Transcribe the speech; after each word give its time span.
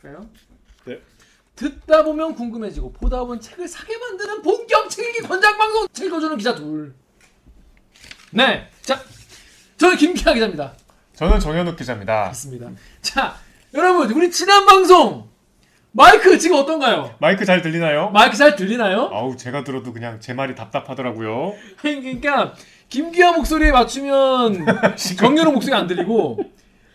그래요? 0.00 0.26
네. 0.86 1.00
듣다 1.56 2.04
보면 2.04 2.34
궁금해지고 2.34 2.92
보다 2.92 3.20
보면 3.20 3.40
책을 3.40 3.68
사게 3.68 3.96
만드는 3.98 4.42
본격 4.42 4.88
책 4.88 5.06
읽기 5.08 5.22
권장 5.22 5.58
방송 5.58 5.86
책 5.92 6.06
읽어주는 6.06 6.36
기자 6.38 6.54
둘. 6.54 6.94
네, 8.32 8.68
자, 8.82 8.98
저는 9.76 9.96
김기아 9.96 10.32
기자입니다. 10.32 10.72
저는 11.14 11.38
정현욱 11.38 11.76
기자입니다. 11.76 12.26
맞습니다. 12.26 12.70
자, 13.02 13.36
여러분 13.74 14.10
우리 14.12 14.30
지난 14.30 14.64
방송 14.64 15.28
마이크 15.92 16.38
지금 16.38 16.56
어떤가요? 16.56 17.14
마이크 17.18 17.44
잘 17.44 17.60
들리나요? 17.60 18.10
마이크 18.10 18.36
잘 18.36 18.56
들리나요? 18.56 19.10
아우 19.12 19.36
제가 19.36 19.64
들어도 19.64 19.92
그냥 19.92 20.20
제 20.20 20.32
말이 20.32 20.54
답답하더라고요. 20.54 21.54
그러니까 21.78 22.54
김기아 22.88 23.32
목소리에 23.32 23.70
맞추면 23.72 24.64
정연호 25.18 25.52
목소리 25.52 25.74
안 25.74 25.86
들리고 25.86 26.38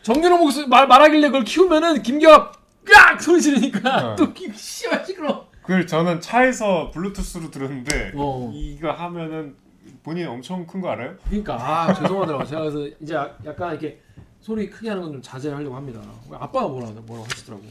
정연호 0.01 0.37
목소리 0.37 0.67
말 0.67 0.87
말하길래 0.87 1.27
그걸 1.27 1.43
키우면은 1.43 2.01
김기아 2.01 2.51
깍 2.85 3.21
소리 3.21 3.41
지르니까 3.41 4.13
어. 4.13 4.15
또 4.15 4.33
기- 4.33 4.51
씨발 4.55 5.05
시끄러. 5.05 5.47
그 5.63 5.85
저는 5.85 6.21
차에서 6.21 6.91
블루투스로 6.91 7.49
들었는데 7.51 8.11
어. 8.15 8.51
이거 8.53 8.91
하면은 8.91 9.55
본인 10.03 10.27
엄청 10.27 10.65
큰 10.67 10.81
거 10.81 10.89
알아요? 10.91 11.15
그러니까 11.27 11.55
아 11.55 11.93
죄송하더라고 11.93 12.45
제가 12.45 12.61
그래서 12.61 12.87
이제 13.01 13.15
약- 13.15 13.39
약간 13.45 13.71
이렇게 13.71 13.99
소리 14.39 14.69
크게 14.69 14.89
하는 14.89 15.01
건 15.01 15.11
좀 15.13 15.21
자제하려고 15.21 15.75
합니다. 15.75 15.99
아빠가 16.31 16.67
뭐라 16.67 16.87
뭐라고 16.91 17.23
하시더라고. 17.23 17.63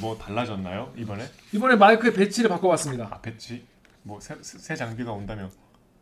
뭐 0.00 0.16
달라졌나요 0.16 0.92
이번에? 0.96 1.24
이번에 1.52 1.74
마이크의 1.74 2.12
배치를 2.14 2.48
바꿔봤습니다. 2.50 3.08
아 3.10 3.20
배치 3.20 3.64
뭐새 4.04 4.36
새 4.40 4.76
장비가 4.76 5.10
온다며? 5.12 5.48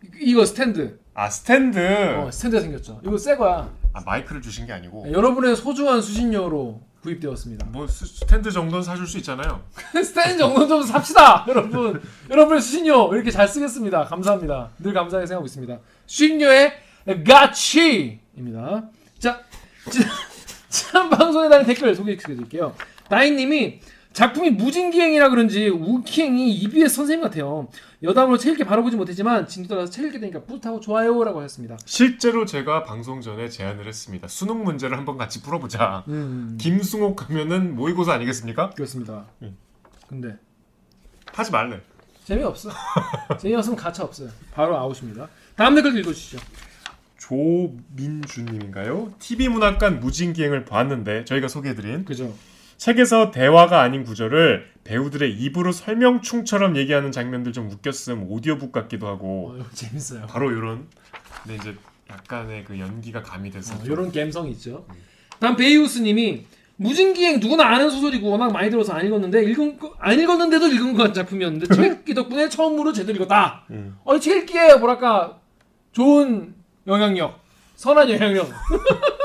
이- 0.05 0.09
이거 0.31 0.45
스탠드. 0.45 1.01
아 1.15 1.31
스탠드. 1.31 1.79
어, 1.79 2.31
스탠드가 2.31 2.61
생겼죠. 2.63 3.01
이거 3.03 3.17
새 3.17 3.37
거야. 3.37 3.71
아 3.95 4.03
마이크를 4.05 4.43
주신 4.43 4.67
게 4.67 4.73
아니고 4.75 5.05
네, 5.07 5.13
여러분의 5.13 5.57
소중한 5.57 6.03
수신료로 6.03 6.83
구입되었습니다. 7.03 7.67
뭐 7.67 7.87
스- 7.87 8.07
스탠드 8.07 8.51
정도는 8.51 8.83
사줄 8.83 9.07
수 9.07 9.19
있잖아요. 9.19 9.63
스탠드 10.05 10.39
정도 10.39 10.67
좀 10.67 10.83
삽시다, 10.83 11.45
여러분. 11.49 12.01
여러분의 12.29 12.61
수신료 12.61 13.15
이렇게 13.15 13.31
잘 13.31 13.47
쓰겠습니다. 13.49 14.05
감사합니다. 14.05 14.71
늘 14.79 14.93
감사하게 14.93 15.27
생각하고 15.27 15.47
있습니다. 15.47 15.79
수신료의 16.07 16.73
가치입니다. 17.27 18.85
자, 19.19 19.41
지난 20.69 21.09
방송에 21.11 21.49
달린 21.49 21.67
댓글 21.67 21.95
소개해드릴게요. 21.95 22.75
다인님이 23.09 23.81
작품이 24.19 24.51
무진기행이라 24.51 25.29
그런지 25.29 25.69
우키행이 25.69 26.53
EBS 26.53 26.93
선생님 26.93 27.23
같아요. 27.23 27.69
여담으로 28.03 28.37
책 28.37 28.51
읽기 28.55 28.65
바로 28.65 28.83
보지 28.83 28.97
못했지만 28.97 29.47
진도 29.47 29.69
따라서 29.69 29.93
책 29.93 30.07
읽게 30.07 30.19
되니까 30.19 30.43
뿌듯하고 30.43 30.81
좋아요라고 30.81 31.39
하셨습니다. 31.39 31.77
실제로 31.85 32.45
제가 32.45 32.83
방송 32.83 33.21
전에 33.21 33.49
제안을 33.49 33.87
했습니다. 33.87 34.27
수능 34.27 34.65
문제를 34.65 34.99
한번 34.99 35.19
같이 35.19 35.41
풀어보자. 35.41 36.03
음, 36.09 36.59
김승옥 36.61 37.31
하면은 37.31 37.77
모의고사 37.77 38.13
아니겠습니까? 38.15 38.71
그렇습니다. 38.71 39.27
음. 39.43 39.57
근데 40.09 40.37
하지 41.33 41.53
말래. 41.53 41.81
재미없어. 42.25 42.71
재미없으면 43.39 43.77
가차 43.77 44.03
없어요. 44.03 44.31
바로 44.53 44.77
아웃입니다. 44.77 45.29
다음 45.55 45.77
댓글 45.77 45.97
읽어주시죠. 45.97 46.39
조민주님인가요? 47.19 49.13
TV 49.21 49.49
문학관 49.49 50.01
무진기행을 50.01 50.65
봤는데 50.65 51.25
저희가 51.25 51.47
소개해드린 51.47 52.05
그죠. 52.05 52.35
책에서 52.79 53.31
대화가 53.33 53.83
아닌 53.83 54.05
구절을 54.05 54.71
배우들의 54.85 55.33
입으로 55.33 55.73
설명충처럼 55.73 56.77
얘기하는 56.77 57.13
장면들 57.13 57.53
좀 57.53 57.71
웃겼음 57.71 58.31
오디오북 58.31 58.73
같기도 58.73 59.07
하고 59.09 59.57
어, 59.59 59.65
재밌어요. 59.75 60.27
바로 60.29 60.51
이런 60.51 60.87
근데 61.43 61.57
이제 61.57 61.75
약간의 62.09 62.65
그 62.65 62.79
연기가 62.79 63.21
가미돼서 63.23 63.77
좀- 63.83 63.93
이런 63.93 64.13
감성이 64.13 64.53
있죠. 64.53 64.87
다음 65.41 65.57
베이우스님이 65.57 66.47
무진기행 66.77 67.41
누구나 67.41 67.67
아는 67.67 67.91
소설이고 67.91 68.31
워낙 68.31 68.53
많이 68.53 68.71
들어서 68.71 68.93
안 68.93 69.05
읽었는데 69.05 69.43
읽은 69.51 69.79
거- 69.79 69.95
안 69.99 70.19
읽었는데도 70.19 70.69
읽은 70.69 70.93
것 70.93 70.99
같은 70.99 71.15
작품이었는데 71.15 71.67
책 71.75 71.93
읽기 72.01 72.15
덕분에 72.15 72.49
처음으로 72.49 72.93
제대로 72.93 73.17
읽었다. 73.17 73.65
음. 73.71 73.97
어, 74.05 74.19
책 74.21 74.37
읽기에 74.45 74.77
뭐랄까 74.77 75.39
좋은 75.93 76.55
영향력, 76.87 77.41
선한 77.75 78.09
영향력. 78.09 78.49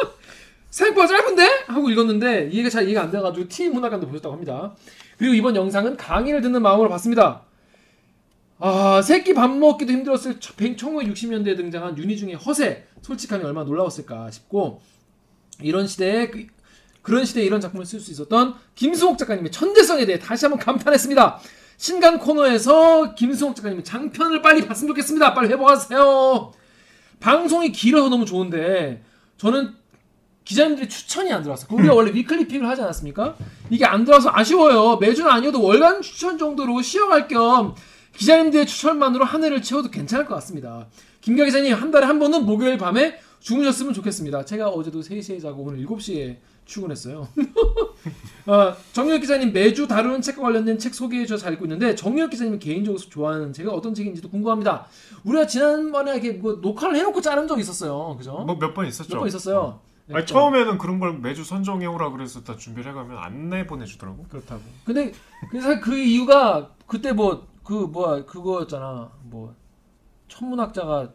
생각보다 0.74 1.08
짧은데 1.08 1.66
하고 1.68 1.90
읽었는데 1.92 2.50
이해가 2.52 2.70
잘 2.70 2.86
이해가 2.86 3.04
안 3.04 3.12
돼가지고 3.12 3.48
T 3.48 3.70
문학관도 3.70 4.08
보셨다고 4.08 4.34
합니다. 4.34 4.76
그리고 5.20 5.36
이번 5.36 5.56
영상은 5.56 5.96
강의를 5.98 6.42
듣는 6.42 6.64
마음으로 6.64 6.90
봤습니다. 6.90 7.44
아, 8.58 9.02
새끼 9.04 9.36
밥 9.36 9.56
먹기도 9.56 9.94
힘들었을 9.94 10.40
1960년대에 10.40 11.56
등장한 11.58 11.98
윤희 11.98 12.18
중의 12.18 12.36
허세, 12.36 12.88
솔직함이 13.04 13.44
얼마나 13.44 13.68
놀라웠을까 13.68 14.32
싶고 14.32 14.82
이런 15.62 15.86
시대에 15.86 16.30
그, 16.32 16.48
그런 17.04 17.24
시대에 17.24 17.44
이런 17.44 17.62
작품을 17.62 17.86
쓸 17.86 18.00
수 18.00 18.10
있었던 18.10 18.56
김수옥 18.74 19.20
작가님의 19.20 19.52
천재성에 19.52 20.08
대해 20.08 20.18
다시 20.18 20.46
한번 20.46 20.60
감탄했습니다. 20.60 21.40
신간 21.78 22.18
코너에서 22.18 23.14
김수옥 23.14 23.56
작가님의 23.58 23.84
장편을 23.84 24.42
빨리 24.42 24.66
봤으면 24.66 24.88
좋겠습니다. 24.90 25.36
빨리 25.36 25.50
회복하세요. 25.50 26.52
방송이 27.20 27.72
길어서 27.72 28.10
너무 28.10 28.26
좋은데 28.26 29.04
저는 29.38 29.83
기자님들의 30.46 30.90
추천이 30.90 31.32
안 31.32 31.42
들어왔어요. 31.42 31.68
우리가 31.72 31.94
원래 31.94 32.12
위클리 32.14 32.48
픽을 32.48 32.68
하지 32.68 32.82
않았습니까? 32.82 33.36
이게 33.70 33.86
안 33.86 34.04
들어와서 34.06 34.30
아쉬워요. 34.34 34.98
매주는 34.98 35.30
아니어도 35.30 35.62
월간 35.64 36.02
추천 36.02 36.38
정도로 36.38 36.82
쉬어갈 36.82 37.28
겸 37.28 37.76
기자님들의 38.18 38.68
추천만으로 38.68 39.26
한 39.26 39.44
해를 39.44 39.62
채워도 39.62 39.90
괜찮을 39.90 40.26
것 40.26 40.36
같습니다. 40.36 40.88
김경 41.22 41.46
기자님 41.46 41.74
한 41.74 41.92
달에 41.92 42.06
한 42.06 42.20
번은 42.20 42.46
목요일 42.46 42.78
밤에 42.78 43.18
주무셨으면 43.40 43.94
좋겠습니다. 43.94 44.46
제가 44.46 44.70
어제도 44.70 45.02
3시에 45.02 45.42
자고 45.42 45.64
오늘 45.64 45.86
7시에 45.86 46.38
출근했어요. 46.66 47.28
어, 48.46 48.76
정유혁 48.94 49.22
기자님 49.22 49.52
매주 49.52 49.88
다루는 49.88 50.22
책과 50.22 50.42
관련된 50.42 50.78
책 50.80 50.94
소개해 50.94 51.26
주셔서 51.26 51.44
잘 51.44 51.54
읽고 51.54 51.66
있는데 51.66 51.94
정유혁 51.96 52.30
기자님이 52.30 52.60
개인적으로 52.60 53.02
좋아하는 53.02 53.52
책은 53.52 53.72
어떤 53.72 53.94
책인지도 53.94 54.30
궁금합니다. 54.30 54.86
우리가 55.26 55.48
지난번에 55.48 56.14
이렇게 56.14 56.32
뭐 56.34 56.60
녹화를 56.62 56.96
해놓고 56.98 57.20
자른 57.22 57.48
적이 57.48 57.62
있었어요. 57.62 58.16
그죠? 58.18 58.32
뭐 58.46 58.56
몇 58.58 58.74
번 58.74 58.88
있었죠. 58.88 59.14
몇 59.16 59.20
번 59.20 59.28
있었어요. 59.28 59.80
네, 59.84 59.93
아니, 60.12 60.26
처음에는 60.26 60.78
그런 60.78 61.00
걸 61.00 61.18
매주 61.20 61.44
선정해 61.44 61.86
오라 61.86 62.10
그래서 62.12 62.44
다 62.44 62.56
준비를 62.58 62.92
해가면 62.92 63.18
안 63.18 63.50
내 63.50 63.66
보내주더라고. 63.66 64.26
그렇다고. 64.30 64.62
근데 64.86 65.12
그 65.52 65.62
사실 65.62 65.80
그 65.82 65.98
이유가 65.98 66.72
그때 66.88 67.12
뭐 67.14 67.48
그 67.64 67.72
뭐야 67.74 68.26
그거였잖아. 68.26 69.10
뭐 69.24 69.56
천문학자가 70.28 71.12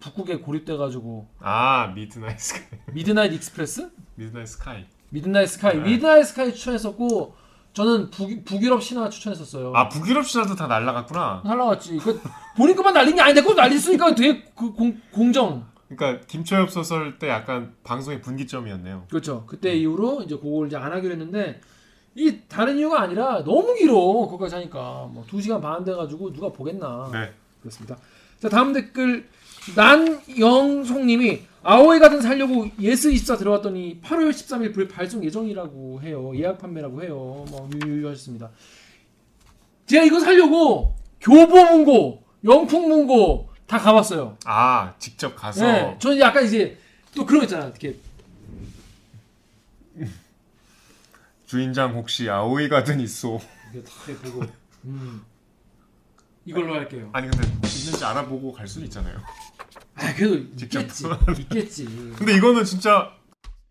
북극에 0.00 0.38
고립돼가지고 0.40 1.28
아 1.40 1.92
Midnight 1.94 2.40
Sky. 2.40 2.80
Midnight 2.92 3.32
Express, 3.34 3.90
Midnight 4.16 4.48
Sky. 4.48 4.84
Midnight 5.10 5.48
Sky, 5.48 5.76
네. 5.76 5.82
Midnight 5.84 6.26
Sky 6.26 6.52
추천했었고 6.54 7.36
저는 7.72 8.10
북, 8.10 8.44
북유럽 8.44 8.82
신화 8.82 9.08
추천했었어요. 9.10 9.72
아 9.76 9.88
북유럽 9.88 10.26
신화도 10.26 10.56
다 10.56 10.66
날라갔구나. 10.66 11.42
날라갔지. 11.44 11.98
그 11.98 12.20
본인 12.56 12.74
것만 12.74 12.94
날린 12.94 13.14
게 13.14 13.20
아닌데 13.22 13.40
그거 13.42 13.54
날렸으니까 13.54 14.14
되게 14.16 14.42
그 14.56 14.72
공, 14.72 15.00
공정. 15.12 15.70
그러니까 15.96 16.24
김초엽 16.26 16.70
소설 16.70 17.18
때 17.18 17.28
약간 17.28 17.74
방송의 17.84 18.20
분기점이었네요. 18.20 19.06
그렇죠. 19.08 19.44
그때 19.46 19.74
이후로 19.74 20.22
이제 20.22 20.36
그걸 20.36 20.66
이제 20.66 20.76
안 20.76 20.92
하기로 20.92 21.12
했는데 21.12 21.60
이 22.14 22.38
다른 22.48 22.78
이유가 22.78 23.00
아니라 23.00 23.42
너무 23.44 23.74
길어. 23.74 23.94
그거까지 23.94 24.56
하니까 24.56 25.08
뭐 25.12 25.24
2시간 25.28 25.60
반 25.60 25.84
돼 25.84 25.94
가지고 25.94 26.32
누가 26.32 26.50
보겠나. 26.50 27.10
네. 27.12 27.32
그렇습니다. 27.60 27.96
자, 28.40 28.48
다음 28.48 28.72
댓글 28.72 29.26
난영송 29.76 31.06
님이 31.06 31.42
아오이 31.62 32.00
가든 32.00 32.20
살려고 32.20 32.66
예스24 32.80 33.38
들어갔더니 33.38 34.00
8월 34.02 34.30
13일 34.30 34.74
불 34.74 34.88
발송 34.88 35.24
예정이라고 35.24 36.02
해요. 36.02 36.32
예약 36.34 36.58
판매라고 36.58 37.02
해요. 37.02 37.44
뭐 37.50 37.70
유유하셨습니다. 37.84 38.50
제가 39.86 40.04
이거 40.04 40.18
살려고 40.18 40.96
교보문고, 41.20 42.24
영풍문고 42.44 43.51
다 43.72 43.78
가봤어요. 43.78 44.36
아 44.44 44.92
직접 44.98 45.34
가서 45.34 45.64
네, 45.64 45.96
저는 45.98 46.20
약간 46.20 46.44
이제 46.44 46.78
또 47.14 47.24
그런 47.24 47.40
거 47.40 47.44
있잖아. 47.46 47.64
이렇게 47.68 47.96
주인장 51.46 51.94
혹시 51.94 52.28
아오이 52.28 52.68
가든 52.68 53.00
있소? 53.00 53.40
이렇게 53.72 53.88
다 53.88 54.30
보고 54.30 54.44
음, 54.84 55.24
이걸로 56.44 56.74
할게요. 56.74 57.08
아니 57.14 57.30
근데 57.30 57.48
있는지 57.48 58.04
알아보고 58.04 58.52
갈 58.52 58.68
수는 58.68 58.88
있잖아요. 58.88 59.16
아, 59.94 60.14
그래도 60.16 60.54
직접 60.54 60.80
있겠지. 60.82 61.04
있겠지. 61.38 61.84
근데 62.18 62.36
이거는 62.36 62.66
진짜 62.66 63.10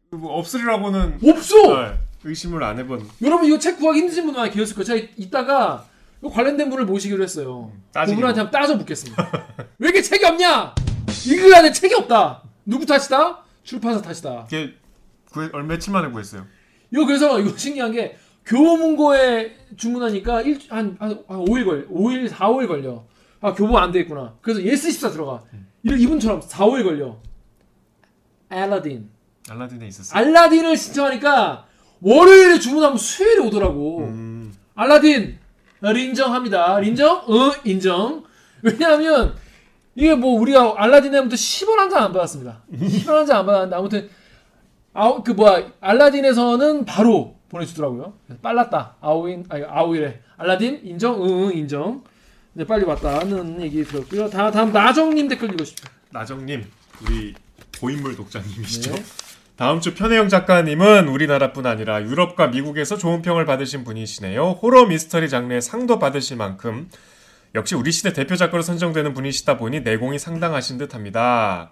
뭐 0.10 0.40
없으리라고는 0.40 1.20
없어. 1.24 1.80
네, 1.80 2.00
의심을 2.24 2.64
안 2.64 2.80
해본 2.80 3.08
여러분 3.22 3.46
이거 3.46 3.60
책 3.60 3.78
구하기 3.78 4.00
힘드신 4.00 4.26
분 4.26 4.34
많이 4.34 4.50
계셨을 4.50 4.74
거예요. 4.74 4.84
제가 4.84 5.14
이따가 5.18 5.86
관련된 6.30 6.70
분을 6.70 6.86
모시기로 6.86 7.24
했어요. 7.24 7.72
따지기로. 7.94 8.18
그분한테 8.18 8.42
한번 8.42 8.62
따져 8.62 8.76
묻겠습니다. 8.76 9.48
왜 9.80 9.90
이렇게 9.90 10.02
책이 10.02 10.24
없냐? 10.24 10.76
읽으려 11.28 11.62
는 11.62 11.74
책이 11.74 11.94
없다. 11.96 12.44
누구 12.66 12.86
탓이다? 12.86 13.44
출판사 13.64 14.02
탓이다. 14.02 14.46
이게 14.48 14.74
구 15.32 15.50
얼마 15.54 15.74
며칠 15.74 15.92
만에 15.94 16.10
구했어요. 16.10 16.46
이거 16.92 17.06
그래서 17.06 17.40
이거 17.40 17.58
신기한 17.58 17.92
게 17.92 18.18
교보문고에 18.46 19.56
주문하니까 19.78 20.42
일, 20.42 20.60
한, 20.70 20.96
한, 21.00 21.24
한 21.28 21.46
5일 21.46 21.66
걸, 21.66 21.88
5일, 21.90 22.28
4, 22.28 22.50
5일 22.50 22.68
걸려. 22.68 23.06
아, 23.40 23.54
교보 23.54 23.78
안 23.78 23.92
되겠구나. 23.92 24.36
그래서 24.42 24.60
예스24 24.62 25.12
들어가. 25.14 25.44
이런 25.84 26.00
이분처럼 26.00 26.42
4, 26.42 26.66
5일 26.66 26.84
걸려. 26.84 27.18
알라딘. 28.50 29.10
알라딘에 29.50 29.88
있었어요. 29.88 30.20
알라딘을 30.20 30.78
신청하니까 30.78 31.66
월요일에 32.02 32.60
주문하면 32.60 32.98
수요일에 32.98 33.40
오더라고. 33.48 34.00
음. 34.00 34.54
알라딘 34.76 35.40
인정합니다. 35.84 36.80
인정? 36.82 37.24
응 37.30 37.52
인정. 37.64 38.24
왜냐하면 38.62 39.36
이게 39.96 40.14
뭐 40.16 40.40
우리가 40.40 40.76
알라딘 40.78 41.14
에부터 41.16 41.36
10원 41.36 41.76
한 41.78 41.90
장 41.90 42.04
안 42.04 42.14
받았습니다. 42.14 42.62
10원 42.72 43.08
한 43.16 43.26
장 43.26 43.40
안 43.40 43.46
받았는데 43.46 43.76
아무튼 43.76 44.10
아우 44.94 45.24
그 45.24 45.32
뭐야 45.32 45.72
알라딘에서는 45.82 46.86
바로 46.86 47.36
보내주더라고요. 47.50 48.14
빨랐다. 48.42 48.96
아우인 49.02 49.46
아니 49.50 49.64
아우이래. 49.66 50.22
알라딘 50.38 50.82
인정? 50.84 51.22
응, 51.24 51.46
응 51.50 51.54
인정. 51.58 52.04
네 52.54 52.66
빨리 52.66 52.84
왔다는 52.86 53.62
얘기 53.62 53.84
들었고요. 53.84 54.30
다 54.30 54.52
다음 54.52 54.72
나정님 54.72 55.28
댓글 55.30 55.50
읽으십시오. 55.52 55.90
나정님 56.12 56.66
우리 57.04 57.34
고인물 57.80 58.16
독자님이시죠. 58.16 58.94
네. 58.94 59.04
다음 59.56 59.80
주 59.80 59.94
편혜영 59.94 60.30
작가님은 60.30 61.08
우리나라뿐 61.08 61.66
아니라 61.66 62.02
유럽과 62.02 62.48
미국에서 62.48 62.98
좋은 62.98 63.22
평을 63.22 63.46
받으신 63.46 63.84
분이시네요. 63.84 64.58
호러 64.62 64.86
미스터리 64.86 65.30
장르의 65.30 65.62
상도 65.62 66.00
받으실 66.00 66.38
만큼 66.38 66.90
역시 67.54 67.76
우리 67.76 67.92
시대 67.92 68.14
대표 68.14 68.36
작가로 68.36 68.64
선정되는 68.64 69.14
분이시다 69.14 69.58
보니 69.58 69.82
내공이 69.82 70.18
상당하신 70.18 70.78
듯합니다. 70.78 71.72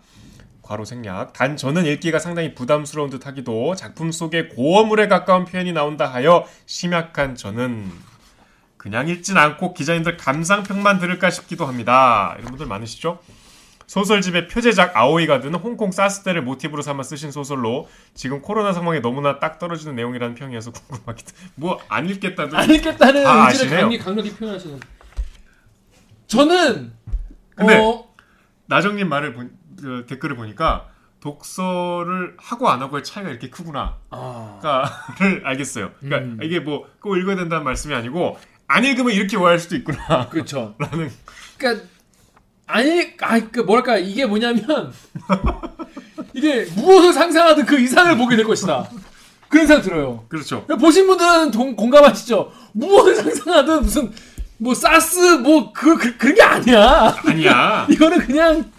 과로 0.62 0.86
생략. 0.86 1.34
단 1.34 1.58
저는 1.58 1.86
읽기가 1.86 2.20
상당히 2.20 2.54
부담스러운 2.54 3.10
듯하기도 3.10 3.74
작품 3.76 4.12
속에 4.12 4.50
고어물에 4.50 5.08
가까운 5.08 5.46
표현이 5.46 5.74
나온다 5.74 6.06
하여 6.06 6.46
심약한 6.68 7.36
저는 7.36 7.90
그냥 8.78 9.08
읽진 9.10 9.36
않고 9.36 9.74
기자님들 9.74 10.18
감상평만 10.18 11.00
들을까 11.00 11.32
싶기도 11.32 11.66
합니다. 11.66 12.36
이런 12.38 12.52
분들 12.52 12.68
많으시죠? 12.68 13.20
소설집의 13.90 14.50
표제작 14.50 14.96
아오이 14.96 15.26
가드는 15.26 15.58
홍콩 15.58 15.92
사스 15.92 16.22
때를 16.22 16.44
모티브로 16.44 16.84
삼아 16.84 17.02
쓰신 17.02 17.32
소설로 17.32 17.90
지금 18.14 18.40
코로나 18.40 18.72
상황에 18.72 19.00
너무나 19.00 19.40
딱 19.40 19.58
떨어지는 19.58 19.96
내용이라는 19.96 20.36
평이어서 20.36 20.72
궁금하기도. 20.72 21.32
뭐 21.56 21.80
안 21.90 22.08
읽겠다도. 22.08 22.56
안 22.56 22.70
읽겠다는 22.70 23.24
다 23.24 23.50
의지를. 23.50 23.82
강력, 23.82 24.06
강력히 24.06 24.36
표현하시는. 24.36 24.80
저는 26.28 26.94
근데 27.56 27.80
어, 27.80 28.08
나정님 28.68 29.10
말을 29.10 29.34
보, 29.34 29.44
그 29.82 30.06
댓글을 30.08 30.36
보니까 30.36 30.90
독서를 31.20 32.36
하고 32.38 32.70
안 32.70 32.84
하고의 32.84 33.04
차이가 33.04 33.32
이렇게 33.32 33.50
크구나를 33.50 33.92
아, 34.12 34.86
알겠어요. 35.46 35.94
그러니까 36.00 36.18
음. 36.32 36.40
이게 36.44 36.60
뭐 36.60 36.86
꼭 37.02 37.18
읽어야 37.18 37.36
된다는 37.36 37.64
말씀이 37.64 37.96
아니고 37.96 38.38
안 38.68 38.86
읽으면 38.86 39.14
이렇게 39.14 39.36
오해할 39.36 39.58
수도 39.58 39.76
있구나. 39.76 40.30
그렇죠. 40.30 40.76
라는 40.80 41.10
그러니까 41.58 41.88
아니, 42.72 43.14
아그 43.20 43.62
뭐랄까 43.62 43.98
이게 43.98 44.26
뭐냐면 44.28 44.94
이게 46.34 46.66
무엇을 46.76 47.14
상상하든 47.14 47.66
그 47.66 47.80
이상을 47.80 48.16
보게 48.18 48.36
될 48.36 48.46
것이다. 48.46 48.88
그런 49.50 49.66
생각 49.66 49.82
들어요. 49.82 50.26
그렇죠. 50.30 50.66
보신 50.80 51.08
분들은 51.08 51.50
동, 51.52 51.76
공감하시죠? 51.76 52.52
무엇을 52.74 53.16
상상하든 53.16 53.82
무슨 53.82 54.12
뭐 54.58 54.76
사스 54.76 55.20
뭐그 55.20 55.98
그, 55.98 56.18
그런 56.18 56.36
게 56.36 56.42
아니야. 56.44 57.16
아니야. 57.26 57.88
이거는 57.92 58.20
그냥 58.20 58.72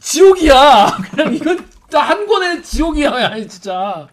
지옥이야. 0.00 0.96
그냥 1.14 1.34
이건 1.34 1.58
한 1.92 2.26
권의 2.26 2.62
지옥이야. 2.62 3.10
아니 3.32 3.46
진짜. 3.46 4.08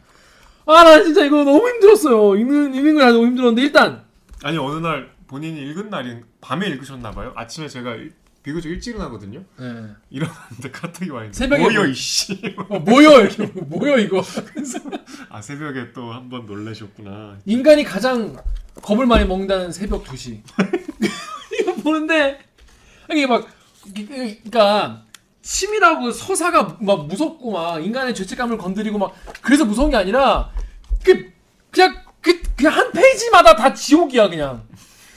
아 0.66 0.84
나 0.84 1.02
진짜 1.04 1.24
이거 1.26 1.44
너무 1.44 1.66
힘들었어요. 1.68 2.36
읽는 2.36 2.74
읽는 2.76 2.96
거 2.96 3.06
너무 3.12 3.26
힘들었는데 3.28 3.62
일단 3.62 4.04
아니 4.44 4.58
어느 4.58 4.86
날 4.86 5.10
본인이 5.28 5.62
읽은 5.70 5.90
날인 5.90 6.24
밤에 6.42 6.68
읽으셨나 6.68 7.12
봐요. 7.12 7.32
아침에 7.38 7.68
제가 7.70 7.92
일- 7.96 8.14
비교적 8.44 8.70
일찍 8.70 8.92
일어나거든요. 8.92 9.42
일어났는데 10.10 10.72
카톡이 10.72 11.10
와 11.12 11.22
있는데 11.22 11.38
새벽에 11.38 11.62
뭐여 11.64 11.80
뭐- 11.80 11.88
이씨. 11.88 12.56
어, 12.70 12.80
뭐여 12.80 13.22
이렇게 13.22 13.46
뭐여 13.46 13.98
이거. 14.00 14.22
아 15.30 15.42
새벽에 15.42 15.94
또 15.94 16.12
한 16.12 16.30
번 16.30 16.46
놀라셨구나. 16.46 17.38
인간이 17.46 17.84
가장 17.84 18.36
겁을 18.82 19.06
많이 19.06 19.26
먹는다는 19.26 19.72
새벽 19.72 20.04
2시. 20.04 20.42
이거 21.62 21.74
보는데 21.76 22.40
이게 23.12 23.26
막 23.28 23.48
그러니까 23.96 25.04
치밀하고 25.42 26.12
서사가 26.12 26.78
막 26.82 27.08
무섭고 27.08 27.52
막 27.52 27.84
인간의 27.84 28.14
죄책감을 28.16 28.58
건드리고 28.58 28.98
막 28.98 29.14
그래서 29.42 29.64
무서운 29.66 29.90
게 29.90 29.96
아니라 29.98 30.52
그 31.04 31.32
그냥 31.72 31.96
그 32.22 32.42
그냥 32.56 32.74
한 32.74 32.92
페이지마다 32.92 33.56
다 33.56 33.74
지옥이야 33.74 34.28
그냥. 34.30 34.68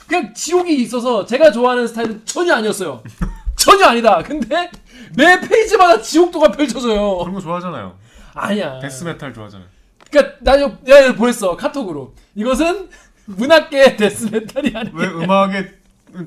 그냥 0.08 0.32
지옥이 0.34 0.74
있어서 0.82 1.24
제가 1.26 1.50
좋아하는 1.50 1.86
스타일은 1.86 2.22
전혀 2.24 2.54
아니었어요. 2.54 3.02
전혀 3.56 3.86
아니다. 3.86 4.22
근데 4.22 4.70
매 5.16 5.40
페이지마다 5.40 6.00
지옥도가 6.00 6.52
펼쳐져요. 6.52 7.18
그런 7.18 7.34
거 7.34 7.40
좋아하잖아요. 7.40 7.96
아니야. 8.34 8.78
데스메탈 8.80 9.32
좋아하잖아요. 9.34 9.68
그러니까 10.10 10.36
나 10.40 10.56
이거 10.56 10.72
내가 10.82 11.00
이거 11.00 11.14
보냈어 11.14 11.56
카톡으로. 11.56 12.14
이것은 12.34 12.88
문학계 13.26 13.96
데스메탈이 13.96 14.72
아니야. 14.74 14.92
왜 14.94 15.06
음악에 15.08 15.70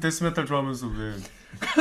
데스메탈 0.02 0.46
좋아하면서 0.46 0.88
왜 0.88 1.14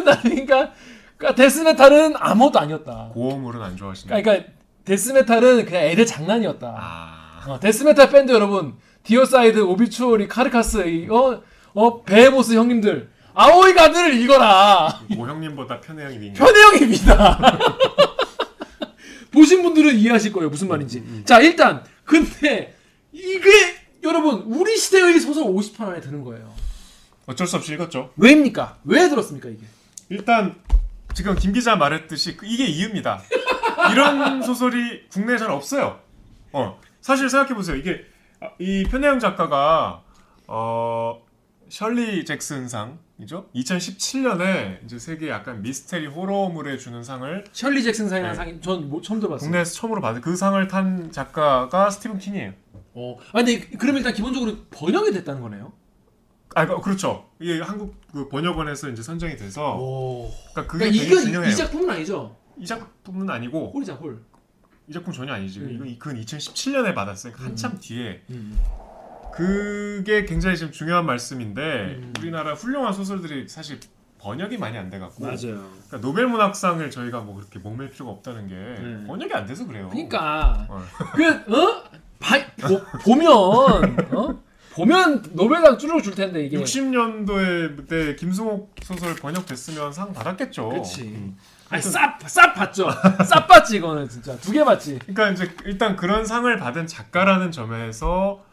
나 0.04 0.18
그러니까, 0.22 0.72
그러니까 1.16 1.34
데스메탈은 1.42 2.14
아무것도 2.16 2.58
아니었다. 2.58 3.10
고어물은 3.12 3.60
안 3.62 3.76
좋아하시나요? 3.76 4.22
그러니까 4.22 4.48
데스메탈은 4.84 5.66
그냥 5.66 5.82
애들 5.84 6.06
장난이었다. 6.06 6.74
아 6.78 7.44
어, 7.46 7.60
데스메탈 7.60 8.10
밴드 8.10 8.32
여러분, 8.32 8.74
디어사이드, 9.04 9.60
오비추어리, 9.60 10.26
카르카스, 10.28 10.86
이, 10.88 11.08
어, 11.10 11.42
어, 11.78 12.02
베헤모스 12.02 12.54
형님들, 12.54 13.08
아오이 13.34 13.72
가든을 13.72 14.14
읽어라. 14.20 15.00
모 15.16 15.28
형님보다 15.28 15.80
편혜영이 15.80 16.18
민가. 16.18 16.44
현혜형입니다. 16.44 17.58
보신 19.30 19.62
분들은 19.62 19.94
이해하실 19.96 20.32
거예요. 20.32 20.50
무슨 20.50 20.66
말인지. 20.66 21.22
자, 21.24 21.38
일단 21.40 21.84
근데 22.04 22.74
이게 23.12 23.48
여러분 24.02 24.42
우리 24.46 24.76
시대의 24.76 25.20
소설 25.20 25.44
50편 25.44 25.82
안에 25.82 26.00
드는 26.00 26.24
거예요. 26.24 26.52
어쩔 27.26 27.46
수 27.46 27.54
없이 27.54 27.72
읽었죠. 27.74 28.10
왜입니까? 28.16 28.78
왜 28.82 29.08
들었습니까 29.08 29.48
이게? 29.48 29.60
일단 30.08 30.56
지금 31.14 31.36
김 31.36 31.52
기자 31.52 31.76
말했듯이 31.76 32.36
그- 32.36 32.46
이게 32.46 32.64
이유입니다. 32.64 33.22
이런 33.92 34.42
소설이 34.42 35.08
국내에 35.12 35.38
잘 35.38 35.50
없어요. 35.52 36.00
어 36.52 36.80
사실 37.00 37.30
생각해 37.30 37.54
보세요. 37.54 37.76
이게 37.76 38.00
아, 38.40 38.48
이 38.58 38.82
편혜영 38.90 39.20
작가가 39.20 40.02
어 40.48 41.20
셜리 41.68 42.24
잭슨상이죠. 42.24 43.50
2017년에 43.54 44.84
이제 44.84 44.98
세계 44.98 45.28
약간 45.28 45.62
미스테리 45.62 46.06
호러물에 46.06 46.78
주는 46.78 47.02
상을 47.02 47.44
셜리 47.52 47.82
잭슨 47.82 48.08
상이라는 48.08 48.32
네. 48.32 48.36
상이 48.36 48.60
전 48.60 48.88
뭐, 48.88 49.00
처음 49.02 49.20
들어봤어요. 49.20 49.46
국내에서 49.46 49.74
처음으로 49.74 50.00
받은 50.00 50.20
그 50.20 50.36
상을 50.36 50.66
탄 50.68 51.10
작가가 51.12 51.90
스티븐 51.90 52.18
킹이에요. 52.18 52.52
어. 52.94 53.16
아 53.32 53.42
근데 53.44 53.60
그럼 53.60 53.96
일단 53.96 54.12
기본적으로 54.12 54.56
번역이 54.70 55.12
됐다는 55.12 55.40
거네요. 55.42 55.72
아 56.54 56.66
그- 56.66 56.80
그렇죠. 56.80 57.28
이게 57.40 57.60
한국 57.60 57.94
그 58.12 58.28
번역원에서 58.28 58.88
이제 58.90 59.02
선정이 59.02 59.36
돼서 59.36 59.76
오. 59.78 60.30
그러니까 60.52 60.72
그게 60.72 60.86
그러니까 60.90 61.04
되게 61.04 61.20
중요해요. 61.22 61.50
이 61.52 61.56
작품은 61.56 61.90
아니죠. 61.90 62.36
이 62.56 62.66
작품은 62.66 63.28
아니고 63.30 63.70
홀이자 63.72 63.94
홀. 63.94 64.20
이 64.88 64.92
작품 64.92 65.12
전혀 65.12 65.34
아니지. 65.34 65.60
음. 65.60 65.70
이건 65.74 65.98
그건 65.98 66.20
2017년에 66.24 66.94
받았어요. 66.94 67.32
그러니까 67.34 67.44
한참 67.50 67.78
뒤에 67.78 68.22
음. 68.30 68.58
그게 69.38 70.24
굉장히 70.24 70.56
지금 70.56 70.72
중요한 70.72 71.06
말씀인데 71.06 71.96
음. 72.00 72.12
우리나라 72.18 72.54
훌륭한 72.54 72.92
소설들이 72.92 73.48
사실 73.48 73.78
번역이 74.18 74.58
많이 74.58 74.76
안 74.76 74.90
돼갖고 74.90 75.22
맞아요. 75.22 75.36
그러니까 75.38 76.00
노벨 76.00 76.26
문학상을 76.26 76.90
저희가 76.90 77.20
뭐 77.20 77.36
그렇게 77.36 77.60
목맬 77.60 77.90
필요가 77.90 78.10
없다는 78.10 78.48
게 78.48 78.54
네. 78.54 79.06
번역이 79.06 79.32
안 79.32 79.46
돼서 79.46 79.64
그래요. 79.64 79.88
그러니까 79.90 80.66
어. 80.68 80.82
그 81.14 81.24
어? 81.56 81.84
바, 82.18 82.36
보, 82.60 82.80
보면 83.04 83.26
어? 84.12 84.42
보면 84.72 85.22
노벨상 85.34 85.78
쭈르륵 85.78 86.02
줄 86.02 86.16
텐데 86.16 86.44
이게 86.44 86.58
60년도에 86.58 87.76
그때 87.76 88.16
김승옥 88.16 88.74
소설 88.82 89.14
번역됐으면 89.14 89.92
상 89.92 90.12
받았겠죠. 90.12 90.68
그치. 90.70 91.02
음. 91.02 91.36
아니 91.70 91.80
쌉쌉 91.82 92.54
받죠. 92.54 92.88
쌉 92.88 93.46
받지 93.46 93.76
이거는 93.76 94.08
진짜 94.08 94.36
두개 94.38 94.64
받지. 94.64 94.98
그러니까 95.00 95.30
이제 95.30 95.54
일단 95.64 95.94
그런 95.96 96.24
상을 96.24 96.56
받은 96.56 96.88
작가라는 96.88 97.52
점에서 97.52 98.42
사- 98.42 98.47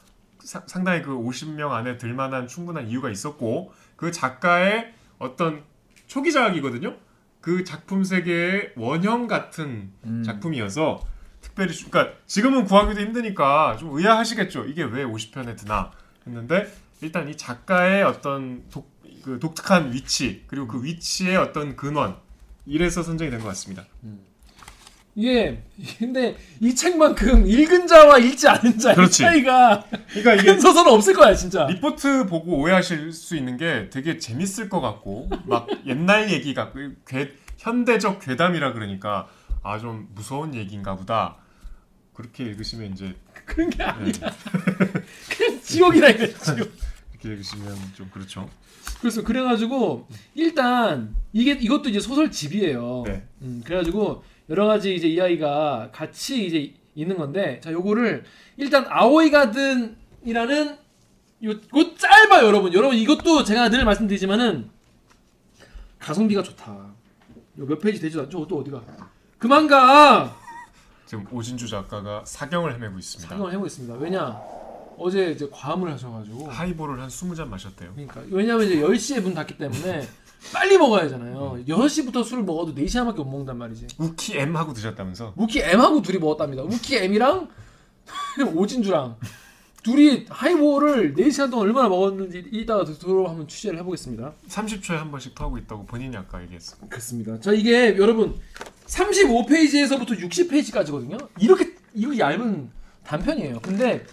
상당히 0.45 1.01
그 1.01 1.11
50명 1.11 1.71
안에 1.71 1.97
들만한 1.97 2.47
충분한 2.47 2.87
이유가 2.87 3.09
있었고 3.09 3.73
그 3.95 4.11
작가의 4.11 4.93
어떤 5.17 5.63
초기작이거든요. 6.07 6.95
그 7.41 7.63
작품 7.63 8.03
세계의 8.03 8.73
원형 8.75 9.27
같은 9.27 9.91
음. 10.05 10.23
작품이어서 10.23 11.03
특별히 11.41 11.73
주- 11.73 11.89
그러니까 11.89 12.15
지금은 12.25 12.65
구하기도 12.65 12.99
힘드니까 13.01 13.77
좀 13.77 13.95
의아하시겠죠. 13.97 14.65
이게 14.65 14.83
왜 14.83 15.03
50편에 15.03 15.57
드나 15.57 15.91
했는데 16.25 16.71
일단 17.01 17.27
이 17.29 17.37
작가의 17.37 18.03
어떤 18.03 18.63
독, 18.71 18.89
그 19.23 19.39
독특한 19.39 19.93
위치 19.93 20.43
그리고 20.47 20.67
그 20.67 20.83
위치의 20.83 21.37
어떤 21.37 21.75
근원 21.75 22.17
이래서 22.65 23.03
선정이 23.03 23.29
된 23.29 23.39
것 23.41 23.47
같습니다. 23.49 23.85
이 24.03 24.07
게 25.19 25.63
근데 25.97 26.35
이 26.59 26.75
책만큼 26.75 27.47
읽은 27.47 27.87
자와 27.87 28.17
읽지 28.19 28.47
않은 28.49 28.77
자의 28.77 28.95
그렇지. 28.95 29.23
차이가 29.23 29.85
그러니까 30.09 30.33
이게 30.35 30.43
큰 30.43 30.59
서서는 30.59 30.91
없을 30.91 31.13
거야 31.13 31.33
진짜. 31.33 31.65
리포트 31.67 32.25
보고 32.25 32.57
오해하실 32.59 33.13
수 33.13 33.35
있는 33.37 33.55
게 33.57 33.89
되게 33.89 34.17
재밌을 34.17 34.67
것 34.67 34.81
같고 34.81 35.29
막 35.45 35.67
옛날 35.85 36.29
얘기 36.31 36.53
같고 36.53 36.79
괴, 37.07 37.31
현대적 37.57 38.19
괴담이라 38.19 38.73
그러니까 38.73 39.27
아 39.63 39.79
좀 39.79 40.07
무서운 40.13 40.53
얘기인가 40.53 40.95
보다 40.95 41.37
그렇게 42.13 42.43
읽으시면 42.43 42.91
이제 42.93 43.15
그런 43.45 43.69
게 43.69 43.83
아니야. 43.83 44.11
그냥 44.13 45.61
지옥이라 45.61 46.09
이거 46.09 46.27
지옥. 46.43 46.71
이렇게 47.13 47.37
계시면 47.37 47.75
좀 47.95 48.09
그렇죠. 48.13 48.49
그래서 48.99 49.23
그래가지고 49.23 50.07
일단 50.35 51.15
이게 51.33 51.51
이것도 51.53 51.89
이제 51.89 51.99
소설집이에요. 51.99 53.03
네. 53.07 53.23
음, 53.41 53.61
그래가지고 53.65 54.23
여러 54.49 54.67
가지 54.67 54.93
이제 54.95 55.07
이야기가 55.07 55.89
같이 55.91 56.45
이제 56.45 56.73
있는 56.95 57.17
건데 57.17 57.59
자 57.63 57.71
요거를 57.71 58.23
일단 58.57 58.85
아오이 58.87 59.31
가든이라는 59.31 60.77
요, 61.43 61.49
요 61.51 61.95
짧아요 61.97 62.45
여러분 62.47 62.73
여러분 62.73 62.95
이것도 62.97 63.43
제가 63.43 63.69
늘 63.69 63.83
말씀드리지만은 63.85 64.69
가성비가 65.99 66.43
좋다. 66.43 66.93
요 67.57 67.65
몇 67.65 67.79
페이지 67.79 67.99
되지도 68.01 68.23
않죠? 68.23 68.45
또 68.47 68.59
어디가? 68.59 68.81
그만 69.39 69.65
가. 69.67 70.35
지금 71.05 71.25
오진주 71.31 71.67
작가가 71.67 72.21
사경을 72.25 72.73
헤매고 72.75 72.97
있습니다. 72.99 73.29
상상을 73.29 73.51
해보겠습니다. 73.53 73.95
왜냐 73.95 74.39
어제 74.97 75.31
이제 75.31 75.47
과음을 75.51 75.91
하셔가지고 75.91 76.47
하이볼을 76.49 76.99
한 76.99 77.07
20잔 77.09 77.47
마셨대요. 77.47 77.91
그러니까 77.93 78.21
왜냐면 78.29 78.65
이제 78.65 78.77
10시에 78.77 79.21
문 79.21 79.33
닫기 79.33 79.57
때문에 79.57 80.07
빨리 80.53 80.77
먹어야 80.77 81.03
하잖아요. 81.05 81.63
6시부터 81.67 82.23
술을 82.23 82.43
먹어도 82.43 82.73
4시간밖에 82.75 83.17
못 83.17 83.25
먹는단 83.25 83.57
말이지. 83.57 83.87
우키 83.97 84.37
M 84.37 84.55
하고 84.55 84.73
드셨다면서? 84.73 85.33
우키 85.35 85.59
M하고 85.61 86.01
둘이 86.01 86.17
먹었답니다. 86.19 86.63
우키 86.63 86.95
M이랑 86.97 87.49
오진주랑 88.55 89.17
둘이 89.83 90.25
하이볼을 90.29 91.13
4시간 91.13 91.51
동안 91.51 91.67
얼마나 91.67 91.89
먹었는지 91.89 92.45
이따가 92.51 92.83
들어 92.85 93.27
한번 93.27 93.47
취재를 93.47 93.77
해보겠습니다. 93.79 94.33
30초에 94.49 94.95
한 94.95 95.11
번씩 95.11 95.35
토하고 95.35 95.57
있다고 95.59 95.85
본인이 95.85 96.15
아까 96.17 96.41
얘기했어. 96.41 96.77
그렇습니다. 96.89 97.39
자 97.39 97.51
이게 97.51 97.95
여러분 97.97 98.35
35페이지에서부터 98.87 100.19
60페이지까지거든요. 100.19 101.27
이렇게 101.39 101.75
이거 101.93 102.17
얇은 102.17 102.69
단편이에요. 103.03 103.59
근데 103.61 104.05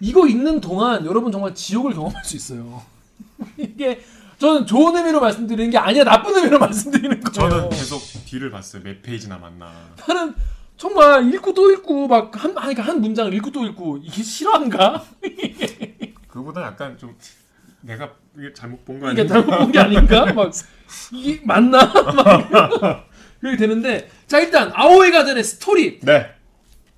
이거 0.00 0.26
읽는 0.26 0.60
동안 0.60 1.06
여러분 1.06 1.30
정말 1.30 1.54
지옥을 1.54 1.94
경험할 1.94 2.24
수 2.24 2.34
있어요. 2.36 2.82
이게 3.56 4.00
저는 4.44 4.66
좋은 4.66 4.94
의미로 4.94 5.20
말씀드리는 5.22 5.70
게 5.70 5.78
아니야 5.78 6.04
나쁜 6.04 6.36
의미로 6.36 6.58
말씀드리는 6.60 7.18
거예요. 7.22 7.32
저는 7.50 7.70
계속 7.70 8.02
뒤를 8.26 8.50
봤어요. 8.50 8.82
몇 8.82 9.00
페이지 9.00 9.26
남았나. 9.26 9.72
나는 10.06 10.34
정말 10.76 11.32
읽고 11.32 11.54
또 11.54 11.70
읽고 11.72 12.08
막한 12.08 12.54
그러니까 12.54 12.82
한 12.82 13.00
문장을 13.00 13.32
읽고 13.32 13.50
또 13.52 13.64
읽고 13.64 13.98
이게 14.02 14.22
실화인가? 14.22 15.02
그거보다 16.28 16.60
약간 16.62 16.98
좀 16.98 17.16
내가 17.80 18.10
이게 18.36 18.52
잘못 18.52 18.84
본거 18.84 19.12
이게 19.12 19.22
아니야? 19.22 19.32
잘못 19.32 19.56
본 19.58 19.72
게 19.72 19.78
아닌가? 19.78 20.26
막 20.34 20.52
이게 21.12 21.40
맞나? 21.44 21.86
막 21.86 23.08
그렇게 23.40 23.56
되는데 23.56 24.10
자 24.26 24.40
일단 24.40 24.70
아오이 24.74 25.10
가든의 25.10 25.42
스토리 25.42 26.00
네. 26.00 26.26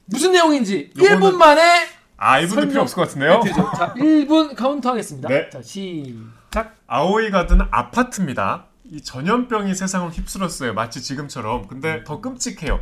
무슨 0.07 0.33
내용인지 0.33 0.91
요거는- 0.97 1.21
1분 1.21 1.35
만에 1.35 1.62
아, 2.17 2.41
이분도 2.41 2.55
설명- 2.55 2.69
필요 2.71 2.83
없을 2.83 2.97
것 2.97 3.03
같은데요. 3.03 3.41
자 3.76 3.95
1분 3.95 4.57
카운트 4.57 4.88
하겠습니다. 4.88 5.29
네. 5.29 5.49
자 5.50 5.62
시작. 5.62 6.35
아오이 6.87 7.31
가든 7.31 7.61
아파트입니다. 7.71 8.67
이 8.85 9.03
전염병이 9.03 9.75
세상을 9.75 10.11
휩쓸었어요. 10.11 10.75
마치 10.75 11.03
지금처럼. 11.03 11.67
근데 11.67 12.05
더 12.05 12.21
끔찍해요. 12.21 12.81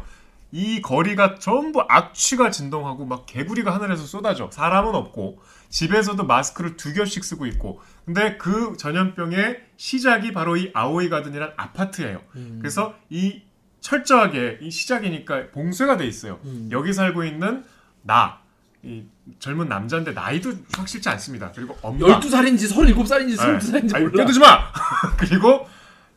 이 0.53 0.81
거리가 0.83 1.37
전부 1.37 1.85
악취가 1.89 2.51
진동하고 2.51 3.07
막 3.07 3.27
개구리가 3.27 3.75
하늘에서 3.75 4.05
쏟아져. 4.05 4.51
사람은 4.53 4.95
없고 4.95 5.43
집에서도 5.69 6.25
마스크를 6.25 6.77
두 6.77 6.93
겹씩 6.95 7.25
쓰고 7.25 7.47
있고. 7.47 7.81
근데 8.05 8.37
그 8.37 8.77
전염병의 8.77 9.65
시작이 9.77 10.33
바로 10.33 10.57
이 10.57 10.71
아오이 10.73 11.09
가든이란 11.09 11.55
아파트예요. 11.57 12.21
음. 12.37 12.59
그래서 12.61 12.95
이 13.11 13.43
철저하게 13.81 14.59
이 14.63 14.71
시작이니까 14.71 15.51
봉쇄가 15.51 15.97
돼 15.97 16.07
있어요. 16.07 16.39
음. 16.45 16.69
여기 16.71 16.93
살고 16.93 17.25
있는 17.25 17.65
나, 18.03 18.39
이 18.83 19.05
젊은 19.39 19.69
남자인데 19.69 20.13
나이도 20.13 20.53
확실치 20.77 21.09
않습니다. 21.11 21.51
그리고 21.55 21.77
엄마, 21.83 22.07
12살인지 22.07 22.71
37살인지 22.71 23.37
22살인지 23.37 23.95
아니, 23.95 24.05
몰라. 24.05 24.17
끼어들지 24.17 24.39
마. 24.41 24.73
그리고 25.17 25.69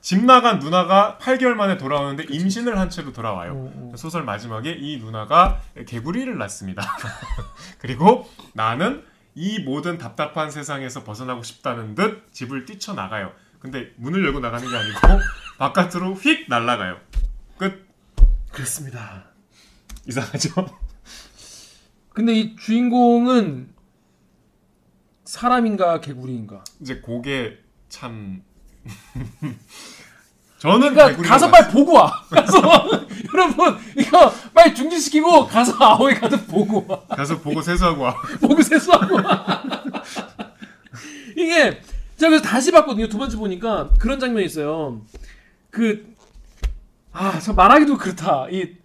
집 0.01 0.23
나간 0.23 0.59
누나가 0.59 1.17
8개월 1.21 1.53
만에 1.53 1.77
돌아오는데 1.77 2.25
임신을 2.29 2.77
한 2.77 2.89
채로 2.89 3.13
돌아와요. 3.13 3.53
어, 3.53 3.91
어. 3.93 3.97
소설 3.97 4.23
마지막에 4.23 4.71
이 4.71 4.97
누나가 4.97 5.61
개구리를 5.87 6.37
낳습니다. 6.37 6.83
그리고 7.79 8.29
나는 8.53 9.03
이 9.35 9.59
모든 9.59 9.97
답답한 9.97 10.49
세상에서 10.51 11.03
벗어나고 11.03 11.43
싶다는 11.43 11.95
듯 11.95 12.27
집을 12.33 12.65
뛰쳐나가요. 12.65 13.31
근데 13.59 13.91
문을 13.97 14.23
열고 14.25 14.39
나가는 14.39 14.67
게 14.67 14.75
아니고 14.75 14.99
바깥으로 15.59 16.13
휙 16.15 16.45
날아가요. 16.49 16.97
끝. 17.57 17.87
그렇습니다. 18.51 19.25
이상하죠? 20.07 20.86
근데 22.17 22.33
이 22.33 22.55
주인공은 22.55 23.69
사람인가 25.23 26.01
개구리인가? 26.01 26.63
이제 26.81 26.99
그게 26.99 27.59
참 27.89 28.41
저는 30.57 30.95
그러니까 30.95 31.21
가서 31.21 31.51
빨리 31.51 31.71
보고 31.71 31.93
와. 31.93 32.11
가서 32.31 32.57
여러분 33.31 33.77
이거 33.95 34.33
빨리 34.51 34.73
중지시키고 34.73 35.45
가서 35.45 35.75
아오이 35.79 36.15
가든 36.15 36.47
보고 36.47 36.83
와. 36.87 37.05
가서 37.05 37.37
보고 37.39 37.61
세수하고 37.61 38.01
와. 38.01 38.19
보고 38.41 38.63
세수하고 38.63 39.15
와. 39.17 39.63
이게 41.37 41.79
제가 42.17 42.31
그래서 42.31 42.41
다시 42.41 42.71
봤거든요. 42.71 43.09
두 43.09 43.19
번째 43.19 43.37
보니까 43.37 43.91
그런 43.99 44.19
장면이 44.19 44.43
있어요. 44.47 45.05
그 45.69 46.15
아, 47.11 47.39
저 47.39 47.53
말하기도 47.53 47.95
그렇다. 47.95 48.47
이 48.49 48.75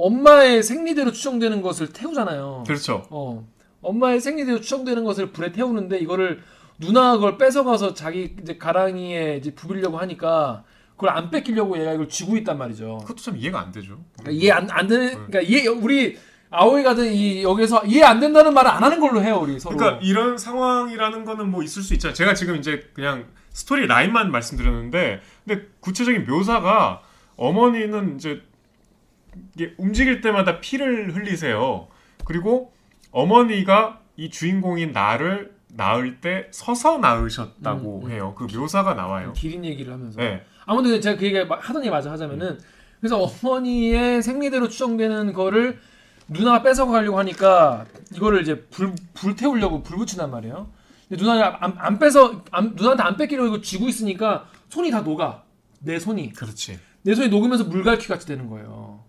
엄마의 0.00 0.62
생리대로 0.62 1.12
추정되는 1.12 1.60
것을 1.62 1.92
태우잖아요. 1.92 2.64
그렇죠. 2.66 3.06
어. 3.10 3.46
엄마의 3.82 4.20
생리대로 4.20 4.60
추정되는 4.60 5.04
것을 5.04 5.32
불에 5.32 5.52
태우는데 5.52 5.98
이거를 5.98 6.42
누나가 6.78 7.14
그걸 7.16 7.38
뺏어가서 7.38 7.94
자기 7.94 8.34
이제 8.42 8.56
가랑이에 8.56 9.36
이제 9.36 9.54
부비려고 9.54 9.98
하니까 9.98 10.64
그걸 10.92 11.10
안 11.10 11.30
뺏기려고 11.30 11.78
얘가 11.78 11.92
이걸 11.92 12.08
쥐고 12.08 12.36
있단 12.38 12.58
말이죠. 12.58 12.98
그것도 13.02 13.16
참 13.16 13.36
이해가 13.36 13.60
안 13.60 13.72
되죠. 13.72 13.98
그러니까 14.18 14.30
이해 14.30 14.52
안, 14.52 14.70
안 14.70 14.86
되는, 14.86 15.12
그러니까 15.26 15.40
이해, 15.40 15.66
우리 15.66 16.18
아오이 16.50 16.82
가든 16.82 17.12
이 17.12 17.42
여기서 17.42 17.84
이해 17.84 18.02
안 18.02 18.20
된다는 18.20 18.52
말을 18.52 18.70
안 18.70 18.82
하는 18.82 19.00
걸로 19.00 19.22
해요, 19.22 19.38
우리 19.42 19.58
서로. 19.58 19.76
그러니까 19.76 20.00
이런 20.02 20.36
상황이라는 20.36 21.24
거는 21.24 21.50
뭐 21.50 21.62
있을 21.62 21.82
수 21.82 21.94
있잖아요. 21.94 22.14
제가 22.14 22.34
지금 22.34 22.56
이제 22.56 22.90
그냥 22.92 23.26
스토리 23.50 23.86
라인만 23.86 24.30
말씀드렸는데, 24.30 25.20
근데 25.46 25.68
구체적인 25.80 26.26
묘사가 26.26 27.02
어머니는 27.36 28.16
이제 28.16 28.42
이게 29.54 29.74
움직일 29.78 30.20
때마다 30.20 30.60
피를 30.60 31.14
흘리세요. 31.14 31.88
그리고 32.24 32.72
어머니가 33.12 34.00
이 34.16 34.30
주인공인 34.30 34.92
나를 34.92 35.54
낳을 35.68 36.20
때 36.20 36.48
서서 36.50 36.98
낳으셨다고 36.98 38.00
음, 38.00 38.06
음. 38.06 38.10
해요. 38.10 38.34
그 38.36 38.44
묘사가 38.44 38.94
나와요. 38.94 39.32
기린 39.34 39.64
얘기를 39.64 39.92
하면서. 39.92 40.20
네. 40.20 40.44
아무튼 40.66 41.00
제가 41.00 41.18
그 41.18 41.24
얘기 41.24 41.36
하던 41.36 41.82
얘기 41.82 41.90
마저 41.90 42.10
하자면은 42.10 42.58
그래서 43.00 43.18
어머니의 43.18 44.22
생리대로 44.22 44.68
추정되는 44.68 45.32
거를 45.32 45.78
누나가 46.28 46.62
뺏어가 46.62 46.92
가려고 46.92 47.18
하니까 47.18 47.86
이거를 48.14 48.42
이제 48.42 48.66
불, 48.70 48.94
불 49.14 49.34
태우려고 49.34 49.82
불 49.82 49.96
붙인단 49.96 50.30
말이에요. 50.30 50.70
근데 51.08 51.22
누나가 51.22 51.64
안, 51.64 51.74
안 51.78 51.98
뺏어 51.98 52.44
안, 52.52 52.74
누나한테 52.76 53.02
안 53.02 53.16
뺏기려고 53.16 53.48
이거 53.48 53.60
쥐고 53.60 53.88
있으니까 53.88 54.48
손이 54.68 54.90
다 54.90 55.00
녹아. 55.00 55.42
내 55.80 55.98
손이 55.98 56.32
그렇지. 56.34 56.78
내 57.02 57.14
손이 57.14 57.28
녹으면서 57.28 57.64
물갈퀴 57.64 58.06
같이 58.06 58.26
되는 58.26 58.48
거예요. 58.48 58.99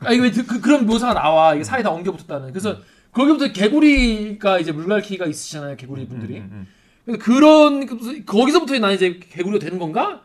아 0.00 0.12
이게 0.12 0.22
왜 0.22 0.30
그, 0.30 0.60
그런 0.60 0.86
묘사가 0.86 1.14
나와 1.14 1.54
이게 1.54 1.64
살이 1.64 1.82
다 1.82 1.90
엉겨 1.90 2.12
붙었다는. 2.12 2.50
그래서 2.50 2.78
거기부터 3.12 3.52
개구리가 3.52 4.58
이제 4.58 4.72
물갈퀴가 4.72 5.26
있으시잖아요 5.26 5.76
개구리 5.76 6.06
분들이. 6.06 6.38
음, 6.38 6.48
음, 6.52 6.66
그래서 7.04 7.22
그런 7.22 8.24
거기서부터 8.24 8.78
난 8.78 8.92
이제 8.92 9.20
개구리가 9.30 9.62
되는 9.64 9.78
건가? 9.78 10.22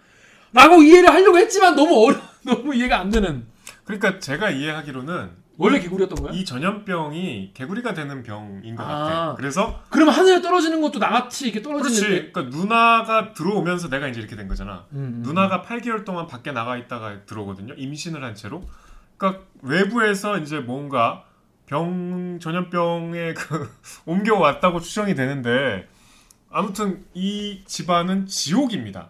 라고 0.54 0.82
이해를 0.82 1.10
하려고 1.10 1.38
했지만 1.38 1.76
너무 1.76 2.06
어려 2.06 2.18
너무 2.44 2.74
이해가 2.74 3.00
안 3.00 3.10
되는. 3.10 3.46
그러니까 3.84 4.20
제가 4.20 4.50
이해하기로는 4.52 5.30
원래 5.58 5.80
개구리였던 5.80 6.22
거야? 6.22 6.34
이 6.34 6.44
전염병이 6.44 7.52
개구리가 7.54 7.94
되는 7.94 8.24
병인 8.24 8.76
것 8.76 8.84
아. 8.84 8.88
같아. 8.88 9.36
그래서 9.38 9.82
그럼 9.90 10.10
하늘에 10.10 10.42
떨어지는 10.42 10.82
것도 10.82 11.00
나같이 11.00 11.46
이렇게 11.48 11.62
그렇지. 11.62 11.84
떨어지는데. 11.84 12.32
그러니까 12.32 12.58
누나가 12.58 13.34
들어오면서 13.34 13.90
내가 13.90 14.08
이제 14.08 14.20
이렇게 14.20 14.36
된 14.36 14.48
거잖아. 14.48 14.86
음, 14.94 14.98
음. 14.98 15.22
누나가 15.24 15.62
8개월 15.62 16.04
동안 16.06 16.28
밖에 16.28 16.52
나가 16.52 16.78
있다가 16.78 17.26
들어오거든요. 17.26 17.74
임신을 17.78 18.24
한 18.24 18.36
채로. 18.36 18.64
그러니까 19.18 19.44
외부에서 19.62 20.38
이제 20.40 20.60
뭔가 20.60 21.26
병 21.66 22.40
전염병에 22.40 23.34
그 23.36 23.72
옮겨왔다고 24.06 24.80
추정이 24.80 25.16
되는데 25.16 25.88
아무튼 26.50 27.06
이 27.14 27.64
집안은 27.66 28.28
지옥입니다. 28.28 29.10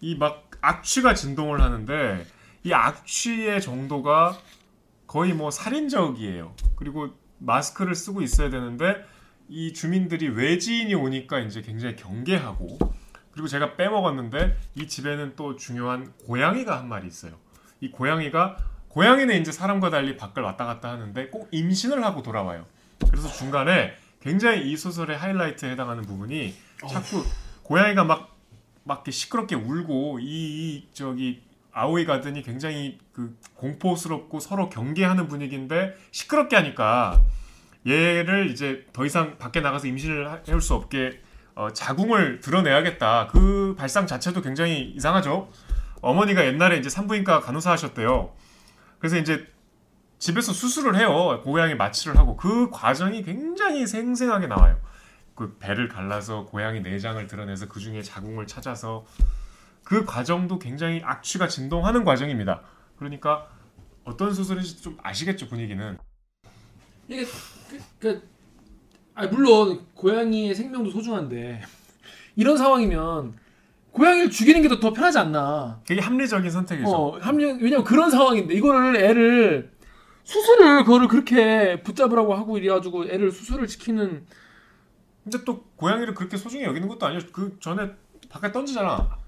이 0.00 0.16
막 0.16 0.50
악취가 0.62 1.14
진동을 1.14 1.60
하는데 1.60 2.24
이 2.64 2.72
악취의 2.72 3.60
정도가 3.60 4.38
거의 5.06 5.34
뭐 5.34 5.50
살인적이에요. 5.50 6.54
그리고 6.76 7.10
마스크를 7.38 7.94
쓰고 7.94 8.22
있어야 8.22 8.48
되는데 8.48 9.04
이 9.48 9.72
주민들이 9.74 10.28
외지인이 10.28 10.94
오니까 10.94 11.40
이제 11.40 11.60
굉장히 11.60 11.96
경계하고 11.96 12.78
그리고 13.32 13.48
제가 13.48 13.74
빼먹었는데 13.76 14.56
이 14.76 14.86
집에는 14.86 15.34
또 15.36 15.56
중요한 15.56 16.12
고양이가 16.26 16.78
한 16.78 16.88
마리 16.88 17.08
있어요. 17.08 17.32
이 17.80 17.90
고양이가 17.90 18.56
고양이는 18.92 19.40
이제 19.40 19.50
사람과 19.52 19.90
달리 19.90 20.16
밖을 20.16 20.42
왔다 20.42 20.64
갔다 20.66 20.90
하는데 20.90 21.28
꼭 21.28 21.48
임신을 21.50 22.04
하고 22.04 22.22
돌아와요. 22.22 22.66
그래서 23.08 23.28
중간에 23.32 23.94
굉장히 24.20 24.70
이 24.70 24.76
소설의 24.76 25.16
하이라이트에 25.16 25.70
해당하는 25.72 26.02
부분이 26.04 26.54
어. 26.84 26.86
자꾸 26.88 27.24
고양이가 27.62 28.04
막 28.04 28.32
막 28.84 28.96
이렇게 28.96 29.12
시끄럽게 29.12 29.54
울고 29.54 30.18
이, 30.20 30.24
이 30.24 30.88
저기 30.92 31.40
아오이 31.70 32.04
가든이 32.04 32.42
굉장히 32.42 32.98
그 33.12 33.38
공포스럽고 33.54 34.40
서로 34.40 34.68
경계하는 34.68 35.28
분위기인데 35.28 35.94
시끄럽게 36.10 36.56
하니까 36.56 37.22
얘를 37.86 38.50
이제 38.50 38.84
더 38.92 39.06
이상 39.06 39.38
밖에 39.38 39.60
나가서 39.60 39.86
임신을 39.86 40.28
하- 40.32 40.40
해올 40.48 40.60
수 40.60 40.74
없게 40.74 41.20
어, 41.54 41.68
자궁을 41.72 42.40
드러내야겠다. 42.40 43.28
그 43.28 43.76
발상 43.78 44.08
자체도 44.08 44.42
굉장히 44.42 44.80
이상하죠. 44.96 45.48
어머니가 46.00 46.44
옛날에 46.44 46.78
이제 46.78 46.88
산부인과 46.88 47.38
간호사 47.38 47.70
하셨대요. 47.70 48.32
그래서 49.02 49.16
이제 49.16 49.44
집에서 50.20 50.52
수술을 50.52 50.96
해요. 50.96 51.40
고양이 51.42 51.74
마취를 51.74 52.16
하고 52.16 52.36
그 52.36 52.70
과정이 52.70 53.24
굉장히 53.24 53.84
생생하게 53.84 54.46
나와요. 54.46 54.78
그 55.34 55.56
배를 55.58 55.88
갈라서 55.88 56.44
고양이 56.44 56.80
내장을 56.80 57.26
드러내서 57.26 57.66
그 57.66 57.80
중에 57.80 58.00
자궁을 58.00 58.46
찾아서 58.46 59.04
그 59.82 60.04
과정도 60.04 60.60
굉장히 60.60 61.02
악취가 61.02 61.48
진동하는 61.48 62.04
과정입니다. 62.04 62.62
그러니까 62.96 63.48
어떤 64.04 64.32
수술인지 64.32 64.80
좀 64.80 64.96
아시겠죠 65.02 65.48
분위기는. 65.48 65.98
이게 67.08 67.24
그, 67.24 67.80
그, 67.98 68.28
아 69.16 69.26
물론 69.26 69.84
고양이의 69.96 70.54
생명도 70.54 70.92
소중한데 70.92 71.60
이런 72.36 72.56
상황이면 72.56 73.36
고양이를 73.92 74.30
죽이는 74.30 74.62
게더 74.62 74.92
편하지 74.92 75.18
않나? 75.18 75.80
그게 75.86 76.00
합리적인 76.00 76.50
선택이죠. 76.50 76.88
어, 76.90 77.18
합리 77.18 77.44
왜냐면 77.44 77.84
그런 77.84 78.10
상황인데 78.10 78.54
이거를 78.54 78.96
애를 78.96 79.70
수술을 80.24 80.84
그거를 80.84 81.08
그렇게 81.08 81.82
붙잡으라고 81.82 82.34
하고 82.34 82.58
이래가지고 82.58 83.06
애를 83.06 83.30
수술을 83.30 83.68
시키는 83.68 84.24
근데 85.24 85.44
또 85.44 85.64
고양이를 85.76 86.14
그렇게 86.14 86.36
소중히 86.36 86.64
여기는 86.64 86.88
것도 86.88 87.06
아니죠. 87.06 87.28
그 87.32 87.56
전에 87.60 87.90
밖에 88.28 88.50
던지잖아. 88.50 89.18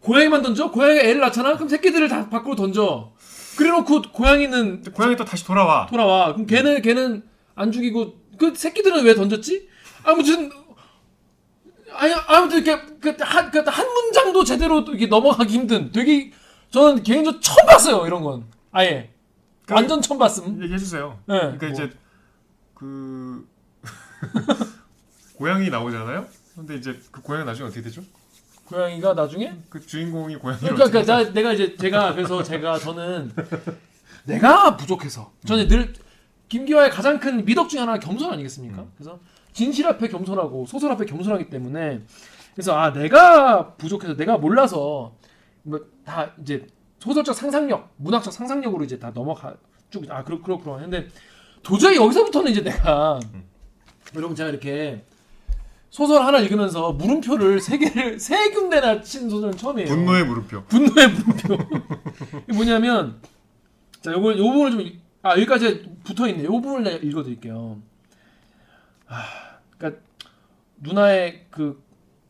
고양이만 0.00 0.42
던져? 0.42 0.70
고양이가 0.70 1.02
애를 1.02 1.20
낳잖아? 1.20 1.54
그럼 1.54 1.68
새끼들을 1.68 2.08
다 2.08 2.28
밖으로 2.28 2.56
던져. 2.56 3.12
그래놓고 3.56 4.02
고양이는 4.12 4.82
고양이 4.94 5.14
또 5.16 5.24
다시 5.24 5.44
돌아와. 5.44 5.86
돌아와. 5.86 6.32
그럼 6.32 6.46
걔는 6.46 6.82
걔는 6.82 7.22
안 7.54 7.70
죽이고 7.70 8.14
그 8.38 8.54
새끼들은 8.54 9.04
왜 9.04 9.14
던졌지? 9.14 9.68
아무튼 10.02 10.50
아니 11.94 12.12
아무튼 12.26 12.62
이렇게 12.64 13.14
그한 13.16 13.50
그 13.50 13.58
한 13.68 13.86
문장도 13.88 14.44
제대로 14.44 14.80
이게 14.80 15.06
넘어가기 15.06 15.52
힘든 15.52 15.92
되게 15.92 16.32
저는 16.70 17.02
개인적으로 17.02 17.40
처음 17.40 17.66
봤어요 17.66 18.06
이런 18.06 18.22
건 18.22 18.44
아예 18.70 19.10
완전 19.70 20.02
처음 20.02 20.18
봤음. 20.18 20.60
얘기해 20.62 20.78
주세요. 20.78 21.18
네, 21.26 21.38
그러니까 21.38 21.66
뭐. 21.66 21.74
이제 21.74 21.90
그 22.74 23.46
고양이 25.34 25.70
나오잖아요. 25.70 26.26
근데 26.54 26.76
이제 26.76 26.98
그 27.10 27.22
고양이 27.22 27.44
나중에 27.44 27.66
어떻게 27.68 27.82
되죠? 27.82 28.02
고양이가 28.66 29.14
나중에 29.14 29.54
그 29.68 29.84
주인공이 29.84 30.36
고양이를 30.36 30.74
그러니까, 30.74 30.90
그러니까 31.02 31.24
나, 31.24 31.32
내가 31.32 31.52
이제 31.52 31.76
제가 31.76 32.14
그래서 32.14 32.42
제가 32.42 32.78
저는 32.78 33.32
내가 34.24 34.76
부족해서 34.76 35.32
저는 35.46 35.68
늘 35.68 35.92
김기화의 36.48 36.90
가장 36.90 37.18
큰 37.18 37.44
미덕 37.44 37.68
중에 37.68 37.80
하나가 37.80 37.98
겸손 37.98 38.30
아니겠습니까? 38.32 38.84
그래서 38.96 39.18
진실 39.52 39.86
앞에 39.86 40.08
겸손하고 40.08 40.66
소설 40.66 40.92
앞에 40.92 41.04
겸손하기 41.04 41.50
때문에 41.50 42.00
그래서 42.54 42.76
아 42.76 42.92
내가 42.92 43.74
부족해서 43.74 44.16
내가 44.16 44.38
몰라서 44.38 45.14
뭐 45.62 45.92
다 46.04 46.32
이제 46.40 46.66
소설적 46.98 47.34
상상력, 47.34 47.94
문학적 47.96 48.32
상상력으로 48.32 48.84
이제 48.84 48.98
다 48.98 49.10
넘어가 49.12 49.54
쭉아 49.90 50.24
그렇 50.24 50.40
그렇구나 50.40 50.78
했는데 50.78 51.08
도저히 51.62 51.96
여기서부터는 51.96 52.52
이제 52.52 52.62
내가 52.62 53.18
여러분 54.14 54.36
제가 54.36 54.50
이렇게 54.50 55.04
소설 55.90 56.22
하나 56.22 56.38
읽으면서 56.38 56.92
물음표를 56.92 57.60
세 57.60 57.76
개를 57.78 58.18
세 58.18 58.50
군데나 58.50 59.02
친 59.02 59.28
소설은 59.28 59.56
처음이에요. 59.56 59.88
분노의 59.88 60.24
물음표. 60.24 60.64
분노의 60.64 61.08
물음표. 61.08 61.54
이게 62.48 62.52
뭐냐면 62.54 63.20
자, 64.00 64.12
요걸 64.12 64.38
요 64.38 64.42
부분을 64.44 64.70
좀 64.70 65.00
아, 65.22 65.32
여기까지 65.32 65.84
붙어 66.02 66.26
있네. 66.28 66.44
요 66.44 66.50
부분을 66.52 66.82
내가 66.84 66.96
읽어 66.96 67.22
드릴게요. 67.22 67.80
아, 69.08 69.22
그러니까 69.82 70.00
누나의 70.76 71.46
그 71.50 71.82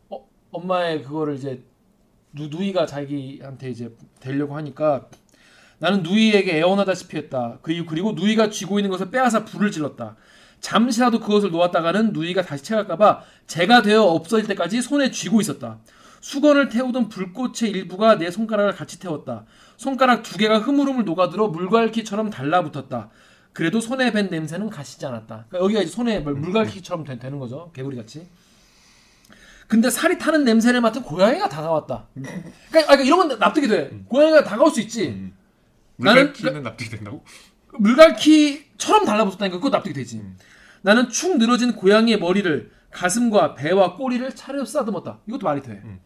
어, 0.08 0.26
엄마의 0.50 1.02
그거를 1.02 1.34
이제 1.34 1.62
누, 2.32 2.48
누이가 2.48 2.86
자기한테 2.86 3.68
이제 3.70 3.94
되려고 4.20 4.56
하니까 4.56 5.08
나는 5.78 6.02
누이에게 6.02 6.58
애원하다시피 6.58 7.16
했다. 7.18 7.58
그리고 7.60 7.86
그리고 7.86 8.12
누이가 8.12 8.48
쥐고 8.48 8.78
있는 8.78 8.90
것을 8.90 9.10
빼앗아 9.10 9.44
불을 9.44 9.70
질렀다. 9.70 10.16
잠시라도 10.60 11.20
그것을 11.20 11.50
놓았다가는 11.50 12.12
누이가 12.12 12.40
다시 12.42 12.64
채갈까봐 12.64 13.22
제가 13.46 13.82
되어 13.82 14.02
없어질 14.02 14.46
때까지 14.48 14.80
손에 14.80 15.10
쥐고 15.10 15.40
있었다. 15.40 15.80
수건을 16.20 16.68
태우던 16.68 17.08
불꽃의 17.08 17.70
일부가 17.70 18.16
내 18.16 18.30
손가락을 18.30 18.72
같이 18.72 19.00
태웠다. 19.00 19.44
손가락 19.76 20.22
두 20.22 20.38
개가 20.38 20.60
흐물흐물 20.60 21.04
녹아들어 21.04 21.48
물갈퀴처럼 21.48 22.30
달라붙었다. 22.30 23.10
그래도 23.52 23.80
손에 23.80 24.12
밴 24.12 24.28
냄새는 24.30 24.70
가시지 24.70 25.04
않았다. 25.04 25.46
그러니까 25.48 25.58
여기가 25.64 25.82
이제 25.82 25.90
손에 25.90 26.20
물- 26.20 26.34
물갈퀴처럼 26.34 27.04
되, 27.04 27.14
는 27.16 27.38
거죠. 27.38 27.70
개구리 27.74 27.96
같이. 27.96 28.26
근데 29.68 29.88
살이 29.90 30.18
타는 30.18 30.44
냄새를 30.44 30.80
맡은 30.80 31.02
고양이가 31.02 31.48
다가왔다. 31.48 32.06
그러니까, 32.14 32.32
아, 32.32 32.70
그러니까 32.96 33.02
이런 33.02 33.28
건 33.28 33.38
납득이 33.38 33.68
돼. 33.68 33.90
고양이가 34.08 34.44
다가올 34.44 34.70
수 34.70 34.80
있지. 34.80 35.08
음. 35.08 35.34
나는 35.96 36.24
물갈퀴는 36.24 36.62
납득이 36.62 36.90
된다고? 36.90 37.24
물갈퀴처럼 37.78 39.04
달라붙었다니까 39.04 39.56
그거 39.58 39.70
납득이 39.70 39.94
되지. 39.94 40.22
나는 40.82 41.08
축 41.10 41.38
늘어진 41.38 41.74
고양이의 41.74 42.18
머리를 42.18 42.70
가슴과 42.90 43.54
배와 43.54 43.96
꼬리를 43.96 44.34
차례로 44.34 44.64
쓰다듬었다. 44.64 45.20
이것도 45.26 45.44
말이 45.46 45.62
돼. 45.62 45.80
음. 45.84 46.00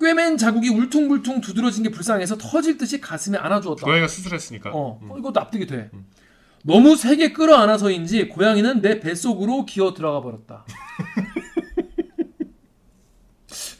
꿰맨 0.00 0.36
자국이 0.38 0.68
울퉁불퉁 0.68 1.40
두드러진 1.40 1.82
게 1.82 1.90
불쌍해서 1.90 2.38
터질 2.38 2.78
듯이 2.78 3.00
가슴에 3.00 3.36
안아주었다. 3.36 3.82
고양이가 3.84 4.06
수술했으니까. 4.08 4.70
어, 4.72 5.00
음. 5.02 5.10
어, 5.10 5.18
이것도 5.18 5.38
납득이 5.38 5.66
돼. 5.66 5.90
너무 6.62 6.96
세게 6.96 7.32
끌어안아서인지 7.32 8.28
고양이는 8.28 8.80
내 8.82 9.00
뱃속으로 9.00 9.64
기어 9.64 9.94
들어가 9.94 10.20
버렸다. 10.20 10.64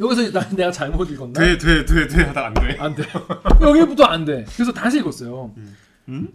여기서 0.00 0.30
나, 0.32 0.48
내가 0.50 0.70
잘못 0.70 1.10
읽었나? 1.10 1.32
돼, 1.32 1.58
돼, 1.58 1.84
돼, 1.84 2.06
돼 2.06 2.22
하다 2.22 2.46
안 2.46 2.54
돼. 2.54 2.76
안 2.78 2.94
돼. 2.94 3.02
여기부터 3.60 4.04
안 4.04 4.24
돼. 4.24 4.44
그래서 4.54 4.72
다시 4.72 4.98
읽었어요. 4.98 5.52
음? 6.08 6.28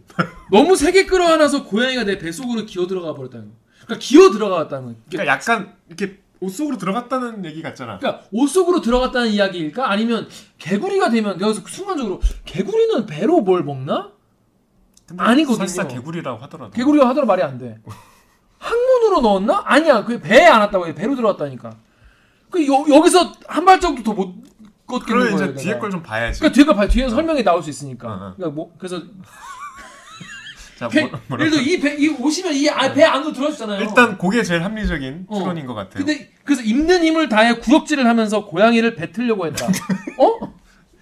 너무 0.52 0.76
세게 0.76 1.06
끌어안아서 1.06 1.64
고양이가 1.66 2.04
내 2.04 2.18
뱃속으로 2.18 2.66
기어 2.66 2.88
들어가 2.88 3.14
버렸다는 3.14 3.48
거. 3.48 3.54
그러니까 3.86 4.06
기어 4.06 4.32
들어갔다는 4.32 4.88
거. 4.88 4.96
그러니까 5.10 5.34
약간 5.34 5.74
이렇게 5.88 6.20
옷 6.40 6.50
속으로 6.50 6.78
들어갔다는 6.78 7.46
얘기 7.46 7.62
같잖아. 7.62 8.00
그러니까 8.00 8.26
옷 8.32 8.48
속으로 8.48 8.82
들어갔다는 8.82 9.30
이야기일까? 9.30 9.90
아니면 9.90 10.28
개구리가 10.58 11.10
되면 11.10 11.40
여기서 11.40 11.64
순간적으로 11.66 12.22
개구리는 12.46 13.06
배로 13.06 13.42
뭘 13.42 13.64
먹나? 13.64 14.12
아니거든요. 15.18 15.68
설사 15.68 15.88
개구리라고 15.88 16.38
하더라도. 16.44 16.72
개구리가 16.72 17.08
하더라 17.10 17.26
말이 17.26 17.42
안 17.44 17.58
돼. 17.58 17.78
항문으로 18.60 19.22
넣었나? 19.22 19.62
아니야. 19.66 20.04
그 20.06 20.20
배에 20.20 20.46
안 20.46 20.62
왔다고 20.62 20.88
해. 20.88 20.94
배로 20.96 21.16
들어갔다니까. 21.16 21.72
그 22.50 22.66
여, 22.68 22.86
여기서 22.90 23.34
한 23.48 23.66
발자국도 23.66 24.04
더 24.04 24.14
못 24.14 24.44
걷겠는 24.88 25.32
거예요. 25.32 25.52
이제. 25.52 25.64
뒤에 25.64 25.80
걸 25.80 25.90
좀 25.92 26.04
봐야지. 26.04 26.40
그러니까 26.40 26.56
뒤에 26.56 26.66
봐 26.76 26.88
뒤에서 26.88 27.16
설명이 27.16 27.44
나올 27.44 27.64
수 27.64 27.70
있으니까. 27.70 28.08
어, 28.08 28.12
어. 28.14 28.34
그러니까 28.36 28.50
뭐 28.50 28.74
그래서 28.78 29.02
자, 30.78 30.88
배, 30.88 31.02
뭐, 31.06 31.20
뭐라- 31.30 31.40
예를 31.46 31.52
들어 31.52 31.62
이배 31.62 31.96
이 31.98 32.10
오시면 32.10 32.54
이 32.54 32.66
배 32.94 33.04
안으로 33.04 33.32
들어주잖아요. 33.32 33.82
일단 33.82 34.18
그게 34.18 34.44
제일 34.44 34.64
합리적인 34.64 35.26
어. 35.30 35.38
추론인 35.40 35.66
것 35.66 35.74
같아요. 35.74 36.04
근데 36.04 36.32
그래서 36.44 36.62
있는 36.64 37.04
힘을 37.04 37.30
다해 37.30 37.56
구역질을 37.60 38.06
하면서 38.08 38.46
고양이를 38.46 38.96
뱉으려고 38.96 39.46
했다. 39.48 39.68
어? 40.18 40.54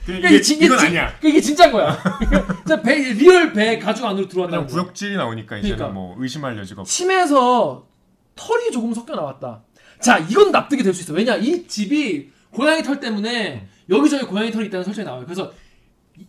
그 0.02 0.06
그러니까 0.08 0.30
이게, 0.30 0.42
진- 0.42 0.62
이건 0.62 0.78
진- 0.80 0.88
아니야. 0.88 1.14
이게 1.24 1.40
진짜인 1.42 1.72
거야. 1.72 1.98
진짜 2.58 2.82
배 2.82 2.96
real 3.14 3.54
배 3.54 3.78
가죽 3.78 4.06
안으로 4.06 4.28
들어왔다는 4.28 4.66
거야. 4.66 4.74
구역질이 4.76 5.16
나오니까 5.16 5.58
이제는 5.58 5.76
그러니까. 5.76 5.94
뭐 5.94 6.16
의심할 6.18 6.58
여지가 6.58 6.82
없고. 6.82 6.90
침에서 6.90 7.88
털이 8.36 8.72
조금 8.72 8.94
섞여 8.94 9.16
나왔다. 9.16 9.64
자, 10.00 10.18
이건 10.18 10.52
납득이 10.52 10.82
될 10.82 10.94
수 10.94 11.02
있어. 11.04 11.14
왜냐, 11.14 11.36
이 11.36 11.68
집이 11.68 12.32
고양이 12.52 12.82
털 12.82 13.00
때문에 13.00 13.68
여기저기 13.90 14.26
고양이 14.26 14.52
털이 14.52 14.68
있다는 14.68 14.84
설정이 14.84 15.06
나와요. 15.06 15.24
그래서 15.26 15.52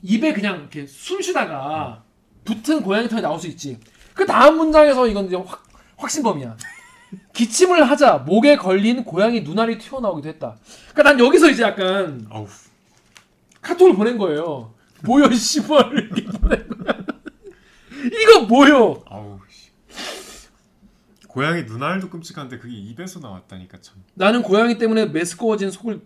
입에 0.03 0.33
그냥 0.35 0.59
이렇게 0.61 0.87
숨 0.87 1.23
쉬다가 1.23 2.03
붙은 2.45 2.83
고양이 2.83 3.09
털이 3.09 3.23
나올 3.23 3.39
수 3.41 3.47
있지. 3.49 3.79
그 4.13 4.27
다음 4.27 4.59
문장에서 4.59 5.07
이건 5.09 5.27
이제 5.27 5.37
확, 5.37 5.65
확신범이야. 5.97 6.57
기침을 7.33 7.89
하자 7.89 8.19
목에 8.27 8.57
걸린 8.57 9.05
고양이 9.05 9.41
눈알이 9.41 9.79
튀어나오기도 9.79 10.29
했다. 10.29 10.57
그러니까 10.93 11.03
난 11.15 11.19
여기서 11.27 11.49
이제 11.51 11.63
약간 11.63 12.27
아우. 12.31 12.47
카톡을 13.63 13.95
보낸 13.97 14.19
거예요. 14.19 14.75
뭐여 15.05 15.31
씨발 15.33 15.93
이렇게 15.95 16.25
보낸 16.27 16.69
거야. 16.69 16.99
이거 18.05 18.41
뭐요? 18.43 19.03
아우. 19.09 19.39
씨. 19.49 19.71
고양이 21.29 21.63
눈알도 21.63 22.11
끔찍한데 22.11 22.59
그게 22.59 22.75
입에서 22.77 23.21
나왔다니까 23.21 23.81
참. 23.81 23.97
나는 24.15 24.43
고양이 24.43 24.77
때문에 24.77 25.07
메스꺼워진 25.07 25.71
속을 25.71 26.03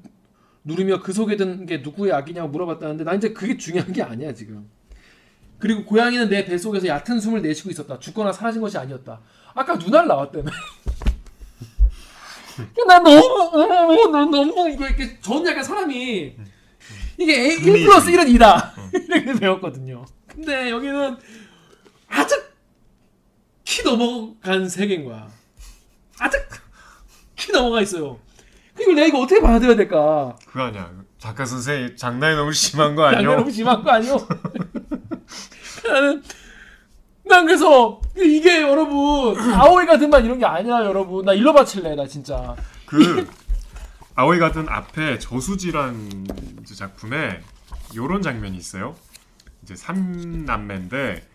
누르며 0.64 1.00
그 1.02 1.12
속에 1.12 1.36
든 1.36 1.66
게 1.66 1.78
누구의 1.78 2.12
악이냐고 2.12 2.48
물어봤다는데 2.48 3.04
난 3.04 3.16
이제 3.16 3.32
그게 3.32 3.56
중요한 3.56 3.92
게 3.92 4.02
아니야 4.02 4.32
지금. 4.34 4.68
그리고 5.58 5.84
고양이는 5.84 6.28
내 6.28 6.44
뱃속에서 6.44 6.86
얕은 6.86 7.18
숨을 7.18 7.40
내쉬고 7.42 7.70
있었다. 7.70 7.98
죽거나 7.98 8.30
사라진 8.32 8.60
것이 8.60 8.76
아니었다. 8.76 9.20
아까 9.54 9.74
눈알 9.76 10.06
나왔다며. 10.06 10.50
난 12.86 13.02
너무 13.02 13.20
너무 13.52 14.10
너무 14.10 14.30
너무 14.30 14.70
이거 14.70 14.86
이렇게 14.86 15.18
저는 15.20 15.46
약간 15.50 15.64
사람이 15.64 16.36
이게 17.18 17.54
1 17.54 17.84
플러스 17.84 18.10
1은 18.10 18.26
2다 18.36 18.72
이렇게 19.08 19.32
배웠거든요. 19.40 20.04
근데 20.26 20.70
여기는 20.70 21.16
아주 22.08 22.42
키 23.64 23.82
넘어간 23.82 24.68
세계인 24.68 25.04
거야. 25.04 25.28
아주 26.18 26.38
키 27.34 27.52
넘어가 27.52 27.80
있어요. 27.82 28.18
그리고 28.74 28.92
내가 28.92 29.06
이거 29.06 29.20
어떻게 29.20 29.40
받아들여야 29.40 29.76
될까? 29.76 30.36
그거 30.46 30.64
아니야. 30.64 30.90
작가 31.18 31.44
선생 31.46 31.96
장난이 31.96 32.36
너무 32.36 32.52
심한 32.52 32.94
거 32.94 33.04
아니요? 33.04 33.18
양념 33.20 33.36
너무 33.38 33.50
심한 33.50 33.82
거 33.82 33.90
아니요? 33.90 34.16
나는 35.88 36.22
난 37.24 37.44
그래서 37.46 38.00
이게 38.16 38.60
여러분 38.62 39.36
아오이 39.38 39.86
가든만 39.86 40.24
이런 40.24 40.38
게 40.38 40.44
아니야 40.44 40.84
여러분 40.84 41.24
나 41.24 41.32
일러 41.32 41.52
바칠래 41.52 41.94
나 41.96 42.06
진짜 42.06 42.54
그 42.84 43.26
아오이 44.18 44.38
가든 44.38 44.70
앞에 44.70 45.18
저수지란 45.18 46.26
작품에 46.74 47.42
요런 47.94 48.22
장면이 48.22 48.56
있어요. 48.56 48.96
이제 49.62 49.76
삼남매인데 49.76 51.28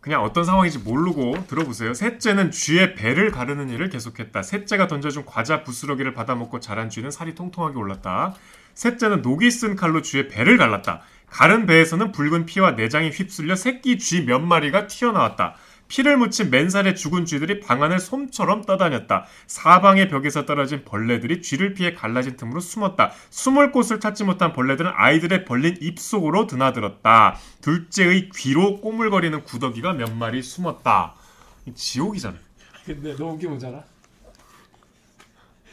그냥 0.00 0.22
어떤 0.22 0.44
상황인지 0.44 0.78
모르고 0.78 1.44
들어보세요. 1.48 1.92
셋째는 1.92 2.52
쥐의 2.52 2.94
배를 2.94 3.32
가르는 3.32 3.68
일을 3.68 3.88
계속했다. 3.88 4.44
셋째가 4.44 4.86
던져준 4.86 5.26
과자 5.26 5.64
부스러기를 5.64 6.14
받아먹고 6.14 6.60
자란 6.60 6.88
쥐는 6.88 7.10
살이 7.10 7.34
통통하게 7.34 7.76
올랐다. 7.76 8.34
셋째는 8.74 9.22
녹이 9.22 9.50
쓴 9.50 9.74
칼로 9.74 10.02
쥐의 10.02 10.28
배를 10.28 10.58
갈랐다. 10.58 11.02
가른 11.26 11.66
배에서는 11.66 12.12
붉은 12.12 12.46
피와 12.46 12.72
내장이 12.72 13.10
휩쓸려 13.10 13.56
새끼 13.56 13.98
쥐 13.98 14.24
몇 14.24 14.38
마리가 14.38 14.86
튀어나왔다. 14.86 15.56
피를 15.92 16.16
묻힌 16.16 16.48
맨살에 16.48 16.94
죽은 16.94 17.26
쥐들이 17.26 17.60
방 17.60 17.82
안을 17.82 18.00
솜처럼 18.00 18.64
떠다녔다. 18.64 19.26
사방의 19.46 20.08
벽에서 20.08 20.46
떨어진 20.46 20.86
벌레들이 20.86 21.42
쥐를 21.42 21.74
피해 21.74 21.92
갈라진 21.92 22.38
틈으로 22.38 22.60
숨었다. 22.60 23.12
숨을 23.28 23.72
곳을 23.72 24.00
찾지 24.00 24.24
못한 24.24 24.54
벌레들은 24.54 24.90
아이들의 24.94 25.44
벌린 25.44 25.76
입속으로 25.82 26.46
드나들었다. 26.46 27.36
둘째의 27.60 28.30
귀로 28.34 28.80
꼬물거리는 28.80 29.44
구더기가 29.44 29.92
몇 29.92 30.10
마리 30.14 30.42
숨었다. 30.42 31.12
이 31.66 31.74
지옥이잖아. 31.74 32.38
근데 32.86 33.14
너무 33.14 33.32
웃긴 33.32 33.50
뭔지 33.50 33.66
알아? 33.66 33.84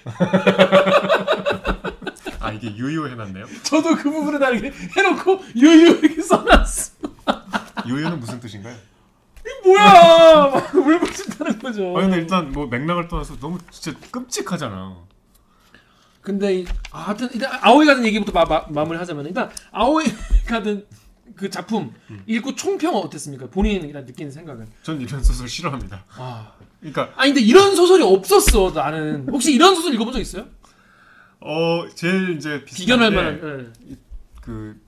아 2.41 2.51
이게 2.51 2.75
유유해놨네요. 2.75 3.45
저도 3.63 3.95
그 3.95 4.11
부분을 4.11 4.39
다 4.39 4.49
이렇게 4.49 4.73
해놓고 4.97 5.45
유유 5.55 5.99
이렇게 6.03 6.21
써놨어 6.21 6.91
유유는 7.87 8.19
무슨 8.19 8.41
뜻인가요? 8.41 8.75
이게 9.49 9.69
뭐야 9.69 10.51
막 10.99 11.15
싶다는 11.15 11.59
거죠 11.59 11.97
아 11.97 12.01
근데 12.01 12.17
일단 12.17 12.51
뭐 12.51 12.67
맥락을 12.67 13.07
떠나서 13.07 13.37
너무 13.39 13.57
진짜 13.71 13.97
끔찍하잖아. 14.11 14.97
근데 16.21 16.59
이, 16.59 16.65
아, 16.91 16.99
하여튼 16.99 17.29
일단 17.33 17.57
아오이 17.61 17.85
가든 17.85 18.05
얘기부터 18.05 18.31
마, 18.31 18.45
마, 18.45 18.65
마무리하자면 18.69 19.25
일단 19.25 19.49
아오이 19.71 20.05
가든 20.47 20.85
그 21.35 21.49
작품 21.49 21.93
읽고 22.27 22.55
총평은 22.55 22.99
어땠습니까? 23.01 23.47
본인이 23.47 23.85
일단 23.85 24.05
느끼는 24.05 24.31
생각은 24.31 24.67
전 24.83 24.99
이런 24.99 25.23
소설 25.23 25.47
싫어합니다. 25.47 26.03
아 26.17 26.53
그러니까 26.79 27.13
아니 27.15 27.31
근데 27.33 27.45
이런 27.45 27.75
소설이 27.75 28.03
없었어 28.03 28.71
나는 28.71 29.27
혹시 29.29 29.53
이런 29.53 29.75
소설 29.75 29.93
읽어본 29.93 30.13
적 30.13 30.19
있어요? 30.19 30.45
어 31.39 31.87
제일 31.95 32.35
이제 32.35 32.65
비견할 32.65 33.11
게 33.11 33.15
만한 33.15 33.73
예. 33.89 33.95
그 34.41 34.79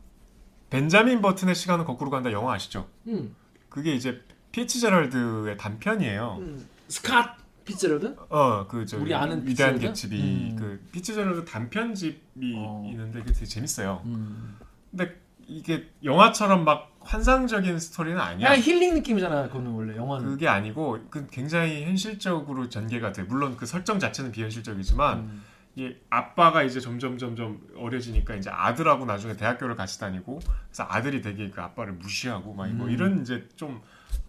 벤자민 0.69 1.21
버튼의 1.21 1.55
시간은 1.55 1.85
거꾸로 1.85 2.09
간다 2.11 2.31
영화 2.31 2.53
아시죠? 2.53 2.89
음, 3.07 3.35
그게 3.69 3.93
이제 3.93 4.21
피츠제럴드의 4.51 5.57
단편이에요. 5.57 6.37
음. 6.39 6.67
스캇 6.89 7.31
피츠제럴드? 7.65 8.15
어, 8.29 8.67
그 8.67 8.85
저 8.85 8.97
우리 8.97 9.13
아는 9.13 9.45
위대한 9.47 9.75
피츠제럴드? 9.75 9.87
개츠비 9.87 10.21
음. 10.51 10.55
그 10.57 10.81
피츠제럴드 10.91 11.45
단편집이 11.45 12.53
어. 12.57 12.87
있는데 12.91 13.19
그게 13.19 13.33
되게 13.33 13.45
재밌어요. 13.45 14.01
음. 14.05 14.57
근데 14.89 15.15
이게 15.47 15.89
영화처럼 16.03 16.63
막 16.65 16.91
환상적인 17.01 17.79
스토리는 17.79 18.19
아니야. 18.19 18.47
약간 18.49 18.59
힐링 18.61 18.93
느낌이잖아 18.95 19.47
그거는 19.47 19.71
원래 19.71 19.95
영화는 19.95 20.25
그게 20.25 20.47
아니고 20.47 20.99
그 21.09 21.27
굉장히 21.31 21.83
현실적으로 21.85 22.69
전개가 22.69 23.11
돼. 23.11 23.23
물론 23.23 23.57
그 23.57 23.65
설정 23.65 23.99
자체는 23.99 24.31
비현실적이지만 24.31 25.17
음. 25.19 25.43
이 25.75 25.95
아빠가 26.09 26.63
이제 26.63 26.79
점점 26.81 27.17
점점 27.17 27.59
어려지니까 27.77 28.35
이제 28.35 28.49
아들하고 28.49 29.05
나중에 29.05 29.35
대학교를 29.37 29.75
같이 29.75 29.99
다니고 29.99 30.39
그래서 30.67 30.85
아들이 30.89 31.21
되게 31.21 31.49
그 31.49 31.61
아빠를 31.61 31.93
무시하고 31.93 32.53
막뭐 32.53 32.85
음. 32.87 32.91
이런 32.91 33.21
이제 33.21 33.47
좀 33.55 33.81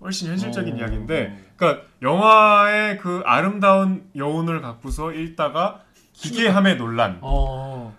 훨씬 0.03 0.29
현실적인 0.29 0.75
어. 0.75 0.79
이야기인데 0.79 1.53
그러니까 1.57 1.87
영화의 2.03 2.99
그 2.99 3.23
아름다운 3.25 4.11
여운을 4.17 4.61
갖고서 4.61 5.13
읽다가 5.13 5.83
기괴함의 6.13 6.77
논란 6.77 7.19
어. 7.23 7.97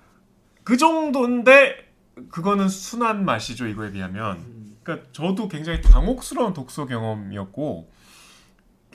그 0.63 0.78
정도인데 0.78 1.92
그거는 2.30 2.70
순한 2.70 3.26
맛이죠 3.26 3.68
이거에 3.68 3.92
비하면 3.92 4.38
음. 4.38 4.78
그러니까 4.84 5.08
저도 5.13 5.48
굉장히 5.48 5.82
당혹스러운 5.82 6.54
독서 6.54 6.86
경험이었고 6.86 7.92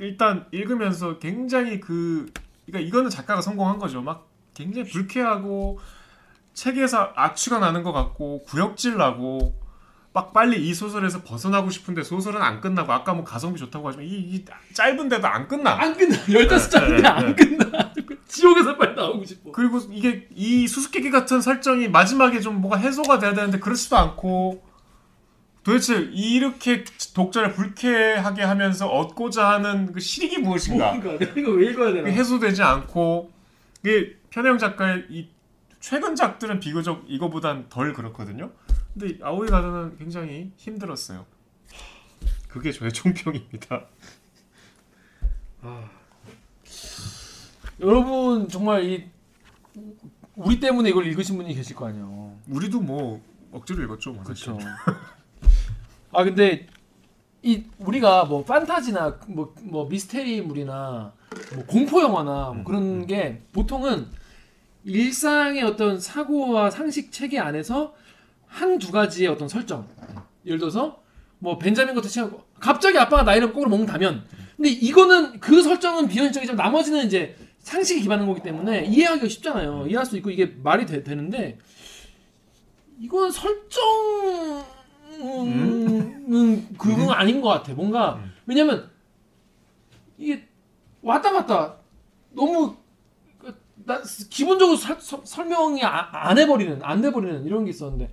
일단 0.01 0.47
읽으면서 0.53 1.19
굉장히 1.19 1.81
그 1.81 2.31
그러니까 2.67 2.87
이거는 2.87 3.11
작가가 3.11 3.41
성공한 3.41 3.79
거죠. 3.79 4.03
막 4.03 4.29
굉장히 4.55 4.89
불쾌하고 4.89 5.79
책에서 6.53 7.13
악취가 7.15 7.59
나는 7.59 7.83
것 7.83 7.93
같고 7.93 8.43
구역질 8.45 8.97
나고 8.97 9.55
막 10.19 10.33
빨리 10.33 10.69
이 10.69 10.75
소설에서 10.75 11.23
벗어나고 11.23 11.71
싶은데 11.71 12.03
소설은 12.03 12.43
안 12.43 12.61
끝나고 12.61 12.93
아까 12.93 13.15
뭐 13.15 13.23
가성비 13.23 13.61
좋다고 13.61 13.87
하지만 13.87 14.05
이, 14.05 14.11
이 14.11 14.45
짧은데도 14.73 15.25
안 15.25 15.47
끝나. 15.47 15.81
안 15.81 15.97
끝나 15.97 16.17
15장인데 16.17 16.91
네, 16.91 17.03
네, 17.03 17.09
안 17.09 17.37
끝나 17.37 17.93
지옥에서 18.27 18.77
빨리 18.77 18.97
나오고 18.97 19.25
싶어 19.25 19.53
그리고 19.53 19.79
이게 19.93 20.27
이 20.35 20.67
수수께끼 20.67 21.13
같은 21.13 21.41
설정이 21.41 21.87
마지막에 21.87 22.41
좀 22.41 22.61
뭐가 22.61 22.79
해소가 22.79 23.21
돼야 23.21 23.33
되는데 23.33 23.61
그렇지도 23.61 23.97
않고 23.97 24.61
도대체 25.63 26.09
이렇게 26.13 26.83
독자를 27.15 27.53
불쾌하게 27.53 28.43
하면서 28.43 28.89
얻고자 28.89 29.49
하는 29.51 29.93
그 29.93 30.01
실익이 30.01 30.39
무엇인가? 30.39 30.95
뭔가 30.95 31.17
내가 31.17 31.33
이거 31.41 31.53
왜 31.53 31.71
읽어야 31.71 31.93
되나 31.93 32.09
해소되지 32.09 32.61
않고 32.61 33.31
이게 33.85 34.17
편혜영 34.31 34.59
작가의 34.59 35.05
이 35.11 35.29
최근 35.79 36.17
작들은 36.17 36.59
비교적 36.59 37.05
이거보단 37.07 37.67
덜 37.69 37.93
그렇거든요. 37.93 38.51
근데 38.99 39.15
이 39.15 39.19
아오이 39.23 39.49
가드는 39.49 39.97
굉장히 39.97 40.51
힘들었어요. 40.57 41.25
그게 42.49 42.73
저의 42.73 42.93
총평입니다. 42.93 43.87
여러분 47.81 48.49
정말 48.49 48.85
이 48.85 49.09
우리 50.35 50.59
때문에 50.59 50.91
이걸 50.91 51.07
읽으신 51.07 51.37
분이 51.37 51.55
계실 51.55 51.77
거 51.77 51.87
아니에요 51.87 52.37
우리도 52.49 52.81
뭐 52.81 53.23
억지로 53.53 53.85
읽었죠. 53.85 54.17
그렇죠. 54.19 54.59
아 56.13 56.25
근데 56.25 56.67
이 57.43 57.65
우리가 57.79 58.25
뭐 58.25 58.45
판타지나 58.45 59.21
뭐, 59.29 59.55
뭐 59.63 59.89
미스테리물이나 59.89 61.13
뭐 61.55 61.67
공포 61.67 62.03
영화나 62.03 62.51
뭐 62.51 62.65
그런 62.65 63.07
게 63.07 63.43
보통은 63.53 64.09
일상의 64.83 65.63
어떤 65.63 66.01
사고와 66.01 66.71
상식 66.71 67.13
체계 67.13 67.39
안에서 67.39 67.95
한 68.49 68.79
두 68.79 68.91
가지의 68.91 69.29
어떤 69.29 69.47
설정. 69.49 69.87
예를 70.47 70.59
들어서 70.59 71.03
뭐 71.39 71.59
벤자민 71.59 71.95
같은 71.95 72.09
친구 72.11 72.41
갑자기 72.59 72.99
아빠가 72.99 73.23
나이를 73.23 73.49
거꾸로 73.53 73.71
먹는다면 73.71 74.25
근데 74.57 74.71
이거는 74.71 75.39
그 75.41 75.63
설정은 75.63 76.09
비현실적이지만 76.09 76.57
나머지는 76.57 77.07
이제 77.07 77.37
상식에 77.61 78.01
기반한 78.01 78.27
거기 78.27 78.41
때문에 78.43 78.85
이해하기가 78.87 79.29
쉽잖아요. 79.29 79.87
이해할 79.89 80.05
수 80.07 80.17
있고 80.17 80.31
이게 80.31 80.47
말이 80.63 80.87
되, 80.87 81.03
되는데 81.03 81.59
이건 83.01 83.31
설정 83.31 84.65
음, 85.21 86.69
그건 86.79 87.11
아닌 87.11 87.41
것 87.41 87.49
같아. 87.49 87.75
뭔가 87.75 88.15
음. 88.17 88.33
왜냐면 88.47 88.91
이게 90.17 90.49
왔다 91.03 91.33
갔다 91.33 91.77
너무 92.33 92.75
그, 93.39 93.55
나 93.85 94.01
기본적으로 94.31 94.77
설- 94.77 95.01
서- 95.01 95.23
설명이 95.25 95.83
아- 95.85 96.09
안 96.13 96.39
해버리는 96.39 96.81
안 96.83 97.01
돼버리는 97.01 97.45
이런 97.45 97.65
게 97.65 97.71
있었는데 97.71 98.11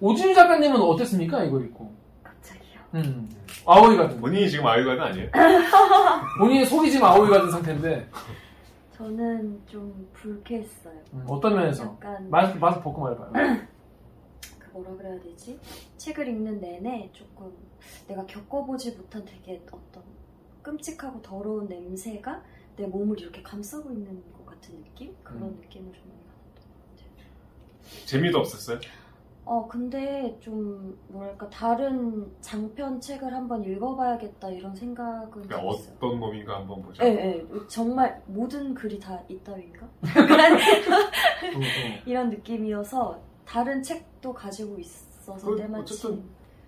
오진 0.00 0.34
작가님은 0.34 0.80
어땠습니까 0.80 1.44
이거 1.44 1.60
읽고? 1.60 1.92
갑자기요. 2.22 2.80
음. 2.94 3.28
아오이 3.64 3.96
같은 3.96 4.20
본인이 4.20 4.48
지금 4.48 4.66
아오이 4.66 4.84
가드 4.84 5.00
아니에요? 5.00 5.30
본인의 6.38 6.66
속이 6.66 6.90
지금 6.90 7.06
아오이 7.06 7.28
같은 7.28 7.50
상태인데 7.50 8.08
저는 8.92 9.60
좀 9.66 10.08
불쾌했어요. 10.12 10.94
음, 11.12 11.24
어떤 11.28 11.54
면에서 11.54 11.84
약간 11.84 12.30
마스크 12.30 12.58
마스크 12.58 12.82
벗고 12.84 13.02
말해봐요. 13.02 13.32
그 14.58 14.70
뭐라 14.72 14.96
그래야 14.96 15.18
되지? 15.20 15.58
책을 15.96 16.28
읽는 16.28 16.60
내내 16.60 17.10
조금 17.12 17.52
내가 18.06 18.24
겪어보지 18.26 18.92
못한 18.92 19.24
되게 19.24 19.60
어떤 19.70 20.02
끔찍하고 20.62 21.20
더러운 21.22 21.66
냄새가 21.68 22.42
내 22.76 22.86
몸을 22.86 23.20
이렇게 23.20 23.42
감싸고 23.42 23.90
있는 23.90 24.22
것 24.32 24.46
같은 24.46 24.82
느낌? 24.82 25.14
그런 25.22 25.42
음. 25.42 25.58
느낌을 25.60 25.92
좀 25.92 26.02
많이 26.08 26.22
받았던 26.24 26.64
것 26.72 26.90
같아요. 26.90 28.06
재미도 28.06 28.38
없었어요? 28.38 28.78
어 29.48 29.64
근데 29.68 30.36
좀 30.40 30.98
뭐랄까 31.06 31.48
다른 31.48 32.26
장편 32.40 33.00
책을 33.00 33.32
한번 33.32 33.62
읽어봐야겠다 33.62 34.50
이런 34.50 34.74
생각은 34.74 35.30
그러니까 35.30 35.60
좀 35.60 35.70
있어요. 35.70 35.94
어떤 35.96 36.18
몸인가 36.18 36.56
한번 36.56 36.82
보자. 36.82 37.04
예, 37.04 37.10
예. 37.10 37.46
정말 37.68 38.20
모든 38.26 38.74
글이 38.74 38.98
다 38.98 39.16
이따위인가? 39.28 39.86
어, 39.86 39.88
어. 41.58 42.02
이런 42.04 42.28
느낌이어서 42.30 43.20
다른 43.44 43.80
책도 43.80 44.34
가지고 44.34 44.80
있어서 44.80 45.46
그, 45.48 45.56
때마침 45.56 45.80
어쨌든 45.96 46.24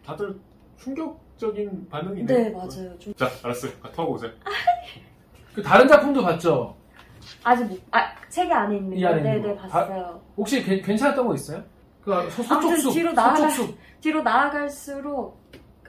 다들 0.06 0.38
충격적인 0.76 1.88
반응이네. 1.88 2.26
네 2.32 2.50
맞아요. 2.50 2.96
좀 3.00 3.12
자, 3.14 3.28
알았어요. 3.42 3.72
토하고 3.92 4.14
오세요. 4.14 4.30
그 5.52 5.60
다른 5.64 5.88
작품도 5.88 6.22
봤죠? 6.22 6.76
아직 7.42 7.64
못, 7.64 7.80
아 7.90 8.14
책이 8.28 8.52
안에 8.52 8.76
있는 8.76 8.96
이거 8.96 9.08
안에 9.08 9.16
있는 9.18 9.42
네네 9.42 9.54
거. 9.56 9.62
봤어요. 9.66 10.20
혹시 10.36 10.62
괜- 10.62 10.80
괜찮았던 10.80 11.26
거 11.26 11.34
있어요? 11.34 11.64
그 12.08 12.30
소, 12.30 12.42
아무튼 12.54 12.76
소촉수, 12.76 12.92
뒤로 12.98 13.12
나아가- 13.12 13.36
소촉수 13.50 13.74
뒤로 14.00 14.22
나아갈수록 14.22 15.38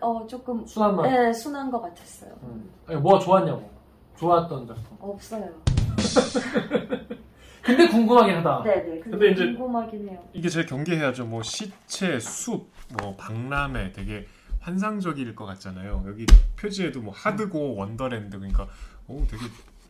어 0.02 0.28
조금 0.28 0.66
순한 0.66 0.96
맛. 0.96 1.04
네 1.10 1.32
순한 1.34 1.72
것 1.72 1.82
같았어요. 1.82 2.32
음. 2.44 2.70
아니, 2.88 3.00
뭐가 3.00 3.20
좋았냐고. 3.20 3.70
좋았던 4.18 4.68
작품. 4.68 4.98
없어요. 5.00 5.50
근데 7.62 7.88
궁금하긴 7.88 8.36
하다. 8.38 8.64
네네. 8.64 9.00
근데, 9.02 9.10
근데 9.10 9.32
이제- 9.32 9.46
궁금하긴 9.46 10.10
해요. 10.10 10.24
이게 10.34 10.50
제일 10.50 10.66
경계해야죠. 10.66 11.26
뭐 11.26 11.44
시체, 11.44 12.20
숲, 12.20 12.70
뭐 13.02 13.16
박람회 13.16 13.92
되게 13.92 14.26
환상적일 14.60 15.36
것 15.36 15.46
같잖아요. 15.46 16.04
여기 16.08 16.26
표지에도 16.60 17.02
뭐 17.02 17.14
하드고 17.16 17.76
원더랜드 17.76 18.38
그러니까 18.38 18.68
오 19.08 19.26
되게 19.28 19.44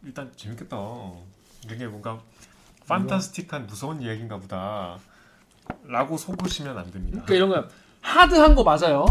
일단 0.03 0.31
재밌겠다. 0.35 0.77
되게 1.67 1.87
뭔가 1.87 2.19
판타스틱한 2.87 3.67
무서운 3.67 4.01
이야기인가 4.01 4.37
보다. 4.37 4.97
라고 5.85 6.17
속으시면 6.17 6.77
안 6.77 6.91
됩니다. 6.91 7.23
그러니까 7.25 7.33
이런 7.35 7.49
거 7.49 7.67
hard한 8.01 8.55
거 8.55 8.63
맞아요. 8.63 9.05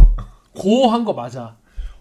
gore한 0.55 1.05
거 1.05 1.12
맞아. 1.12 1.57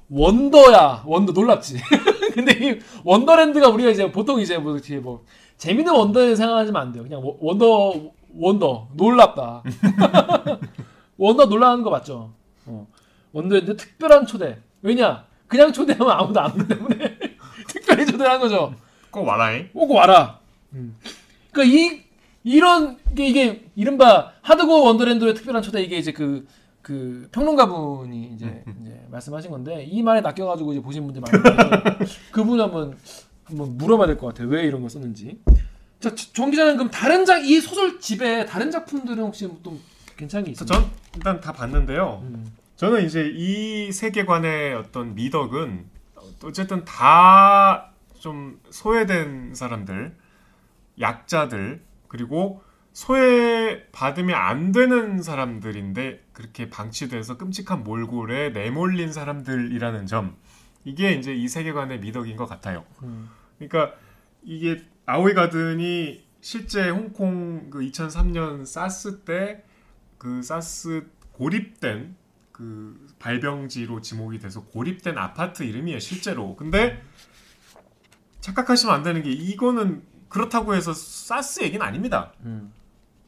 wonder야. 0.10 1.04
wonder 1.06 1.34
놀랍지. 1.34 1.80
근데 2.34 2.52
이 2.54 2.80
wonderland가 3.04 3.70
우리가 3.70 3.90
이제 3.90 4.12
보통 4.12 4.40
이제 4.40 4.58
뭐 4.58 4.74
이렇게 4.74 4.98
뭐 4.98 5.26
재밌는 5.58 5.92
wonder에 5.94 6.36
생각하지면 6.36 6.82
안 6.82 6.92
돼요. 6.92 7.04
그냥 7.04 7.24
워- 7.24 7.38
wonder 7.42 8.12
wonder 8.36 8.90
놀랍다. 8.94 9.64
wonder 11.18 11.46
놀라는 11.46 11.84
거 11.84 11.90
맞죠? 11.90 12.32
어. 12.66 12.88
wonderland 13.34 13.76
특별한 13.76 14.28
초대. 14.28 14.60
왜냐? 14.82 15.26
그냥 15.48 15.74
초대하면 15.74 16.12
아무도 16.12 16.40
안 16.40 16.52
오기 16.52 16.68
때문에 16.68 17.18
특별히 17.68 18.06
초대한 18.06 18.40
거죠. 18.40 18.74
꼭 19.10 19.26
와라잉. 19.28 19.70
오고 19.74 19.94
와라. 19.96 20.40
그러니까 21.52 21.76
이 21.78 22.04
이런 22.48 22.98
게 23.16 23.28
이게 23.28 23.70
이른바 23.76 24.32
하드고 24.42 24.84
원더랜드의 24.84 25.34
특별한 25.36 25.62
초대 25.62 25.82
이게 25.82 25.98
이제 25.98 26.12
그 26.14 26.46
그 26.82 27.28
평론가분이 27.34 28.32
이제, 28.34 28.64
이제 28.82 29.06
말씀하신 29.12 29.52
건데 29.52 29.84
이 29.84 30.02
말에 30.02 30.22
낚여가지고 30.22 30.72
이제 30.72 30.82
보신 30.82 31.04
분들 31.04 31.22
많은데 31.22 32.06
그분 32.32 32.62
한번 32.62 32.98
한번 33.44 33.76
물어봐야 33.78 34.08
될 34.08 34.18
것 34.18 34.28
같아요 34.28 34.48
왜 34.48 34.64
이런 34.64 34.80
걸 34.80 34.90
썼는지 34.90 35.38
자 36.00 36.16
정 36.34 36.50
기자는 36.50 36.78
그럼 36.78 36.90
다른 36.90 37.26
작 37.26 37.44
이 37.44 37.60
소설 37.60 38.00
집에 38.00 38.46
다른 38.46 38.72
작품들은 38.72 39.22
혹시 39.22 39.50
좀 39.64 39.82
괜찮은 40.16 40.46
게 40.46 40.52
있어요? 40.52 40.66
전 40.66 40.86
일단 41.16 41.42
다 41.42 41.52
봤는데요. 41.52 42.22
음. 42.24 42.54
저는 42.78 43.06
이제 43.06 43.30
이 43.36 43.92
세계관의 43.92 44.74
어떤 44.76 45.14
미덕은 45.14 45.86
어쨌든 46.46 46.86
다 46.86 47.92
좀 48.20 48.60
소외된 48.72 49.54
사람들, 49.56 50.16
약자들, 51.02 51.82
그리고 52.08 52.64
소외 52.94 53.86
받으면 53.92 54.36
안 54.36 54.72
되는 54.72 55.22
사람들인데 55.22 56.30
그렇게 56.34 56.70
방치돼서 56.70 57.38
끔찍한 57.38 57.84
몰골에 57.84 58.50
내몰린 58.50 59.12
사람들이라는 59.12 60.06
점. 60.08 60.36
이게 60.84 61.14
이제 61.14 61.34
이 61.34 61.48
세계관의 61.48 62.00
미덕인 62.00 62.38
것 62.38 62.48
같아요. 62.48 62.86
음. 63.04 63.30
그러니까 63.58 63.96
이게 64.44 64.84
아오이 65.06 65.34
가든이 65.34 66.26
실제 66.42 66.90
홍콩 66.90 67.70
그 67.70 67.80
2003년 67.80 68.66
사스 68.66 69.20
때 69.20 69.68
그 70.18 70.42
사스 70.42 71.08
고립된 71.34 72.16
그 72.52 73.08
발병지로 73.20 74.02
지목이 74.02 74.40
돼서 74.40 74.64
고립된 74.66 75.18
아파트 75.18 75.64
이름이에요 75.64 76.00
실제로. 76.00 76.56
근데 76.56 77.04
착각하시면 78.40 78.94
안 78.96 79.04
되는 79.04 79.22
게 79.22 79.32
이거는 79.32 80.04
그렇다고 80.30 80.76
해서 80.76 80.94
사스 80.94 81.64
얘기는 81.64 81.86
아닙니다. 81.86 82.34
음. 82.44 82.72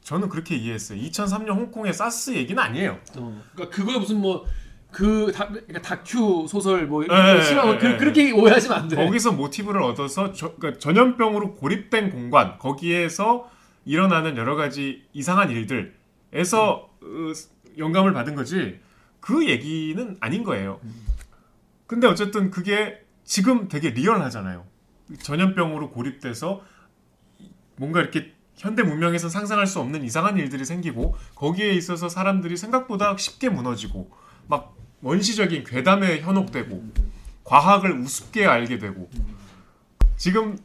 저는 0.02 0.30
그렇게 0.30 0.56
이해했어요. 0.56 1.00
2003년 1.00 1.50
홍콩의 1.50 1.94
사스 1.94 2.32
얘기는 2.32 2.62
아니에요. 2.62 3.00
어. 3.18 3.42
그러니까 3.54 3.76
그거에 3.76 3.98
무슨 3.98 4.20
뭐그 4.22 5.32
그러니까 5.32 5.82
다큐 5.82 6.48
소설 6.48 6.88
뭐 6.88 7.04
이런 7.04 7.26
네, 7.26 7.38
거 7.38 7.44
싫어 7.44 7.74
네, 7.74 7.78
그, 7.78 7.86
네. 7.86 7.98
그렇게 7.98 8.32
오해하시면 8.32 8.78
안 8.78 8.88
돼. 8.88 8.96
거기서 8.96 9.34
모티브를 9.34 9.82
얻어서 9.82 10.34
저, 10.34 10.56
그러니까 10.56 10.80
전염병으로 10.80 11.56
고립된 11.56 12.10
공간 12.12 12.58
거기에서 12.58 13.50
일어나는 13.86 14.38
여러 14.38 14.56
가지 14.56 15.04
이상한 15.14 15.52
일들에서 15.52 16.90
어, 17.02 17.34
영감을 17.78 18.14
받은 18.14 18.36
거지 18.36 18.80
그 19.20 19.48
얘기는 19.48 20.18
아닌 20.20 20.44
거예요. 20.44 20.80
근데 21.88 22.08
어쨌든 22.08 22.52
그게 22.52 23.00
지금 23.24 23.68
되게 23.68 23.92
리얼하잖아요. 23.92 24.66
전염병으로 25.22 25.90
고립돼서 25.92 26.62
뭔가 27.80 28.02
이렇게 28.02 28.34
현대 28.58 28.84
문명에서 28.84 29.30
상상할 29.30 29.66
수 29.66 29.80
없는 29.80 30.04
이상한 30.04 30.38
일들이 30.38 30.66
생기고 30.66 31.16
거기에 31.36 31.72
있어서 31.72 32.10
사람들이 32.10 32.58
생각보다 32.58 33.16
쉽게 33.16 33.48
무너지고 33.48 34.12
막 34.48 34.76
원시적인 35.02 35.64
괴담에 35.64 36.20
현혹되고 36.20 36.84
과학을 37.46 37.94
우습게 37.94 38.46
알게 38.46 38.80
되고 38.80 39.10
지금 40.18 40.58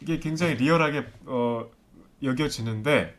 이게 0.00 0.20
굉장히 0.20 0.54
리얼하게 0.54 1.06
어, 1.26 1.68
여겨지는데 2.22 3.18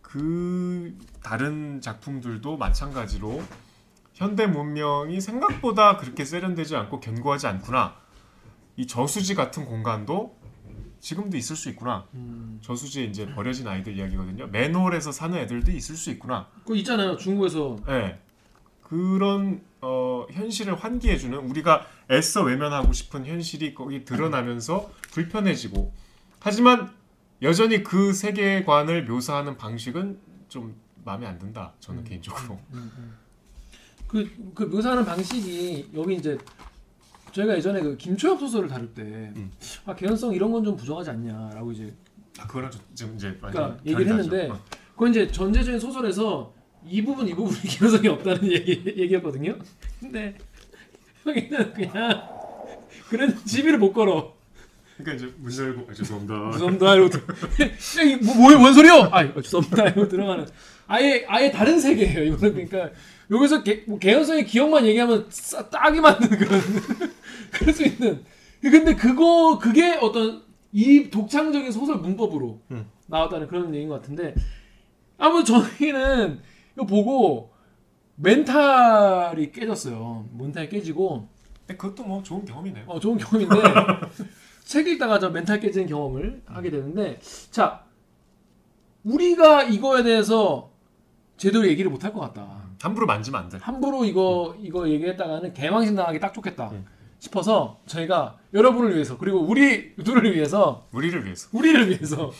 그 0.00 0.96
다른 1.22 1.82
작품들도 1.82 2.56
마찬가지로 2.56 3.42
현대 4.14 4.46
문명이 4.46 5.20
생각보다 5.20 5.98
그렇게 5.98 6.24
세련되지 6.24 6.76
않고 6.76 7.00
견고하지 7.00 7.46
않구나. 7.46 7.96
이 8.76 8.86
저수지 8.86 9.34
같은 9.34 9.66
공간도 9.66 10.39
지금도 11.00 11.36
있을 11.36 11.56
수 11.56 11.68
있구나. 11.70 12.06
음. 12.14 12.58
저수지에 12.62 13.04
이제 13.04 13.26
버려진 13.34 13.66
아이들 13.66 13.96
이야기거든요. 13.96 14.46
맨홀에서 14.48 15.12
사는 15.12 15.36
애들도 15.36 15.72
있을 15.72 15.96
수 15.96 16.10
있구나. 16.10 16.48
그거 16.62 16.74
있잖아요 16.76 17.16
중국에서 17.16 17.78
예. 17.88 18.18
그런 18.82 19.62
어, 19.80 20.26
현실을 20.30 20.74
환기해주는 20.74 21.36
우리가 21.38 21.86
애써 22.10 22.42
외면하고 22.42 22.92
싶은 22.92 23.24
현실이 23.24 23.74
거기 23.74 24.04
드러나면서 24.04 24.90
불편해지고 25.12 25.92
하지만 26.40 26.90
여전히 27.42 27.82
그 27.82 28.12
세계관을 28.12 29.04
묘사하는 29.04 29.56
방식은 29.56 30.18
좀 30.48 30.74
마음에 31.04 31.26
안 31.26 31.38
든다. 31.38 31.72
저는 31.80 32.04
개인적으로. 32.04 32.60
그, 34.06 34.28
그 34.54 34.64
묘사하는 34.64 35.04
방식이 35.04 35.90
여기 35.94 36.16
이제 36.16 36.36
저희가 37.32 37.56
예전에 37.56 37.80
그 37.80 37.96
김초엽 37.96 38.38
소설을 38.40 38.68
다룰 38.68 38.92
때 38.94 39.02
음. 39.36 39.50
아, 39.86 39.94
개연성 39.94 40.32
이런 40.34 40.50
건 40.52 40.64
좀 40.64 40.76
부족하지 40.76 41.10
않냐라고 41.10 41.72
이제 41.72 41.94
아, 42.38 42.46
그거랑 42.46 42.70
좀 42.70 42.80
지금 42.94 43.14
이제 43.16 43.36
그러니까 43.40 43.76
얘기를. 43.84 44.06
했는데 44.08 44.48
어. 44.50 44.58
그건 44.92 45.10
이제 45.10 45.26
전제적인 45.30 45.78
소설에서 45.80 46.52
이 46.86 47.02
부분 47.02 47.26
이 47.28 47.34
부분이 47.34 47.58
개연성이 47.62 48.08
없다는 48.08 48.44
얘기 48.52 48.82
얘기였거든요. 48.96 49.56
근데 50.00 50.36
여기는 51.26 51.72
그냥 51.74 52.22
그런 53.08 53.36
시비를 53.44 53.78
못 53.78 53.92
걸어. 53.92 54.34
그러니까 54.96 55.24
이제 55.24 55.34
문 55.38 55.56
열고 55.56 55.86
아, 55.90 55.94
죄송합니다. 55.94 56.50
죄송합니다 56.52 56.94
이러고 56.94 57.08
이거 57.16 58.24
뭐, 58.24 58.34
뭐 58.50 58.58
뭔 58.58 58.74
소리요? 58.74 59.08
아 59.12 59.32
죄송합니다 59.34 59.84
이러고 59.88 60.08
들어가는 60.08 60.46
아예 60.90 61.24
아예 61.28 61.52
다른 61.52 61.78
세계예요. 61.78 62.24
이거는 62.24 62.52
그러니까 62.52 62.90
여기서 63.30 63.62
개, 63.62 63.84
뭐 63.86 63.96
개연성의 64.00 64.44
기억만 64.44 64.84
얘기하면 64.86 65.24
싸, 65.30 65.70
딱이 65.70 66.00
맞는 66.00 66.28
그런 66.28 66.60
그럴 67.52 67.72
수 67.72 67.84
있는. 67.84 68.24
근데 68.60 68.96
그거 68.96 69.56
그게 69.60 69.92
어떤 69.92 70.42
이 70.72 71.08
독창적인 71.08 71.70
소설 71.70 71.98
문법으로 71.98 72.60
음. 72.72 72.90
나왔다는 73.06 73.46
그런 73.46 73.72
얘기인 73.72 73.88
것 73.88 74.00
같은데 74.02 74.34
아무튼 75.16 75.44
저희는 75.44 76.40
이거 76.74 76.86
보고 76.86 77.52
멘탈이 78.16 79.52
깨졌어요. 79.52 80.28
멘탈이 80.36 80.68
깨지고. 80.68 81.28
근데 81.68 81.76
그것도 81.76 82.02
뭐 82.02 82.20
좋은 82.24 82.44
경험이네요. 82.44 82.84
어, 82.88 82.98
좋은 82.98 83.16
경험인데 83.16 83.54
책 84.66 84.88
읽다가 84.88 85.20
저 85.20 85.30
멘탈 85.30 85.60
깨지는 85.60 85.86
경험을 85.86 86.42
하게 86.46 86.68
되는데 86.70 87.20
자 87.52 87.84
우리가 89.04 89.62
이거에 89.62 90.02
대해서 90.02 90.69
제대로 91.40 91.66
얘기를 91.66 91.90
못 91.90 92.04
할 92.04 92.12
것 92.12 92.20
같다. 92.20 92.46
함부로 92.82 93.06
만지면 93.06 93.40
안 93.42 93.48
돼. 93.48 93.56
함부로 93.62 94.04
이거 94.04 94.54
이거 94.62 94.86
얘기했다가는 94.88 95.54
개망신 95.54 95.96
당하기 95.96 96.20
딱 96.20 96.34
좋겠다 96.34 96.68
음. 96.72 96.84
싶어서 97.18 97.78
저희가 97.86 98.36
여러분을 98.52 98.94
위해서 98.94 99.16
그리고 99.16 99.38
우리 99.40 99.94
둘을 99.96 100.34
위해서 100.34 100.86
우리를 100.92 101.24
위해서. 101.24 101.48
우리를 101.52 101.88
위해서 101.88 102.30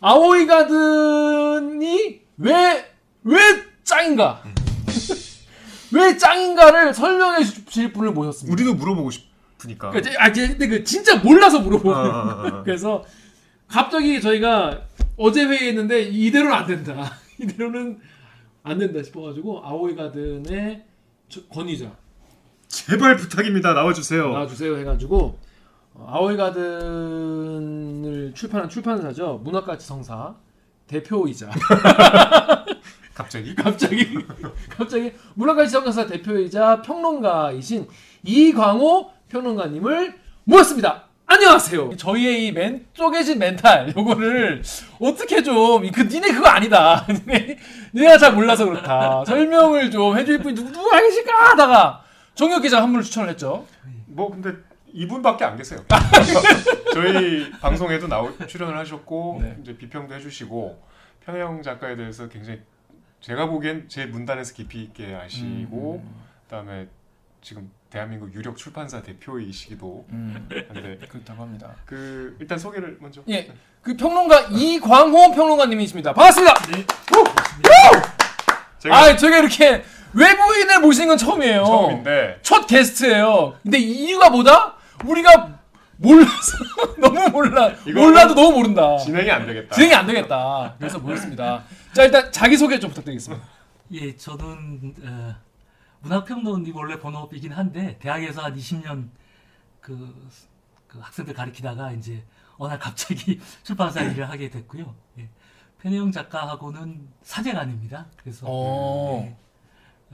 아오이 0.00 0.46
가든이 0.46 2.20
왜 2.38 2.84
왜 3.22 3.38
짱인가? 3.84 4.42
왜 5.92 6.16
짱인가를 6.16 6.94
설명해 6.94 7.44
주실 7.44 7.92
분을 7.92 8.12
모셨습니다. 8.12 8.52
우리도 8.54 8.74
물어보고 8.76 9.10
싶으니까. 9.10 9.90
그, 9.90 10.00
아, 10.18 10.30
근데 10.32 10.68
그 10.68 10.84
진짜 10.84 11.16
몰라서 11.16 11.60
물어보는 11.60 11.98
어, 11.98 12.02
거예요. 12.02 12.14
어, 12.14 12.56
어, 12.56 12.60
어. 12.60 12.62
그래서 12.62 13.04
갑자기 13.68 14.20
저희가 14.20 14.82
어제 15.16 15.44
회의했는데 15.44 16.02
이대로는 16.04 16.52
안 16.56 16.66
된다. 16.66 17.12
이대로는 17.38 17.98
안 18.62 18.78
된다 18.78 19.02
싶어가지고 19.02 19.62
아오이 19.64 19.94
가든의 19.96 20.84
저- 21.28 21.42
권위자 21.46 21.90
제발 22.68 23.16
부탁입니다. 23.16 23.72
나와주세요. 23.74 24.28
나와주세요 24.32 24.76
해가지고 24.78 25.38
어, 25.94 26.06
아오이 26.08 26.36
가든을 26.36 28.32
출판한 28.34 28.68
출판사죠 28.68 29.40
문학가 29.42 29.76
지성사 29.78 30.34
대표이자 30.86 31.50
갑자기? 33.14 33.54
갑자기 33.54 34.06
갑자기 34.70 35.12
문학가 35.34 35.64
지성사 35.66 36.06
대표이자 36.06 36.82
평론가이신 36.82 37.86
이광호 38.24 39.10
평론가님을 39.28 40.18
모셨습니다. 40.44 41.04
안녕하세요. 41.32 41.96
저희의 41.96 42.46
이 42.48 42.50
맨 42.52 42.84
쪼개진 42.92 43.38
멘탈 43.38 43.92
요거를 43.96 44.62
어떻게 45.00 45.40
좀 45.44 45.80
그 45.92 46.00
니네 46.02 46.32
그거 46.32 46.48
아니다. 46.48 47.06
니네 47.08 47.56
내가 47.92 48.18
잘 48.18 48.34
몰라서 48.34 48.64
그렇다. 48.64 49.24
설명을 49.24 49.92
좀 49.92 50.18
해줄 50.18 50.40
분이 50.40 50.56
누구 50.56 50.72
누가 50.72 51.00
계실까 51.00 51.50
하다가 51.50 52.02
정혁 52.34 52.62
기자 52.62 52.82
한 52.82 52.88
분을 52.90 53.04
추천을 53.04 53.28
했죠. 53.30 53.64
뭐 54.06 54.28
근데 54.32 54.52
이분밖에 54.92 55.44
안 55.44 55.56
계세요. 55.56 55.84
저희 56.94 57.48
방송에도 57.60 58.08
나오 58.08 58.36
출연을 58.48 58.76
하셨고 58.78 59.38
네. 59.40 59.56
이제 59.62 59.76
비평도 59.76 60.12
해주시고 60.12 60.82
평영 61.24 61.62
작가에 61.62 61.94
대해서 61.94 62.28
굉장히 62.28 62.58
제가 63.20 63.46
보기엔 63.46 63.88
제 63.88 64.06
문단에서 64.06 64.52
깊이 64.52 64.82
있게 64.82 65.14
아시고 65.14 66.02
음. 66.04 66.14
그 66.48 66.50
다음에 66.56 66.88
지금 67.40 67.70
대한민국 67.90 68.32
유력 68.34 68.56
출판사 68.56 69.02
대표이시기도 69.02 70.06
음, 70.10 70.48
한데 70.68 70.96
그렇다고 71.08 71.42
합니다. 71.42 71.74
그 71.84 72.36
일단 72.40 72.56
소개를 72.56 72.96
먼저. 73.00 73.20
예, 73.28 73.50
그 73.82 73.96
평론가 73.96 74.48
이광호 74.52 75.32
평론가님이십니다. 75.34 76.14
반갑습니다. 76.14 76.54
제가 78.78 78.96
아, 78.96 79.16
저희가 79.16 79.38
이렇게 79.38 79.82
외부인을 80.12 80.80
모시는 80.80 81.08
건 81.08 81.18
처음이에요. 81.18 81.64
처음인데 81.64 82.38
첫 82.42 82.66
게스트예요. 82.66 83.58
근데 83.62 83.78
이유가 83.78 84.30
뭐다? 84.30 84.76
우리가 85.04 85.58
몰라서 85.96 86.30
너무 86.98 87.28
몰라. 87.28 87.72
몰라도 87.92 88.34
너무 88.34 88.52
모른다. 88.58 88.96
진행이 88.98 89.30
안 89.30 89.46
되겠다. 89.46 89.74
진행이 89.74 89.94
안 89.94 90.06
되겠다. 90.06 90.74
그래서 90.78 90.98
모였습니다. 90.98 91.64
자, 91.92 92.04
일단 92.04 92.30
자기 92.30 92.56
소개 92.56 92.78
좀 92.78 92.90
부탁드리겠습니다. 92.90 93.44
예, 93.92 94.16
저는 94.16 94.94
어, 95.04 95.34
문학평론이 96.02 96.70
원래 96.72 96.98
본업이긴 96.98 97.52
한데 97.52 97.96
대학에서 98.00 98.42
한 98.42 98.56
20년 98.56 99.08
그, 99.80 100.28
그 100.86 100.98
학생들 100.98 101.34
가르치다가 101.34 101.92
이제 101.92 102.24
어느 102.58 102.70
날 102.70 102.78
갑자기 102.78 103.40
출판사 103.62 104.00
일을 104.02 104.28
하게 104.28 104.50
됐고요. 104.50 104.94
예. 105.18 105.28
편혜영 105.82 106.12
작가하고는 106.12 107.08
사제간입니다. 107.22 108.06
그래서 108.22 108.46
어. 108.48 109.22
예. 109.24 109.36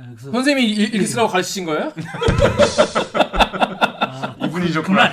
어, 0.02 0.04
그래서 0.14 0.30
선생님이 0.30 0.72
일- 0.72 0.94
이렇게 0.94 1.06
쓰라고 1.06 1.28
가르치신 1.28 1.64
거예요? 1.66 1.92
아, 3.14 4.36
이분이셨구나. 4.44 5.10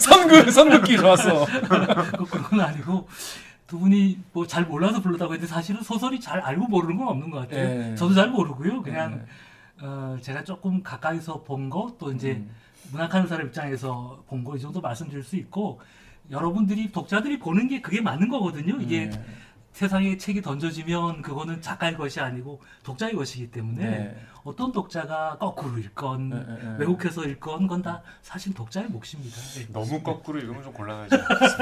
선긋, 0.00 0.50
선긋기 0.52 0.96
좋았어. 0.96 1.46
꼭 2.16 2.30
그건 2.30 2.60
아니고 2.60 3.06
두 3.66 3.78
분이 3.78 4.18
뭐 4.32 4.46
잘 4.46 4.64
몰라서 4.66 5.00
부르다고 5.00 5.32
했는데 5.34 5.52
사실은 5.52 5.82
소설이 5.82 6.20
잘 6.20 6.40
알고 6.40 6.68
모르는 6.68 6.96
건 6.96 7.08
없는 7.08 7.30
것 7.30 7.40
같아요. 7.40 7.90
예. 7.92 7.94
저도 7.96 8.14
잘 8.14 8.30
모르고요. 8.30 8.82
그냥 8.82 9.16
네. 9.80 9.84
어, 9.86 10.16
제가 10.20 10.44
조금 10.44 10.82
가까이서 10.82 11.42
본 11.42 11.68
거 11.68 11.96
또 11.98 12.12
이제 12.12 12.32
음. 12.32 12.50
문학하는 12.92 13.26
사람 13.26 13.46
입장에서 13.48 14.22
본 14.28 14.44
거 14.44 14.56
이 14.56 14.60
정도 14.60 14.80
말씀드릴 14.80 15.22
수 15.24 15.36
있고 15.36 15.80
여러분들이 16.30 16.92
독자들이 16.92 17.38
보는 17.38 17.68
게 17.68 17.80
그게 17.80 18.00
맞는 18.00 18.28
거거든요. 18.28 18.80
이게 18.80 19.10
네. 19.10 19.24
세상에 19.72 20.16
책이 20.16 20.40
던져지면 20.42 21.20
그거는 21.22 21.60
작가의 21.60 21.96
것이 21.96 22.20
아니고 22.20 22.62
독자의 22.84 23.14
것이기 23.14 23.50
때문에 23.50 23.84
네. 23.84 24.16
어떤 24.46 24.70
독자가 24.70 25.36
거꾸로 25.40 25.76
읽건 25.78 26.30
네, 26.30 26.36
네, 26.36 26.44
네. 26.62 26.74
왜곡해서 26.78 27.24
읽건 27.24 27.62
그건 27.66 27.82
다 27.82 28.00
사실 28.22 28.54
독자의 28.54 28.86
몫입니다. 28.86 29.36
네. 29.56 29.66
너무 29.72 30.00
거꾸로 30.02 30.38
읽으면 30.38 30.62
좀 30.62 30.72
곤란하지? 30.72 31.16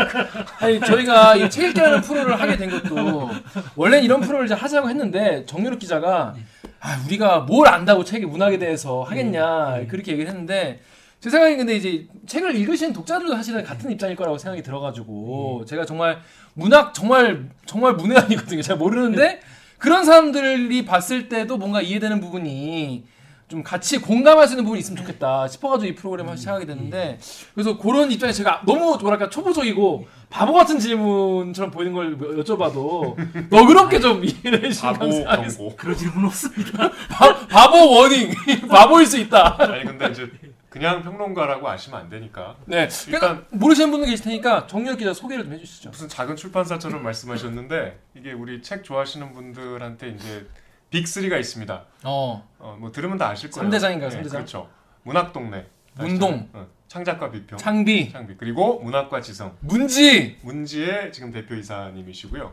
아니 0.60 0.80
저희가 0.80 1.36
이 1.36 1.48
책 1.48 1.70
읽기라는 1.70 2.02
프로를 2.02 2.38
하게 2.40 2.56
된 2.58 2.70
것도 2.70 3.30
원래 3.76 4.00
이런 4.00 4.20
프로를 4.20 4.44
이제 4.46 4.54
하자고 4.54 4.88
했는데 4.90 5.46
정유럽 5.46 5.78
기자가 5.78 6.34
아 6.80 7.02
우리가 7.06 7.40
뭘 7.40 7.68
안다고 7.68 8.04
책의 8.04 8.28
문학에 8.28 8.58
대해서 8.58 9.02
하겠냐 9.02 9.78
네. 9.78 9.86
그렇게 9.86 10.12
얘기를 10.12 10.28
했는데 10.30 10.80
제 11.20 11.30
생각에 11.30 11.56
근데 11.56 11.74
이제 11.76 12.06
책을 12.26 12.54
읽으시는 12.54 12.92
독자들도 12.92 13.32
사실은 13.34 13.64
같은 13.64 13.90
입장일 13.90 14.14
거라고 14.14 14.36
생각이 14.36 14.62
들어가지고 14.62 15.64
제가 15.66 15.86
정말 15.86 16.20
문학 16.52 16.92
정말 16.92 17.48
정말 17.64 17.94
문외한이거든요 17.94 18.60
잘 18.60 18.76
모르는데 18.76 19.40
그런 19.84 20.06
사람들이 20.06 20.86
봤을 20.86 21.28
때도 21.28 21.58
뭔가 21.58 21.82
이해되는 21.82 22.18
부분이 22.18 23.04
좀 23.48 23.62
같이 23.62 23.98
공감할 23.98 24.48
수 24.48 24.54
있는 24.54 24.64
부분이 24.64 24.80
있으면 24.80 24.96
좋겠다 24.96 25.46
싶어가지고 25.46 25.92
이 25.92 25.94
프로그램을 25.94 26.38
시작하게 26.38 26.64
됐는데 26.64 27.18
그래서 27.52 27.76
그런 27.76 28.10
입장에서 28.10 28.38
제가 28.38 28.62
너무 28.64 28.96
뭐랄까 28.98 29.28
초보적이고 29.28 30.06
바보 30.30 30.54
같은 30.54 30.78
질문처럼 30.78 31.70
보이는 31.70 31.92
걸 31.92 32.16
여쭤봐도 32.16 33.14
너그럽게 33.50 34.00
좀 34.00 34.24
이해를 34.24 34.64
해주시면 34.64 34.98
감사하겠습니다. 34.98 35.76
그런 35.76 35.96
질문 35.98 36.24
없습니다. 36.24 36.90
바, 37.10 37.46
바보 37.46 37.90
워닝 37.90 38.32
바보일 38.66 39.04
수 39.04 39.18
있다. 39.18 39.58
아니 39.58 39.84
근데 39.84 40.08
이제 40.12 40.30
그냥 40.74 41.02
평론가라고 41.04 41.68
아시면 41.68 42.00
안 42.00 42.08
되니까 42.08 42.56
네 42.66 42.88
일단- 43.06 43.12
일단 43.12 43.46
모르시는 43.52 43.92
분들 43.92 44.08
계실 44.10 44.24
테니까 44.24 44.66
정유혁 44.66 44.98
기자 44.98 45.14
소개를 45.14 45.44
좀 45.44 45.52
해주시죠. 45.52 45.90
무슨 45.90 46.08
작은 46.08 46.34
출판사처럼 46.34 47.00
말씀하셨는데 47.00 48.00
이게 48.16 48.32
우리 48.32 48.60
책 48.60 48.82
좋아하시는 48.82 49.32
분들한테 49.32 50.08
이제 50.08 50.48
빅 50.90 51.04
3가 51.04 51.38
있습니다. 51.38 51.84
어 52.02 52.48
어, 52.58 52.76
뭐 52.80 52.90
들으면 52.90 53.16
다 53.18 53.28
아실 53.28 53.50
거예요. 53.52 53.62
삼대장인가요, 53.62 54.10
삼대장? 54.10 54.38
그렇죠. 54.40 54.68
문학 55.04 55.32
동네. 55.32 55.64
문동. 55.96 56.48
어, 56.52 56.66
창작가 56.88 57.30
비평. 57.30 57.56
창비 57.56 58.10
창비. 58.10 58.34
그리고 58.36 58.80
문학과 58.80 59.20
지성. 59.20 59.56
문지 59.60 60.38
문지의 60.42 61.12
지금 61.12 61.30
대표 61.30 61.54
이사님이시고요. 61.54 62.52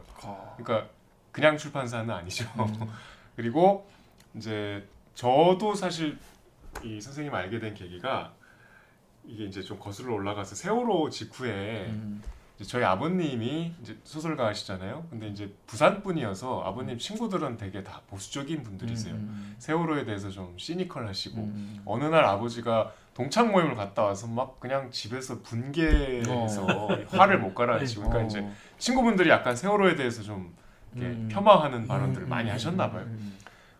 그러니까 0.57 0.89
그냥 1.31 1.57
출판사는 1.57 2.07
아니죠. 2.13 2.45
음. 2.59 2.87
그리고 3.35 3.89
이제 4.35 4.87
저도 5.15 5.73
사실 5.73 6.19
이 6.83 6.99
선생님 6.99 7.33
알게 7.33 7.59
된 7.59 7.73
계기가 7.73 8.33
이게 9.25 9.45
이제 9.45 9.61
좀 9.61 9.79
거슬러 9.79 10.13
올라가서 10.13 10.55
세월호 10.55 11.09
직후에 11.09 11.87
음. 11.89 12.21
저희 12.63 12.83
아버님이 12.83 13.73
이제 13.81 13.97
소설가시잖아요. 14.03 15.07
근데 15.09 15.27
이제 15.27 15.51
부산 15.65 16.03
분이어서 16.03 16.61
음. 16.61 16.67
아버님 16.67 16.97
친구들은 16.97 17.57
되게 17.57 17.83
다 17.83 18.01
보수적인 18.07 18.63
분들이세요. 18.63 19.15
음. 19.15 19.55
세월호에 19.57 20.05
대해서 20.05 20.29
좀 20.29 20.53
시니컬하시고 20.57 21.37
음. 21.37 21.81
어느 21.85 22.03
날 22.05 22.23
아버지가 22.25 22.93
동창 23.13 23.51
모임을 23.51 23.75
갔다 23.75 24.03
와서 24.03 24.27
막 24.27 24.59
그냥 24.59 24.89
집에서 24.91 25.41
분개해서 25.41 26.87
화를 27.09 27.39
못 27.39 27.53
가라앉히고 27.53 28.09
그러니까 28.09 28.23
어. 28.23 28.27
이제 28.27 28.47
친구분들이 28.77 29.29
약간 29.29 29.55
세월호에 29.55 29.95
대해서 29.95 30.21
좀 30.21 30.55
이렇게 30.95 31.13
음. 31.13 31.29
폄하하는 31.31 31.87
발언들을 31.87 32.27
음, 32.27 32.29
많이 32.29 32.49
음, 32.49 32.53
하셨나 32.53 32.91
봐요. 32.91 33.05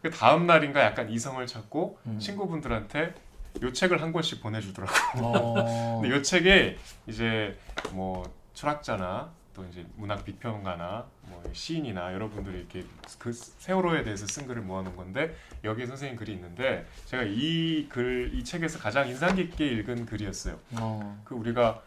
음, 0.02 0.10
그 0.10 0.10
다음 0.12 0.48
날인가 0.48 0.82
약간 0.84 1.10
이성을 1.10 1.46
찾고 1.46 2.00
음. 2.06 2.20
친구분들한테 2.20 3.14
요 3.62 3.72
책을 3.74 4.02
한 4.02 4.12
권씩 4.12 4.42
보내주더라고. 4.42 4.94
어. 5.26 6.00
근데 6.02 6.16
요 6.16 6.22
책에 6.22 6.78
이제 7.08 7.58
뭐 7.92 8.24
철학자나 8.54 9.32
또 9.54 9.66
이제 9.66 9.86
문학 9.98 10.24
비평가나 10.24 11.06
뭐 11.24 11.44
시인이나 11.52 12.14
여러분들이 12.14 12.58
이렇게 12.60 12.86
그 13.20 13.34
세월호에 13.34 14.04
대해서 14.04 14.26
쓴 14.26 14.48
글을 14.48 14.62
모아놓은 14.62 14.96
건데 14.96 15.36
여기에 15.64 15.86
선생님 15.88 16.18
글이 16.18 16.32
있는데 16.34 16.86
제가 17.06 17.24
이 17.26 17.88
글 17.90 18.32
이 18.34 18.44
책에서 18.44 18.80
가장 18.80 19.08
인상 19.10 19.36
깊게 19.36 19.66
읽은 19.68 20.06
글이었어요. 20.06 20.58
어. 20.80 21.22
그 21.26 21.36
우리가 21.36 21.82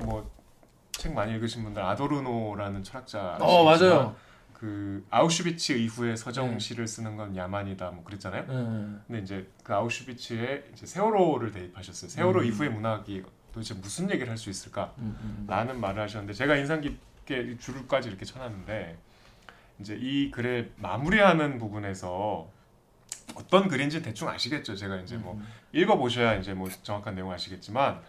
뭐 0.00 0.24
책 0.92 1.12
많이 1.12 1.32
읽으신 1.34 1.62
분들 1.62 1.82
아도르노라는 1.82 2.82
철학자 2.82 3.36
어 3.40 3.64
맞아요. 3.64 4.16
그 4.58 5.04
아우슈비츠 5.10 5.72
이후에 5.72 6.16
서정 6.16 6.52
네. 6.52 6.58
시를 6.58 6.86
쓰는 6.88 7.16
건 7.16 7.36
야만이다 7.36 7.90
뭐 7.90 8.02
그랬잖아요. 8.04 8.44
음. 8.48 9.02
근데 9.06 9.20
이제 9.20 9.50
그 9.62 9.74
아우슈비츠에 9.74 10.70
이제 10.72 10.86
세월호를 10.86 11.52
대입하셨어요. 11.52 12.08
세월호 12.08 12.40
음. 12.40 12.44
이후의 12.46 12.70
문학이 12.70 13.22
도대체 13.52 13.74
무슨 13.74 14.10
얘기를 14.10 14.30
할 14.30 14.38
수 14.38 14.48
있을까? 14.48 14.94
음, 14.98 15.16
음. 15.20 15.44
라는 15.46 15.78
말을 15.78 16.02
하셨는데 16.02 16.32
제가 16.32 16.56
인상 16.56 16.80
깊게 16.80 17.42
이 17.52 17.58
줄까지 17.58 18.08
이렇게 18.08 18.24
쳐놨는데 18.24 18.96
이제 19.80 19.94
이 20.00 20.30
글의 20.30 20.70
마무리하는 20.76 21.58
부분에서 21.58 22.48
어떤 23.34 23.68
글인지 23.68 24.00
대충 24.02 24.28
아시겠죠. 24.28 24.74
제가 24.74 24.96
이제 24.96 25.18
뭐 25.18 25.34
음. 25.34 25.46
읽어보셔야 25.72 26.34
이제 26.36 26.54
뭐 26.54 26.70
정확한 26.82 27.14
내용 27.14 27.30
아시겠지만 27.30 28.00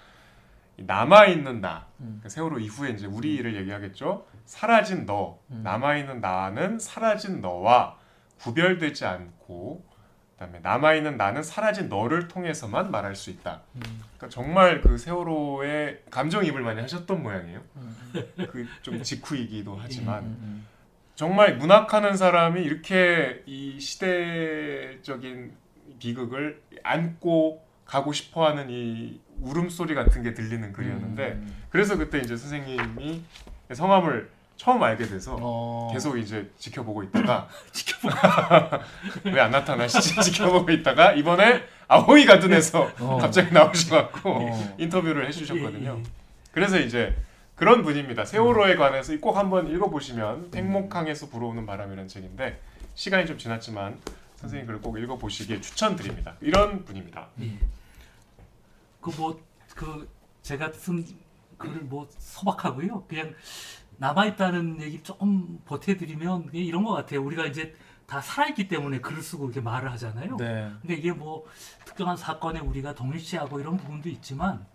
남아 0.78 1.26
있는 1.26 1.60
나 1.60 1.88
음. 2.00 2.06
그러니까 2.06 2.30
세월호 2.30 2.60
이후에 2.60 2.91
이제 2.91 3.06
우리를 3.06 3.54
얘기하겠죠. 3.54 4.26
사라진 4.48 5.06
너 5.06 5.39
음. 5.52 5.62
남아 5.64 5.98
있는 5.98 6.22
나는 6.22 6.80
사라진 6.80 7.41
너와 7.41 7.98
구별되지 8.39 9.06
않고 9.06 9.86
그다음에 10.34 10.60
남아 10.60 10.93
있는 10.93 11.18
나는 11.18 11.43
사라진 11.43 11.89
너를 11.89 12.28
통해서만 12.28 12.89
말할 12.89 13.16
수 13.16 13.30
있다. 13.30 13.62
음. 13.76 13.82
그러니까 14.18 14.30
정말 14.30 14.82
그 14.82 14.98
세월호에 14.98 16.04
감정이입을 16.10 16.62
많이 16.62 16.80
하셨던 16.82 17.22
모양이에요. 17.22 17.62
그 18.52 18.68
좀 18.82 19.04
직후이기도 19.04 19.78
하지만 19.82 20.24
음, 20.24 20.66
정말 21.16 21.58
문학하는 21.58 22.16
사람이 22.16 22.62
이렇게 22.64 23.43
이 23.45 23.80
시대적인 23.80 25.52
비극을 26.00 26.62
안고 26.84 27.66
가고 27.86 28.14
싶어하는 28.14 28.68
이 28.70 29.20
울음소리 29.41 29.93
같은 29.95 30.24
게 30.24 30.34
들리는 30.34 30.72
글이었는데 30.72 31.28
음. 31.34 31.56
그래서 31.70 31.98
그때 31.98 32.20
이제 32.20 32.38
선생님이 32.38 33.24
성함을 33.74 34.37
처음 34.58 34.82
알게 34.84 35.05
돼서 35.05 35.38
어. 35.39 35.89
계속 35.93 36.18
이제 36.18 36.51
지켜보고 36.58 37.03
있다가 37.03 37.47
왜안 39.24 39.51
나타나시지 39.51 40.20
지켜보고 40.32 40.72
있다가 40.72 41.14
이번에 41.14 41.64
아오이 41.88 42.26
가든에서 42.26 42.91
어. 42.99 43.18
갑자기 43.22 43.53
나오셔갖고 43.53 44.30
어. 44.30 44.76
인터뷰를 44.78 45.28
해주셨거든요. 45.28 45.95
예, 45.95 45.99
예. 45.99 46.03
그래서 46.51 46.80
이제 46.80 47.16
그런 47.55 47.84
분입니다. 47.84 48.26
세월호에 48.26 48.76
관해서 48.76 49.18
꼭 49.20 49.38
한번 49.38 49.72
읽어보시면 49.72 50.51
팽목항에서 50.51 51.30
불어오는 51.30 51.66
바람이라는 51.66 52.08
책인데 52.08 52.60
시간이 52.95 53.26
좀 53.26 53.38
지났지만 53.38 53.99
선생님 54.38 54.68
글을 54.68 54.82
꼭 54.82 54.97
읽어보시길 54.99 55.62
추천드립니다. 55.62 56.36
이런 56.41 56.84
분입니다. 56.84 57.28
예. 57.41 57.58
그뭐 59.01 59.39
그 59.76 60.10
제가 60.41 60.72
쓴 60.74 61.05
글을 61.58 61.82
뭐 61.82 62.08
소박하고요. 62.18 63.03
그냥 63.08 63.34
남아 63.98 64.26
있다는 64.28 64.82
얘기 64.82 65.02
조금 65.02 65.60
보태드리면 65.66 66.50
이런 66.54 66.84
것 66.84 66.93
같아요. 66.93 67.24
우리가 67.24 67.45
이제 67.45 67.74
다 68.06 68.22
살아있기 68.22 68.68
때문에 68.68 69.00
글을 69.02 69.22
쓰고 69.22 69.45
이렇게 69.45 69.60
말을 69.60 69.91
하잖아요. 69.93 70.38
네. 70.38 70.72
근데 70.82 70.93
이게 70.95 71.12
뭐 71.12 71.45
특정한 71.86 72.16
사건에 72.16 72.60
우리가 72.60 72.93
동일시하고 72.95 73.60
이런 73.60 73.76
부분도 73.78 74.08
있지만 74.10 74.66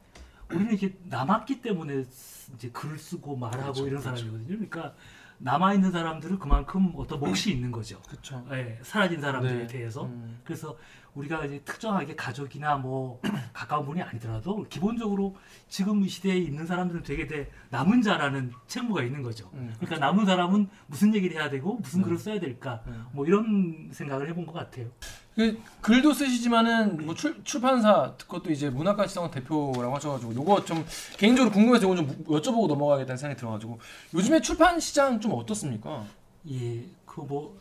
우리는 0.51 0.75
이게 0.75 0.99
남았기 1.05 1.63
때문에 1.63 2.05
쓰- 2.05 2.53
이제 2.55 2.69
글을 2.71 2.99
쓰고 2.99 3.37
말하고 3.37 3.63
그렇죠, 3.63 3.87
이런 3.87 4.03
그렇죠. 4.03 4.17
사람이거든요. 4.19 4.47
그러니까 4.69 4.95
남아 5.39 5.75
있는 5.75 5.91
사람들은 5.93 6.39
그만큼 6.39 6.93
어떤 6.97 7.21
몫이 7.21 7.53
있는 7.53 7.73
거죠. 7.73 8.01
그렇죠. 8.03 8.45
예, 8.53 8.79
사라진 8.83 9.21
사람들에 9.21 9.59
네. 9.61 9.67
대해서. 9.67 10.05
음. 10.05 10.41
그래서 10.45 10.77
우리가 11.15 11.45
이제 11.45 11.61
특정하게 11.65 12.17
가족이나 12.17 12.77
뭐 12.77 13.21
가까운 13.53 13.85
분이 13.85 14.01
아니더라도 14.01 14.65
기본적으로 14.69 15.37
지금 15.69 16.03
이 16.05 16.09
시대에 16.09 16.37
있는 16.37 16.67
사람들은 16.67 17.03
되게 17.03 17.27
대 17.27 17.49
남은 17.71 18.03
자라는 18.03 18.53
책무가 18.67 19.03
있는 19.03 19.23
거죠. 19.23 19.51
음. 19.55 19.75
그러니까 19.79 20.05
남은 20.07 20.25
사람은 20.25 20.69
무슨 20.87 21.15
얘기를 21.15 21.37
해야 21.37 21.51
되고 21.51 21.75
무슨 21.75 22.01
네. 22.01 22.05
글을 22.05 22.19
써야 22.19 22.41
될까 22.41 22.83
음. 22.87 23.07
뭐 23.13 23.27
이런 23.27 23.91
생각을 23.93 24.29
해본 24.31 24.47
것 24.47 24.53
같아요. 24.53 24.87
그 25.35 25.59
글도 25.81 26.13
쓰시지만은 26.13 27.07
뭐 27.07 27.15
출, 27.15 27.43
출판사 27.45 28.15
그것도 28.19 28.51
이제 28.51 28.69
문학가 28.69 29.07
시장 29.07 29.31
대표라고 29.31 29.95
하셔가지고 29.95 30.35
요거 30.35 30.65
좀 30.65 30.85
개인적으로 31.17 31.53
궁금해서 31.53 31.85
요거 31.85 31.97
좀 31.97 32.25
여쭤보고 32.25 32.69
넘어가겠다는 32.69 33.17
생각이 33.17 33.39
들어가지고 33.39 33.81
요즘에 34.15 34.41
출판 34.41 34.79
시장 34.81 35.21
좀 35.21 35.33
어떻습니까? 35.33 36.05
예, 36.51 36.85
그 37.07 37.23
뭐 37.23 37.59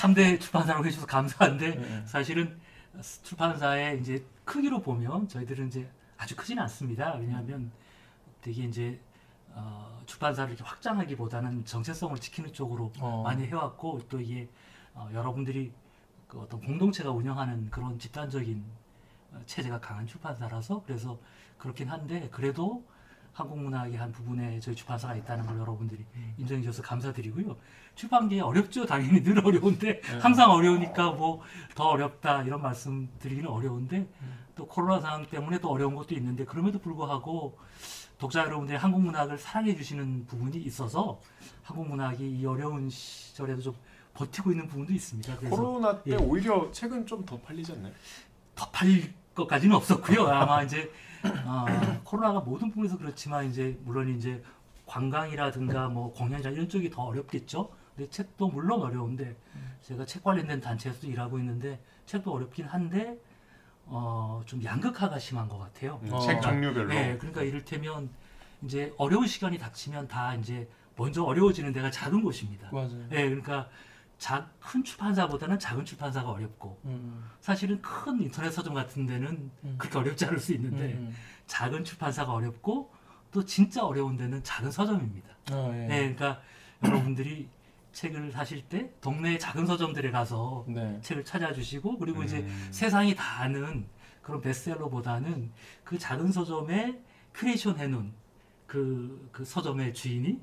3대 0.00 0.40
출판사라고 0.40 0.84
해주셔서 0.86 1.06
감사한데 1.06 1.74
네. 1.74 2.02
사실은 2.06 2.58
출판사의 3.02 4.00
이제 4.00 4.24
크기로 4.44 4.80
보면 4.80 5.28
저희들은 5.28 5.68
이제 5.68 5.90
아주 6.16 6.34
크지는 6.34 6.62
않습니다. 6.64 7.14
왜냐하면 7.14 7.70
되게 8.40 8.64
이제 8.64 9.00
어, 9.50 10.00
출판사를 10.06 10.52
이렇게 10.52 10.68
확장하기보다는 10.68 11.64
정체성을 11.64 12.18
지키는 12.18 12.52
쪽으로 12.52 12.92
어. 13.00 13.22
많이 13.22 13.46
해왔고 13.46 14.00
또 14.08 14.20
이게 14.20 14.48
어, 14.94 15.08
여러분들이 15.12 15.72
그 16.26 16.40
어떤 16.40 16.60
공동체가 16.60 17.10
운영하는 17.10 17.70
그런 17.70 17.98
집단적인 17.98 18.64
어, 19.32 19.40
체제가 19.46 19.80
강한 19.80 20.06
출판사라서 20.06 20.82
그래서 20.84 21.18
그렇긴 21.56 21.88
한데 21.88 22.28
그래도 22.30 22.84
한국문학의 23.42 23.96
한 23.96 24.10
부분에 24.10 24.58
저희 24.60 24.74
출판사가 24.74 25.14
있다는 25.16 25.46
걸 25.46 25.58
여러분들이 25.58 26.04
인정해 26.38 26.60
주셔서 26.60 26.82
감사드리고요. 26.82 27.56
출판계 27.94 28.40
어렵죠. 28.40 28.84
당연히 28.86 29.22
늘 29.22 29.44
어려운데 29.44 30.00
항상 30.20 30.50
어려우니까 30.50 31.12
뭐 31.12 31.42
더 31.74 31.84
어렵다 31.90 32.42
이런 32.42 32.60
말씀 32.60 33.08
드리기는 33.20 33.48
어려운데 33.48 34.08
또 34.56 34.66
코로나 34.66 35.00
상황 35.00 35.24
때문에 35.26 35.60
또 35.60 35.70
어려운 35.70 35.94
것도 35.94 36.14
있는데 36.16 36.44
그럼에도 36.44 36.80
불구하고 36.80 37.56
독자 38.18 38.40
여러분들이 38.44 38.76
한국 38.76 39.00
문학을 39.02 39.38
사랑해 39.38 39.76
주시는 39.76 40.26
부분이 40.26 40.58
있어서 40.58 41.20
한국 41.62 41.88
문학이 41.88 42.28
이 42.28 42.44
어려운 42.44 42.90
시절에도 42.90 43.62
좀 43.62 43.74
버티고 44.14 44.50
있는 44.50 44.66
부분도 44.66 44.92
있습니다. 44.92 45.36
그래서 45.36 45.54
코로나 45.54 46.02
때 46.02 46.10
예. 46.10 46.16
오히려 46.16 46.68
책은 46.72 47.06
좀 47.06 47.24
더 47.24 47.38
팔리지 47.38 47.70
않나요? 47.72 47.92
더 48.56 48.68
팔릴 48.70 49.12
것까지는 49.36 49.76
없었고요. 49.76 50.26
아마 50.26 50.64
이제 50.64 50.90
어, 51.44 51.66
코로나가 52.04 52.40
모든 52.40 52.70
부분에서 52.70 52.98
그렇지만 52.98 53.46
이제 53.46 53.78
물론 53.84 54.08
이제 54.16 54.42
관광이라든가 54.86 55.88
뭐 55.88 56.12
공연장 56.12 56.52
이런 56.52 56.68
쪽이 56.68 56.90
더 56.90 57.02
어렵겠죠. 57.02 57.70
근데 57.94 58.10
책도 58.10 58.48
물론 58.48 58.82
어려운데 58.82 59.36
제가 59.82 60.04
책 60.04 60.22
관련된 60.22 60.60
단체에서도 60.60 61.06
일하고 61.08 61.38
있는데 61.38 61.80
책도 62.06 62.32
어렵긴 62.32 62.66
한데 62.66 63.18
어, 63.86 64.42
좀 64.44 64.62
양극화가 64.62 65.18
심한 65.18 65.48
것 65.48 65.58
같아요. 65.58 66.00
음, 66.04 66.12
어. 66.12 66.20
책 66.20 66.40
종류별로. 66.42 66.88
네, 66.88 67.16
그러니까 67.16 67.42
이를테면 67.42 68.10
이제 68.62 68.92
어려운 68.98 69.26
시간이 69.26 69.58
닥치면 69.58 70.08
다 70.08 70.34
이제 70.34 70.68
먼저 70.96 71.22
어려워지는 71.22 71.72
데가 71.72 71.90
작은 71.90 72.22
곳입니다. 72.22 72.68
맞아요. 72.72 73.06
네, 73.08 73.28
그러니까 73.28 73.68
자, 74.18 74.50
큰 74.58 74.82
출판사보다는 74.82 75.58
작은 75.58 75.84
출판사가 75.84 76.30
어렵고 76.30 76.80
음. 76.84 77.24
사실은 77.40 77.80
큰 77.80 78.20
인터넷 78.20 78.50
서점 78.50 78.74
같은 78.74 79.06
데는 79.06 79.50
음. 79.62 79.74
그렇게 79.78 79.96
어렵지 79.96 80.24
않을 80.26 80.40
수 80.40 80.52
있는데 80.54 80.94
음. 80.94 81.14
작은 81.46 81.84
출판사가 81.84 82.32
어렵고 82.32 82.92
또 83.30 83.44
진짜 83.44 83.84
어려운 83.84 84.16
데는 84.16 84.42
작은 84.42 84.72
서점입니다. 84.72 85.28
아, 85.52 85.70
예. 85.72 85.86
네, 85.86 86.14
그러니까 86.14 86.40
여러분들이 86.84 87.48
책을 87.92 88.32
사실 88.32 88.62
때 88.68 88.90
동네 89.00 89.38
작은 89.38 89.66
서점들에 89.66 90.10
가서 90.10 90.64
네. 90.68 90.98
책을 91.00 91.24
찾아주시고 91.24 91.98
그리고 91.98 92.22
이제 92.22 92.38
음. 92.38 92.68
세상이 92.72 93.14
다 93.14 93.42
아는 93.42 93.86
그런 94.20 94.40
베스트셀러보다는 94.40 95.52
그 95.84 95.96
작은 95.96 96.32
서점에 96.32 97.00
크리에이션 97.32 97.78
해놓은 97.78 98.12
그, 98.66 99.28
그 99.32 99.44
서점의 99.44 99.94
주인이 99.94 100.40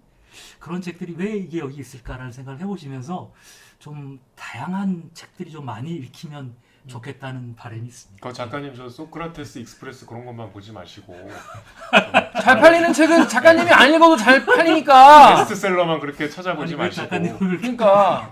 그런 0.60 0.82
책들이 0.82 1.14
왜 1.16 1.38
이게 1.38 1.60
여기 1.60 1.80
있을까라는 1.80 2.32
생각을 2.32 2.60
해보시면서 2.62 3.34
좀 3.80 4.20
다양한 4.36 5.12
책들이 5.14 5.52
좀 5.52 5.66
많이 5.66 5.94
읽히면 5.96 6.56
좋겠다는 6.88 7.56
바람이 7.56 7.88
있습니다. 7.88 8.28
그 8.28 8.34
작가님 8.34 8.74
저 8.76 8.88
소크라테스 8.88 9.58
Express 9.60 10.06
그런 10.06 10.26
것만 10.26 10.52
보지 10.52 10.72
마시고 10.72 11.16
잘 12.44 12.60
팔리는 12.60 12.94
책은 12.94 13.28
작가님이 13.28 13.72
안 13.72 13.92
읽어도 13.94 14.16
잘 14.16 14.46
팔리니까. 14.46 15.38
베스트셀러만 15.38 16.00
그렇게 16.00 16.30
찾아보지 16.30 16.74
아니, 16.74 16.82
왜 16.82 16.88
마시고 16.88 17.04
작가님을 17.04 17.58
그러니까 17.58 18.30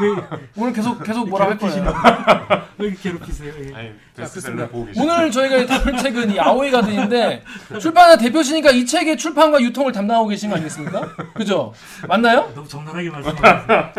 왜, 0.00 0.38
오늘 0.56 0.72
계속 0.72 1.02
계속 1.02 1.28
뭐라 1.28 1.46
할 1.46 1.58
거예요. 1.58 1.84
왜 2.78 2.92
괴롭히세요? 2.94 3.52
예. 3.58 3.74
아니 3.74 3.88
자, 4.14 4.22
베스트셀러. 4.22 4.68
보고 4.68 4.86
계시죠. 4.86 5.02
오늘 5.02 5.30
저희가 5.30 5.66
다룰 5.66 5.96
책은 5.98 6.30
이 6.30 6.38
아오이 6.38 6.70
가든인데 6.70 7.42
출판사 7.80 8.16
대표시니까 8.16 8.70
이 8.70 8.86
책의 8.86 9.16
출판과 9.16 9.60
유통을 9.60 9.90
담당하고 9.92 10.28
계신 10.28 10.50
거 10.50 10.56
아니겠습니까? 10.56 11.08
그죠? 11.34 11.72
맞나요? 12.06 12.52
너무 12.54 12.68
적나라하게 12.68 13.10
말씀하세요. 13.10 13.92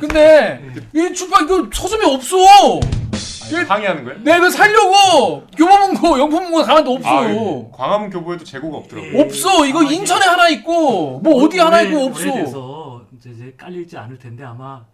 근데 0.00 0.72
이 0.94 1.12
출판 1.12 1.44
이거 1.44 1.68
서점에 1.72 2.06
없어. 2.06 2.36
아니, 3.56 3.66
항의하는 3.68 4.04
거예요? 4.04 4.20
내가 4.20 4.36
이거 4.38 4.50
살려고 4.50 5.46
교보문고 5.56 6.18
영품문고 6.18 6.62
가만히 6.64 6.94
없어. 6.94 7.08
아, 7.08 7.28
예. 7.30 7.68
광화문 7.72 8.10
교보에도 8.10 8.44
재고가 8.44 8.78
없더라고요. 8.78 9.12
예. 9.18 9.22
없어. 9.22 9.66
이거 9.66 9.80
아니, 9.80 9.96
인천에 9.96 10.24
하나 10.26 10.48
있고 10.48 11.20
뭐 11.20 11.44
어디 11.44 11.58
하나 11.58 11.80
있고 11.82 12.04
없어. 12.06 12.30
오래돼서 12.32 13.02
이제, 13.16 13.30
이제 13.30 13.54
깔리지 13.56 13.96
않을 13.96 14.18
텐데 14.18 14.44
아마 14.44 14.84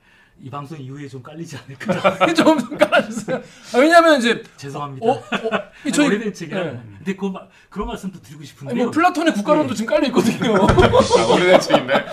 이 0.40 0.48
방송 0.50 0.78
이후에 0.78 1.08
좀 1.08 1.20
깔리지 1.22 1.56
않을까. 1.56 2.26
좀 2.34 2.78
깔아주세요. 2.78 3.38
아, 3.74 3.78
왜냐면 3.78 4.18
이제 4.18 4.42
죄송합니다. 4.56 5.04
어, 5.06 5.10
어, 5.12 5.20
이 5.20 5.20
아니, 5.86 5.92
저희 5.92 6.06
오래된 6.06 6.32
책이라. 6.32 6.62
네. 6.64 6.80
근데 6.98 7.16
그 7.16 7.26
마- 7.26 7.40
그런 7.68 7.88
말씀도 7.88 8.20
드리고 8.22 8.38
아니, 8.40 8.46
싶은데요. 8.46 8.82
뭐 8.84 8.90
플라톤의 8.92 9.32
국가론도 9.34 9.70
네. 9.70 9.74
지금 9.76 9.90
깔려 9.94 10.06
있거든요. 10.08 10.54
아, 10.54 11.32
오래된 11.34 11.60
책인데. 11.60 12.04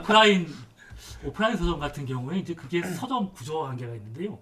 오프라인 0.00 0.46
오프라인 1.24 1.56
서점 1.56 1.78
같은 1.78 2.06
경우에 2.06 2.38
이제 2.38 2.54
그게 2.54 2.82
서점 2.82 3.32
구조와 3.32 3.68
관계가 3.68 3.94
있는데요. 3.96 4.38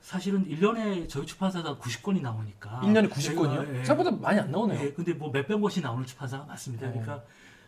사실은 0.00 0.46
1년에 0.48 1.08
저희 1.08 1.26
출판사가 1.26 1.76
90권이 1.76 2.20
나오니까 2.22 2.80
1년에 2.82 3.10
90권이요? 3.10 3.68
예, 3.74 3.80
예. 3.80 3.84
생각보다 3.84 4.10
많이 4.12 4.38
안 4.40 4.50
나오네요. 4.50 4.80
예, 4.80 4.92
근데 4.92 5.12
뭐 5.12 5.30
몇백 5.30 5.60
권씩 5.60 5.82
나오는 5.82 6.04
출판사가 6.06 6.44
많습니다. 6.46 6.86
어. 6.86 6.90
그러니까 6.90 7.22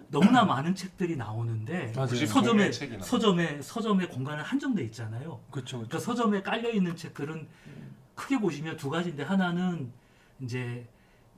너무나 0.08 0.44
많은 0.44 0.74
책들이 0.74 1.16
나오는데 1.16 1.92
맞아요. 1.94 2.08
90 2.08 2.28
서점에. 2.28 2.72
서점에 2.72 3.62
서점의 3.62 4.08
공간은 4.08 4.42
한정돼 4.42 4.82
있잖아요. 4.84 5.40
그렇죠. 5.50 5.78
그러니까 5.78 5.98
서점에 5.98 6.42
깔려 6.42 6.70
있는 6.70 6.96
책들은 6.96 7.46
크게 8.14 8.38
보시면 8.40 8.76
두 8.76 8.90
가지인데 8.90 9.22
하나는 9.22 9.92
이제 10.40 10.86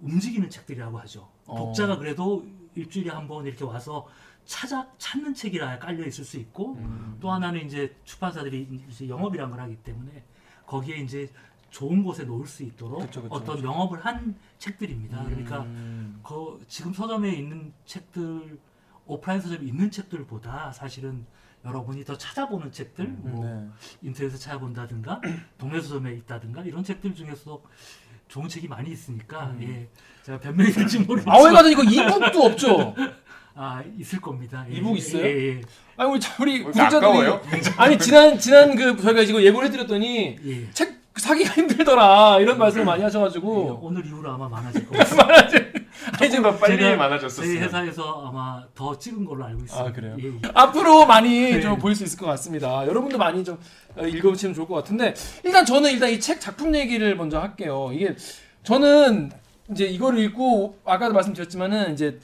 움직이는 0.00 0.48
책들이라고 0.50 0.98
하죠. 1.00 1.28
어. 1.46 1.56
독자가 1.56 1.98
그래도 1.98 2.46
일주일에 2.74 3.10
한 3.10 3.28
번 3.28 3.44
이렇게 3.46 3.64
와서 3.64 4.08
찾아 4.46 4.88
찾는 4.98 5.34
책이라 5.34 5.78
깔려 5.78 6.04
있을 6.06 6.24
수 6.24 6.38
있고 6.38 6.74
음. 6.74 7.16
또 7.20 7.30
하나는 7.30 7.64
이제 7.66 7.94
출판사들이 8.04 8.82
이제 8.88 9.08
영업이란 9.08 9.50
걸 9.50 9.60
하기 9.60 9.76
때문에 9.76 10.24
거기에 10.72 10.96
이제 10.96 11.30
좋은 11.70 12.02
곳에 12.02 12.24
놓을 12.24 12.46
수 12.46 12.62
있도록 12.62 13.02
그쵸, 13.02 13.22
그쵸, 13.22 13.34
어떤 13.34 13.56
그쵸. 13.56 13.68
영업을 13.68 14.04
한 14.04 14.34
책들입니다. 14.58 15.22
그러니까 15.24 15.60
음. 15.62 16.20
그 16.22 16.64
지금 16.66 16.94
서점에 16.94 17.30
있는 17.30 17.72
책들 17.84 18.58
오프라인 19.06 19.40
서점에 19.40 19.66
있는 19.66 19.90
책들보다 19.90 20.72
사실은 20.72 21.26
여러분이 21.64 22.04
더 22.04 22.16
찾아보는 22.16 22.72
책들 22.72 23.06
뭐 23.06 23.44
네. 23.44 23.68
인터넷에서 24.02 24.38
찾아본다든가 24.38 25.20
동네 25.58 25.80
서점에 25.80 26.14
있다든가 26.14 26.62
이런 26.62 26.82
책들 26.82 27.14
중에서 27.14 27.62
좋은 28.28 28.48
책이 28.48 28.66
많이 28.68 28.90
있으니까 28.90 29.50
음. 29.50 29.62
예 29.62 29.88
제가 30.22 30.40
변명이 30.40 30.72
될지 30.72 30.98
모르겠지만 31.00 31.36
아오에 31.36 31.52
가든 31.52 31.70
이거 31.70 31.82
이북도 31.84 32.42
없죠. 32.44 32.94
아 33.54 33.82
있을 33.98 34.20
겁니다. 34.20 34.64
예, 34.70 34.76
이북 34.76 34.96
있어요? 34.96 35.24
예, 35.24 35.48
예, 35.56 35.60
아니 35.96 36.10
우리 36.10 36.20
참- 36.20 36.34
우리 36.40 36.52
왜 36.52 36.56
이렇게 36.58 36.72
구독자들이 36.72 36.96
아까워요? 36.96 37.40
아니 37.76 37.98
지난 37.98 38.38
지난 38.38 38.74
그 38.74 38.96
저희가 39.02 39.24
지금 39.24 39.42
예고를 39.42 39.68
해드렸더니 39.68 40.36
예. 40.44 40.70
책 40.72 41.02
사기가 41.16 41.52
힘들더라 41.52 42.38
이런 42.40 42.56
말씀을 42.56 42.86
많이 42.86 43.00
예, 43.00 43.04
하셔가지고 43.04 43.80
오늘 43.82 44.06
이후로 44.06 44.30
아마 44.30 44.48
많아질 44.48 44.86
것 44.88 44.96
같습니다. 44.98 45.28
아니 46.18 46.30
지금 46.30 46.42
더 46.44 46.56
빨리 46.56 46.76
제가 46.78 46.88
저희 46.88 46.96
많아졌었어요. 46.96 47.60
회사에서 47.60 48.26
아마 48.26 48.64
더 48.74 48.98
찍은 48.98 49.26
걸로 49.26 49.44
알고 49.44 49.60
있습니다. 49.64 49.88
아, 49.88 49.92
그래요? 49.92 50.16
예, 50.18 50.28
예. 50.28 50.32
앞으로 50.54 51.04
많이 51.04 51.28
네. 51.52 51.60
좀 51.60 51.78
보일 51.78 51.94
수 51.94 52.04
있을 52.04 52.18
것 52.18 52.24
같습니다. 52.26 52.86
여러분도 52.86 53.18
많이 53.18 53.44
좀 53.44 53.58
어, 53.96 54.06
읽어보시면 54.06 54.54
좋을 54.54 54.66
것 54.66 54.74
같은데 54.76 55.12
일단 55.44 55.66
저는 55.66 55.90
일단 55.92 56.08
이 56.10 56.18
책 56.18 56.40
작품 56.40 56.74
얘기를 56.74 57.14
먼저 57.16 57.38
할게요. 57.38 57.90
이게 57.92 58.16
저는 58.62 59.30
이제 59.70 59.84
이거를 59.84 60.18
읽고 60.20 60.78
아까도 60.86 61.12
말씀드렸지만은 61.12 61.92
이제 61.92 62.18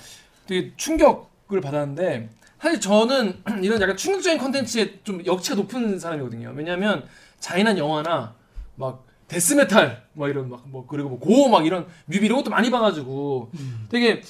되게 0.49 0.73
충격을 0.77 1.61
받았는데 1.61 2.31
사실 2.61 2.81
저는 2.81 3.43
이런 3.63 3.81
약간 3.81 3.97
충격적인 3.97 4.39
컨텐츠에 4.39 5.01
좀 5.05 5.25
역치가 5.25 5.55
높은 5.55 5.99
사람이거든요. 6.01 6.53
왜냐하면 6.57 7.05
잔인한 7.39 7.79
영화나 7.79 8.35
막 8.75 9.05
데스메탈 9.29 10.03
막 10.15 10.29
이런 10.29 10.49
막 10.49 10.63
뭐 10.67 10.87
그리고 10.87 11.11
뭐 11.11 11.21
고어 11.21 11.49
막 11.49 11.65
이런 11.67 11.87
뮤비 12.07 12.27
이런 12.27 12.39
것도 12.39 12.51
많이 12.51 12.71
봐가지고 12.71 13.51
음. 13.55 13.87
되게 13.91 14.23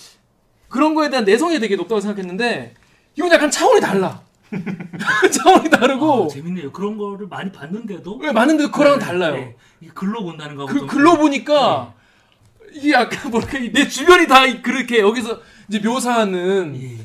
그런 0.69 0.95
거에 0.95 1.09
대한 1.09 1.25
내성이 1.25 1.59
되게 1.61 1.77
높다고 1.77 2.01
생각했는데 2.01 2.75
이건 3.16 3.31
약간 3.33 3.51
차원이 3.51 3.81
달라. 3.81 4.21
차원이 5.31 5.71
다르고 5.71 6.25
아, 6.25 6.29
재밌네요. 6.29 6.73
그런 6.73 6.99
거를 6.99 7.27
많이 7.29 7.53
봤는데도 7.53 8.16
왜 8.16 8.33
많은데 8.33 8.64
그거랑은 8.66 8.99
네, 8.99 9.05
달라요. 9.05 9.35
네. 9.35 9.57
글로 9.95 10.23
본다는 10.25 10.57
거하고 10.57 10.73
그 10.73 10.79
좀- 10.81 10.89
글로 10.89 11.16
보니까 11.16 11.95
이게 12.73 12.93
약간 12.93 13.31
뭐랄까 13.31 13.59
내 13.73 13.87
주변이 13.89 14.27
다 14.27 14.41
그렇게 14.61 14.99
여기서 15.01 15.41
이제 15.69 15.79
묘사하는 15.81 16.79
예. 16.81 16.97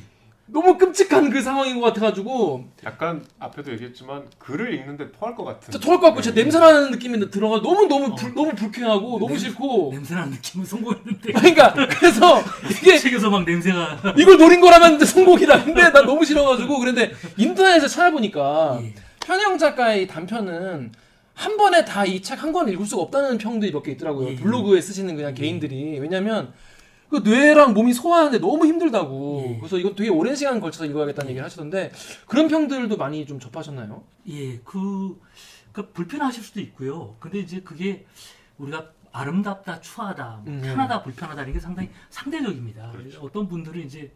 너무 0.46 0.78
끔찍한 0.78 1.30
그 1.32 1.42
상황인 1.42 1.80
것 1.80 1.88
같아가지고 1.88 2.66
약간 2.86 3.26
앞에도 3.40 3.72
얘기했지만 3.74 4.24
글을 4.38 4.74
읽는데 4.76 5.12
토할 5.12 5.36
것 5.36 5.44
같은. 5.46 5.72
진짜 5.72 5.80
토할 5.80 6.00
것 6.00 6.08
같고 6.08 6.22
진짜 6.22 6.36
네. 6.36 6.44
냄새나는 6.44 6.92
느낌이 6.92 7.30
들어가 7.32 7.62
너무 7.62 7.88
너무 7.88 8.14
불, 8.16 8.30
어. 8.30 8.34
너무 8.36 8.54
불쾌하고 8.54 9.20
너무 9.20 9.30
냄- 9.30 9.38
싫고 9.38 9.90
냄새나는 9.94 10.32
느낌은 10.32 10.66
성공했는데 10.66 11.32
그러니까 11.34 11.74
그래서 11.74 12.44
이게 12.70 12.98
책에서 13.00 13.30
막 13.30 13.46
냄새가 13.46 14.14
이걸 14.18 14.38
노린 14.38 14.62
거라면 14.62 15.00
성공이다. 15.04 15.64
근데 15.64 15.90
난 15.92 16.06
너무 16.06 16.24
싫어가지고 16.24 16.78
그런데 16.80 17.12
인터넷에서 17.38 17.88
찾아보니까 17.88 18.80
예. 18.84 18.94
현영 19.26 19.58
작가의 19.58 20.08
단편은 20.08 20.92
한 21.36 21.58
번에 21.58 21.84
다 21.84 22.06
이 22.06 22.22
책 22.22 22.44
한 22.44 22.52
권을 22.52 22.74
읽을 22.74 22.86
수가 22.86 23.02
없다는 23.04 23.40
평들이 23.40 23.72
몇 23.72 23.82
개 23.82 23.92
있더라고요. 23.94 24.30
예. 24.30 24.36
블로그에 24.36 24.80
쓰시는 24.82 25.16
그냥 25.16 25.34
개인들이. 25.34 25.98
왜냐면 26.00 26.54
그 27.10 27.18
뇌랑 27.18 27.74
몸이 27.74 27.94
소화하는데 27.94 28.40
너무 28.40 28.66
힘들다고. 28.66 29.46
예. 29.48 29.58
그래서 29.58 29.78
이건 29.78 29.96
되게 29.96 30.10
오랜 30.10 30.36
시간 30.36 30.60
걸쳐서 30.60 30.86
읽어야겠다는 30.86 31.30
얘기를 31.30 31.46
하시던데 31.46 31.92
그런 32.28 32.48
평들도 32.48 32.98
많이 32.98 33.26
좀 33.26 33.40
접하셨나요? 33.40 34.04
예, 34.30 34.60
그, 34.60 35.20
그 35.72 35.92
불편하실 35.92 36.44
수도 36.44 36.60
있고요. 36.62 37.16
근데 37.20 37.40
이제 37.40 37.62
그게 37.62 38.06
우리가 38.58 38.92
아름답다, 39.12 39.80
추하다, 39.80 40.42
뭐 40.44 40.54
음. 40.54 40.62
편하다, 40.62 41.04
불편하다 41.04 41.44
이게 41.46 41.60
상당히 41.60 41.90
상대적입니다. 42.10 42.92
그렇죠. 42.92 43.22
어떤 43.22 43.48
분들은 43.48 43.82
이제 43.82 44.12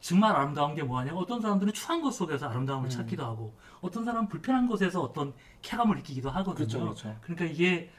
정말 0.00 0.34
아름다운 0.34 0.74
게 0.74 0.82
뭐하냐? 0.82 1.14
어떤 1.14 1.40
사람들은 1.40 1.72
추한 1.72 2.02
것 2.02 2.10
속에서 2.10 2.48
아름다움을 2.48 2.88
음. 2.88 2.90
찾기도 2.90 3.24
하고, 3.24 3.54
어떤 3.80 4.04
사람은 4.04 4.28
불편한 4.28 4.66
것에서 4.66 5.02
어떤 5.02 5.34
쾌감을 5.62 5.96
느끼기도 5.96 6.30
하거든요. 6.30 6.66
그렇죠, 6.66 6.80
그렇죠. 6.80 7.16
그러니까 7.22 7.44
이게 7.46 7.90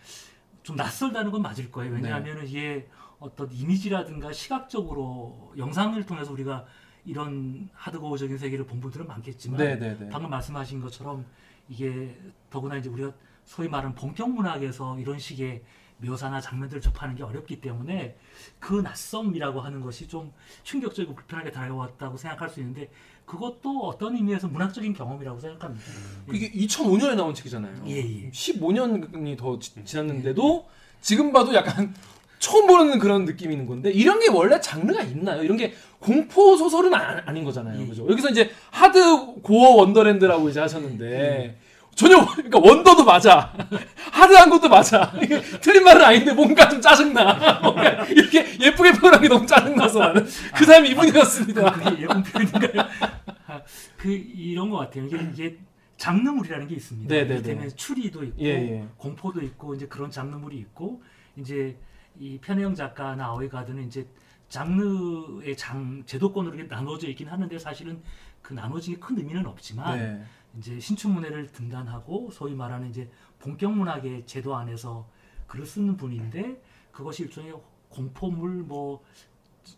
좀 0.64 0.76
낯설다는 0.76 1.32
건 1.32 1.44
맞을 1.44 1.72
거예요. 1.72 1.94
네. 1.94 2.02
왜냐하면 2.02 2.48
이게 2.48 2.88
어떤 3.20 3.52
이미지라든가 3.52 4.34
시각적으로 4.34 5.54
영상을 5.58 6.04
통해서 6.06 6.32
우리가 6.32 6.66
이런 7.06 7.70
하드코어적인 7.74 8.38
세계를 8.38 8.66
본 8.66 8.80
분들은 8.80 9.08
많겠지만 9.08 9.58
네네네. 9.58 10.10
방금 10.10 10.30
말씀하신 10.30 10.82
것처럼 10.82 11.26
이게 11.70 12.18
더구나 12.50 12.78
이제 12.78 12.90
우리가 12.90 13.14
소위 13.46 13.68
말하는 13.68 13.96
본격 13.96 14.32
문학에서 14.32 15.00
이런 15.00 15.20
식의 15.20 15.64
묘사나 15.98 16.42
장면들을 16.42 16.82
접하는 16.82 17.16
게 17.16 17.24
어렵기 17.24 17.62
때문에 17.62 18.18
그 18.60 18.82
낯섦이라고 18.82 19.62
하는 19.62 19.82
것이 19.82 20.08
좀 20.08 20.34
충격적이고 20.64 21.16
불편하게 21.16 21.52
다가왔다고 21.52 22.18
생각할 22.18 22.50
수 22.50 22.60
있는데 22.60 22.90
그것도 23.26 23.88
어떤 23.88 24.16
의미에서 24.16 24.48
문학적인 24.48 24.94
경험이라고 24.94 25.40
생각합니다. 25.40 25.86
이게 26.34 26.52
2005년에 26.52 27.16
나온 27.16 27.34
책이잖아요. 27.34 27.84
예, 27.88 27.98
예. 27.98 28.30
15년이 28.30 29.38
더 29.38 29.58
지, 29.58 29.84
지났는데도 29.86 30.68
지금 31.02 31.32
봐도 31.32 31.54
약간 31.54 31.94
처음 32.46 32.68
보는 32.68 33.00
그런 33.00 33.26
느낌이 33.26 33.56
있는 33.56 33.66
건데 33.66 33.90
이런 33.90 34.20
게 34.20 34.30
원래 34.30 34.62
장르가 34.62 35.02
있나요? 35.02 35.42
이런 35.42 35.58
게 35.58 35.74
공포 35.98 36.56
소설은 36.56 36.94
아, 36.94 37.32
닌 37.32 37.44
거잖아요. 37.44 37.82
예. 37.82 37.88
그죠? 37.88 38.08
여기서 38.08 38.30
이제 38.30 38.52
하드 38.70 39.42
고어 39.42 39.78
원더랜드라고 39.78 40.48
이제 40.50 40.60
하셨는데 40.60 41.58
전혀 41.96 42.24
그러니까 42.24 42.60
원더도 42.60 43.04
맞아. 43.04 43.52
하드한 44.12 44.52
것도 44.52 44.70
맞아. 44.70 45.12
틀린 45.60 45.84
말은 45.84 46.04
아닌데 46.04 46.34
뭔가 46.34 46.70
좀 46.70 46.80
짜증나. 46.80 47.62
이렇게 48.14 48.46
예쁘게 48.62 48.92
표현한 48.92 49.22
게 49.24 49.28
너무 49.28 49.48
짜증나서 49.48 49.98
나는 49.98 50.28
그 50.56 50.66
사람이 50.66 50.90
이분이었습니다. 50.90 51.72
그게 51.72 52.04
예쁜 52.04 52.22
표현인가요? 52.22 52.88
아, 53.48 53.62
그 53.98 54.12
이런 54.12 54.70
것 54.70 54.78
같아요. 54.78 55.06
이게, 55.06 55.18
이게 55.34 55.58
장르물이라는 55.98 56.68
게 56.68 56.76
있습니다. 56.76 57.12
네, 57.12 57.24
네, 57.24 57.34
이를테면 57.34 57.70
네. 57.70 57.76
추리도 57.76 58.24
있고 58.24 58.44
예, 58.44 58.50
예. 58.50 58.86
공포도 58.98 59.42
있고 59.42 59.74
이제 59.74 59.88
그런 59.88 60.12
장르물이 60.12 60.56
있고 60.58 61.02
이제 61.38 61.76
이 62.20 62.38
편혜영 62.40 62.76
작가나 62.76 63.26
아오이 63.28 63.50
가드는 63.50 63.88
이제 63.88 64.08
장르의 64.50 65.58
장 65.58 66.04
제도권으로 66.06 66.68
나눠져 66.68 67.08
있긴 67.10 67.28
하는데 67.28 67.58
사실은 67.60 68.02
그 68.42 68.54
나눠진 68.54 68.96
게큰 68.96 69.18
의미는 69.18 69.46
없지만 69.46 69.98
네. 69.98 70.24
이제 70.58 70.80
신춘문예를 70.80 71.52
등단하고 71.52 72.30
소위 72.32 72.54
말하는 72.54 72.90
이제 72.90 73.10
본격 73.40 73.74
문학의 73.74 74.26
제도 74.26 74.56
안에서 74.56 75.08
글을 75.48 75.66
쓰는 75.66 75.98
분인데 75.98 76.62
그것이 76.92 77.24
일종의 77.24 77.54
공포물 77.90 78.64
뭐 78.64 79.04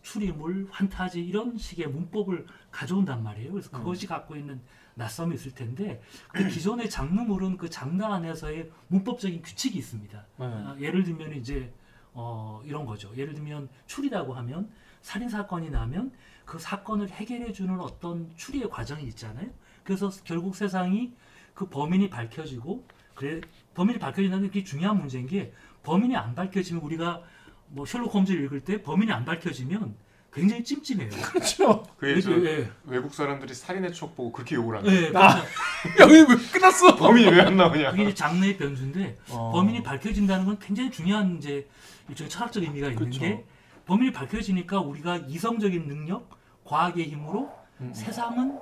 추리물 0.02 0.68
환타지 0.70 1.24
이런 1.24 1.56
식의 1.56 1.88
문법을 1.88 2.46
가져온단 2.70 3.22
말이에요. 3.22 3.52
그래서 3.52 3.70
그것이 3.70 4.06
갖고 4.06 4.36
있는 4.36 4.60
낯섦이 4.94 5.34
있을 5.34 5.54
텐데 5.54 6.02
근데 6.28 6.50
기존의 6.50 6.90
장르물은 6.90 7.56
그 7.56 7.70
장르 7.70 8.02
안에서의 8.04 8.70
문법적인 8.88 9.42
규칙이 9.42 9.78
있습니다. 9.78 10.26
네. 10.38 10.44
아, 10.44 10.76
예를 10.78 11.04
들면 11.04 11.34
이제 11.34 11.72
어, 12.14 12.60
이런 12.64 12.84
거죠. 12.86 13.10
예를 13.16 13.34
들면 13.34 13.68
추리라고 13.86 14.34
하면 14.34 14.70
살인 15.02 15.28
사건이 15.28 15.70
나면 15.70 16.12
그 16.44 16.58
사건을 16.58 17.08
해결해 17.10 17.52
주는 17.52 17.78
어떤 17.80 18.30
추리의 18.36 18.68
과정이 18.70 19.04
있잖아요. 19.08 19.48
그래서 19.84 20.10
결국 20.24 20.56
세상이 20.56 21.12
그 21.54 21.68
범인이 21.68 22.10
밝혀지고 22.10 22.84
그래 23.14 23.40
범인이 23.74 23.98
밝혀진다는 23.98 24.50
게 24.50 24.64
중요한 24.64 24.98
문제인 24.98 25.26
게 25.26 25.52
범인이 25.82 26.16
안 26.16 26.34
밝혀지면 26.34 26.82
우리가 26.82 27.22
뭐 27.68 27.84
셜록 27.84 28.14
홈즈를 28.14 28.44
읽을 28.44 28.60
때 28.60 28.82
범인이 28.82 29.10
안 29.12 29.24
밝혀지면 29.24 29.94
굉장히 30.32 30.62
찜찜해요. 30.62 31.08
그렇죠. 31.32 31.82
그게 31.96 32.20
저 32.20 32.32
예, 32.44 32.70
외국 32.84 33.14
사람들이 33.14 33.54
살인의 33.54 33.92
추억 33.92 34.14
보고 34.14 34.30
그렇게 34.30 34.54
욕을 34.56 34.76
하는. 34.78 34.92
예, 34.92 35.10
아. 35.16 35.42
여기 36.00 36.14
왜 36.14 36.26
끝났어? 36.52 36.96
범인이 36.96 37.30
왜 37.30 37.40
안 37.40 37.56
나오냐. 37.56 37.90
그게 37.92 38.12
장르의 38.14 38.56
변수인데 38.58 39.16
어. 39.30 39.50
범인이 39.52 39.82
밝혀진다는 39.82 40.44
건 40.46 40.58
굉장히 40.58 40.90
중요한 40.90 41.38
이제 41.38 41.66
일종의 42.08 42.30
철학적 42.30 42.62
의미가 42.62 42.88
있는 42.88 42.98
그렇죠. 42.98 43.20
게 43.20 43.44
범인이 43.86 44.12
밝혀지니까 44.12 44.80
우리가 44.80 45.16
이성적인 45.16 45.86
능력, 45.86 46.38
과학의 46.64 47.08
힘으로 47.08 47.50
음. 47.80 47.92
세상은 47.94 48.58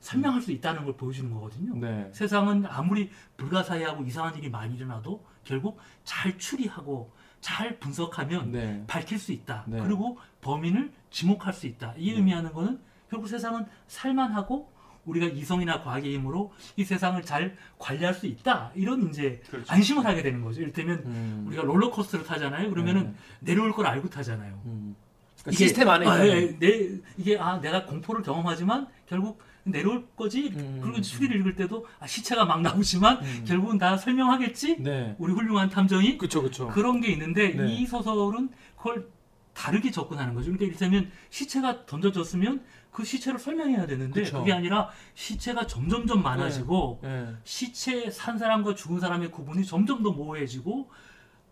설명할 0.00 0.40
수 0.40 0.50
있다는 0.52 0.84
걸 0.84 0.96
보여주는 0.96 1.30
거거든요. 1.32 1.74
네. 1.76 2.10
세상은 2.12 2.64
아무리 2.66 3.10
불가사의하고 3.36 4.04
이상한 4.04 4.36
일이 4.36 4.50
많이 4.50 4.74
일어나도 4.76 5.24
결국 5.44 5.78
잘 6.04 6.36
추리하고 6.38 7.12
잘 7.40 7.78
분석하면 7.78 8.52
네. 8.52 8.84
밝힐 8.86 9.18
수 9.18 9.32
있다. 9.32 9.64
네. 9.66 9.80
그리고 9.80 10.18
범인을 10.40 10.92
지목할 11.10 11.52
수 11.52 11.66
있다. 11.66 11.94
이 11.96 12.10
의미하는 12.10 12.52
거는 12.52 12.80
결국 13.08 13.28
세상은 13.28 13.66
살만하고 13.86 14.72
우리가 15.04 15.26
이성이나 15.26 15.82
과학의 15.82 16.14
힘으로 16.14 16.52
이 16.76 16.84
세상을 16.84 17.20
잘 17.22 17.56
관리할 17.78 18.14
수 18.14 18.26
있다. 18.26 18.72
이런 18.74 19.08
이제 19.08 19.40
그렇죠. 19.48 19.72
안심을 19.72 20.04
하게 20.04 20.22
되는 20.22 20.42
거죠. 20.42 20.60
이를테면 20.60 21.02
음. 21.06 21.44
우리가 21.48 21.62
롤러코스터를 21.62 22.26
타잖아요. 22.26 22.70
그러면은 22.70 23.14
네. 23.40 23.52
내려올 23.52 23.72
걸 23.72 23.86
알고 23.86 24.10
타잖아요. 24.10 24.60
음. 24.66 24.94
그러니까 25.42 25.58
시스템 25.58 25.88
안에 25.88 26.06
아, 26.06 26.16
있다는. 26.16 26.28
예, 26.30 26.58
내 26.58 27.00
이게 27.16 27.38
아 27.38 27.60
내가 27.60 27.86
공포를 27.86 28.22
경험하지만 28.22 28.88
결국 29.06 29.40
내려올 29.64 30.06
거지. 30.16 30.48
음. 30.54 30.80
그리고 30.82 31.00
추리를 31.00 31.34
읽을 31.40 31.56
때도 31.56 31.86
아, 31.98 32.06
시체가 32.06 32.44
막 32.44 32.60
나오지만 32.60 33.22
음. 33.22 33.44
결국은 33.46 33.78
다 33.78 33.96
설명하겠지. 33.96 34.82
네. 34.82 35.14
우리 35.18 35.32
훌륭한 35.32 35.70
탐정이 35.70 36.18
그쵸 36.18 36.42
그쵸. 36.42 36.68
그런 36.68 37.00
게 37.00 37.10
있는데 37.12 37.54
네. 37.54 37.72
이 37.72 37.86
소설은 37.86 38.50
그걸 38.76 39.08
다르게 39.54 39.90
접근하는 39.90 40.34
거죠. 40.34 40.46
그러니까 40.46 40.66
이를테면 40.66 41.10
시체가 41.30 41.86
던져졌으면 41.86 42.62
그 42.90 43.04
시체를 43.04 43.38
설명해야 43.38 43.86
되는데 43.86 44.22
그쵸. 44.22 44.38
그게 44.38 44.52
아니라 44.52 44.90
시체가 45.14 45.66
점점점 45.66 46.22
많아지고 46.22 47.00
네. 47.02 47.34
시체 47.44 48.10
산 48.10 48.38
사람과 48.38 48.74
죽은 48.74 48.98
사람의 48.98 49.30
구분이 49.30 49.64
점점 49.64 50.02
더 50.02 50.10
모호해지고 50.10 50.90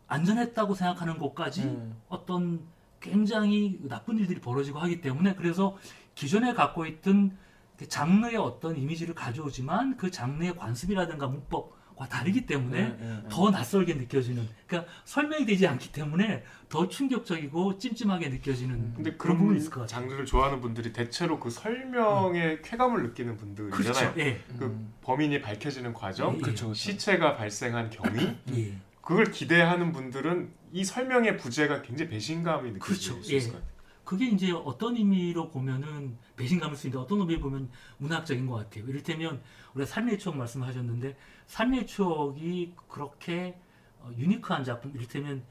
안전했다고 0.09 0.75
생각하는 0.75 1.19
곳까지 1.19 1.63
음. 1.63 1.97
어떤 2.09 2.67
굉장히 3.01 3.79
나쁜 3.83 4.19
일들이 4.19 4.41
벌어지고 4.41 4.81
하기 4.81 5.01
때문에 5.01 5.35
그래서 5.37 5.77
기존에 6.15 6.55
갖고 6.55 6.87
있던 6.87 7.37
그 7.77 7.87
장르의 7.87 8.37
어떤 8.37 8.77
이미지를 8.77 9.15
가져오지만 9.15 9.97
그 9.97 10.11
장르의 10.11 10.57
관습이라든가 10.57 11.29
문법 11.29 11.78
과 11.99 12.07
다르기 12.07 12.47
때문에 12.47 12.81
네, 12.81 12.97
네, 13.01 13.07
네. 13.07 13.29
더 13.29 13.51
낯설게 13.51 13.95
느껴지는 13.95 14.49
그러니까 14.69 14.93
설명이 15.05 15.45
되지 15.47 15.67
않기 15.67 15.91
때문에 15.91 16.45
더 16.69 16.87
충격적이고 16.89 17.77
찜찜하게 17.79 18.29
느껴지는 18.29 18.95
근데 18.95 19.17
그런 19.17 19.37
부분이 19.37 19.59
있을 19.59 19.71
것 19.71 19.81
같아요. 19.81 20.03
장르를 20.03 20.25
좋아하는 20.25 20.61
분들이 20.61 20.93
대체로 20.93 21.41
그 21.41 21.51
설명에 21.51 22.61
쾌감을 22.63 23.03
느끼는 23.03 23.37
분들이잖아요. 23.37 24.15
그렇죠. 24.15 24.21
예. 24.21 24.41
그 24.57 24.67
음. 24.67 24.93
범인이 25.03 25.41
밝혀지는 25.41 25.93
과정, 25.93 26.37
예. 26.37 26.39
그쵸 26.39 26.69
그쵸. 26.69 26.75
시체가 26.75 27.37
발생한 27.37 27.91
경위, 27.91 28.37
예. 28.55 28.75
그걸 29.01 29.33
기대하는 29.33 29.91
분들은 29.91 30.53
이 30.71 30.85
설명의 30.85 31.37
부재가 31.37 31.83
굉장히 31.83 32.11
배신감이 32.13 32.71
느껴질 32.75 32.81
그렇죠. 32.81 33.23
수 33.25 33.35
있을 33.35 33.49
예. 33.49 33.53
것 33.53 33.59
같아요. 33.59 33.78
그게 34.09 34.25
이제 34.25 34.51
어떤 34.53 34.97
의미로 34.97 35.51
보면은 35.51 36.17
배신감일 36.37 36.79
수 36.79 36.87
있는데 36.87 37.05
어떤 37.05 37.21
의미로 37.21 37.41
보면 37.43 37.69
문학적인 37.99 38.47
것 38.47 38.55
같아요. 38.55 38.89
이를테면 38.89 39.43
우리가 39.75 39.85
삶의 39.85 40.19
추억 40.19 40.35
말씀하셨는데 40.39 41.15
삶의 41.47 41.87
추억이 41.87 42.73
그렇게 42.89 43.61
어, 44.01 44.11
유니크한 44.17 44.65
작품, 44.65 44.93
이를테면 44.95 45.45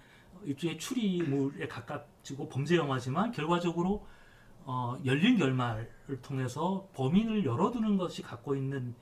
일종의 0.43 0.79
추리물에 0.79 1.67
가깝지고 1.67 2.49
범죄 2.49 2.77
영화지만 2.77 3.31
결과적으로 3.31 4.07
어, 4.63 4.97
열린 5.05 5.37
결말을 5.37 6.21
통해서 6.23 6.89
범인을 6.95 7.45
열어두는 7.45 7.97
것이 7.97 8.23
갖고 8.23 8.55
있는 8.55 8.95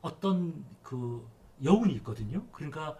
어떤 0.00 0.64
그 0.82 1.28
여운이 1.62 1.92
있거든요. 1.96 2.46
그러니까 2.50 2.96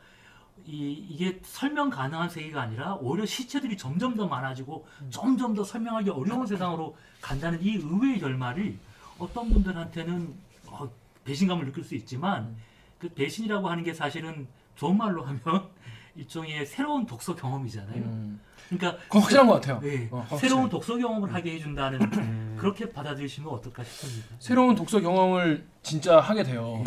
이, 0.64 0.92
이게 1.08 1.40
설명 1.42 1.90
가능한 1.90 2.28
세계가 2.28 2.62
아니라 2.62 2.94
오히려 2.94 3.26
시체들이 3.26 3.76
점점 3.76 4.14
더 4.14 4.26
많아지고 4.26 4.86
점점 5.10 5.54
더 5.54 5.64
설명하기 5.64 6.10
어려운 6.10 6.46
세상으로 6.46 6.96
간다는 7.20 7.60
이 7.62 7.74
의외의 7.76 8.20
결말이 8.20 8.78
어떤 9.18 9.50
분들한테는 9.50 10.34
어, 10.66 10.88
배신감을 11.24 11.66
느낄 11.66 11.84
수 11.84 11.94
있지만 11.94 12.56
그 12.98 13.08
배신이라고 13.08 13.68
하는 13.68 13.82
게 13.82 13.92
사실은 13.92 14.46
좋은 14.76 14.96
말로 14.96 15.24
하면 15.24 15.40
일종의 16.14 16.66
새로운 16.66 17.06
독서 17.06 17.34
경험이잖아요. 17.34 18.02
음. 18.02 18.40
그러니까 18.68 19.02
확실한 19.10 19.46
것 19.46 19.54
같아요. 19.54 19.80
네, 19.80 20.08
어. 20.10 20.26
새로운 20.38 20.68
독서 20.68 20.96
경험을 20.96 21.32
하게 21.34 21.54
해준다는 21.54 22.00
음. 22.00 22.56
그렇게 22.60 22.90
받아들이시면 22.90 23.50
어떨까 23.50 23.82
싶습니다. 23.84 24.28
새로운 24.38 24.74
독서 24.74 25.00
경험을 25.00 25.66
진짜 25.82 26.20
하게 26.20 26.42
돼요. 26.42 26.82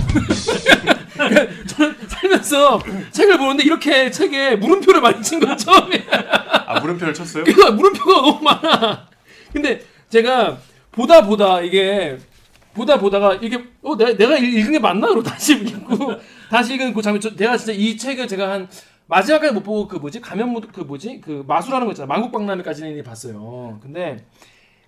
그러니까 1.16 1.48
저는 1.68 1.96
살면서 2.08 2.80
책을 3.12 3.38
보는데 3.38 3.64
이렇게 3.64 4.10
책에 4.12 4.56
물음표를 4.58 5.02
많이 5.02 5.22
친 5.22 5.40
건 5.40 5.58
처음이에요. 5.58 6.04
아 6.68 6.80
물음표를 6.80 7.14
쳤어요? 7.14 7.44
그러니까 7.46 7.72
물음표가 7.72 8.22
너무 8.22 8.42
많아. 8.44 9.08
근데 9.54 9.82
제가 10.10 10.58
보다 10.92 11.26
보다 11.26 11.62
이게 11.62 12.18
보다 12.74 13.00
보다가 13.00 13.36
이게 13.36 13.64
어 13.82 13.96
내가, 13.96 14.14
내가 14.18 14.38
읽- 14.38 14.54
읽은 14.58 14.72
게 14.74 14.80
맞나? 14.80 15.08
그러고 15.08 15.24
다시 15.24 15.54
읽고 15.56 15.98
다시 16.50 16.74
읽은 16.76 16.94
그 16.94 17.02
장면. 17.02 17.22
저, 17.22 17.34
내가 17.36 17.56
진짜 17.58 17.72
이 17.74 17.96
책을 17.96 18.28
제가 18.28 18.50
한 18.52 18.68
마지막까지 19.08 19.54
못 19.54 19.64
보고 19.64 19.88
그 19.88 19.98
뭐지 19.98 20.20
가면 20.20 20.60
그 20.74 20.82
뭐지 20.82 21.22
그 21.24 21.44
마술하는 21.48 21.86
거 21.88 21.94
있잖아. 21.94 22.08
만국박람회까지는 22.08 23.02
봤어요. 23.04 23.80
근데 23.82 24.26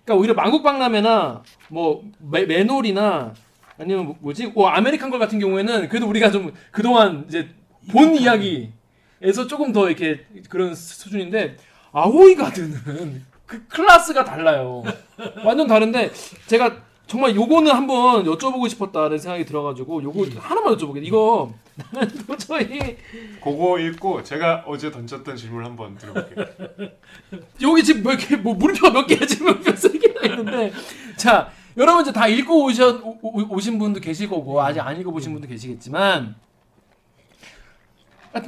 그러니까 0.04 0.20
오히려 0.20 0.34
만국박람회나 0.34 1.42
뭐 1.68 2.02
매, 2.18 2.44
맨홀이나 2.44 3.32
아니면 3.78 4.06
뭐- 4.06 4.16
뭐지 4.20 4.48
뭐 4.48 4.68
American 4.68 5.10
Girl 5.10 5.18
같은 5.18 5.38
경우에는 5.38 5.88
그래도 5.88 6.06
우리가 6.08 6.30
좀 6.30 6.52
그동안 6.70 7.24
이제 7.28 7.48
본 7.90 8.14
이야기에서 8.16 9.46
조금 9.48 9.72
더 9.72 9.88
이렇게 9.88 10.26
그런 10.48 10.74
수준인데 10.74 11.56
아오이 11.92 12.34
가든은 12.34 13.24
그 13.46 13.66
클래스가 13.68 14.24
달라요. 14.24 14.82
완전 15.44 15.66
다른데 15.66 16.10
제가 16.46 16.88
정말 17.06 17.34
요거는 17.34 17.72
한번 17.72 18.24
여쭤보고 18.24 18.68
싶었다는 18.68 19.16
생각이 19.16 19.46
들어가지고 19.46 20.02
요거 20.02 20.26
하나만 20.38 20.76
여쭤보게. 20.76 21.02
이거 21.02 21.54
나는 21.92 22.08
도저히 22.26 22.98
그거 23.42 23.78
읽고 23.78 24.22
제가 24.22 24.64
어제 24.66 24.90
던졌던 24.90 25.34
질문 25.36 25.64
한번 25.64 25.96
들어볼게요. 25.96 26.44
여기 27.62 27.82
지금 27.82 28.02
몇 28.02 28.16
개, 28.16 28.36
뭐 28.36 28.52
물음표가 28.54 28.90
몇 28.92 29.06
개야 29.06 29.20
지금 29.20 29.58
몇세 29.62 29.88
개나 29.96 30.20
있는데 30.26 30.72
자 31.16 31.50
여러분 31.78 32.02
이제 32.02 32.12
다 32.12 32.26
읽고 32.26 32.64
오신 32.64 32.84
오- 33.22 33.54
오신 33.54 33.78
분도 33.78 34.00
계실 34.00 34.28
거고 34.28 34.60
아직 34.60 34.80
안 34.80 34.98
읽어보신 35.00 35.32
분도 35.32 35.46
계시겠지만 35.48 36.34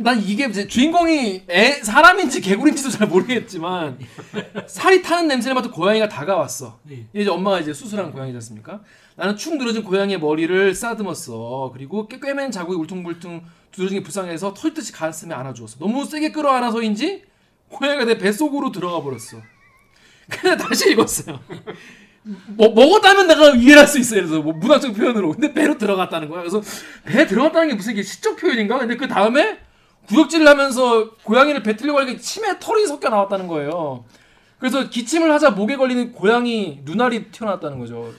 난 0.01 0.20
이게 0.22 0.47
이제 0.47 0.66
주인공이 0.68 1.45
애, 1.51 1.72
사람인지 1.83 2.41
개구리인지도 2.43 2.91
잘 2.91 3.09
모르겠지만 3.09 3.99
살이 4.68 5.03
타는 5.03 5.26
냄새를 5.28 5.55
맡은 5.55 5.70
고양이가 5.70 6.09
다가왔어. 6.09 6.78
네. 6.85 7.07
이제 7.14 7.28
엄마가 7.31 7.61
이제 7.61 7.72
수술한 7.72 8.12
고양이지 8.12 8.37
않습니까? 8.37 8.81
나는 9.16 9.37
축 9.37 9.57
늘어진 9.57 9.83
고양이의 9.83 10.20
머리를 10.20 10.74
쓰다듬었어. 10.74 11.70
그리고 11.72 12.07
꽤- 12.09 12.20
꿰맨 12.20 12.51
자국이 12.53 12.76
울퉁불퉁 12.76 13.43
두드러진 13.72 13.99
게 13.99 14.03
불쌍해서 14.05 14.55
털듯이 14.55 14.93
가슴에 14.93 15.35
안아주었어. 15.35 15.78
너무 15.78 16.05
세게 16.05 16.31
끌어안아서인지 16.33 17.24
고양이가 17.70 18.05
내 18.05 18.18
뱃속으로 18.18 18.70
들어가 18.72 19.01
버렸어. 19.03 19.39
그냥 20.28 20.57
다시 20.57 20.91
읽었어요. 20.93 21.41
뭐, 22.57 22.68
먹었다면 22.74 23.26
내가 23.28 23.51
이해할 23.51 23.87
수 23.87 23.99
있어요. 23.99 24.22
그래서 24.22 24.41
뭐 24.43 24.53
문학적 24.53 24.95
표현으로. 24.95 25.33
근데 25.33 25.53
배로 25.53 25.76
들어갔다는 25.78 26.28
거야. 26.28 26.41
그래서 26.41 26.62
배에 27.05 27.26
들어갔다는 27.26 27.68
게 27.68 27.74
무슨 27.74 27.93
이게 27.93 28.03
시적 28.03 28.37
표현인가? 28.37 28.78
근데 28.78 28.97
그 28.97 29.09
다음에 29.09 29.59
구역질을 30.09 30.47
하면서 30.49 31.11
고양이를 31.22 31.62
배틀려고 31.62 32.01
하니까 32.01 32.18
침에 32.20 32.59
털이 32.59 32.87
섞여 32.87 33.09
나왔다는 33.09 33.47
거예요. 33.47 34.05
그래서 34.59 34.89
기침을 34.91 35.31
하자 35.33 35.51
목에 35.51 35.76
걸리는 35.76 36.12
고양이 36.12 36.81
눈알이 36.85 37.26
튀어나왔다는 37.31 37.78
거죠. 37.78 38.12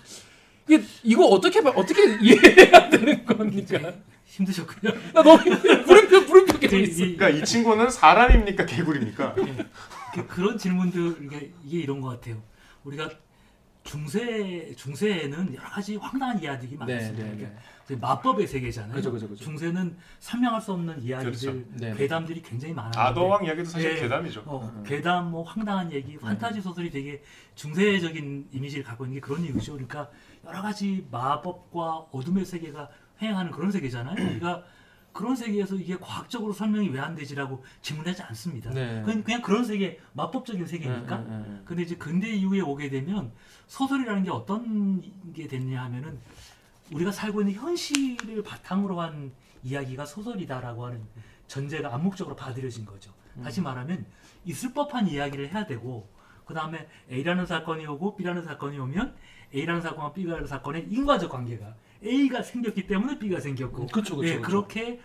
이게 0.68 0.84
이거 1.04 1.26
어떻게 1.26 1.62
봐- 1.62 1.74
어떻게 1.76 2.18
이해해야 2.22 2.90
되는 2.90 3.26
겁니까? 3.26 3.92
힘드셨군요. 4.26 4.94
나 5.14 5.22
너무 5.24 5.38
물음표 5.44 6.22
물음표 6.22 6.60
계속 6.60 6.78
이- 6.78 6.84
있어. 6.84 7.04
이- 7.04 7.16
그러니까 7.18 7.30
이 7.30 7.44
친구는 7.46 7.90
사람입니까 7.90 8.66
개구리입니까? 8.66 9.36
그, 10.14 10.28
그런 10.28 10.58
질문들 10.58 11.18
이게, 11.26 11.52
이게 11.66 11.80
이런 11.80 12.00
것 12.02 12.10
같아요. 12.10 12.42
우리가 12.86 13.10
중세 13.84 14.74
중세에는 14.76 15.56
여러 15.56 15.70
가지 15.70 15.96
황당한 15.96 16.42
이야기들이 16.42 16.78
네, 16.86 16.94
많습니다. 16.94 17.24
네, 17.24 17.36
그러니까 17.36 17.50
네. 17.50 17.66
저희 17.88 17.98
마법의 17.98 18.48
세계잖아요. 18.48 18.94
그죠, 18.94 19.12
그죠, 19.12 19.28
그죠. 19.28 19.44
중세는 19.44 19.98
설명할 20.20 20.62
수 20.62 20.74
없는 20.74 21.02
이야기들, 21.02 21.32
그렇죠. 21.32 21.68
네. 21.74 21.96
괴담들이 21.96 22.42
굉장히 22.42 22.74
많아요. 22.74 22.92
아더왕 22.96 23.46
이야기도 23.46 23.70
사실 23.70 23.98
예. 23.98 24.02
괴담이죠. 24.02 24.44
어, 24.46 24.84
괴담, 24.86 25.32
뭐 25.32 25.44
황당한 25.44 25.92
얘기, 25.92 26.18
판타지 26.18 26.62
소설이 26.62 26.92
되게 26.92 27.24
중세적인 27.56 28.50
이미지를 28.52 28.84
갖고 28.84 29.06
있는 29.06 29.16
게 29.16 29.22
그런 29.22 29.44
이유죠. 29.44 29.74
그러니까 29.74 30.10
여러 30.46 30.62
가지 30.62 31.08
마법과 31.12 32.08
어둠의 32.12 32.46
세계가 32.46 32.88
횡행하는 33.22 33.52
그런 33.52 33.72
세계잖아요. 33.72 34.16
우리가 34.32 34.64
그 34.64 34.81
런 35.20 35.36
세계에서 35.36 35.76
이게 35.76 35.98
과학적으로 35.98 36.54
설명이 36.54 36.90
왜 36.90 37.02
안 37.02 37.16
되지라고 37.16 37.64
질문하지 37.82 38.22
않습니다. 38.24 38.70
네. 38.72 39.02
그냥, 39.04 39.24
그냥 39.24 39.42
그런 39.42 39.66
세계, 39.66 40.00
마법적인 40.14 40.66
세계니까. 40.68 41.18
네, 41.18 41.30
네, 41.30 41.46
네. 41.50 41.62
근데 41.66 41.82
이제 41.84 41.96
근대 41.96 42.30
이후에 42.30 42.62
오게 42.62 42.90
되면 42.90 43.32
소설이라는 43.68 44.24
게 44.24 44.30
어떤 44.30 45.02
게 45.34 45.48
됐냐 45.48 45.84
하면은 45.86 46.20
우리가 46.92 47.12
살고 47.12 47.42
있는 47.42 47.56
현실을 47.56 48.44
바탕으로 48.44 49.00
한 49.02 49.32
이야기가 49.64 50.06
소설이다라고 50.06 50.86
하는 50.86 51.02
전제가 51.48 51.94
암묵적으로 51.96 52.36
받아들여진 52.36 52.86
거죠. 52.86 53.12
다시 53.44 53.62
말하면 53.62 54.06
있을 54.46 54.74
법한 54.74 55.08
이야기를 55.08 55.50
해야 55.54 55.66
되고 55.66 56.08
그 56.46 56.54
다음에 56.54 56.88
A라는 57.10 57.46
사건이 57.46 57.88
오고 57.88 58.16
B라는 58.18 58.44
사건이 58.44 58.78
오면 58.78 59.16
A라는 59.56 59.82
사건과 59.82 60.14
B라는 60.14 60.48
사건의 60.48 60.88
인과적 60.90 61.32
관계가 61.32 61.74
A가 62.04 62.42
생겼기 62.42 62.88
때문에 62.88 63.20
B가 63.20 63.40
생겼고 63.40 63.88
그쵸, 63.88 64.16
그쵸, 64.18 64.28
예, 64.28 64.36
그쵸. 64.38 64.42
그렇게 64.48 65.00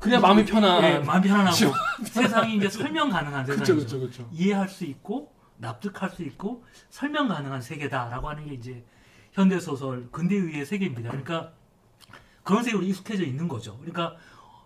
그냥 0.00 0.20
마음이 0.22 0.44
편한. 0.44 0.82
예, 0.84 0.98
마음이 1.00 1.26
편안하고 1.26 1.56
시원- 1.56 1.74
세상이 2.04 2.56
이제 2.56 2.68
설명 2.68 3.10
가능한 3.10 3.44
그쵸 3.44 3.64
세상이죠. 3.64 3.98
그쵸 4.00 4.06
그쵸. 4.06 4.28
이해할 4.32 4.68
수 4.68 4.84
있고 4.84 5.32
납득할 5.56 6.10
수 6.10 6.22
있고 6.22 6.64
설명 6.88 7.26
가능한 7.28 7.60
세계다라고 7.60 8.28
하는 8.28 8.46
게 8.46 8.54
이제 8.54 8.84
현대 9.32 9.58
소설 9.58 10.08
근대의의 10.12 10.64
세계입니다. 10.64 11.10
그러니까 11.10 11.52
그런 12.44 12.62
세계로 12.62 12.82
익숙해져 12.84 13.24
있는 13.24 13.48
거죠. 13.48 13.76
그러니까 13.78 14.14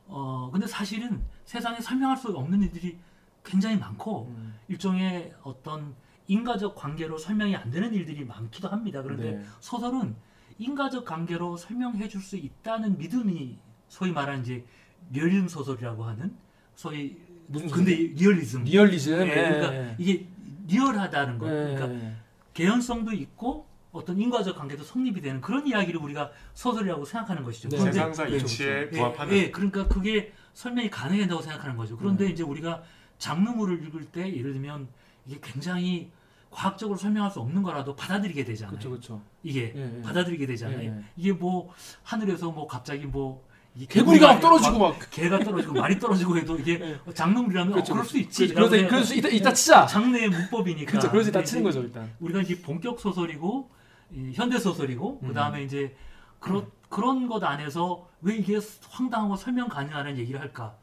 어 0.06 0.50
근데 0.52 0.66
사실은 0.66 1.24
세상에 1.46 1.80
설명할 1.80 2.18
수 2.18 2.28
없는 2.28 2.60
일들이 2.62 2.98
굉장히 3.42 3.78
많고 3.78 4.26
음. 4.36 4.54
일종의 4.68 5.32
어떤 5.42 5.94
인과적 6.28 6.74
관계로 6.76 7.16
설명이 7.18 7.56
안 7.56 7.70
되는 7.70 7.92
일들이 7.94 8.24
많기도 8.24 8.68
합니다. 8.68 9.02
그런데 9.02 9.32
네. 9.38 9.44
소설은 9.60 10.14
인과적 10.62 11.04
관계로 11.04 11.56
설명해 11.56 12.08
줄 12.08 12.20
수 12.22 12.36
있다는 12.36 12.96
믿음이 12.98 13.58
소위 13.88 14.12
말하는 14.12 14.42
이제 14.42 14.64
리얼리즘 15.10 15.48
소설이라고 15.48 16.04
하는 16.04 16.34
소위 16.74 17.16
무슨 17.48 17.68
근데 17.68 17.94
리얼리즘 17.94 18.64
리얼리즘. 18.64 19.12
예, 19.14 19.30
예, 19.30 19.34
그러니까 19.34 19.74
예. 19.74 19.94
이게 19.98 20.26
리얼하다는 20.68 21.38
거. 21.38 21.46
예, 21.48 21.74
그러니까 21.74 21.92
예. 21.94 22.14
개연성도 22.54 23.12
있고 23.12 23.66
어떤 23.90 24.18
인과적 24.18 24.56
관계도 24.56 24.84
성립이 24.84 25.20
되는 25.20 25.40
그런 25.40 25.66
이야기를 25.66 26.00
우리가 26.00 26.30
소설이라고 26.54 27.04
생각하는 27.04 27.42
것이죠. 27.42 27.68
네. 27.68 27.76
그런데 27.76 27.92
세상사 27.92 28.26
그렇죠, 28.26 28.44
이치에 28.46 28.68
예, 28.68 28.90
부합하는 28.90 29.36
예, 29.36 29.50
그러니까 29.50 29.88
그게 29.88 30.32
설명이 30.54 30.88
가능해야 30.90 31.22
된다고 31.24 31.42
생각하는 31.42 31.76
거죠. 31.76 31.96
그런데 31.96 32.26
음. 32.26 32.30
이제 32.30 32.42
우리가 32.42 32.82
장르물을 33.18 33.84
읽을 33.86 34.04
때 34.06 34.34
예를 34.34 34.52
들면 34.52 34.88
이게 35.26 35.38
굉장히 35.42 36.10
과학적으로 36.52 36.96
설명할 36.98 37.30
수 37.30 37.40
없는 37.40 37.62
거라도 37.62 37.96
받아들이게 37.96 38.44
되잖아요. 38.44 38.70
그렇죠, 38.70 38.90
그렇죠. 38.90 39.22
이게 39.42 39.72
예, 39.74 39.98
예. 39.98 40.02
받아들이게 40.02 40.46
되잖아요. 40.46 40.80
예, 40.80 40.86
예. 40.86 41.04
이게 41.16 41.32
뭐 41.32 41.72
하늘에서 42.04 42.50
뭐 42.50 42.66
갑자기 42.66 43.06
뭐 43.06 43.44
개구리가 43.88 44.34
막 44.34 44.40
떨어지고 44.40 44.78
막. 44.78 45.10
개가 45.10 45.38
떨어지고 45.38 45.72
말이 45.72 45.98
떨어지고 45.98 46.36
해도 46.36 46.58
이게 46.58 46.98
예. 47.06 47.12
장르물이라면 47.14 47.72
그렇죠, 47.72 47.94
어, 47.94 47.96
그럴 47.96 48.06
수 48.06 48.18
있지. 48.18 48.48
그래서 48.48 48.76
라고 48.76 48.88
그래서 48.88 49.14
이따 49.14 49.28
이따 49.28 49.52
치자. 49.52 49.86
장르의 49.86 50.28
문법이니까. 50.28 50.90
그렇죠. 50.90 51.10
그래서 51.10 51.32
근데 51.32 51.44
치는 51.44 51.62
거죠, 51.64 51.80
일단. 51.80 52.12
우리가 52.20 52.42
이제 52.42 52.60
본격 52.60 53.00
소설이고 53.00 53.70
이 54.12 54.32
현대 54.34 54.58
소설이고 54.58 55.20
음. 55.22 55.28
그 55.28 55.34
다음에 55.34 55.64
이제 55.64 55.96
그런 56.38 56.66
그런 56.90 57.26
것 57.26 57.42
안에서 57.42 58.06
왜 58.20 58.36
이게 58.36 58.60
황당하고 58.90 59.36
설명 59.36 59.68
가능하는 59.68 60.18
얘기를 60.18 60.38
할까? 60.38 60.76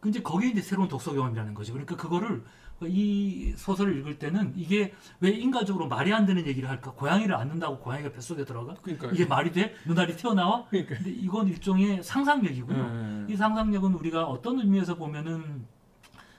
그 0.00 0.10
이제 0.10 0.20
거기에 0.20 0.50
이제 0.50 0.60
새로운 0.60 0.88
독서 0.88 1.14
경험이라는 1.14 1.54
거죠. 1.54 1.72
그러니까 1.72 1.96
그거를 1.96 2.44
이 2.86 3.54
소설을 3.56 3.98
읽을 3.98 4.18
때는 4.18 4.52
이게 4.56 4.92
왜 5.20 5.30
인간적으로 5.30 5.88
말이 5.88 6.12
안 6.12 6.26
되는 6.26 6.46
얘기를 6.46 6.68
할까? 6.68 6.92
고양이를 6.92 7.34
안는다고 7.34 7.78
고양이가 7.78 8.12
뱃속에 8.12 8.44
들어가? 8.44 8.74
그러니까 8.82 9.08
이게 9.08 9.24
말이 9.24 9.52
돼? 9.52 9.74
눈알이 9.86 10.16
튀어나와? 10.16 10.66
그러니까. 10.68 10.96
근데 10.96 11.10
이건 11.10 11.48
일종의 11.48 12.02
상상력이고요. 12.02 13.26
예, 13.28 13.32
이 13.32 13.36
상상력은 13.36 13.94
우리가 13.94 14.24
어떤 14.24 14.58
의미에서 14.60 14.96
보면은 14.96 15.66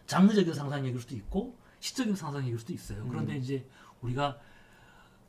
장르적인 0.05 0.53
상상력일 0.53 0.99
수도 0.99 1.15
있고 1.15 1.57
시적인 1.79 2.15
상상력일 2.15 2.59
수도 2.59 2.73
있어요. 2.73 3.05
그런데 3.09 3.33
음. 3.33 3.37
이제 3.37 3.67
우리가 4.01 4.37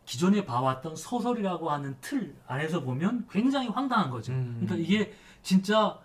기존에 0.05 0.45
봐왔던 0.45 0.97
소설이라고 0.97 1.71
하는 1.71 1.97
틀 2.01 2.35
안에서 2.47 2.83
보면 2.83 3.27
굉장히 3.31 3.69
황당한 3.69 4.11
거죠. 4.11 4.33
음. 4.33 4.61
그러니까 4.61 4.77
이게 4.77 5.13
진짜 5.43 5.99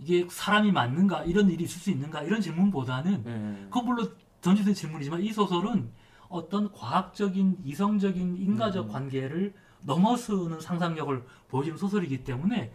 이게 0.00 0.26
사람이 0.30 0.70
맞는가 0.72 1.24
이런 1.24 1.50
일이 1.50 1.64
있을 1.64 1.80
수 1.80 1.90
있는가 1.90 2.22
이런 2.22 2.40
질문보다는 2.40 3.24
예. 3.26 3.64
그건 3.64 3.86
물론 3.86 4.16
던져진 4.40 4.74
질문이지만 4.74 5.22
이 5.22 5.32
소설은 5.32 5.90
어떤 6.28 6.72
과학적인 6.72 7.58
이성적인 7.64 8.36
인과적 8.38 8.86
음. 8.86 8.92
관계를 8.92 9.52
넘어서는 9.82 10.60
상상력을 10.60 11.22
보여주는 11.48 11.76
소설이기 11.76 12.24
때문에 12.24 12.72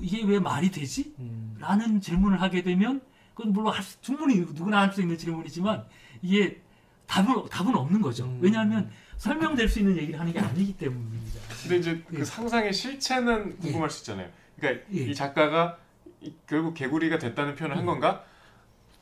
이게 0.00 0.22
왜 0.24 0.38
말이 0.38 0.70
되지? 0.70 1.14
음. 1.18 1.56
라는 1.58 2.00
질문을 2.00 2.40
하게 2.40 2.62
되면 2.62 3.00
그건 3.34 3.52
물론 3.52 3.72
할 3.72 3.82
수- 3.82 4.00
충분히 4.00 4.36
누구나 4.40 4.80
할 4.80 4.92
수 4.92 5.00
있는 5.00 5.16
질문이지만 5.18 5.84
이게 6.22 6.60
답은 7.06 7.48
답은 7.48 7.74
없는 7.74 8.00
거죠. 8.00 8.24
음. 8.24 8.38
왜냐하면 8.40 8.90
설명될 9.16 9.68
수 9.68 9.78
있는 9.80 9.96
얘기를 9.96 10.18
하는 10.18 10.32
게 10.32 10.38
아니기 10.40 10.76
때문입니다. 10.76 11.40
근데 11.62 11.76
이제 11.78 12.02
그 12.08 12.20
예. 12.20 12.24
상상의 12.24 12.72
실체는 12.72 13.58
궁금할 13.58 13.90
수 13.90 14.02
있잖아요. 14.02 14.28
그러니까 14.56 14.84
예. 14.94 14.98
이 15.10 15.14
작가가 15.14 15.78
이- 16.20 16.32
결국 16.46 16.74
개구리가 16.74 17.18
됐다는 17.18 17.54
표현을 17.56 17.76
한 17.76 17.86
건가? 17.86 18.24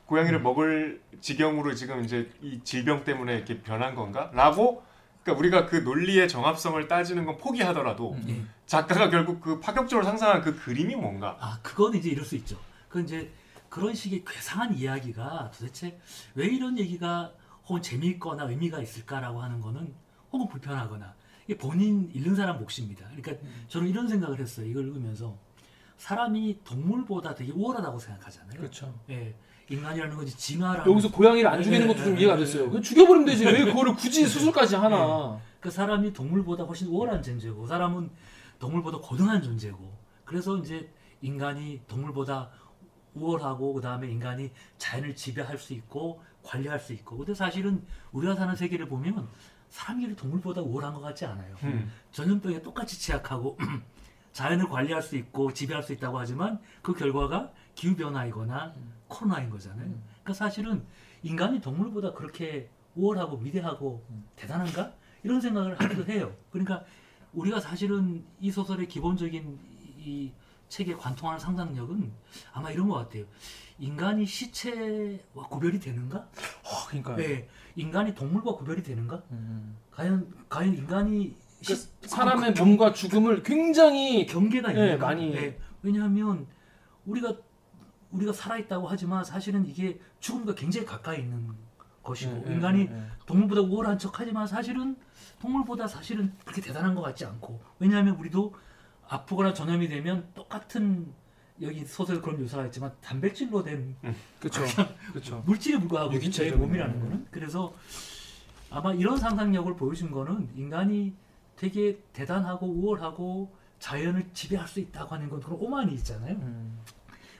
고양이를 0.05 0.39
음. 0.39 0.43
먹을 0.43 1.01
지경으로 1.21 1.73
지금 1.75 2.03
이제 2.03 2.29
이 2.41 2.59
질병 2.63 3.03
때문에 3.03 3.35
이렇게 3.35 3.61
변한 3.61 3.95
건가? 3.95 4.31
라고 4.33 4.83
그러니까 5.23 5.39
우리가 5.39 5.65
그 5.65 5.77
논리의 5.77 6.27
정합성을 6.27 6.87
따지는 6.87 7.25
건 7.25 7.37
포기하더라도 7.37 8.13
음. 8.13 8.25
예. 8.29 8.41
작가가 8.65 9.09
결국 9.09 9.39
그 9.39 9.59
파격적으로 9.59 10.05
상상한 10.05 10.41
그 10.41 10.55
그림이 10.55 10.95
뭔가? 10.95 11.37
아, 11.39 11.59
그건 11.61 11.95
이제 11.95 12.09
이럴 12.09 12.25
수 12.25 12.35
있죠. 12.35 12.59
그 12.89 13.01
이제 13.01 13.31
그런 13.69 13.93
식의 13.93 14.23
괴상한 14.25 14.75
이야기가 14.75 15.51
도대체 15.51 15.99
왜 16.35 16.45
이런 16.45 16.77
얘기가 16.77 17.31
혹은 17.65 17.81
재미있거나 17.81 18.43
의미가 18.43 18.81
있을까라고 18.81 19.41
하는 19.41 19.61
거는 19.61 19.93
혹은 20.31 20.47
불편하거나 20.47 21.15
이게 21.45 21.57
본인 21.57 22.11
읽는 22.13 22.35
사람 22.35 22.59
몫입니다. 22.59 23.07
그러니까 23.15 23.33
저는 23.69 23.87
이런 23.87 24.07
생각을 24.07 24.39
했어요. 24.39 24.65
이걸 24.67 24.87
읽으면서 24.87 25.37
사람이 25.97 26.59
동물보다 26.63 27.33
되게 27.33 27.51
우월하다고 27.51 27.97
생각하잖아요. 27.97 28.59
그렇죠. 28.59 28.93
예. 29.09 29.33
인간이라는 29.69 30.15
건 30.15 30.27
이제 30.27 30.35
진화라는 30.37 30.91
여기서 30.91 31.11
고양이를 31.11 31.49
안 31.49 31.61
죽이는 31.63 31.87
것도 31.87 32.03
좀 32.03 32.17
이해가 32.17 32.35
됐어요. 32.37 32.67
그냥 32.67 32.81
죽여버리면 32.81 33.25
되지. 33.25 33.45
왜 33.45 33.65
그거를 33.65 33.95
굳이 33.95 34.25
수술까지 34.25 34.75
하나? 34.75 35.39
그 35.59 35.71
사람이 35.71 36.11
동물보다 36.13 36.63
훨씬 36.63 36.87
우월한 36.87 37.23
존재고 37.23 37.65
사람은 37.67 38.09
동물보다 38.59 38.97
고등한 38.99 39.41
존재고 39.41 39.93
그래서 40.25 40.57
이제 40.57 40.91
인간이 41.21 41.81
동물보다 41.87 42.49
우월하고 43.13 43.73
그 43.73 43.81
다음에 43.81 44.09
인간이 44.09 44.51
자연을 44.77 45.15
지배할 45.15 45.57
수 45.57 45.73
있고 45.73 46.21
관리할 46.43 46.79
수 46.79 46.91
있고 46.93 47.17
근데 47.17 47.33
사실은 47.33 47.85
우리가 48.11 48.35
사는 48.35 48.53
세계를 48.55 48.87
보면 48.87 49.27
사람이 49.69 50.15
동물보다 50.15 50.61
우월한 50.61 50.93
것 50.93 51.01
같지 51.01 51.25
않아요. 51.25 51.55
음. 51.63 51.91
전염병에 52.11 52.61
똑같이 52.61 52.99
취약하고 52.99 53.57
자연을 54.33 54.67
관리할 54.67 55.01
수 55.01 55.15
있고 55.15 55.53
지배할 55.53 55.81
수 55.83 55.93
있다고 55.93 56.19
하지만 56.19 56.59
그 56.81 56.93
결과가 56.93 57.51
기후 57.75 57.95
변화이거나 57.95 58.73
코로나인 59.13 59.49
거잖아요. 59.49 59.87
그러니까 60.23 60.33
사실은 60.33 60.83
인간이 61.21 61.61
동물보다 61.61 62.13
그렇게 62.13 62.69
우월하고 62.95 63.37
위대하고 63.37 64.03
대단한가 64.35 64.93
이런 65.23 65.39
생각을 65.39 65.79
하기도 65.79 66.05
해요. 66.11 66.35
그러니까 66.51 66.83
우리가 67.33 67.59
사실은 67.59 68.23
이 68.39 68.51
소설의 68.51 68.87
기본적인 68.87 69.59
이 69.99 70.31
책에 70.67 70.93
관통하는 70.95 71.39
상상력은 71.39 72.11
아마 72.51 72.71
이런 72.71 72.87
것 72.89 72.95
같아요. 72.95 73.25
인간이 73.79 74.25
시체와 74.25 75.47
구별이 75.49 75.79
되는가? 75.79 76.17
어, 76.17 76.87
그러니까. 76.87 77.15
네, 77.15 77.47
인간이 77.75 78.13
동물과 78.13 78.55
구별이 78.55 78.81
되는가? 78.83 79.21
음. 79.31 79.75
과연 79.91 80.31
과연 80.49 80.75
인간이 80.75 81.35
시- 81.61 81.73
그 82.01 82.07
사람의 82.07 82.53
몸과 82.53 82.91
죽음을 82.93 83.43
굉장히 83.43 84.25
경계가 84.25 84.73
네, 84.73 84.79
있는가? 84.83 85.05
많이- 85.05 85.31
네, 85.31 85.57
왜냐하면 85.81 86.47
우리가 87.05 87.35
우리가 88.13 88.31
살아 88.31 88.57
있다고 88.57 88.87
하지만 88.87 89.23
사실은 89.23 89.65
이게 89.65 89.99
죽음과 90.19 90.55
굉장히 90.55 90.85
가까이 90.85 91.19
있는 91.19 91.49
것이고 92.03 92.45
예, 92.47 92.53
인간이 92.53 92.81
예, 92.81 92.95
예. 92.95 93.03
동물보다 93.25 93.61
우월한 93.61 93.97
척하지만 93.97 94.47
사실은 94.47 94.95
동물보다 95.41 95.87
사실은 95.87 96.33
그렇게 96.43 96.61
대단한 96.61 96.95
것 96.95 97.01
같지 97.01 97.25
않고 97.25 97.59
왜냐하면 97.79 98.15
우리도 98.15 98.53
아프거나 99.07 99.53
전염이 99.53 99.87
되면 99.87 100.27
똑같은 100.33 101.11
여기 101.61 101.85
소설 101.85 102.21
그런 102.21 102.39
묘사가 102.41 102.65
있지만 102.67 102.91
단백질로 103.01 103.63
된 103.63 103.95
그렇죠. 104.39 104.61
그렇죠. 105.11 105.43
물질에 105.45 105.79
불과하고. 105.79 106.19
저의 106.31 106.51
몸이라는 106.51 106.99
거는 106.99 107.27
그래서 107.31 107.73
아마 108.69 108.93
이런 108.93 109.17
상상력을 109.17 109.75
보여준 109.75 110.11
거는 110.11 110.49
인간이 110.55 111.13
되게 111.55 111.99
대단하고 112.11 112.65
우월하고 112.65 113.53
자연을 113.79 114.29
지배할 114.33 114.67
수 114.67 114.79
있다고 114.79 115.13
하는 115.13 115.29
건 115.29 115.39
그런 115.41 115.59
오만이 115.59 115.93
있잖아요. 115.95 116.35
음, 116.35 116.79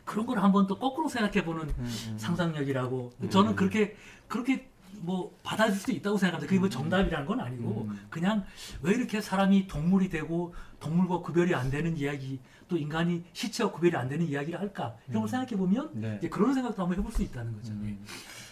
그런 0.06 0.26
걸 0.26 0.40
한번 0.40 0.68
또 0.68 0.78
거꾸로 0.78 1.08
생각해보는 1.08 1.62
음, 1.64 1.74
음. 1.78 2.16
상상력이라고 2.18 3.12
음. 3.22 3.30
저는 3.30 3.56
그렇게 3.56 3.96
그렇게 4.28 4.68
뭐 5.02 5.36
받아줄 5.44 5.78
수도 5.80 5.92
있다고 5.92 6.18
생각합니다. 6.18 6.48
그게 6.48 6.60
뭐 6.60 6.70
정답이라는 6.70 7.26
건 7.26 7.40
아니고 7.40 7.88
음. 7.90 8.00
그냥 8.10 8.44
왜 8.82 8.94
이렇게 8.94 9.22
사람이 9.22 9.68
동물이 9.68 10.10
되고 10.10 10.54
동물과 10.80 11.20
구별이 11.20 11.54
안 11.56 11.70
되는 11.70 11.98
이야기 11.98 12.40
또 12.68 12.78
인간이 12.78 13.24
시체와 13.34 13.72
구별이 13.72 13.96
안 13.96 14.08
되는 14.10 14.26
이야기를 14.28 14.60
할까 14.60 14.96
이런 15.10 15.22
걸 15.22 15.30
생각해 15.30 15.56
보면 15.56 15.90
네. 15.94 16.16
이제 16.20 16.30
그런 16.30 16.54
생각도 16.54 16.82
한번 16.82 16.98
해볼 17.00 17.12
수 17.12 17.22
있다는 17.24 17.54
거죠. 17.54 17.72
음. 17.74 18.00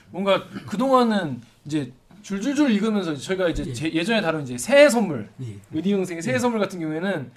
뭔가 0.09 0.47
그 0.49 0.77
동안은 0.77 1.41
이제 1.65 1.93
줄줄줄 2.21 2.69
읽으면서 2.71 3.15
저희가 3.15 3.49
이제 3.49 3.65
예. 3.65 3.73
제- 3.73 3.91
예 3.93 4.03
전에 4.03 4.21
다룬 4.21 4.43
이제 4.43 4.57
새해 4.57 4.89
선물 4.89 5.29
예. 5.41 5.57
의디 5.71 5.93
형생의 5.93 6.21
새해 6.21 6.37
선물 6.37 6.59
같은 6.59 6.79
경우에는 6.79 7.31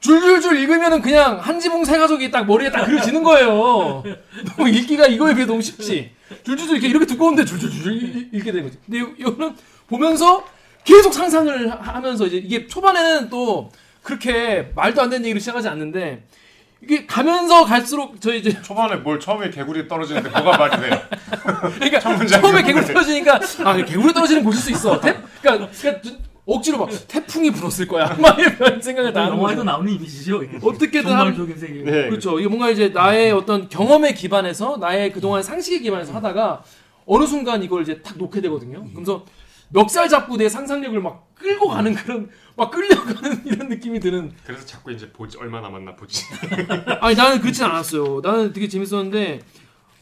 줄줄줄 0.00 0.56
읽으면은 0.58 1.02
그냥 1.02 1.38
한 1.38 1.58
지붕 1.58 1.84
세 1.84 1.98
가족이 1.98 2.30
딱 2.30 2.46
머리에 2.46 2.70
딱 2.70 2.84
그려지는 2.84 3.22
거예요. 3.22 4.02
너무 4.56 4.68
읽기가 4.68 5.06
이거에 5.06 5.34
비해 5.34 5.46
너무 5.46 5.60
쉽지. 5.60 6.12
줄줄줄 6.44 6.76
이렇게 6.76 6.88
이렇게 6.88 7.06
두꺼운데 7.06 7.44
줄줄줄 7.44 7.92
읽- 7.92 8.34
읽게 8.34 8.52
되는 8.52 8.64
거지. 8.64 8.78
근데 8.86 8.98
이- 9.00 9.14
이거는 9.20 9.54
보면서 9.88 10.44
계속 10.84 11.12
상상을 11.12 11.70
하- 11.70 11.94
하면서 11.94 12.26
이제 12.26 12.36
이게 12.36 12.66
초반에는 12.66 13.28
또 13.28 13.70
그렇게 14.02 14.70
말도 14.74 15.02
안 15.02 15.10
되는 15.10 15.24
얘기로 15.26 15.40
시작하지 15.40 15.68
않는데 15.68 16.22
이게 16.80 17.04
가면서 17.06 17.64
갈수록 17.64 18.20
저희 18.20 18.38
이제 18.38 18.62
초반에 18.62 18.96
뭘 18.96 19.18
처음에 19.18 19.50
개구리 19.50 19.88
떨어지는데 19.88 20.30
뭐가 20.30 20.56
말이 20.56 20.80
돼요? 20.80 21.00
그러니까 21.74 21.98
처음에 22.40 22.62
개구리. 22.62 22.86
떨어지니까 22.86 23.40
아 23.64 23.76
개구리 23.76 24.14
떨어지는 24.14 24.44
거 24.44 24.50
보실 24.50 24.62
수 24.62 24.70
있어. 24.70 25.00
태, 25.00 25.16
그러니까, 25.42 25.68
그러니까 25.76 26.08
억지로 26.50 26.78
막 26.78 26.88
태풍이 27.08 27.50
불었을 27.50 27.86
거야. 27.86 28.16
막 28.20 28.38
이런 28.38 28.80
생각을 28.80 29.12
다 29.12 29.26
하는 29.26 29.36
영화에도. 29.36 29.64
나오는 29.64 29.92
이미지죠. 29.92 30.42
어떻게든 30.62 31.34
적인 31.36 31.58
세계. 31.58 31.82
네. 31.82 32.08
그렇죠. 32.08 32.38
이게 32.40 32.48
뭔가 32.48 32.70
이제 32.70 32.88
나의 32.88 33.32
어떤 33.32 33.68
경험에 33.68 34.14
기반해서 34.14 34.78
나의 34.78 35.12
그동안 35.12 35.42
상식에 35.42 35.78
기반해서 35.80 36.14
하다가 36.14 36.62
어느 37.06 37.26
순간 37.26 37.62
이걸 37.62 37.82
이제 37.82 38.00
탁 38.02 38.16
놓게 38.16 38.40
되거든요. 38.40 38.86
그래서 38.94 39.24
멱살 39.70 40.08
잡고 40.08 40.38
내 40.38 40.48
상상력을 40.48 40.98
막 41.02 41.28
끌고 41.34 41.68
가는 41.68 41.94
그런 41.94 42.30
막 42.56 42.70
끌려가는 42.70 43.42
이런 43.46 43.68
느낌이 43.68 44.00
드는 44.00 44.32
그래서 44.44 44.64
자꾸 44.64 44.90
이제 44.90 45.12
보지 45.12 45.36
얼마 45.36 45.60
남았나 45.60 45.94
보지. 45.96 46.24
아니 47.02 47.14
나는 47.14 47.40
그렇진 47.42 47.64
않았어요. 47.66 48.20
나는 48.22 48.52
되게 48.54 48.66
재밌었는데 48.68 49.40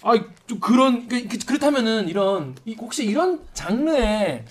아좀 0.02 0.60
그런 0.60 1.08
그, 1.08 1.26
그, 1.26 1.38
그렇다면은 1.44 2.08
이런 2.08 2.54
이- 2.64 2.76
혹시 2.78 3.04
이런 3.04 3.40
장르에 3.54 4.44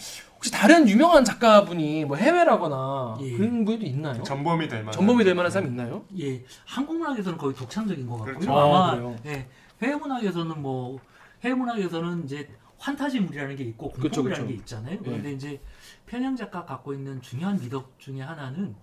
혹시 0.46 0.52
다른 0.52 0.88
유명한 0.88 1.26
작가분이 1.26 2.06
뭐 2.06 2.18
해외라거나 2.18 3.18
예. 3.22 3.32
그런 3.32 3.66
분도 3.66 3.84
있나요? 3.84 4.22
전범이 4.22 4.68
될 4.68 4.82
만한. 4.82 4.94
전범이 4.94 5.24
될 5.24 5.34
만한 5.34 5.52
사람 5.52 5.70
있나요? 5.70 6.06
예, 6.20 6.44
한국 6.66 6.98
문학에서는 6.98 7.36
거의 7.40 7.56
독창적인 7.56 8.06
것 8.06 8.18
같고요. 8.18 8.36
그렇죠. 8.36 8.54
아, 8.54 8.66
아마 8.66 8.92
그래요? 8.92 9.16
예, 9.26 9.48
해외 9.82 9.96
문학에서는 9.96 10.62
뭐 10.62 11.00
해외 11.44 11.56
문학에서는 11.56 12.26
이제 12.26 12.48
환타지물이라는 12.78 13.56
게 13.56 13.64
있고 13.64 13.90
공포물이라는 13.90 14.46
그쵸. 14.46 14.48
게 14.48 14.54
있잖아요. 14.54 15.00
그런데 15.00 15.32
이제 15.32 15.60
편향 16.06 16.36
작가 16.36 16.64
갖고 16.64 16.94
있는 16.94 17.20
중요한 17.22 17.60
미덕 17.60 17.98
중에 17.98 18.22
하나는 18.22 18.76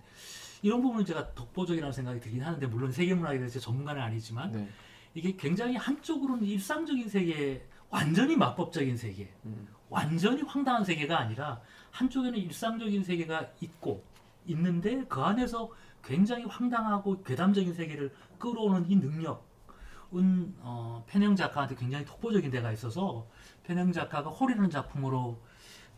이런 0.62 0.82
부분은 0.82 1.04
제가 1.04 1.32
독보적이라는 1.34 1.92
생각이 1.92 2.18
들긴 2.18 2.42
하는데 2.42 2.66
물론 2.66 2.90
세계 2.90 3.14
문학에 3.14 3.38
대해서 3.38 3.60
전문가는 3.60 4.02
아니지만 4.02 4.50
네. 4.50 4.68
이게 5.14 5.36
굉장히 5.36 5.76
한쪽으로는 5.76 6.44
일상적인 6.44 7.08
세계, 7.08 7.64
완전히 7.88 8.34
마법적인 8.34 8.96
세계, 8.96 9.28
음. 9.44 9.68
완전히 9.92 10.42
황당한 10.42 10.82
세계가 10.84 11.18
아니라 11.18 11.60
한쪽에는 11.90 12.38
일상적인 12.38 13.04
세계가 13.04 13.50
있고 13.60 14.02
있는데 14.46 15.04
그 15.08 15.20
안에서 15.20 15.70
굉장히 16.02 16.44
황당하고 16.44 17.22
괴담적인 17.22 17.74
세계를 17.74 18.10
끌어오는 18.38 18.90
이 18.90 18.96
능력은 18.96 20.54
어, 20.60 21.04
편영 21.06 21.36
작가한테 21.36 21.74
굉장히 21.76 22.04
독보적인 22.06 22.50
데가 22.50 22.72
있어서 22.72 23.26
편영 23.64 23.92
작가가 23.92 24.30
홀이라는 24.30 24.70
작품으로 24.70 25.38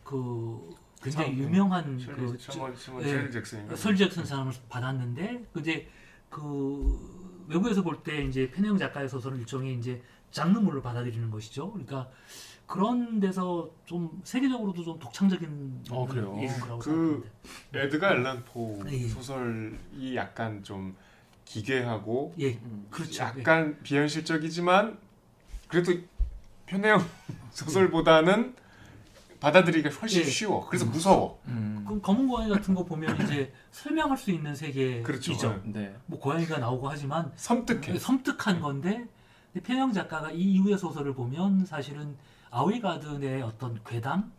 그 0.03 0.75
굉장히 1.01 1.29
참, 1.29 1.37
유명한 1.37 1.97
셜리 1.97 2.15
그 2.15 2.37
셔먼 2.37 2.75
셔먼 2.75 3.03
예. 3.03 3.29
잭슨인가. 3.29 3.75
설 3.75 3.95
잭슨 3.95 4.25
사람을 4.25 4.53
받았는데 4.69 5.45
근데 5.53 5.87
그 6.29 7.45
외국에서 7.47 7.81
볼 7.81 8.03
때 8.03 8.23
이제 8.25 8.51
편영 8.51 8.77
작가의 8.77 9.07
소설은 9.07 9.37
일종의 9.39 9.75
이제 9.77 10.03
장르물로 10.31 10.81
받아들이는 10.81 11.31
것이죠. 11.31 11.71
그러니까 11.71 12.09
그런 12.67 13.19
데서 13.19 13.69
좀 13.85 14.21
세계적으로도 14.23 14.83
좀 14.83 14.99
독창적인 14.99 15.83
어, 15.91 16.07
그래요? 16.07 16.37
예, 16.41 16.49
그-. 16.79 17.23
에드가 17.73 18.11
앨런 18.11 18.43
포 18.45 18.81
예. 18.89 19.07
소설이 19.07 20.15
약간 20.15 20.63
좀 20.63 20.95
기괴하고 21.45 22.33
예, 22.39 22.59
그렇죠. 22.89 23.23
약간 23.23 23.77
비현실적이지만 23.83 24.97
그래도 25.67 25.93
편해형 26.65 27.05
소설보다는 27.51 28.55
받아들이기가 29.39 29.93
훨씬 29.95 30.21
예. 30.21 30.25
쉬워. 30.25 30.65
그래서 30.67 30.85
무서워. 30.85 31.39
음. 31.47 31.85
그 31.87 32.01
검은 32.01 32.27
고양이 32.27 32.49
같은 32.49 32.73
거 32.73 32.83
보면 32.83 33.21
이제 33.21 33.53
설명할 33.71 34.17
수 34.17 34.31
있는 34.31 34.55
세계이죠. 34.55 35.03
그렇죠. 35.03 35.61
네. 35.65 35.95
뭐 36.07 36.19
고양이가 36.19 36.57
나오고 36.57 36.89
하지만 36.89 37.31
섬뜩해. 37.35 37.99
섬뜩한 37.99 38.59
건데 38.59 39.05
근데 39.53 39.67
편영 39.67 39.93
작가가 39.93 40.31
이 40.31 40.39
이후의 40.53 40.79
소설을 40.79 41.13
보면 41.13 41.65
사실은 41.65 42.15
아웨이 42.55 42.79
가든의 42.79 43.41
어떤 43.41 43.77
괴담 43.83 44.31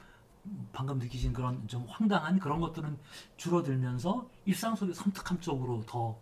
방금 0.73 0.99
느끼신 0.99 1.35
그런 1.35 1.69
좀 1.69 1.85
황당한 1.87 2.39
그런 2.39 2.61
것들은 2.61 2.97
줄어들면서 3.37 4.27
일상 4.47 4.75
속의 4.75 4.95
섬뜩함 4.95 5.41
쪽으로 5.41 5.83
더이 5.87 6.15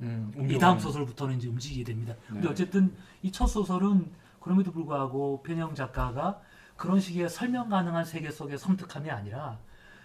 음. 0.00 0.58
다음 0.58 0.78
소설부터는 0.78 1.36
이제 1.36 1.48
움직이게 1.48 1.84
됩니다. 1.84 2.14
근데 2.28 2.42
네. 2.42 2.48
어쨌든 2.48 2.96
이 3.22 3.30
첫 3.30 3.46
소설은 3.46 4.10
그럼에도 4.40 4.72
불구하고 4.72 5.42
편영 5.42 5.74
작가가 5.74 6.40
그런 6.76 6.98
식의 6.98 7.28
설명 7.28 7.68
가능한 7.68 8.06
세계 8.06 8.30
속의 8.30 8.56
섬뜩함이 8.58 9.10
아니라 9.10 9.58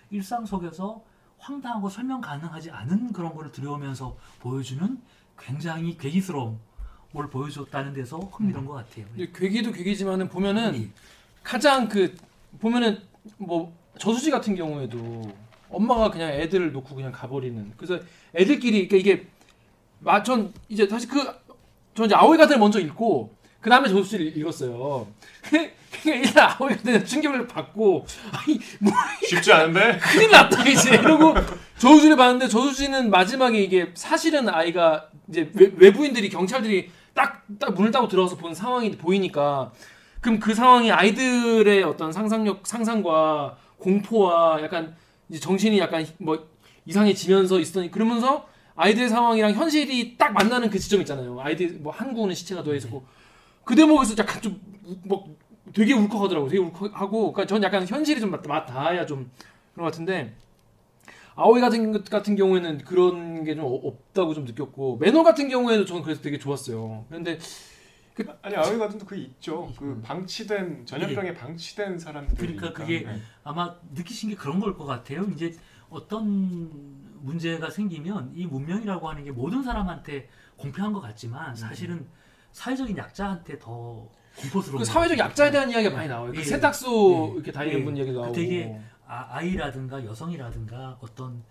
일상 0.10 0.46
속에서 0.46 1.02
황당하고 1.38 1.88
설명 1.90 2.20
가능하지 2.20 2.72
않은 2.72 3.14
그런 3.14 3.34
거를 3.34 3.52
들여오면서 3.52 4.18
보여주는 4.42 5.02
굉장히 5.38 5.98
괴기스러운 5.98 6.60
뭘 7.12 7.30
보여줬다는 7.30 7.94
데서 7.94 8.18
흥미로운 8.20 8.66
것 8.66 8.74
같아요. 8.74 9.06
근데 9.08 9.32
괴기도 9.32 9.72
괴기지만은 9.72 10.28
보면은 10.30 10.76
예. 10.76 10.90
가장 11.50 11.88
그 11.90 12.16
보면은 12.60 13.02
뭐 13.38 13.76
저수지 13.98 14.30
같은 14.30 14.56
경우에도 14.56 15.34
엄마가 15.72 16.12
그냥 16.12 16.30
애들을 16.30 16.72
놓고 16.72 16.94
그냥 16.94 17.12
가버리는 17.12 17.74
그래서 17.76 18.00
애들끼리 18.36 18.88
그러니까 18.88 18.98
이게 18.98 19.28
마전 19.98 20.54
이제 20.68 20.88
다시 20.88 21.08
그전 21.08 22.06
이제 22.06 22.14
아오이 22.14 22.38
가든을 22.38 22.60
먼저 22.60 22.80
읽고 22.80 23.34
그 23.62 23.70
다음에 23.72 23.90
저수지를 23.90 24.38
읽었어요. 24.38 25.08
그러니까 25.42 26.28
일단 26.28 26.52
아오이 26.52 26.76
가든에 26.76 27.04
충격을 27.04 27.48
받고 27.48 28.06
아니 28.32 28.60
뭐 28.80 28.94
쉽지 29.28 29.52
않은데. 29.52 29.98
큰일 30.06 30.30
났다 30.30 30.64
이제 30.70 30.94
이러고 30.94 31.34
저수지를 31.80 32.16
봤는데 32.16 32.48
저수지는 32.48 33.10
마지막에 33.10 33.60
이게 33.60 33.90
사실은 33.96 34.48
아이가 34.50 35.10
이제 35.28 35.52
외, 35.56 35.72
외부인들이 35.76 36.30
경찰들이 36.30 36.92
딱 37.16 37.40
딱 37.58 37.74
문을 37.74 37.92
따고 37.92 38.08
들어와서 38.08 38.36
본 38.36 38.54
상황이 38.54 38.92
보이니까 38.92 39.72
그럼 40.22 40.40
그 40.40 40.54
상황이 40.54 40.92
아이들의 40.92 41.84
어떤 41.84 42.12
상상력 42.12 42.66
상상과 42.68 43.58
공포와 43.78 44.62
약간 44.62 44.96
이제 45.30 45.40
정신이 45.40 45.80
약간 45.80 46.06
뭐 46.18 46.48
이상해지면서 46.86 47.60
있었더니 47.60 47.92
그러면서 47.92 48.48
아이들의 48.76 49.10
상황이랑 49.10 49.54
현실이 49.54 50.18
딱 50.18 50.34
만나는 50.34 50.70
그 50.70 50.80
지점 50.80 51.00
있잖아요. 51.02 51.40
아이들 51.40 51.78
뭐 51.80 51.92
한국은 51.94 52.34
시체가 52.34 52.64
놓여 52.64 52.76
있었고 52.76 53.06
그 53.64 53.76
대목에서 53.76 54.16
약간 54.18 54.42
좀뭐 54.42 55.36
되게 55.74 55.94
울컥하더라고. 55.94 56.48
되게 56.50 56.62
울컥하고 56.62 57.34
그러니까 57.34 57.46
전 57.46 57.62
약간 57.64 57.88
현실이 57.88 58.20
좀 58.20 58.32
맞- 58.32 58.46
맞닿아야 58.46 59.06
좀 59.06 59.30
그런 59.74 59.86
것 59.86 59.92
같은데 59.92 60.34
아오이 61.36 61.62
같은 61.62 61.92
것 61.94 62.04
같은 62.06 62.36
경우에는 62.36 62.80
그런 62.80 63.44
게 63.46 63.56
좀 63.56 63.66
없다고 63.66 64.34
좀 64.34 64.46
느꼈고 64.46 64.98
매너 64.98 65.24
같은 65.24 65.48
경우에도 65.48 65.86
저는 65.86 66.02
그래서 66.04 66.22
되게 66.22 66.38
좋았어요. 66.38 67.06
그런데 67.08 67.38
아니 68.42 68.56
아웨이 68.56 68.78
가든도 68.78 69.06
그게 69.06 69.22
있죠. 69.24 69.72
그 69.78 70.02
방치된 70.04 70.86
전염병에 70.86 71.34
방치된 71.34 72.00
사람들. 72.00 72.36
그러니까 72.38 72.74
그게 72.74 73.08
아마 73.44 73.76
느끼신 73.94 74.30
게 74.30 74.36
그런 74.36 74.60
걸 74.60 74.76
것 74.76 74.86
같아요. 74.86 75.24
이제 75.34 75.56
어떤 75.90 76.70
문제가 77.22 77.70
생기면 77.70 78.32
이 78.36 78.46
문명이라고 78.46 79.10
하는 79.10 79.24
게 79.24 79.32
모든 79.32 79.64
사람한테 79.64 80.30
공평한 80.58 80.94
것 80.94 81.02
같지만 81.02 81.56
사실은 81.56 82.08
사회적인 82.52 82.98
약자한테 82.98 83.60
더 83.60 84.08
공포스러운 84.38 84.80
그 84.80 84.86
사회적. 84.86 85.18
약자에 85.18 85.52
대한 85.52 85.70
이야기가 85.70 85.96
많이 85.96 86.08
나와요. 86.08 86.32
그 86.32 86.40
예. 86.40 86.44
세탁소 86.44 87.30
예. 87.32 87.36
이렇게 87.36 87.52
다니는 87.52 87.80
예. 87.80 87.84
분 87.84 87.98
얘기도 87.98 88.18
그 88.20 88.22
나오고. 88.22 88.36
되게 88.36 88.80
아, 89.08 89.28
아이라든가 89.32 90.06
여성이라든가 90.06 90.98
어떤 91.02 91.44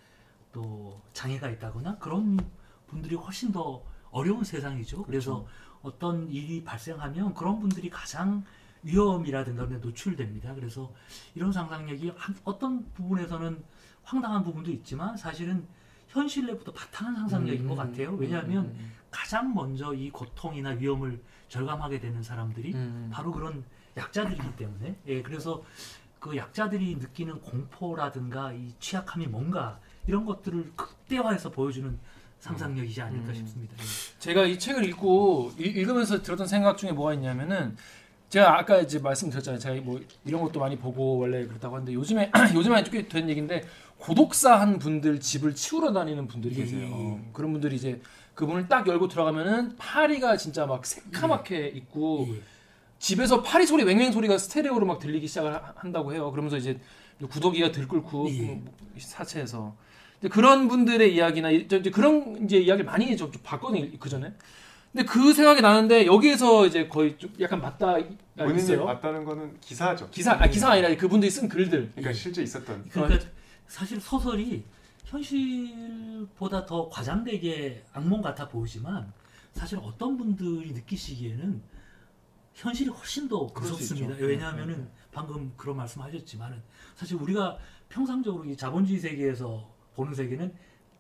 또 0.52 1.00
장애가 1.12 1.50
있다거나 1.50 1.98
그런 1.98 2.38
분들이 2.86 3.14
훨씬 3.16 3.52
더 3.52 3.82
어려운 4.11 4.44
세상이죠. 4.44 5.04
그래서 5.04 5.46
어떤 5.82 6.28
일이 6.30 6.64
발생하면 6.64 7.34
그런 7.34 7.61
분들이 7.61 7.88
가장 7.90 8.44
위험이라든가 8.82 9.66
그런 9.66 9.80
노출됩니다. 9.80 10.54
그래서 10.54 10.92
이런 11.34 11.52
상상력이 11.52 12.12
한- 12.16 12.36
어떤 12.44 12.90
부분에서는 12.94 13.62
황당한 14.02 14.42
부분도 14.42 14.70
있지만 14.70 15.16
사실은 15.16 15.66
현실 16.09 16.46
내부터 16.46 16.72
바탕한 16.72 17.16
상상력인 17.16 17.62
음, 17.64 17.68
것 17.68 17.74
같아요. 17.76 18.12
왜냐하면 18.14 18.66
음, 18.66 18.92
가장 19.11 19.54
먼저 19.54 19.92
이 19.92 20.11
고통이나 20.11 20.70
위험을 20.70 21.22
절감하게 21.48 22.00
되는 22.00 22.22
사람들이 22.22 22.74
음. 22.74 23.11
바로 23.12 23.30
그런 23.32 23.64
약자들이기 23.96 24.56
때문에 24.56 24.96
예 25.06 25.22
그래서 25.22 25.62
그 26.18 26.36
약자들이 26.36 26.96
느끼는 26.96 27.40
공포라든가 27.42 28.52
이 28.52 28.72
취약함이 28.80 29.26
뭔가 29.26 29.78
이런 30.06 30.24
것들을 30.24 30.72
극대화해서 30.76 31.50
보여주는 31.50 31.98
상상력이지 32.41 33.01
않을까 33.03 33.28
음. 33.30 33.34
싶습니다. 33.34 33.74
예. 33.78 34.18
제가 34.18 34.45
이 34.47 34.59
책을 34.59 34.84
읽고 34.84 35.53
읽- 35.59 35.76
읽으면서 35.76 36.22
들었던 36.22 36.47
생각 36.47 36.76
중에 36.78 36.93
뭐가 36.93 37.14
있냐면은 37.14 37.76
제가 38.28 38.59
아까 38.59 38.78
이제 38.80 38.99
말씀드렸잖아요. 38.99 39.59
제가 39.59 39.80
뭐 39.82 40.01
이런 40.24 40.43
것도 40.43 40.61
많이 40.61 40.76
보고 40.76 41.18
원래 41.18 41.47
그렇다고 41.47 41.76
하는데 41.76 41.93
요즘에 41.95 42.30
요즘에 42.55 42.84
좀된 42.84 43.28
얘기인데 43.30 43.64
고독사한 43.99 44.78
분들 44.78 45.20
집을 45.20 45.55
치우러 45.55 45.93
다니는 45.93 46.28
분들이 46.28 46.55
예, 46.57 46.61
계세요. 46.64 46.80
예, 46.82 47.11
예. 47.14 47.20
그런 47.32 47.53
분들이 47.53 47.76
이제 47.76 48.01
그 48.34 48.45
문을 48.45 48.68
딱 48.68 48.86
열고 48.86 49.09
들어가면은 49.09 49.76
파리가 49.76 50.36
진짜 50.36 50.66
막 50.66 50.86
새카맣게 50.86 51.68
있고 51.74 52.26
예. 52.30 52.41
집에서 53.01 53.43
파리 53.43 53.66
소리 53.66 53.84
맹맹 53.84 54.12
소리가 54.12 54.39
스테레오로 54.39 54.86
막 54.86 54.99
들리기 55.01 55.26
시작을 55.26 55.55
하- 55.55 55.72
한다고 55.76 56.12
해요. 56.12 56.30
그러면서 56.30 56.57
이제 56.57 56.78
구더기가 57.28 57.72
들끓고 57.72 58.28
예. 58.30 58.43
뭐 58.55 58.74
사체에서 58.99 59.74
이제 60.18 60.28
그런 60.28 60.68
분들의 60.68 61.14
이야기나 61.14 61.50
이- 61.50 61.66
이제 61.70 61.80
그런 61.90 62.44
이제 62.44 62.58
이야기를 62.58 62.84
많이 62.84 63.16
좀, 63.16 63.30
좀 63.30 63.40
봤거든요 63.42 63.88
그 63.98 64.08
전에. 64.08 64.32
근데 64.92 65.04
그 65.04 65.32
생각이 65.32 65.60
나는데 65.60 66.06
여기에서 66.06 66.66
이제 66.66 66.88
거의 66.88 67.16
좀 67.18 67.32
약간 67.40 67.60
맞다 67.60 67.96
본인이 68.36 68.58
있어요. 68.58 68.84
맞다는 68.84 69.24
거는 69.24 69.60
기사죠. 69.60 70.08
기사 70.10 70.32
아 70.32 70.46
기사 70.48 70.70
아니라 70.70 70.94
그분들이 70.96 71.30
쓴 71.30 71.48
글들. 71.48 71.90
그러니까 71.92 72.12
실제 72.12 72.42
있었던. 72.42 72.84
그러니까 72.88 73.26
사실 73.66 74.00
소설이 74.00 74.64
현실보다 75.04 76.64
더 76.66 76.88
과장되게 76.88 77.84
악몽 77.92 78.20
같아 78.22 78.48
보이지만 78.48 79.12
사실 79.52 79.78
어떤 79.82 80.16
분들이 80.16 80.72
느끼시기에는 80.72 81.62
현실이 82.54 82.90
훨씬 82.90 83.28
더 83.28 83.44
무섭습니다. 83.54 84.16
왜냐하면은 84.18 84.74
네, 84.74 84.80
네. 84.82 84.88
방금 85.12 85.52
그런 85.56 85.76
말씀하셨지만은 85.76 86.60
사실 86.96 87.16
우리가 87.16 87.56
평상적으로 87.88 88.44
이 88.46 88.56
자본주의 88.56 88.98
세계에서 88.98 89.68
보는 89.99 90.14
세계는 90.14 90.55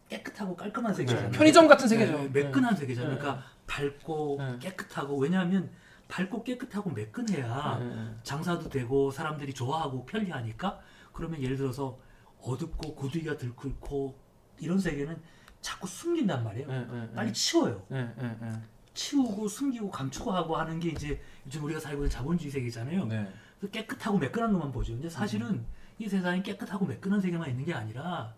깨끗하고 0.08 0.56
깔끔한 0.56 0.92
세계잖아요. 0.92 1.30
편의점 1.30 1.68
같은 1.68 1.86
세계죠. 1.86 2.12
네, 2.12 2.28
매끈한 2.28 2.74
세계잖아요. 2.74 3.14
네. 3.14 3.18
그러니까 3.18 3.44
밝고 3.66 4.36
네. 4.38 4.58
깨끗하고 4.58 5.18
왜냐하면 5.18 5.70
밝고 6.08 6.42
깨끗하고 6.42 6.90
매끈해야 6.90 7.78
네, 7.78 7.94
네. 7.94 8.10
장사도 8.24 8.68
되고 8.70 9.10
사람들이 9.10 9.54
좋아하고 9.54 10.04
편리하니까 10.06 10.80
그러면 11.12 11.40
예를 11.42 11.56
들어서 11.56 11.98
어둡고 12.40 12.94
고두기가 12.94 13.36
들끓고 13.36 14.18
이런 14.58 14.78
세계는 14.78 15.20
자꾸 15.60 15.86
숨긴단 15.86 16.42
말이에요. 16.42 16.66
네, 16.66 16.86
네, 16.90 17.10
빨리 17.14 17.28
네. 17.28 17.32
치워요. 17.32 17.84
네, 17.88 18.12
네, 18.16 18.36
네. 18.40 18.50
치우고 18.94 19.46
숨기고 19.46 19.90
감추고 19.90 20.32
하고 20.32 20.56
하는 20.56 20.80
게 20.80 20.88
이제 20.88 21.20
요즘 21.46 21.64
우리가 21.64 21.78
살고 21.78 21.98
있는 21.98 22.10
자본주의 22.10 22.50
세계잖아요. 22.50 23.04
네. 23.04 23.28
그래서 23.60 23.70
깨끗하고 23.70 24.18
매끈한 24.18 24.52
것만 24.52 24.72
보죠. 24.72 24.94
근데 24.94 25.08
사실은 25.08 25.46
음. 25.50 25.66
이 25.98 26.08
세상에 26.08 26.42
깨끗하고 26.42 26.86
매끈한 26.86 27.20
세계만 27.20 27.50
있는 27.50 27.64
게 27.64 27.74
아니라 27.74 28.34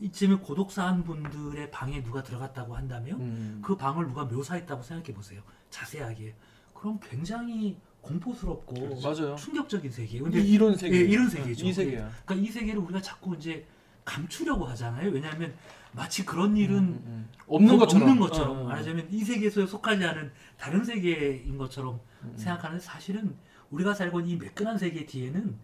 이쯤에 0.00 0.36
고독사한 0.36 1.04
분들의 1.04 1.70
방에 1.70 2.02
누가 2.02 2.22
들어갔다고 2.22 2.74
한다면 2.74 3.20
음. 3.20 3.60
그 3.62 3.76
방을 3.76 4.06
누가 4.06 4.24
묘사했다고 4.24 4.82
생각해 4.82 5.12
보세요. 5.14 5.42
자세하게. 5.68 6.34
그럼 6.74 6.98
굉장히 7.02 7.76
공포스럽고 8.00 9.00
맞아요. 9.02 9.36
충격적인 9.36 9.90
세계예요. 9.90 10.24
근데 10.24 10.40
이, 10.40 10.52
이런 10.52 10.74
세계. 10.74 10.96
예, 10.96 11.00
이런 11.02 11.28
세계죠. 11.28 11.66
이 11.66 11.72
세계야. 11.72 12.10
그러니까 12.24 12.34
이 12.48 12.50
세계를 12.50 12.80
우리가 12.80 13.02
자꾸 13.02 13.36
이제 13.36 13.66
감추려고 14.06 14.64
하잖아요. 14.68 15.10
왜냐하면 15.10 15.52
마치 15.92 16.24
그런 16.24 16.56
일은 16.56 16.76
음, 16.78 17.02
음. 17.06 17.28
없는 17.46 17.74
없- 17.74 17.80
것처럼. 17.80 18.08
없는 18.08 18.20
것처럼 18.20 18.56
어, 18.56 18.60
어. 18.60 18.64
말하자면 18.64 19.08
이 19.10 19.22
세계에서 19.22 19.66
속하지 19.66 20.02
않은 20.02 20.32
다른 20.56 20.82
세계인 20.82 21.58
것처럼 21.58 22.00
음. 22.22 22.32
생각하는데 22.36 22.82
사실은 22.82 23.36
우리가 23.70 23.92
살고 23.92 24.20
있는 24.20 24.32
이 24.32 24.36
매끈한 24.38 24.78
세계 24.78 25.04
뒤에는 25.04 25.58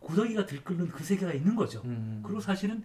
구더기가 0.00 0.44
들끓는 0.44 0.88
그 0.88 1.02
세계가 1.02 1.32
있는 1.32 1.56
거죠. 1.56 1.80
음. 1.86 2.20
그리고 2.22 2.40
사실은 2.40 2.84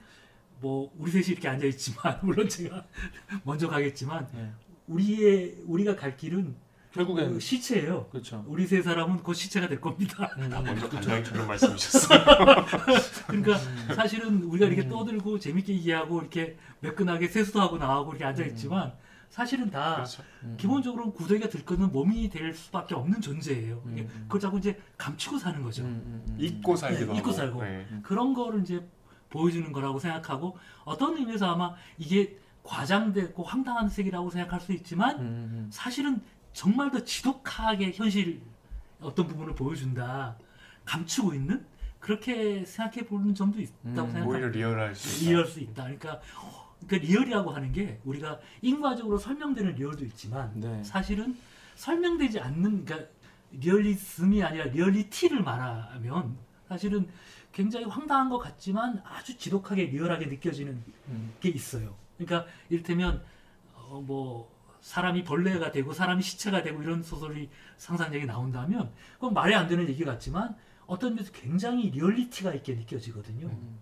뭐 0.64 0.90
우리 0.98 1.12
셋이 1.12 1.26
이렇게 1.28 1.50
앉아 1.50 1.66
있지만 1.68 2.20
물론 2.24 2.48
제가 2.48 2.86
먼저 3.44 3.68
가겠지만 3.68 4.28
네. 4.34 4.50
우리의 4.88 5.58
우리가 5.66 5.98
갈 5.98 6.16
길은 6.16 6.56
결국엔 6.94 7.34
그 7.34 7.40
시체예요. 7.40 8.08
그렇죠. 8.10 8.46
우리 8.48 8.66
세 8.66 8.82
사람은 8.82 9.24
곧 9.24 9.34
시체가 9.34 9.68
될 9.68 9.82
겁니다. 9.82 10.30
음, 10.38 10.50
먼저 10.50 10.74
그렇죠. 10.74 10.90
간장이 10.90 11.24
그런 11.24 11.48
말씀이셨어요. 11.48 12.20
그러니까 13.28 13.58
사실은 13.96 14.44
우리가 14.44 14.68
이렇게 14.68 14.84
음. 14.84 14.90
떠들고 14.90 15.40
재밌게 15.40 15.74
얘기하고 15.74 16.22
이렇게 16.22 16.56
매끈하게 16.82 17.28
세수도 17.28 17.60
하고 17.60 17.78
나가고 17.78 18.12
이렇게 18.12 18.24
앉아 18.26 18.46
있지만 18.46 18.94
사실은 19.30 19.72
다 19.72 19.96
그렇죠. 19.96 20.24
음. 20.44 20.56
기본적으로 20.60 21.06
는 21.06 21.14
구더기가 21.14 21.50
들끓는 21.50 21.92
몸이 21.92 22.30
될 22.30 22.54
수밖에 22.54 22.94
없는 22.94 23.20
존재예요. 23.20 23.82
음. 23.88 24.08
그걸 24.28 24.40
자꾸 24.40 24.60
이제 24.60 24.80
감추고 24.98 25.40
사는 25.40 25.62
거죠. 25.64 25.82
음, 25.84 26.04
음, 26.06 26.24
음. 26.30 26.38
잊고 26.40 26.76
살기도 26.76 27.06
네, 27.06 27.08
하고. 27.08 27.20
잊고 27.20 27.32
살고. 27.32 27.64
네. 27.64 27.88
그런 28.04 28.34
거를 28.36 28.62
이제 28.62 28.88
보여주는 29.34 29.72
거라고 29.72 29.98
생각하고 29.98 30.58
어떤 30.86 31.18
의미에서 31.18 31.52
아마 31.52 31.74
이게 31.98 32.38
과장됐고 32.62 33.44
황당한 33.44 33.90
색이라고 33.90 34.30
생각할 34.30 34.62
수 34.62 34.72
있지만 34.74 35.20
음, 35.20 35.26
음. 35.26 35.70
사실은 35.72 36.22
정말 36.54 36.92
더 36.92 37.04
지독하게 37.04 37.92
현실 37.94 38.42
어떤 39.02 39.28
부분을 39.28 39.56
보여준다. 39.56 40.38
감추고 40.86 41.34
있는 41.34 41.66
그렇게 42.00 42.64
생각해 42.64 43.08
보는 43.08 43.34
점도 43.34 43.60
있다고 43.60 43.80
음, 43.86 43.96
생각합니다. 43.96 44.26
오히려 44.28 44.48
리얼할 44.50 44.96
수. 44.96 45.26
리얼 45.26 45.46
수 45.46 45.60
있다. 45.60 45.84
그러니까 45.84 46.22
그러니까 46.86 47.08
real이라고 47.08 47.52
하는 47.52 47.72
게 47.72 48.00
우리가 48.06 48.40
인과적으로 48.62 49.18
설명되는 49.18 49.76
real도 49.76 50.06
있지만 50.06 50.52
네. 50.56 50.84
사실은 50.84 51.36
설명되지 51.76 52.40
않는 52.40 52.86
그러니까 52.86 53.10
리얼리즘이 53.52 54.44
아니라 54.44 54.66
리얼리티를 54.66 55.42
말하면 55.42 56.38
사실은 56.68 57.08
굉장히 57.54 57.86
황당한 57.86 58.30
것 58.30 58.40
같지만 58.40 59.02
아주 59.06 59.38
지독하게 59.38 59.86
리얼하게 59.86 60.26
느껴지는 60.26 60.84
음. 61.08 61.34
게 61.40 61.50
있어요. 61.50 61.96
그러니까 62.18 62.52
이를테면 62.70 63.24
어, 63.76 64.04
뭐 64.06 64.52
사람이 64.82 65.24
벌레가 65.24 65.72
되고 65.72 65.94
사람이 65.94 66.22
시체가 66.24 66.64
되고 66.64 66.82
이런 66.82 67.04
소설이 67.04 67.50
상상력이 67.78 68.26
나온다면 68.26 68.92
그건 69.14 69.34
말이 69.34 69.56
안 69.56 69.68
되는 69.68 69.88
얘기 69.88 70.04
같지만 70.04 70.56
어떤 70.88 71.16
면에서 71.16 71.32
굉장히 71.32 71.90
리얼리티가 71.92 72.54
있게 72.56 72.74
느껴지거든요. 72.74 73.48
음. 73.48 73.80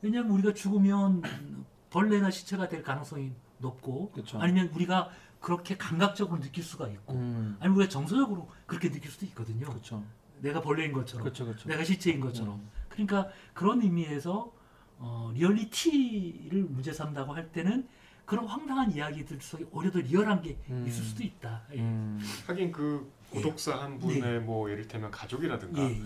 왜냐하면 0.00 0.32
우리가 0.32 0.54
죽으면 0.54 1.22
벌레나 1.90 2.30
시체가 2.30 2.68
될 2.68 2.82
가능성이 2.82 3.32
높고 3.58 4.10
그렇죠. 4.12 4.40
아니면 4.40 4.70
우리가 4.74 5.10
그렇게 5.40 5.76
감각적으로 5.76 6.40
느낄 6.40 6.62
수가 6.62 6.88
있고 6.88 7.14
음. 7.14 7.56
아니면 7.58 7.78
우리가 7.78 7.90
정서적으로 7.90 8.48
그렇게 8.66 8.90
느낄 8.90 9.10
수도 9.10 9.26
있거든요. 9.26 9.66
그렇죠. 9.66 10.04
내가 10.42 10.60
벌레인 10.60 10.92
것처럼 10.92 11.24
그렇죠. 11.24 11.46
그렇죠. 11.46 11.68
내가 11.68 11.84
시체인 11.84 12.20
것처럼 12.20 12.56
음. 12.56 12.70
그러니까 12.88 13.28
그런 13.54 13.80
의미에서 13.80 14.52
어, 14.98 15.32
리얼리티를 15.34 16.64
문제 16.64 16.92
삼다고 16.92 17.34
할 17.34 17.50
때는 17.50 17.88
그런 18.24 18.46
황당한 18.46 18.92
이야기들 18.92 19.40
속에 19.40 19.64
오히려 19.70 19.92
더 19.92 19.98
리얼한 20.00 20.42
게 20.42 20.56
음. 20.68 20.84
있을 20.86 21.04
수도 21.04 21.22
있다. 21.22 21.62
예. 21.74 21.78
음. 21.78 22.20
하긴 22.46 22.72
그 22.72 23.10
고독사 23.30 23.80
한 23.80 23.98
분의 23.98 24.40
뭐 24.42 24.70
예를 24.70 24.86
들면 24.86 25.10
가족이라든가 25.10 25.82
예, 25.82 26.02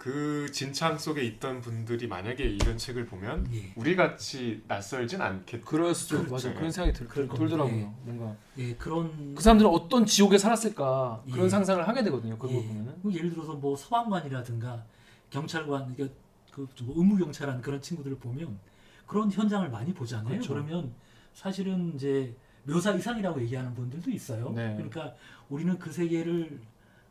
그 0.00 0.50
진창 0.50 0.96
속에 0.96 1.22
있던 1.24 1.60
분들이 1.60 2.06
만약에 2.06 2.42
이런 2.42 2.78
책을 2.78 3.04
보면 3.04 3.46
예. 3.52 3.70
우리 3.76 3.94
같이 3.94 4.64
낯설진 4.66 5.20
않겠. 5.20 5.62
그럴 5.62 5.94
수도 5.94 6.16
그렇죠. 6.16 6.32
맞아. 6.32 6.54
그런 6.54 6.72
생각이 6.72 6.96
들, 6.96 7.06
들더라고요. 7.06 7.58
겁니다. 7.58 7.92
뭔가 8.04 8.34
예, 8.56 8.74
그런 8.76 9.34
그 9.34 9.42
사람들은 9.42 9.70
어떤 9.70 10.06
지옥에 10.06 10.38
살았을까 10.38 11.22
그런 11.30 11.44
예. 11.44 11.48
상상을 11.50 11.86
하게 11.86 12.02
되거든요. 12.04 12.38
그거 12.38 12.50
예. 12.54 12.66
보면은. 12.66 12.94
뭐 13.02 13.12
예를 13.12 13.28
들어서 13.28 13.52
뭐 13.52 13.76
소방관이라든가 13.76 14.82
경찰관, 15.28 15.94
그러니까 15.94 16.16
그뭐 16.50 16.94
의무 16.96 17.18
경찰한 17.18 17.60
그런 17.60 17.82
친구들을 17.82 18.20
보면 18.20 18.58
그런 19.04 19.30
현장을 19.30 19.68
많이 19.68 19.92
보잖아요. 19.92 20.30
그렇죠. 20.30 20.54
그러면 20.54 20.94
사실은 21.34 21.94
이제 21.94 22.34
묘사 22.62 22.92
이상이라고 22.92 23.42
얘기하는 23.42 23.74
분들도 23.74 24.10
있어요. 24.10 24.50
네. 24.56 24.72
그러니까 24.76 25.14
우리는 25.50 25.78
그 25.78 25.92
세계를 25.92 26.58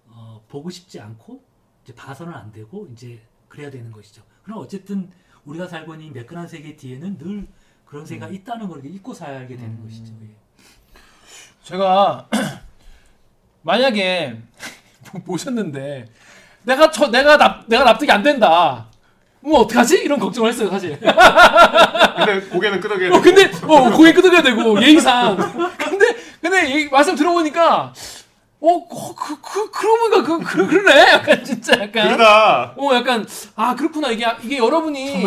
어, 0.07 0.43
보고 0.47 0.71
싶지 0.71 0.99
않고 0.99 1.48
이제 1.89 1.95
봐서는 1.95 2.33
안 2.33 2.51
되고 2.51 2.87
이제 2.93 3.19
그래야 3.47 3.71
되는 3.71 3.91
것이죠. 3.91 4.21
그럼 4.43 4.59
어쨌든 4.59 5.09
우리가 5.45 5.67
살고 5.67 5.95
있는 5.95 6.07
이 6.07 6.11
매끈한 6.11 6.47
세계 6.47 6.75
뒤에는 6.75 7.17
늘 7.17 7.47
그런 7.85 8.05
세계가 8.05 8.27
음. 8.27 8.33
있다는 8.35 8.67
걸 8.67 8.85
잊고 8.85 9.11
살게 9.11 9.55
되는 9.55 9.71
음. 9.71 9.83
것이죠. 9.83 10.13
예. 10.21 10.27
제가 11.63 12.27
만약에 13.63 14.39
모셨는데 15.25 16.05
내가 16.63 16.91
저 16.91 17.07
내가 17.09 17.37
납 17.37 17.65
내가 17.67 17.83
납득이 17.83 18.11
안 18.11 18.21
된다. 18.21 18.87
뭐 19.41 19.61
어떡하지? 19.61 20.03
이런 20.03 20.19
걱정을 20.19 20.49
했어요, 20.49 20.69
사실. 20.69 20.99
근데 20.99 22.41
고개는 22.49 22.81
끄덕여야 22.81 23.15
어, 23.15 23.21
근데 23.21 23.49
어, 23.63 23.89
고개 23.89 24.11
끄덕여야 24.13 24.43
되고 24.43 24.79
예의상. 24.81 25.37
근데 25.77 26.15
근데 26.41 26.89
말씀 26.89 27.15
들어보니까 27.15 27.93
어 28.61 28.87
그 28.89 29.15
그 29.15 29.71
그러고 29.71 29.97
보니까 30.09 30.23
그, 30.23 30.39
그 30.43 30.67
그러네. 30.67 31.11
약간 31.13 31.43
진짜 31.45 31.73
약간 31.79 32.07
그러다. 32.09 32.73
어 32.77 32.93
약간 32.93 33.25
아 33.55 33.73
그렇구나 33.75 34.09
이게 34.11 34.25
이게 34.43 34.57
여러분이. 34.57 35.23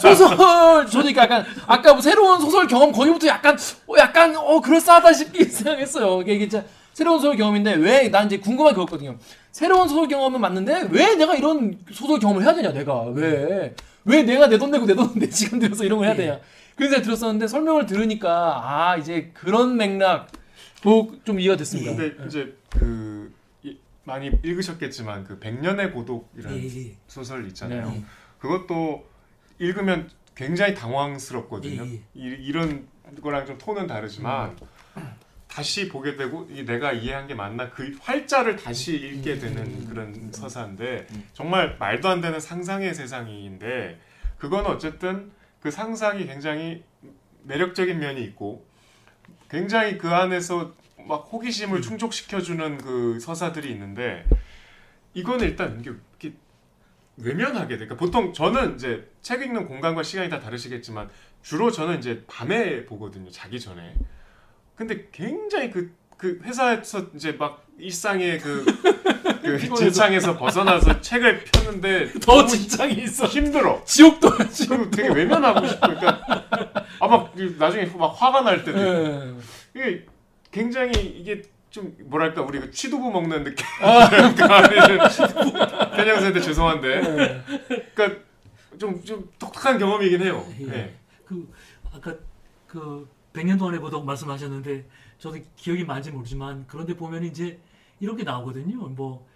소설 0.00 0.86
저니까 0.90 1.22
약간 1.22 1.44
아까 1.66 1.92
뭐 1.92 2.02
새로운 2.02 2.40
소설 2.40 2.66
경험 2.66 2.90
거기부터 2.90 3.28
약간 3.28 3.56
어 3.86 3.94
약간 3.98 4.34
어 4.36 4.60
그럴싸하다 4.60 5.12
싶게 5.12 5.44
생각했어요. 5.48 6.22
이게 6.22 6.34
이게 6.34 6.48
진짜 6.48 6.64
새로운 6.92 7.20
소설 7.20 7.36
경험인데 7.36 7.74
왜 7.74 8.08
난 8.10 8.26
이제 8.26 8.38
궁금한 8.38 8.72
게 8.72 8.80
그거거든요. 8.80 9.16
새로운 9.52 9.88
소설 9.88 10.08
경험은 10.08 10.40
맞는데 10.40 10.88
왜 10.90 11.14
내가 11.14 11.36
이런 11.36 11.78
소설 11.92 12.18
경험을 12.18 12.42
해야 12.42 12.52
되냐 12.54 12.72
내가 12.72 13.02
왜 13.14 13.74
왜 14.04 14.22
내가 14.22 14.48
내 14.48 14.58
돈 14.58 14.70
내고 14.72 14.86
내 14.86 14.94
돈 14.94 15.12
내 15.16 15.30
시간 15.30 15.58
들여서 15.60 15.84
이런 15.84 15.98
걸 15.98 16.06
해야 16.08 16.14
예. 16.14 16.18
되냐 16.18 16.38
그런 16.76 16.90
생각 16.90 17.04
들었었는데 17.04 17.46
설명을 17.48 17.86
들으니까 17.86 18.60
아 18.64 18.96
이제 18.96 19.30
그런 19.34 19.76
맥락 19.76 20.28
뭐좀 20.82 21.40
이해가 21.40 21.56
됐습니다. 21.56 21.94
근데 21.96 22.24
이제 22.26 22.56
그 22.70 23.32
이- 23.62 23.78
많이 24.04 24.30
읽으셨겠지만 24.42 25.24
그 25.24 25.38
백년의 25.38 25.92
고독이라는 25.92 26.58
예, 26.62 26.86
예. 26.88 26.96
소설 27.06 27.46
있잖아요. 27.48 27.90
네. 27.90 28.04
그것도 28.38 29.06
읽으면 29.58 30.10
굉장히 30.34 30.74
당황스럽거든요. 30.74 31.84
예, 31.86 31.92
예. 31.92 32.00
이, 32.14 32.22
이런 32.46 32.86
거랑 33.22 33.46
좀 33.46 33.56
톤은 33.58 33.86
다르지만 33.86 34.56
다시 35.48 35.88
보게 35.88 36.16
되고 36.16 36.46
이 36.50 36.64
내가 36.64 36.92
이해한 36.92 37.26
게 37.26 37.34
맞나 37.34 37.70
그 37.70 37.96
활자를 38.00 38.56
다시 38.56 38.94
읽게 38.96 39.38
되는 39.38 39.86
그런 39.88 40.30
서사인데 40.32 41.06
정말 41.32 41.76
말도 41.78 42.08
안 42.08 42.20
되는 42.20 42.38
상상의 42.38 42.94
세상인데 42.94 43.98
그건 44.36 44.66
어쨌든 44.66 45.30
그 45.60 45.70
상상이 45.70 46.26
굉장히 46.26 46.84
매력적인 47.44 47.98
면이 47.98 48.22
있고 48.24 48.65
굉장히 49.56 49.96
그 49.96 50.10
안에서 50.10 50.74
막 51.08 51.28
호기심을 51.32 51.80
충족시켜주는 51.80 52.76
그 52.76 53.18
서사들이 53.18 53.70
있는데 53.70 54.26
이거는 55.14 55.46
일단 55.46 55.78
이게 55.80 55.92
이렇게 56.20 56.36
외면하게 57.16 57.78
돼. 57.78 57.86
그러니까 57.86 57.96
보통 57.96 58.34
저는 58.34 58.74
이제 58.74 59.10
책 59.22 59.40
읽는 59.40 59.66
공간과 59.66 60.02
시간이 60.02 60.28
다 60.28 60.40
다르시겠지만 60.40 61.08
주로 61.42 61.70
저는 61.70 61.98
이제 62.00 62.22
밤에 62.26 62.84
보거든요. 62.84 63.30
자기 63.30 63.58
전에. 63.58 63.94
근데 64.76 65.08
굉장히 65.10 65.70
그 65.70 65.96
그 66.16 66.40
회사에서 66.44 67.06
이제 67.14 67.32
막 67.32 67.64
일상의 67.78 68.38
그, 68.38 68.64
그. 69.42 69.58
직장에서 69.76 70.36
벗어나서 70.38 71.00
책을 71.00 71.44
폈는데 71.44 72.12
더 72.20 72.46
직장이 72.46 72.94
있어. 73.02 73.26
힘들어. 73.26 73.82
지옥도야 73.84 74.48
지옥. 74.48 74.90
되게 74.90 75.08
외면하고 75.08 75.66
싶으니까 75.66 76.65
아마 77.06 77.30
나중에 77.58 77.86
막 77.86 78.08
화가 78.08 78.42
날 78.42 78.64
때도. 78.64 78.78
예. 78.78 79.34
이게 79.74 80.06
굉장히 80.50 80.92
이게 80.92 81.42
좀 81.70 81.94
뭐랄까 82.04 82.42
우리 82.42 82.58
그 82.60 82.70
취두부 82.70 83.10
먹는 83.10 83.44
느낌 83.44 83.66
그러니까 83.78 84.56
아니면 84.56 84.98
편향세대 85.94 86.40
죄송한데 86.40 86.88
예. 86.88 87.42
그러니까 87.94 88.20
좀좀 88.78 89.30
독특한 89.38 89.78
경험이긴 89.78 90.22
해요. 90.22 90.46
예. 90.60 90.64
네. 90.64 90.94
그 91.24 91.52
아까 91.92 92.14
그 92.66 93.08
100년 93.32 93.58
동안의 93.58 93.80
보석 93.80 94.04
말씀하셨는데 94.04 94.86
저도 95.18 95.38
기억이 95.56 95.84
많지 95.84 96.10
모르지만 96.10 96.64
그런데 96.66 96.96
보면 96.96 97.24
이제 97.24 97.58
이런 98.00 98.16
게 98.16 98.24
나오거든요. 98.24 98.88
뭐 98.88 99.26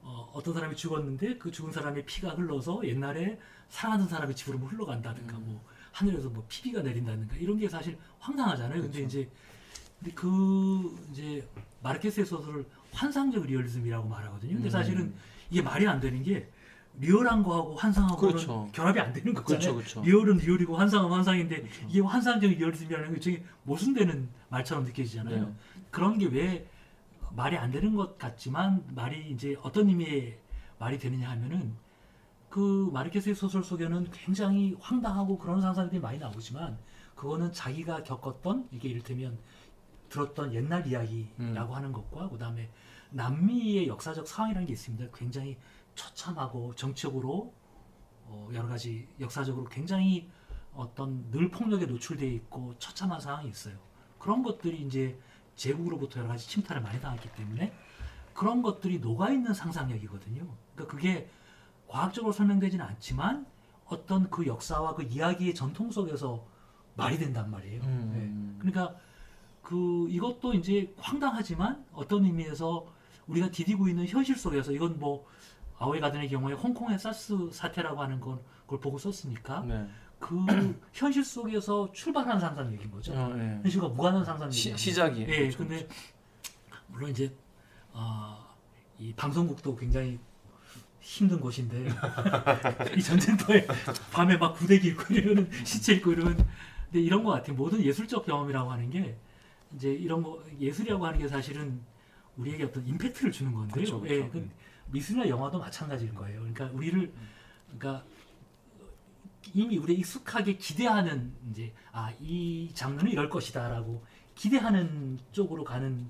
어, 0.00 0.30
어떤 0.34 0.54
사람이 0.54 0.76
죽었는데 0.76 1.38
그 1.38 1.50
죽은 1.50 1.72
사람의 1.72 2.04
피가 2.04 2.30
흘러서 2.30 2.82
옛날에 2.84 3.38
사랑하던 3.68 4.08
사람의 4.08 4.36
집으로 4.36 4.58
뭐 4.58 4.68
흘러간다든가 4.68 5.38
뭐 5.38 5.64
하늘에서 5.94 6.28
뭐 6.28 6.44
피비가 6.48 6.82
내린다든가 6.82 7.36
이런 7.36 7.56
게 7.56 7.68
사실 7.68 7.96
황당하잖아요. 8.18 8.82
근데 8.82 9.02
이제 9.02 9.30
근데 10.00 10.12
그 10.12 11.08
이제 11.12 11.46
마르케스의 11.82 12.26
소설을 12.26 12.66
환상적 12.92 13.46
리얼리즘이라고 13.46 14.08
말하거든요. 14.08 14.54
근데 14.54 14.68
사실은 14.68 15.14
이게 15.50 15.62
말이 15.62 15.86
안 15.86 16.00
되는 16.00 16.20
게 16.22 16.48
리얼한 16.98 17.42
거하고 17.44 17.76
환상하고는 17.76 18.34
그렇죠. 18.34 18.68
결합이 18.72 18.98
안 19.00 19.12
되는 19.12 19.34
거잖아요. 19.34 19.74
그렇죠, 19.74 19.74
그렇죠. 19.74 20.02
real은 20.02 20.38
real이고 20.38 20.76
환상은 20.76 21.10
환상인데 21.10 21.64
이게 21.88 22.00
환상적 22.00 22.50
리얼리즘이라는 22.50 23.14
게 23.14 23.20
되게 23.20 23.44
모순되는 23.62 24.28
말처럼 24.48 24.84
느껴지잖아요. 24.84 25.46
네. 25.46 25.52
그런 25.90 26.18
게 26.18 26.26
왜 26.26 26.66
말이 27.36 27.56
안 27.56 27.70
되는 27.70 27.94
것 27.94 28.18
같지만 28.18 28.84
말이 28.94 29.28
이제 29.30 29.56
어떤 29.62 29.88
의미의 29.88 30.38
말이 30.78 30.98
되느냐 30.98 31.30
하면은 31.30 31.72
그 32.54 32.88
마르케스의 32.92 33.34
소설 33.34 33.64
속에는 33.64 34.12
굉장히 34.12 34.76
황당하고 34.78 35.38
그런 35.38 35.60
상상들이 35.60 36.00
많이 36.00 36.18
나오지만 36.20 36.78
그거는 37.16 37.52
자기가 37.52 38.04
겪었던 38.04 38.68
이게 38.70 38.88
이를테면 38.90 39.40
들었던 40.08 40.54
옛날 40.54 40.86
이야기라고 40.86 41.74
하는 41.74 41.90
것과 41.90 42.28
그다음에 42.28 42.70
남미의 43.10 43.88
역사적 43.88 44.28
상황이라는 44.28 44.68
게 44.68 44.72
있습니다. 44.72 45.06
굉장히 45.12 45.58
처참하고 45.96 46.76
정치적으로 46.76 47.52
어, 48.26 48.48
여러 48.54 48.68
가지 48.68 49.08
역사적으로 49.18 49.64
굉장히 49.64 50.30
어떤 50.74 51.28
늘 51.32 51.50
폭력에 51.50 51.86
노출되어 51.86 52.28
있고 52.28 52.78
처참한 52.78 53.20
상황이 53.20 53.48
있어요. 53.48 53.76
그런 54.20 54.44
것들이 54.44 54.80
이제 54.82 55.18
제국으로부터 55.56 56.20
여러 56.20 56.28
가지 56.28 56.48
침탈을 56.48 56.82
많이 56.82 57.00
당했기 57.00 57.32
때문에 57.32 57.72
그런 58.32 58.62
것들이 58.62 59.00
녹아 59.00 59.30
있는 59.32 59.52
상상력이거든요. 59.52 60.46
그러니까 60.76 60.96
그게 60.96 61.28
과학적으로 61.88 62.32
설명되지는 62.32 62.84
않지만 62.84 63.46
어떤 63.86 64.30
그 64.30 64.46
역사와 64.46 64.94
그 64.94 65.02
이야기의 65.02 65.54
전통 65.54 65.90
속에서 65.90 66.46
말이 66.96 67.18
된단 67.18 67.50
말이에요. 67.50 67.82
음. 67.82 68.10
네. 68.14 68.58
그러니까 68.58 68.98
그 69.62 70.06
이것도 70.08 70.54
이제 70.54 70.94
황당하지만 70.98 71.84
어떤 71.92 72.24
의미에서 72.24 72.86
우리가 73.26 73.50
디디고 73.50 73.88
있는 73.88 74.06
현실 74.06 74.36
속에서 74.36 74.72
이건 74.72 74.98
뭐 74.98 75.26
아오이 75.78 76.00
가든의 76.00 76.28
경우에 76.28 76.54
홍콩의 76.54 76.98
사스 76.98 77.50
사태라고 77.50 78.00
하는 78.00 78.20
걸, 78.20 78.38
걸 78.66 78.80
보고 78.80 78.98
썼으니까 78.98 79.60
네. 79.60 79.88
그 80.18 80.36
현실 80.92 81.24
속에서 81.24 81.90
출발한 81.92 82.38
상상력인 82.38 82.90
거죠. 82.90 83.12
어, 83.12 83.34
예. 83.36 83.60
현실과 83.62 83.88
무관한 83.88 84.24
상상력이 84.24 84.56
시, 84.56 84.76
시작이에요. 84.76 85.28
예, 85.28 85.38
그렇죠. 85.38 85.58
근데 85.58 85.88
물론 86.86 87.10
이제 87.10 87.34
아, 87.92 88.48
이 88.98 89.12
방송국도 89.14 89.76
굉장히 89.76 90.18
힘든 91.04 91.38
곳인데 91.38 91.86
이 92.96 93.02
전쟁터에 93.02 93.66
밤에 94.10 94.38
막 94.38 94.54
구데기 94.54 94.88
있고 94.88 95.12
이러면 95.12 95.50
시체 95.64 95.92
있고 95.94 96.12
이러면 96.12 96.34
근데 96.86 97.00
이런 97.00 97.22
것 97.22 97.32
같아요. 97.32 97.54
모든 97.56 97.82
예술적 97.82 98.24
경험이라고 98.24 98.72
하는 98.72 98.88
게 98.88 99.14
이제 99.74 99.92
이런 99.92 100.22
거 100.22 100.42
예술이라고 100.58 101.04
하는 101.06 101.18
게 101.18 101.28
사실은 101.28 101.80
우리에게 102.38 102.64
어떤 102.64 102.86
임팩트를 102.86 103.30
주는 103.32 103.52
건데요. 103.52 103.74
그렇죠, 103.74 104.00
그렇죠. 104.00 104.24
예, 104.24 104.28
그 104.30 104.48
미술이나 104.86 105.28
영화도 105.28 105.58
마찬가지일 105.58 106.14
거예요. 106.14 106.38
그러니까 106.40 106.66
우리를 106.72 107.12
그러니까 107.78 108.04
이미 109.52 109.76
우리 109.76 109.94
익숙하게 109.94 110.56
기대하는 110.56 111.32
이제 111.50 111.72
아 111.92 112.10
이 112.20 112.70
장르는 112.74 113.12
이럴 113.12 113.28
것이다라고 113.28 114.02
기대하는 114.34 115.18
쪽으로 115.32 115.64
가는 115.64 116.08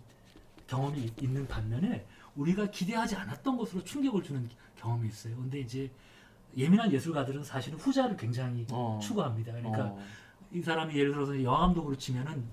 경험이 0.69 1.01
있- 1.05 1.23
있는 1.23 1.47
반면에 1.49 2.07
우리가 2.37 2.71
기대하지 2.71 3.17
않았던 3.17 3.57
것으로 3.57 3.83
충격을 3.85 4.23
주는 4.23 4.49
경험이 4.85 5.09
있어요. 5.09 5.37
근데 5.37 5.61
이제 5.61 5.91
예민한 6.57 6.93
예술가들은 6.93 7.43
사실은 7.43 7.79
후자를 7.79 8.17
굉장히 8.17 8.67
어. 8.71 8.99
추구합니다. 9.03 9.53
그러니까 9.53 9.87
어. 9.87 9.99
이 10.53 10.63
사람이 10.63 10.95
예를 10.95 11.13
들어서 11.13 11.43
영화 11.43 11.61
감독으로 11.61 11.97
치면은 11.97 12.45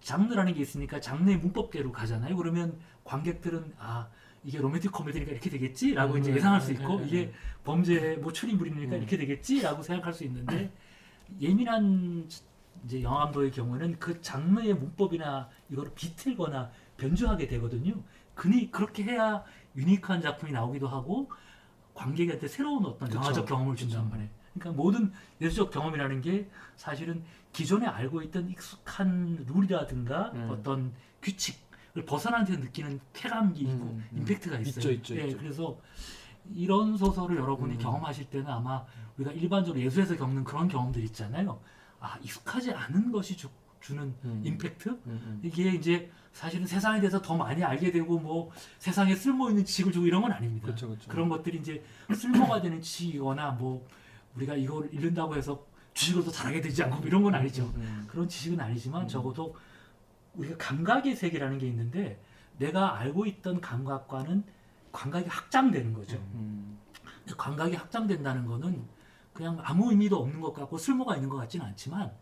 장르라는 0.00 0.54
게 0.54 0.60
있으니까 0.60 1.00
장르의 1.00 1.38
문법대로 1.38 1.90
가잖아요. 1.90 2.36
그러면 2.36 2.78
관객들은 3.02 3.74
아 3.78 4.08
이게 4.44 4.58
로맨틱 4.58 4.92
코미디니까 4.92 5.32
이렇게 5.32 5.50
되겠지라고 5.50 6.14
음, 6.14 6.18
이제 6.18 6.30
네, 6.30 6.36
예상할 6.36 6.60
네, 6.60 6.66
수 6.66 6.72
있고 6.72 7.00
네, 7.00 7.06
이게 7.06 7.24
네. 7.26 7.32
범죄 7.64 8.16
뭐 8.16 8.30
추리물이니까 8.32 8.94
음. 8.94 8.98
이렇게 8.98 9.16
되겠지라고 9.16 9.82
생각할 9.82 10.12
수 10.12 10.24
있는데 10.24 10.70
예민한 11.40 12.28
이제 12.84 13.02
영화 13.02 13.20
감독의 13.24 13.50
경우에는 13.50 13.98
그 13.98 14.20
장르의 14.20 14.74
문법이나 14.74 15.48
이거를 15.70 15.92
비틀거나 15.94 16.70
변주하게 16.98 17.48
되거든요. 17.48 17.94
그니 18.34 18.70
그렇게 18.70 19.04
해야 19.04 19.42
유니크한 19.74 20.20
작품이 20.20 20.52
나오기도 20.52 20.86
하고 20.86 21.30
관객한테 21.94 22.48
새로운 22.48 22.84
어떤 22.84 23.08
그쵸, 23.08 23.18
영화적 23.20 23.46
경험을 23.46 23.76
준단. 23.76 24.08
말이에요. 24.10 24.28
그러니까 24.54 24.82
모든 24.82 25.12
예술적 25.40 25.70
경험이라는 25.72 26.20
게 26.20 26.48
사실은 26.76 27.24
기존에 27.52 27.86
알고 27.86 28.22
있던 28.22 28.50
익숙한 28.50 29.46
룰이라든가 29.48 30.32
음. 30.34 30.48
어떤 30.50 30.92
규칙을 31.22 32.04
벗어난 32.06 32.44
데서 32.44 32.60
느끼는 32.60 33.00
쾌감이 33.12 33.58
있고 33.60 33.70
음, 33.70 34.08
음. 34.12 34.18
임팩트가 34.18 34.58
있어요. 34.58 34.92
있죠, 34.92 34.92
있죠, 34.92 35.16
예, 35.20 35.26
있죠. 35.28 35.38
그래서 35.38 35.78
이런 36.52 36.96
소설을 36.96 37.36
여러분이 37.36 37.74
음. 37.74 37.78
경험하실 37.78 38.30
때는 38.30 38.48
아마 38.48 38.84
우리가 39.16 39.32
일반적으로 39.32 39.82
예술에서 39.82 40.16
겪는 40.16 40.44
그런 40.44 40.68
경험들 40.68 41.02
있잖아요. 41.04 41.60
아 42.00 42.18
익숙하지 42.22 42.72
않은 42.72 43.10
것이 43.12 43.36
주, 43.36 43.48
는 43.92 44.14
음. 44.24 44.40
임팩트 44.44 44.88
음, 44.88 45.00
음. 45.06 45.40
이게 45.42 45.70
이제 45.70 46.10
사실은 46.32 46.66
세상에 46.66 47.00
대해서 47.00 47.20
더 47.20 47.36
많이 47.36 47.62
알게 47.62 47.92
되고 47.92 48.18
뭐 48.18 48.50
세상에 48.78 49.14
쓸모 49.14 49.50
있는 49.50 49.64
지식을 49.64 49.92
주고 49.92 50.06
이런 50.06 50.22
건 50.22 50.32
아닙니다. 50.32 50.66
그렇죠, 50.66 50.88
그렇죠. 50.88 51.12
런 51.12 51.28
것들이 51.28 51.58
이제 51.58 51.84
쓸모가 52.12 52.62
되는 52.62 52.80
지식이거나 52.80 53.52
뭐 53.52 53.86
우리가 54.34 54.54
이걸 54.54 54.88
잃는다고 54.92 55.36
해서 55.36 55.66
주식을 55.92 56.24
더 56.24 56.30
잘하게 56.30 56.60
되지 56.60 56.82
않고 56.82 56.96
뭐 56.96 57.06
이런 57.06 57.22
건 57.22 57.34
아니죠. 57.34 57.70
음. 57.76 58.04
그런 58.08 58.28
지식은 58.28 58.58
아니지만 58.58 59.02
음. 59.02 59.08
적어도 59.08 59.54
우리가 60.34 60.56
감각의 60.56 61.14
세계라는 61.14 61.58
게 61.58 61.68
있는데 61.68 62.20
내가 62.58 62.98
알고 62.98 63.26
있던 63.26 63.60
감각과는 63.60 64.44
감각이 64.92 65.28
확장되는 65.28 65.92
거죠. 65.92 66.16
음. 66.34 66.78
감각이 67.36 67.76
확장된다는 67.76 68.46
거는 68.46 68.84
그냥 69.32 69.58
아무 69.62 69.90
의미도 69.90 70.16
없는 70.16 70.40
것 70.40 70.52
같고 70.52 70.78
쓸모가 70.78 71.16
있는 71.16 71.28
것 71.28 71.36
같지는 71.36 71.66
않지만 71.66 72.12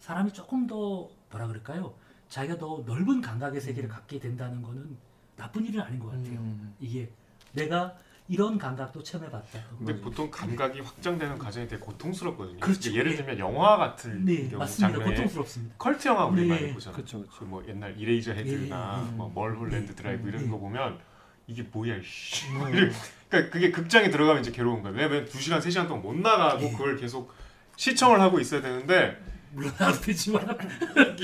사람이 0.00 0.32
조금 0.32 0.66
더 0.66 1.08
뭐라 1.30 1.46
그럴까요? 1.48 1.94
자기가 2.28 2.58
더 2.58 2.82
넓은 2.86 3.20
감각의 3.20 3.60
세계를 3.60 3.88
갖게 3.88 4.18
된다는 4.18 4.62
거는 4.62 4.96
나쁜 5.36 5.64
일은 5.64 5.80
아닌 5.80 5.98
것 5.98 6.06
같아요. 6.06 6.38
음. 6.38 6.74
이게 6.80 7.10
내가 7.52 7.96
이런 8.28 8.58
감각도 8.58 9.02
체험해봤다. 9.02 9.60
근데 9.78 9.92
맞아요. 9.92 10.04
보통 10.04 10.30
감각이 10.30 10.80
확장되는 10.80 11.38
과정이 11.38 11.68
되게 11.68 11.80
고통스럽거든요. 11.80 12.58
그렇죠. 12.58 12.92
예를 12.92 13.12
예. 13.12 13.16
들면 13.16 13.38
영화 13.38 13.76
같은 13.76 14.24
네, 14.24 14.48
경우 14.48 14.58
맞습니다. 14.58 14.98
장르에 14.98 15.14
고통스럽습니다. 15.14 15.74
컬트 15.78 16.08
영화 16.08 16.24
우리 16.26 16.42
네. 16.42 16.48
많이 16.48 16.72
보잖아요. 16.72 16.96
그렇죠, 16.96 17.20
그렇죠. 17.20 17.38
그뭐 17.38 17.64
옛날 17.68 17.96
Eraserhead나 17.96 19.00
예, 19.00 19.06
예, 19.06 19.12
예. 19.12 19.16
뭐 19.16 19.30
Mulholland 19.32 19.92
네. 19.92 19.94
드라이브 19.94 20.28
이런 20.28 20.44
네. 20.44 20.50
거 20.50 20.58
보면 20.58 20.98
이게 21.46 21.62
뭐야 21.62 22.00
씨. 22.02 22.48
음. 22.50 22.92
그러니까 23.28 23.52
그게 23.52 23.70
극장에 23.70 24.10
들어가면 24.10 24.42
이제 24.42 24.50
괴로운 24.50 24.82
거예요. 24.82 24.96
왜냐면 24.96 25.24
2시간 25.26 25.60
3시간 25.60 25.86
동안 25.86 26.02
못 26.02 26.16
나가고 26.16 26.64
예. 26.64 26.72
그걸 26.72 26.96
계속 26.96 27.32
시청을 27.76 28.20
하고 28.20 28.40
있어야 28.40 28.60
되는데 28.60 29.22
물론 29.56 29.72
나도 29.78 30.00
되지만 30.02 30.46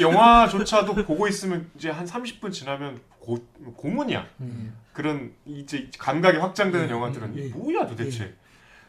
영화조차도 0.01 0.95
보고 1.05 1.29
있으면 1.29 1.71
이제 1.77 1.91
한 1.91 2.07
30분 2.07 2.51
지나면 2.51 2.99
고, 3.19 3.39
고문이야. 3.77 4.27
음. 4.41 4.75
그런 4.95 5.35
이제 5.45 5.91
감각이 5.99 6.39
확장되는 6.39 6.87
예, 6.89 6.91
영화들은 6.91 7.37
예, 7.37 7.45
예. 7.45 7.49
뭐야 7.51 7.87
도대체. 7.87 8.35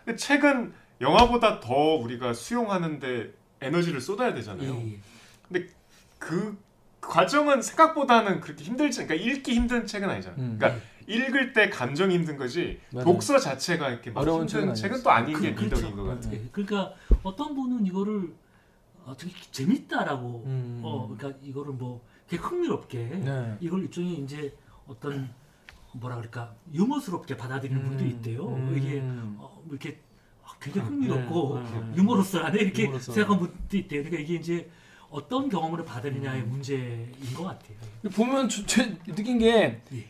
근데 0.06 0.18
책은 0.18 0.74
영화보다 1.02 1.60
더 1.60 1.74
우리가 1.74 2.34
수용하는데 2.34 3.34
에너지를 3.60 4.00
쏟아야 4.00 4.34
되잖아요. 4.34 4.74
예, 4.76 5.00
예. 5.56 5.68
그 6.20 6.58
과정은 7.02 7.62
생각보다는 7.62 8.40
그렇게 8.40 8.64
힘들지 8.64 9.06
그러니까 9.06 9.30
읽기 9.30 9.56
힘든 9.56 9.86
책은 9.86 10.10
아니잖아요. 10.10 10.40
음. 10.40 10.58
그러니까 10.58 10.82
읽을 11.06 11.52
때 11.52 11.70
감정이 11.70 12.16
힘든 12.16 12.38
거지 12.38 12.80
맞아요. 12.94 13.04
독서 13.04 13.38
자체가 13.38 13.90
이렇게 13.90 14.10
막 14.10 14.22
어려운 14.22 14.42
힘든 14.44 14.74
책은 14.74 14.76
책은. 14.76 15.04
또 15.04 15.12
아닌 15.12 15.42
게 15.42 15.54
그, 15.54 15.64
미덕인 15.66 15.96
것 15.98 16.04
그렇죠. 16.04 16.22
같아요. 16.30 16.34
예, 16.34 16.48
그러니까 16.54 16.94
어떤 17.24 17.54
분은 17.56 17.86
이거를 17.86 18.30
어, 19.06 19.16
되게 19.18 19.34
재밌다라고 19.52 20.44
음. 20.46 20.82
어 20.84 21.08
그러니까 21.08 21.40
이거를 21.44 21.74
뭐 21.74 22.02
되게 22.28 22.42
흥미롭게 22.42 22.98
네. 22.98 23.58
이걸 23.60 23.84
일종의 23.84 24.14
이제 24.20 24.56
어떤 24.88 25.34
뭐라 25.94 26.16
그럴까 26.18 26.56
유머스럽게 26.74 27.38
받아들이는 27.38 27.82
음. 27.82 27.88
분도 27.90 28.06
있대요. 28.06 28.48
음. 28.48 28.76
이게 28.78 29.00
어, 29.00 29.62
뭐 29.64 29.68
이렇게 29.70 30.00
아, 30.44 30.52
굉장히 30.60 30.88
흥미롭고 30.88 31.60
네, 31.60 31.72
네, 31.72 31.80
네. 31.80 31.98
유머러스하네 31.98 32.60
이렇게 32.60 32.84
유머러스하네. 32.84 33.16
생각하는 33.16 33.40
분도 33.40 33.78
있대요. 33.78 34.04
그러니까 34.04 34.22
이게 34.24 34.36
이제 34.36 34.70
어떤 35.10 35.48
경험을 35.48 35.86
받으느냐의 35.86 36.42
음. 36.42 36.50
문제인 36.50 37.34
것 37.36 37.44
같아요. 37.44 37.78
보면 38.16 38.50
저, 38.50 38.66
저 38.66 38.84
느낀 39.06 39.38
게 39.38 39.82
예. 39.94 40.10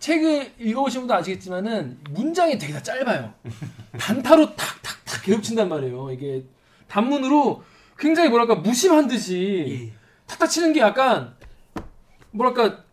책을 0.00 0.54
읽어보신 0.58 1.02
분도 1.02 1.14
아시겠지만은 1.14 2.00
문장이 2.10 2.58
되게 2.58 2.72
다 2.72 2.82
짧아요. 2.82 3.32
단타로 3.98 4.56
탁탁탁 4.56 5.22
계속 5.22 5.42
친단 5.42 5.68
말이에요. 5.68 6.10
이게 6.10 6.44
단문으로 6.88 7.62
굉장히 8.00 8.30
뭐랄까 8.30 8.56
무심한 8.56 9.06
듯이 9.06 9.90
예. 9.92 9.92
탁탁 10.26 10.48
치는 10.48 10.72
게 10.72 10.80
약간 10.80 11.34
뭐랄까 12.30 12.84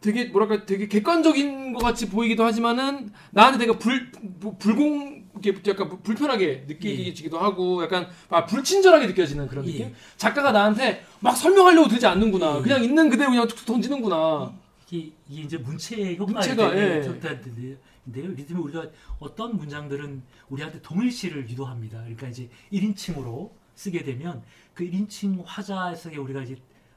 되게 0.00 0.24
뭐랄까 0.26 0.66
되게 0.66 0.88
객관적인 0.88 1.72
것 1.74 1.82
같이 1.82 2.08
보이기도 2.08 2.44
하지만은 2.44 3.12
나한테 3.30 3.58
되게 3.58 3.78
불 3.78 4.10
부- 4.40 4.56
불공 4.58 5.20
약간 5.68 5.88
불- 5.88 6.00
불편하게 6.02 6.64
느끼기도 6.66 7.38
하고 7.38 7.82
약간 7.82 8.08
아, 8.28 8.44
불친절하게 8.44 9.06
느껴지는 9.06 9.46
그런 9.46 9.66
예. 9.66 9.70
느낌. 9.72 9.94
작가가 10.16 10.52
나한테 10.52 11.04
막 11.20 11.36
설명하려고 11.36 11.88
들지 11.88 12.06
않는구나. 12.06 12.58
예. 12.58 12.62
그냥 12.62 12.82
있는 12.82 13.08
그대로 13.08 13.30
그냥 13.30 13.46
툭툭 13.46 13.66
던지는구나. 13.66 14.52
이게, 14.90 15.12
이게 15.28 15.42
이제 15.42 15.56
문체의 15.58 16.18
효과가 16.18 16.32
문체가, 16.40 16.76
예. 16.76 17.02
좋다는데요. 17.02 17.76
이를 18.12 18.34
들면 18.34 18.62
우리가 18.64 18.86
어떤 19.20 19.56
문장들은 19.56 20.22
우리한테 20.48 20.82
동일시를 20.82 21.48
유도합니다. 21.48 21.98
그러니까 22.00 22.26
이제 22.28 22.48
1인칭으로 22.72 23.50
쓰게 23.80 24.04
되면 24.04 24.42
그 24.74 24.84
1인칭 24.84 25.42
화자 25.46 25.94
속에 25.94 26.18
우리가 26.18 26.42
이제 26.42 26.56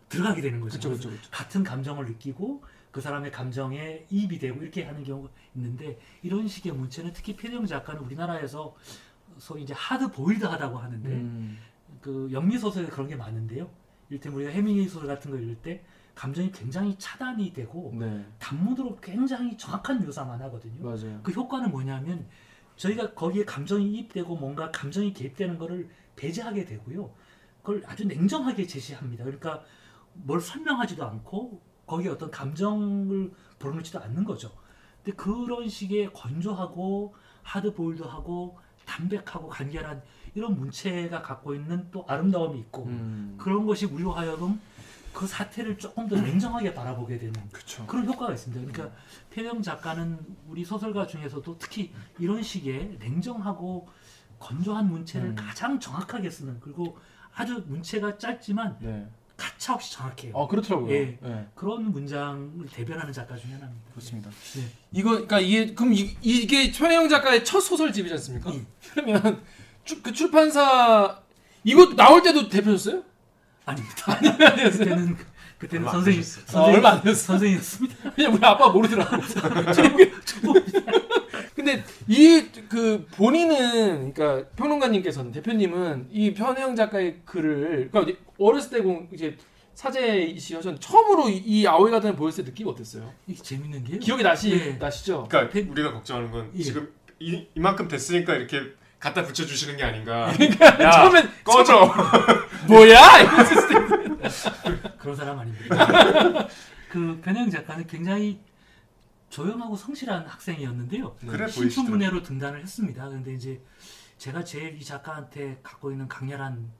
들어가게 0.09 0.41
되는 0.41 0.59
거죠. 0.59 0.75
그쵸, 0.75 0.89
그쵸, 0.89 1.09
그쵸. 1.09 1.29
같은 1.31 1.63
감정을 1.63 2.05
느끼고 2.05 2.61
그 2.91 2.99
사람의 2.99 3.31
감정에 3.31 4.05
이입이 4.09 4.37
되고 4.37 4.61
이렇게 4.61 4.83
하는 4.83 5.01
경우가 5.03 5.29
있는데 5.55 5.97
이런 6.21 6.47
식의 6.47 6.73
문체는 6.73 7.13
특히 7.13 7.37
표정 7.37 7.65
작가는 7.65 8.01
우리나라에서 8.01 8.75
소위 9.37 9.63
이제 9.63 9.73
하드 9.73 10.11
보일드 10.11 10.43
하다고 10.43 10.77
하는데 10.77 11.09
음. 11.09 11.57
그 12.01 12.29
영미 12.31 12.57
소설에 12.57 12.87
그런 12.87 13.07
게 13.07 13.15
많은데요. 13.15 13.69
이를테면 14.09 14.39
우리가 14.39 14.51
해밍웨이 14.51 14.87
소설 14.89 15.07
같은 15.07 15.31
거 15.31 15.37
읽을 15.37 15.55
때 15.55 15.83
감정이 16.15 16.51
굉장히 16.51 16.95
차단이 16.99 17.53
되고 17.53 17.93
네, 17.97 18.25
단문으로 18.39 18.97
굉장히 18.97 19.57
정확한 19.57 20.05
묘사만 20.05 20.39
하거든요. 20.41 20.83
맞아요. 20.83 21.21
그 21.23 21.31
효과는 21.31 21.71
뭐냐면 21.71 22.27
저희가 22.75 23.13
거기에 23.13 23.45
감정이 23.45 23.89
이입되고 23.93 24.35
뭔가 24.35 24.69
감정이 24.69 25.13
개입되는 25.13 25.57
거를 25.57 25.89
배제하게 26.15 26.65
되고요. 26.65 27.13
그걸 27.61 27.83
아주 27.85 28.05
냉정하게 28.05 28.67
제시합니다. 28.67 29.23
그러니까 29.23 29.63
뭘 30.13 30.41
설명하지도 30.41 31.03
않고 31.03 31.61
거기에 31.85 32.11
어떤 32.11 32.29
감정을 32.31 33.31
불어넣지도 33.59 33.99
않는 33.99 34.23
거죠. 34.23 34.51
근데 35.03 35.15
그런 35.15 35.67
식의 35.67 36.13
건조하고 36.13 37.15
하드보일드하고 37.43 38.57
담백하고 38.85 39.47
간결한 39.47 40.01
이런 40.35 40.57
문체가 40.57 41.21
갖고 41.21 41.53
있는 41.53 41.89
또 41.91 42.05
아름다움이 42.07 42.59
있고 42.59 42.85
음. 42.85 43.35
그런 43.37 43.65
것이 43.65 43.85
우리로 43.85 44.11
하여금 44.11 44.59
그 45.13 45.27
사태를 45.27 45.77
조금 45.77 46.07
더 46.07 46.19
냉정하게 46.19 46.73
바라보게 46.73 47.19
되는 47.19 47.33
그쵸. 47.51 47.85
그런 47.85 48.05
효과가 48.07 48.33
있습니다. 48.33 48.71
그러니까 48.71 48.97
태영 49.29 49.61
작가는 49.61 50.19
우리 50.47 50.65
소설가 50.65 51.05
중에서도 51.05 51.57
특히 51.59 51.93
이런 52.17 52.41
식의 52.41 52.97
냉정하고 52.99 53.87
건조한 54.43 54.89
문체를 54.89 55.29
음. 55.29 55.35
가장 55.35 55.79
정확하게 55.79 56.29
쓰는 56.29 56.59
그리고 56.59 56.97
아주 57.33 57.63
문체가 57.65 58.17
짧지만 58.17 58.77
네. 58.81 59.07
가차 59.37 59.73
없이 59.73 59.93
정확해요. 59.93 60.37
아 60.37 60.47
그렇더라고요. 60.47 60.93
예. 60.93 61.17
네. 61.21 61.47
그런 61.55 61.91
문장을 61.91 62.67
대변하는 62.71 63.13
작가 63.13 63.35
중에 63.37 63.53
하나입니다. 63.53 63.89
그렇습니다. 63.91 64.29
네. 64.29 64.67
이거 64.91 65.11
그러니까 65.11 65.39
이게 65.39 65.73
그럼 65.73 65.93
이, 65.93 66.15
이게 66.21 66.71
최영 66.71 67.07
작가의 67.07 67.45
첫 67.45 67.61
소설집이지 67.61 68.13
않습니까? 68.15 68.53
예. 68.53 68.65
그러면 68.93 69.41
출, 69.85 70.03
그 70.03 70.11
출판사 70.11 71.21
이거 71.63 71.95
나올 71.95 72.21
때도 72.21 72.49
대표셨어요? 72.49 73.01
아닙니다. 73.65 74.19
그때는 74.71 75.17
그때는 75.57 75.87
얼마 75.87 75.97
안 75.97 76.03
선생님. 76.03 76.23
아, 76.53 76.59
얼마 76.63 76.89
안 76.91 77.01
됐어. 77.01 77.23
선생님이었습니다. 77.27 78.11
그냥 78.11 78.33
우리 78.33 78.45
아빠 78.45 78.69
모르더라고. 78.69 79.23
제목이 79.73 80.11
근데 81.63 81.83
이 82.07 82.43
그 82.69 83.05
본인은 83.15 84.13
그러니까 84.13 84.49
평론가님께서는 84.55 85.31
대표님은 85.31 86.07
이 86.11 86.33
편혜영 86.33 86.75
작가의 86.75 87.21
글을 87.25 87.89
그러니까 87.91 88.19
어렸을 88.39 88.69
때 88.71 88.81
공- 88.81 89.07
이제 89.13 89.37
사제이시여전 89.75 90.79
처음으로 90.79 91.29
이, 91.29 91.37
이 91.37 91.67
아오이 91.67 91.89
가든을 91.91 92.15
보였을 92.15 92.43
때 92.43 92.49
느낌이 92.51 92.69
어땠어요? 92.69 93.11
이게 93.27 93.41
재밌는 93.41 93.83
게요. 93.83 93.99
기억이 93.99 94.23
나시 94.23 94.51
예. 94.51 94.71
나시죠? 94.73 95.27
그러니까 95.29 95.51
팬- 95.53 95.69
우리가 95.69 95.93
걱정하는 95.93 96.31
건 96.31 96.51
예. 96.55 96.61
지금 96.63 96.91
이, 97.19 97.47
이만큼 97.55 97.87
됐으니까 97.87 98.35
이렇게 98.35 98.59
갖다 98.99 99.23
붙여주시는 99.23 99.77
게 99.77 99.83
아닌가. 99.83 100.31
그러니까 100.37 100.65
야, 100.83 100.91
처음엔 100.91 101.29
꺼져. 101.43 101.93
뭐야? 102.67 102.97
그런 104.99 105.15
사람 105.15 105.39
아닙니다. 105.39 106.47
그 106.89 107.19
변형 107.23 107.49
작가는 107.49 107.85
굉장히 107.87 108.39
조용하고 109.33 109.75
성실한 109.75 110.27
학생이었는데요. 110.27 111.15
그래 111.15 111.47
신춘문예로 111.47 112.21
등단을 112.21 112.61
했습니다. 112.61 113.09
그런데 113.09 113.33
이제 113.33 113.59
제가 114.19 114.43
제일 114.43 114.77
이 114.77 114.83
작가한테 114.83 115.59
갖고 115.63 115.91
있는 115.91 116.07
강렬한 116.07 116.71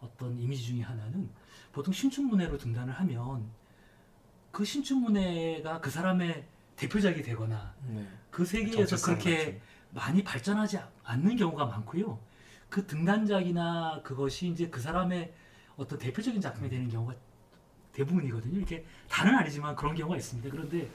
어떤 0.00 0.38
이미지 0.38 0.66
중에 0.66 0.82
하나는 0.82 1.28
보통 1.72 1.92
신춘문예로 1.92 2.56
등단을 2.56 2.94
하면 2.94 3.50
그 4.52 4.64
신춘문예가 4.64 5.80
그 5.80 5.90
사람의 5.90 6.46
대표작이 6.76 7.22
되거나 7.22 7.74
네. 7.88 8.06
그 8.30 8.44
세계에서 8.44 8.96
그렇게 9.04 9.36
같은. 9.36 9.60
많이 9.90 10.22
발전하지 10.22 10.78
않는 11.02 11.34
경우가 11.34 11.66
많고요. 11.66 12.20
그 12.68 12.86
등단작이나 12.86 14.02
그것이 14.04 14.46
이제 14.46 14.68
그 14.68 14.80
사람의 14.80 15.34
어떤 15.76 15.98
대표적인 15.98 16.40
작품이 16.40 16.68
되는 16.68 16.88
경우가 16.88 17.14
대부분이거든요. 17.92 18.56
이렇게 18.56 18.86
다는 19.08 19.34
아니지만 19.34 19.74
그런 19.74 19.96
경우가 19.96 20.16
있습니다. 20.16 20.48
그런데 20.50 20.88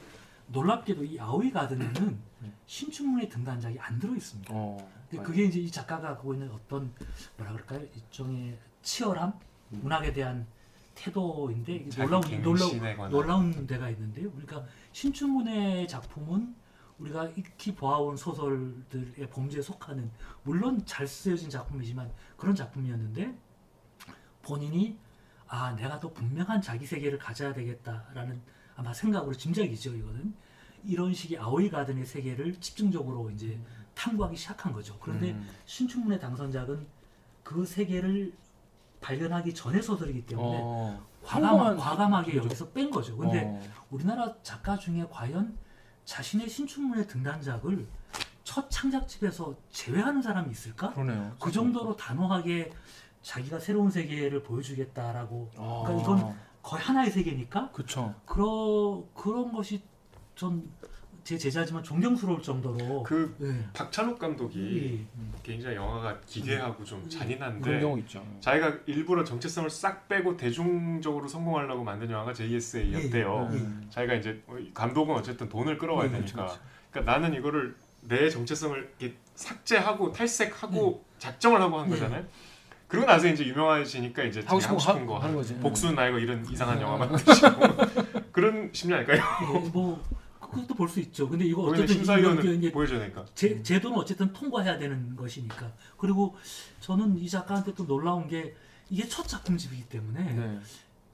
놀랍게도 0.48 1.04
이 1.04 1.18
아오이 1.18 1.50
가든에는 1.50 2.18
신춘문예 2.66 3.28
등단작이 3.28 3.78
안 3.78 3.98
들어 3.98 4.14
있습니다. 4.14 4.52
어. 4.54 4.76
근데 5.08 5.22
그게 5.22 5.44
이제 5.44 5.60
이 5.60 5.70
작가가 5.70 6.08
갖고 6.08 6.34
있는 6.34 6.50
어떤 6.50 6.92
뭐라 7.36 7.52
그럴까요? 7.52 7.80
일종의 7.94 8.58
치열함, 8.82 9.32
문학에 9.70 10.12
대한 10.12 10.46
태도인데 10.94 11.88
놀라운 11.96 12.42
놀라운. 12.42 13.10
놀라운 13.10 13.66
데가 13.66 13.90
있는데요. 13.90 14.30
그러니까 14.30 14.64
신춘문예 14.92 15.86
작품은 15.86 16.54
우리가 16.98 17.28
익히 17.36 17.74
보아온 17.74 18.16
소설들의 18.16 19.28
범죄에 19.30 19.60
속하는 19.60 20.10
물론 20.44 20.84
잘 20.86 21.06
쓰여진 21.06 21.50
작품이지만 21.50 22.10
그런 22.36 22.54
작품이었는데 22.54 23.36
본인이 24.42 24.96
아 25.48 25.72
내가 25.72 25.98
더 25.98 26.12
분명한 26.12 26.62
자기 26.62 26.86
세계를 26.86 27.18
가져야 27.18 27.52
되겠다라는 27.52 28.40
아마 28.76 28.92
생각으로 28.92 29.34
짐작이죠 29.34 29.94
이거는 29.94 30.34
이런 30.84 31.14
식의 31.14 31.38
아오이 31.38 31.70
가든의 31.70 32.04
세계를 32.04 32.60
집중적으로 32.60 33.30
이제 33.30 33.58
탐구하기 33.94 34.36
시작한 34.36 34.72
거죠. 34.72 34.98
그런데 35.00 35.32
음. 35.32 35.48
신춘문예 35.66 36.18
당선작은 36.18 36.86
그 37.42 37.64
세계를 37.64 38.32
발견하기 39.00 39.54
전의 39.54 39.82
소설이기 39.82 40.26
때문에 40.26 40.58
어. 40.60 41.06
과감하, 41.22 41.76
과감하게 41.76 42.32
거죠. 42.32 42.44
여기서 42.44 42.68
뺀 42.70 42.90
거죠. 42.90 43.16
근데 43.16 43.44
어. 43.44 43.60
우리나라 43.90 44.34
작가 44.42 44.76
중에 44.76 45.06
과연 45.10 45.56
자신의 46.04 46.48
신춘문예 46.48 47.06
등단작을 47.06 47.86
첫 48.42 48.70
창작집에서 48.70 49.54
제외하는 49.70 50.20
사람이 50.20 50.50
있을까? 50.50 50.92
그러네요. 50.92 51.34
그 51.40 51.50
정도로 51.50 51.96
단호하게 51.96 52.72
자기가 53.22 53.58
새로운 53.58 53.90
세계를 53.90 54.42
보여주겠다라고 54.42 55.50
아. 55.56 55.82
그러니까 55.86 56.02
이건 56.02 56.36
거의 56.64 56.82
하나의 56.82 57.10
세계니까 57.10 57.70
그쵸. 57.70 58.12
그런 58.26 59.04
그런 59.14 59.52
것이 59.52 59.80
전 60.34 60.68
제 61.24 61.38
제자지만 61.38 61.82
존경스러울 61.82 62.42
정도로 62.42 63.02
그 63.02 63.34
예. 63.40 63.72
박찬욱 63.72 64.18
감독이 64.18 65.06
예. 65.18 65.30
굉장히 65.42 65.74
영화가 65.76 66.20
기괴하고 66.26 66.84
좀 66.84 66.98
그런 66.98 67.10
잔인한데 67.10 67.80
경우 67.80 67.98
있죠. 68.00 68.22
자기가 68.40 68.80
일부러 68.84 69.24
정체성을 69.24 69.70
싹 69.70 70.06
빼고 70.06 70.36
대중적으로 70.36 71.26
성공하려고 71.26 71.82
만든 71.82 72.10
영화가 72.10 72.34
JSA였대요. 72.34 73.48
예. 73.52 73.56
음. 73.56 73.86
자기가 73.88 74.14
이제 74.14 74.42
감독은 74.74 75.14
어쨌든 75.14 75.48
돈을 75.48 75.78
끌어와야 75.78 76.08
예, 76.08 76.12
되니까. 76.12 76.44
그렇죠, 76.44 76.60
그러니까 76.90 77.12
나는 77.12 77.34
이거를 77.34 77.74
내 78.02 78.28
정체성을 78.28 78.94
이렇게 78.98 79.16
삭제하고 79.34 80.12
탈색하고 80.12 81.02
작정을 81.16 81.58
하고 81.62 81.78
한 81.78 81.86
예. 81.86 81.90
거잖아요. 81.90 82.26
그러고 82.94 83.06
나서 83.06 83.28
이제 83.28 83.44
유명해지니까 83.46 84.22
이제 84.24 84.40
하고 84.46 84.60
싶은 84.60 84.70
하고 84.72 84.80
싶은 84.80 85.06
거 85.06 85.14
거 85.14 85.18
하- 85.18 85.24
하는 85.24 85.34
거지. 85.36 85.54
복수는 85.58 85.94
나이고 85.94 86.18
이런 86.18 86.44
이상한 86.50 86.76
음. 86.78 86.82
영화 86.82 86.96
만드시고 86.98 87.48
그런 88.32 88.70
심리 88.72 88.94
아닐까요? 88.94 89.20
예, 89.42 89.68
뭐 89.70 90.02
그것도 90.40 90.74
볼 90.74 90.88
수 90.88 91.00
있죠. 91.00 91.28
근데 91.28 91.44
이거 91.44 91.62
어쨌든 91.62 91.94
심사위원을 91.96 92.44
이게 92.44 92.54
이제 92.54 92.72
보여줘야 92.72 93.00
되니까. 93.00 93.24
제, 93.34 93.60
제도는 93.62 93.96
어쨌든 93.98 94.32
통과해야 94.32 94.78
되는 94.78 95.16
것이니까. 95.16 95.72
그리고 95.96 96.36
저는 96.80 97.18
이 97.18 97.28
작가한테 97.28 97.74
또 97.74 97.86
놀라운 97.86 98.28
게 98.28 98.54
이게 98.88 99.06
첫 99.08 99.26
작품집이기 99.26 99.84
때문에 99.88 100.22
네. 100.32 100.58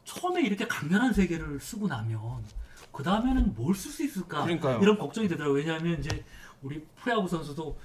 처음에 0.04 0.42
이렇게 0.42 0.66
강렬한 0.66 1.12
세계를 1.12 1.60
쓰고 1.60 1.86
나면 1.88 2.20
그 2.92 3.02
다음에는 3.02 3.54
뭘 3.54 3.72
쓸 3.74 3.90
수 3.92 4.04
있을까 4.04 4.42
그러니까요. 4.42 4.80
이런 4.82 4.98
걱정이 4.98 5.28
되더라고요. 5.28 5.58
왜냐하면 5.58 5.98
이제 6.00 6.22
우리 6.62 6.84
프로야구 6.96 7.26
선수도 7.26 7.78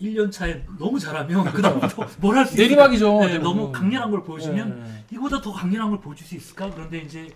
1년 0.00 0.32
차에 0.32 0.64
너무 0.78 0.98
잘하면 0.98 1.44
그 1.52 1.60
다음부터 1.60 2.06
뭘 2.20 2.36
할 2.36 2.46
수 2.46 2.54
있을까? 2.54 2.62
내리막이죠. 2.68 3.20
네. 3.26 3.38
너무 3.38 3.70
강렬한 3.72 4.10
걸 4.10 4.22
보여주면 4.22 4.82
네. 4.82 5.04
이거보다 5.12 5.40
더 5.42 5.52
강렬한 5.52 5.90
걸 5.90 6.00
보여줄 6.00 6.26
수 6.26 6.34
있을까? 6.34 6.70
그런데 6.70 6.98
이제 7.00 7.28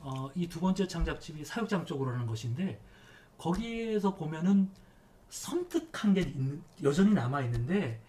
어, 0.00 0.28
이 0.36 0.46
두 0.48 0.60
번째 0.60 0.86
창작집이 0.86 1.44
사육장 1.44 1.84
쪽으로 1.86 2.12
하는 2.12 2.26
것인데 2.26 2.80
거기에서 3.36 4.14
보면은 4.14 4.70
섬뜩한 5.28 6.14
게 6.14 6.20
있는, 6.22 6.62
여전히 6.82 7.12
남아 7.12 7.42
있는데 7.42 8.00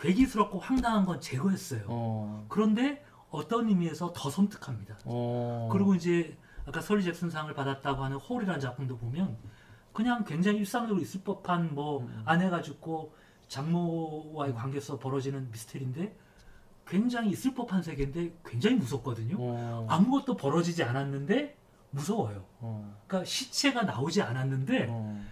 괴기스럽고 0.00 0.58
황당한 0.58 1.04
건 1.04 1.20
제거했어요. 1.20 1.82
어. 1.86 2.46
그런데 2.48 3.02
어떤 3.30 3.68
의미에서 3.68 4.12
더 4.14 4.28
섬뜩합니다. 4.30 4.98
어. 5.06 5.68
그리고 5.72 5.94
이제 5.94 6.36
아까 6.66 6.80
설리 6.80 7.02
잭슨 7.02 7.30
상을 7.30 7.52
받았다고 7.54 8.04
하는 8.04 8.18
홀이라는 8.18 8.60
작품도 8.60 8.98
보면 8.98 9.36
그냥 9.92 10.24
굉장히 10.24 10.58
일상적으로 10.58 11.00
있을 11.00 11.20
법한 11.22 11.74
뭐 11.74 12.00
음. 12.00 12.22
아내가 12.24 12.62
죽고 12.62 13.14
장모와의 13.48 14.54
관계에서 14.54 14.98
벌어지는 14.98 15.50
미스테리인데 15.50 16.16
굉장히 16.86 17.30
있을 17.30 17.54
법한 17.54 17.82
세계인데 17.82 18.32
굉장히 18.44 18.76
무섭거든요. 18.76 19.36
어. 19.38 19.86
아무것도 19.88 20.36
벌어지지 20.36 20.82
않았는데 20.82 21.56
무서워요. 21.90 22.44
어. 22.60 22.96
그러니까 23.06 23.28
시체가 23.28 23.82
나오지 23.82 24.22
않았는데 24.22 24.86
어. 24.88 25.24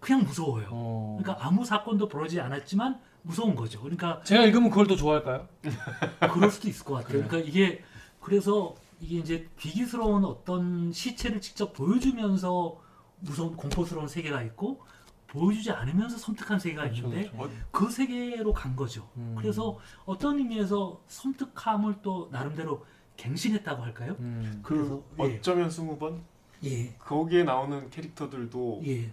그냥 0.00 0.22
무서워요. 0.22 0.68
어. 0.70 1.18
그러니까 1.20 1.44
아무 1.46 1.64
사건도 1.64 2.08
벌어지지 2.08 2.40
않았지만 2.40 3.00
무서운 3.22 3.54
거죠. 3.56 3.80
그러니까 3.80 4.22
제가 4.22 4.44
읽으면 4.44 4.70
그걸 4.70 4.86
더 4.86 4.94
좋아할까요? 4.96 5.48
그럴 6.32 6.50
수도 6.50 6.68
있을 6.68 6.84
것 6.84 6.94
같아요. 6.94 7.22
네. 7.22 7.28
그러니까 7.28 7.48
이게 7.48 7.82
그래서 8.20 8.74
이게 9.00 9.18
이제 9.18 9.48
비기스러운 9.56 10.24
어떤 10.24 10.92
시체를 10.92 11.40
직접 11.40 11.72
보여주면서 11.72 12.80
무서운 13.20 13.56
공포스러운 13.56 14.08
세계가 14.08 14.42
있고 14.44 14.80
보여주지 15.26 15.70
않으면서 15.70 16.16
섬뜩한 16.16 16.58
세계가 16.58 16.86
있는데 16.86 17.30
그렇죠. 17.30 17.52
그 17.70 17.90
세계로 17.90 18.52
간 18.52 18.74
거죠. 18.74 19.08
음. 19.16 19.34
그래서 19.38 19.78
어떤 20.06 20.38
의미에서 20.38 21.02
섬뜩함을 21.06 21.96
또 22.02 22.28
나름대로 22.32 22.86
갱신했다고 23.16 23.82
할까요? 23.82 24.16
음. 24.20 24.60
그 24.62 25.04
예. 25.20 25.36
어쩌면 25.36 25.70
스무 25.70 25.98
번 25.98 26.22
예, 26.64 26.94
거기에 26.98 27.44
나오는 27.44 27.88
캐릭터들도 27.90 28.82
예, 28.86 29.12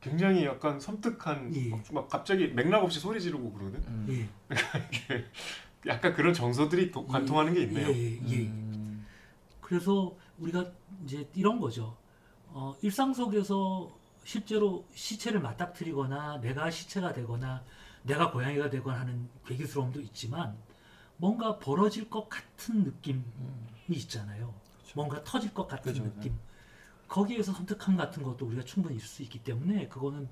굉장히 0.00 0.44
약간 0.44 0.78
섬뜩한 0.78 1.54
예. 1.56 1.68
막, 1.70 1.82
막 1.92 2.08
갑자기 2.08 2.48
맥락 2.48 2.84
없이 2.84 3.00
소리 3.00 3.20
지르고 3.20 3.52
그러거든. 3.52 3.80
음. 3.88 4.06
예, 4.10 5.24
약간 5.86 6.12
그런 6.14 6.34
정서들이 6.34 6.90
도- 6.90 7.06
관통하는 7.06 7.54
게 7.54 7.62
있네요. 7.62 7.88
예, 7.88 7.94
예, 7.94 8.20
예. 8.28 8.36
음. 8.46 9.06
그래서 9.60 10.16
우리가 10.38 10.66
이제 11.04 11.28
이런 11.34 11.58
거죠. 11.60 11.96
어, 12.58 12.76
일상 12.82 13.14
속에서 13.14 13.88
실제로 14.24 14.84
시체를 14.92 15.40
맞닥뜨리거나 15.40 16.40
내가 16.40 16.72
시체가 16.72 17.12
되거나 17.12 17.62
내가 18.02 18.32
고양이가 18.32 18.68
되거나 18.68 18.98
하는 18.98 19.28
괴기스러움도 19.46 20.00
있지만 20.00 20.58
뭔가 21.18 21.56
벌어질 21.60 22.10
것 22.10 22.28
같은 22.28 22.82
느낌이 22.82 23.22
있잖아요. 23.90 24.52
뭔가 24.96 25.22
터질 25.22 25.54
것 25.54 25.68
같은 25.68 25.92
그죠, 25.92 26.02
느낌. 26.02 26.36
거기에서 27.06 27.52
선택함 27.52 27.96
같은 27.96 28.24
것도 28.24 28.46
우리가 28.46 28.64
충분히 28.64 28.96
있을 28.96 29.06
수 29.06 29.22
있기 29.22 29.44
때문에 29.44 29.86
그거는 29.86 30.28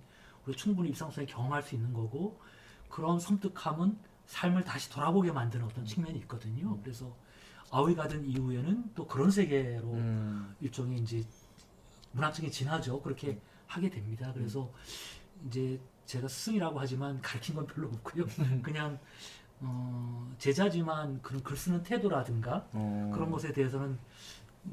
우리가 0.46 0.58
충분히 0.58 0.88
일상 0.88 1.08
속에 1.12 1.26
경험할 1.26 1.62
수 1.62 1.76
있는 1.76 1.92
거고 1.92 2.40
그런 2.88 3.20
섬뜩함은 3.20 3.96
삶을 4.26 4.64
다시 4.64 4.90
돌아보게 4.90 5.30
만드는 5.30 5.64
어떤 5.64 5.84
측면이 5.84 6.18
있거든요. 6.20 6.76
그래서 6.82 7.14
아오이 7.70 7.94
가든 7.94 8.26
이후에는 8.26 8.94
또 8.96 9.06
그런 9.06 9.30
세계로 9.30 9.92
음. 9.92 10.54
일종의 10.60 10.98
이제 10.98 11.24
문학적인 12.12 12.50
진화죠. 12.50 13.00
그렇게 13.02 13.38
하게 13.66 13.90
됩니다. 13.90 14.30
그래서 14.34 14.70
이제 15.46 15.78
제가 16.06 16.28
스승이라고 16.28 16.78
하지만 16.78 17.20
가르친 17.20 17.54
건 17.54 17.66
별로 17.66 17.88
없고요. 17.88 18.24
그냥 18.62 18.98
어, 19.60 20.32
제자지만 20.38 21.20
그런 21.22 21.42
글 21.42 21.56
쓰는 21.56 21.82
태도라든가 21.82 22.66
어. 22.72 23.10
그런 23.14 23.30
것에 23.30 23.52
대해서는 23.52 23.98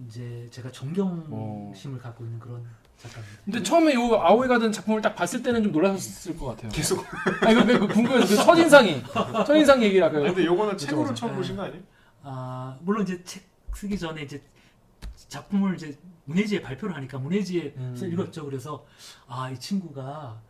이제 0.07 0.47
제가 0.51 0.71
존경심을 0.71 1.99
갖고 1.99 2.23
있는 2.25 2.39
그런 2.39 2.65
작가입니다. 2.97 3.41
근데 3.45 3.63
처음에 3.63 3.93
요 3.93 4.15
아오이 4.21 4.47
가든 4.47 4.71
작품을 4.71 5.01
딱 5.01 5.15
봤을 5.15 5.43
때는 5.43 5.63
좀 5.63 5.71
놀라셨을 5.71 6.37
것 6.37 6.47
같아요. 6.47 6.71
계속. 6.71 7.05
아니 7.41 7.55
그, 7.55 7.65
그, 7.65 7.79
그 7.79 7.87
궁금해서 7.93 8.27
그 8.27 8.43
첫인상이 8.43 9.03
첫인상 9.45 9.83
얘기를 9.83 10.03
아까 10.05 10.19
근데 10.19 10.45
요거는 10.45 10.77
책으로. 10.77 11.13
처음 11.13 11.31
네. 11.31 11.37
보신 11.37 11.55
거 11.55 11.63
아니에요? 11.63 11.81
아 12.23 12.77
물론 12.81 13.03
이제 13.03 13.21
책 13.23 13.43
쓰기 13.75 13.97
전에 13.97 14.23
이제 14.23 14.41
작품을 15.27 15.75
이제 15.75 15.97
문예지에 16.25 16.61
발표를 16.61 16.95
하니까 16.95 17.19
문예지에서 17.19 18.05
음. 18.05 18.11
읽었죠. 18.11 18.45
그래서 18.45 18.85
아 19.27 19.51
이 19.51 19.59
친구가 19.59 20.41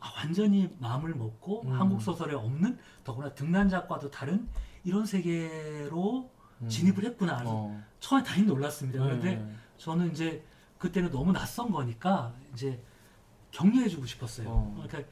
아, 0.00 0.12
완전히 0.16 0.74
마음을 0.78 1.14
먹고 1.14 1.62
음. 1.62 1.72
한국 1.72 2.00
소설에 2.00 2.34
없는 2.34 2.78
더구나 3.04 3.34
등단작과도 3.34 4.10
다른 4.10 4.48
이런 4.84 5.04
세계로 5.04 6.30
음. 6.62 6.68
진입을 6.68 7.04
했구나. 7.04 7.42
어. 7.44 7.82
처음에 8.00 8.22
다시 8.22 8.42
놀랐습니다. 8.42 9.02
그런데 9.02 9.36
네. 9.36 9.54
저는 9.76 10.12
이제 10.12 10.44
그때는 10.78 11.10
너무 11.10 11.32
낯선 11.32 11.70
거니까 11.70 12.32
이제 12.52 12.80
격려해주고 13.50 14.06
싶었어요. 14.06 14.48
어. 14.48 14.82
그러니까 14.86 15.10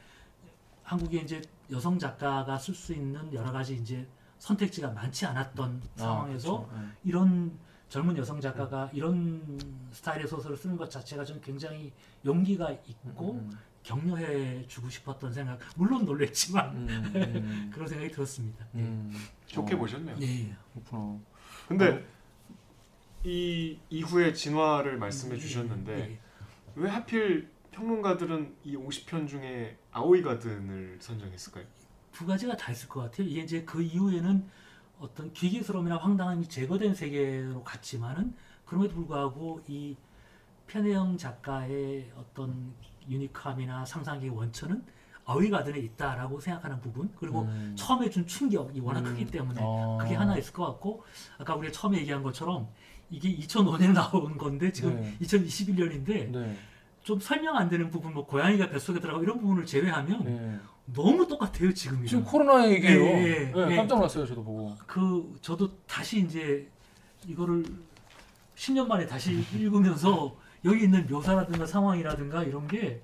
한국에 0.82 1.18
이제 1.18 1.42
여성 1.70 1.98
작가가 1.98 2.56
쓸 2.58 2.74
수 2.74 2.92
있는 2.92 3.32
여러 3.34 3.50
가지 3.50 3.74
이제 3.74 4.06
선택지가 4.38 4.90
많지 4.90 5.26
않았던 5.26 5.82
상황에서 5.96 6.58
아, 6.58 6.60
그쵸. 6.66 6.70
네. 6.80 6.86
이런 7.04 7.58
젊은 7.88 8.16
여성 8.16 8.40
작가가 8.40 8.90
이런 8.92 9.58
스타일의 9.92 10.26
소설을 10.26 10.56
쓰는 10.56 10.76
것 10.76 10.90
자체가 10.90 11.24
좀 11.24 11.40
굉장히 11.40 11.92
용기가 12.24 12.70
있고 12.72 13.34
음, 13.34 13.56
격려해 13.82 14.66
주고 14.66 14.90
싶었던 14.90 15.32
생각 15.32 15.60
물론 15.76 16.04
놀랬지만 16.04 16.76
음, 16.76 17.12
음, 17.14 17.70
그런 17.72 17.86
생각이 17.86 18.10
들었습니다. 18.10 18.66
음. 18.74 19.12
좋게 19.46 19.76
어, 19.76 19.78
보셨네요. 19.78 20.16
예. 20.20 20.52
그렇구나. 20.72 21.18
근데 21.68 22.04
이 23.22 23.78
이후의 23.88 24.34
진화를 24.34 24.98
말씀해 24.98 25.36
예. 25.36 25.38
주셨는데 25.38 25.98
예. 25.98 26.18
왜 26.74 26.90
하필 26.90 27.48
평론가들은 27.70 28.56
이 28.64 28.76
50편 28.76 29.28
중에 29.28 29.78
아오이 29.92 30.22
가든을 30.22 30.98
선정했을까요? 31.00 31.64
두 32.10 32.26
가지가 32.26 32.56
다 32.56 32.72
있을 32.72 32.88
것 32.88 33.02
같아요. 33.02 33.28
이게 33.28 33.42
이제 33.42 33.62
그 33.64 33.82
이후에는 33.82 34.48
어떤 35.00 35.32
기계스러움이나 35.32 35.96
황당함이 35.98 36.48
제거된 36.48 36.94
세계로 36.94 37.62
갔지만은 37.62 38.34
그럼에도 38.64 38.94
불구하고 38.94 39.60
이 39.68 39.96
편혜영 40.66 41.16
작가의 41.18 42.10
어떤 42.16 42.72
유니크함이나 43.08 43.84
상상의 43.84 44.30
원천은 44.30 44.82
아오이 45.26 45.50
가든에 45.50 45.78
있다라고 45.78 46.40
생각하는 46.40 46.80
부분 46.80 47.10
그리고 47.16 47.42
음. 47.42 47.74
처음에 47.76 48.08
준 48.10 48.26
충격이 48.26 48.80
워낙 48.80 49.00
음. 49.00 49.04
크기 49.04 49.26
때문에 49.26 49.60
어. 49.62 49.98
그게 50.00 50.14
하나 50.14 50.36
있을 50.36 50.52
것 50.52 50.64
같고 50.66 51.04
아까 51.38 51.54
우리가 51.56 51.72
처음에 51.72 51.98
얘기한 51.98 52.22
것처럼 52.22 52.68
이게 53.10 53.36
2005년에 53.36 53.92
나온 53.94 54.38
건데 54.38 54.72
지금 54.72 54.96
네. 55.00 55.16
2021년인데 55.20 56.30
네. 56.30 56.56
좀 57.02 57.20
설명 57.20 57.56
안 57.56 57.68
되는 57.68 57.90
부분 57.90 58.14
뭐 58.14 58.26
고양이가 58.26 58.68
뱃속에 58.70 59.00
들어가고 59.00 59.24
이런 59.24 59.40
부분을 59.40 59.66
제외하면 59.66 60.24
네. 60.24 60.60
너무 60.86 61.26
똑같아요 61.26 61.72
지금이랑 61.74 62.06
지금 62.06 62.24
코로나 62.24 62.68
얘기예요. 62.70 63.00
예, 63.00 63.06
예, 63.06 63.52
네, 63.52 63.70
예. 63.72 63.76
깜짝 63.76 63.96
놀랐어요, 63.96 64.24
저도 64.26 64.44
보고. 64.44 64.76
그 64.86 65.34
저도 65.42 65.76
다시 65.86 66.20
이제 66.20 66.70
이거를 67.26 67.64
10년 68.54 68.86
만에 68.86 69.06
다시 69.06 69.32
읽으면서 69.54 70.36
여기 70.64 70.84
있는 70.84 71.06
묘사라든가 71.08 71.66
상황이라든가 71.66 72.44
이런 72.44 72.66
게 72.68 73.02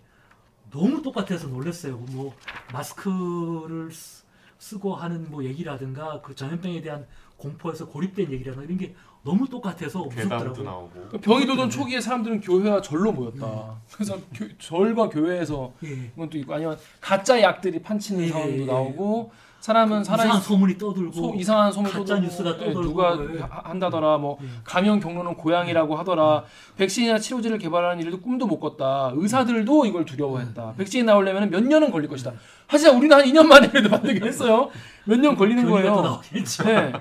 너무 0.70 1.02
똑같아서 1.02 1.48
놀랐어요. 1.48 1.96
뭐 2.10 2.34
마스크를 2.72 3.90
쓰- 3.92 4.22
쓰고 4.58 4.94
하는 4.94 5.28
뭐 5.30 5.44
얘기라든가 5.44 6.20
그 6.22 6.34
전염병에 6.34 6.80
대한 6.82 7.06
공포에서 7.46 7.86
고립된 7.88 8.30
얘기라든가 8.30 8.64
이런 8.64 8.78
게 8.78 8.94
너무 9.24 9.48
똑같아서 9.48 10.08
괴담도 10.08 10.44
무섭더라고요. 10.44 10.64
나오고 10.64 11.18
병이 11.20 11.46
도던 11.46 11.70
초기에 11.70 12.00
사람들은 12.00 12.40
교회와 12.40 12.80
절로 12.80 13.12
모였다. 13.12 13.76
그래서 13.94 14.16
교, 14.36 14.46
절과 14.58 15.08
교회에서 15.08 15.72
예. 15.84 16.10
이건 16.14 16.30
또 16.30 16.38
있고 16.38 16.54
아니면 16.54 16.76
가짜 17.00 17.40
약들이 17.40 17.82
판치는 17.82 18.24
예, 18.24 18.28
상황도 18.28 18.62
예. 18.62 18.66
나오고 18.66 19.30
사람은 19.60 20.02
살아 20.02 20.24
이상한 20.24 20.42
소문이 20.42 20.76
떠들고 20.76 21.12
소, 21.12 21.34
이상한 21.36 21.70
소문 21.70 21.88
가짜 21.92 22.18
뉴스가 22.18 22.56
떠돌고, 22.58 22.82
누가 22.82 23.16
예. 23.32 23.38
하- 23.42 23.60
한다더라 23.70 24.18
뭐 24.18 24.38
예. 24.42 24.46
감염 24.64 24.98
경로는 24.98 25.36
고양이라고 25.36 25.94
하더라 25.98 26.42
백신이나 26.76 27.20
치료제를 27.20 27.58
개발하는 27.58 28.02
일도 28.04 28.20
꿈도 28.22 28.48
못 28.48 28.58
꿨다 28.58 29.12
의사들도 29.14 29.86
이걸 29.86 30.04
두려워했다 30.04 30.74
백신이 30.78 31.04
나오려면 31.04 31.48
몇 31.50 31.62
년은 31.62 31.92
걸릴 31.92 32.08
것이다 32.08 32.32
하지만 32.66 32.96
우리는 32.96 33.16
한 33.16 33.24
2년 33.24 33.46
만에 33.46 33.68
그래도 33.68 33.88
만들긴 33.88 34.24
했어요 34.26 34.68
몇 35.04 35.16
년 35.20 35.36
걸리는 35.36 35.64
또 35.64 35.70
거예요 35.70 36.00
나오겠죠. 36.00 36.64
네. 36.64 36.92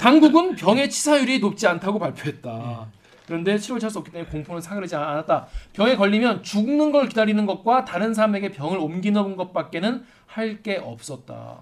당국은 0.00 0.56
병의 0.56 0.88
치사율이 0.88 1.40
높지 1.40 1.66
않다고 1.66 1.98
발표했다 1.98 2.86
그런데 3.26 3.58
치료를 3.58 3.80
찾을 3.80 3.92
수 3.92 3.98
없기 3.98 4.10
때문에 4.10 4.30
공포는 4.30 4.62
사그르지 4.62 4.96
않았다 4.96 5.46
병에 5.74 5.94
걸리면 5.96 6.42
죽는 6.42 6.90
걸 6.90 7.08
기다리는 7.08 7.44
것과 7.44 7.84
다른 7.84 8.14
사람에게 8.14 8.50
병을 8.50 8.78
옮기는 8.78 9.36
것밖에는 9.36 10.04
할 10.26 10.62
게 10.62 10.76
없었다 10.78 11.58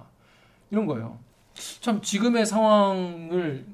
이런 0.70 0.86
거예요 0.86 1.18
참 1.80 2.00
지금의 2.00 2.46
상황을 2.46 3.66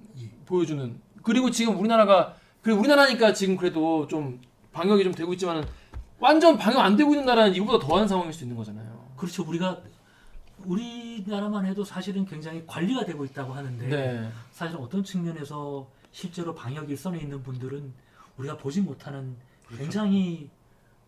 보여주는 0.46 0.98
그리고 1.22 1.50
지금 1.50 1.78
우리나라가 1.78 2.34
그 2.62 2.70
우리나라니까 2.72 3.34
지금 3.34 3.56
그래도 3.56 4.06
좀 4.06 4.40
방역이 4.72 5.04
좀 5.04 5.12
되고 5.12 5.32
있지만은 5.34 5.64
완전 6.18 6.56
방역 6.56 6.80
안 6.80 6.96
되고 6.96 7.10
있는 7.12 7.26
나라는 7.26 7.54
이거보다 7.54 7.86
더한 7.86 8.08
상황일 8.08 8.32
수 8.32 8.44
있는 8.44 8.56
거잖아요. 8.56 9.04
그렇죠. 9.16 9.44
우리가 9.46 9.78
우리나라만 10.66 11.66
해도 11.66 11.84
사실은 11.84 12.24
굉장히 12.24 12.66
관리가 12.66 13.04
되고 13.04 13.24
있다고 13.24 13.52
하는데 13.52 13.86
네. 13.86 14.32
사실 14.50 14.76
어떤 14.76 15.02
측면에서 15.04 15.88
실제로 16.10 16.54
방역 16.54 16.90
일선에 16.90 17.18
있는 17.18 17.42
분들은 17.42 17.92
우리가 18.36 18.56
보지 18.56 18.80
못하는 18.80 19.36
그렇죠. 19.66 19.82
굉장히 19.82 20.50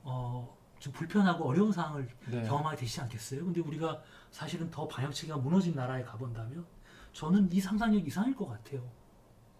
어, 0.02 0.56
좀 0.78 0.92
불편하고 0.92 1.48
어려운 1.48 1.72
상황을 1.72 2.08
네. 2.26 2.42
경험하게 2.44 2.76
되지 2.76 3.00
않겠어요? 3.00 3.44
근데 3.44 3.60
우리가 3.60 4.02
사실은 4.30 4.70
더 4.70 4.86
방역 4.86 5.12
체계가 5.12 5.38
무너진 5.38 5.74
나라에 5.74 6.02
가본다면 6.02 6.64
저는 7.12 7.50
이 7.52 7.60
상상력 7.60 8.06
이상일 8.06 8.34
것 8.36 8.46
같아요. 8.48 8.82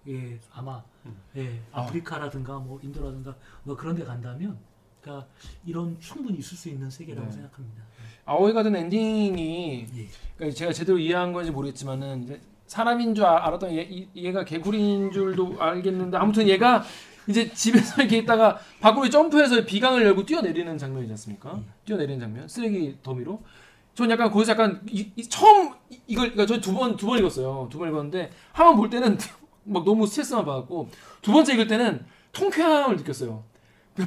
예, 0.09 0.39
아마 0.53 0.85
음. 1.05 1.17
예, 1.37 1.61
아프리카라든가 1.73 2.59
뭐 2.59 2.81
인도라든가 2.83 3.35
뭐 3.65 3.77
그런 3.77 3.97
데 3.97 4.05
간다면 4.05 4.59
그러니까 5.01 5.29
이런 5.65 5.99
충분히 5.99 6.39
있을 6.39 6.57
수 6.57 6.69
있는 6.69 6.91
세계라고 6.91 7.27
네. 7.27 7.33
생각합니다. 7.33 7.83
아오이 8.27 8.53
가든 8.53 8.75
엔딩이 8.77 9.87
예. 9.97 10.07
그러니까 10.37 10.57
제가 10.57 10.73
제대로 10.73 10.99
이해한 10.99 11.33
건지 11.33 11.51
모르겠지만은 11.51 12.39
사람인 12.67 13.15
줄 13.15 13.25
아- 13.25 13.47
알았던 13.47 13.73
얘, 13.77 13.83
이- 13.83 14.09
얘가 14.17 14.45
개구리인 14.45 15.13
줄도 15.13 15.57
알겠는데 15.59 16.17
아무튼 16.19 16.49
얘가 16.49 16.83
이제 17.29 17.51
집에서 17.53 17.95
이렇게 18.03 18.19
있다가 18.19 18.59
밖으로 18.81 19.09
점프해서 19.09 19.65
비강을 19.65 20.03
열고 20.05 20.27
뛰어내리는 20.27 20.77
장면이지 20.77 21.13
않습니까? 21.13 21.55
음. 21.55 21.67
뛰어내리는 21.85 22.21
장면 22.21 22.49
쓰레기 22.49 22.97
더미로 23.03 23.41
전 23.95 24.11
약간 24.11 24.31
거기서 24.31 24.53
약간 24.53 24.81
이, 24.91 25.09
이- 25.17 25.23
처음 25.29 25.73
이- 25.91 25.99
이걸 26.09 26.33
그러니까 26.33 26.47
저 26.47 26.61
두 26.61 26.73
번 26.77 26.97
두 26.97 27.07
번 27.07 27.19
읽었어요 27.21 27.69
두 27.71 27.79
번 27.79 27.89
읽었는데 27.89 28.31
한 28.53 28.67
번 28.67 28.77
볼 28.77 28.91
때는 28.91 29.17
막 29.65 29.85
너무 29.85 30.07
스트레스만 30.07 30.45
받았고 30.45 30.89
두 31.23 31.33
번째 31.33 31.55
읽을 31.55 31.67
때는 31.67 32.05
통쾌함을 32.33 32.97
느꼈어요. 32.99 33.43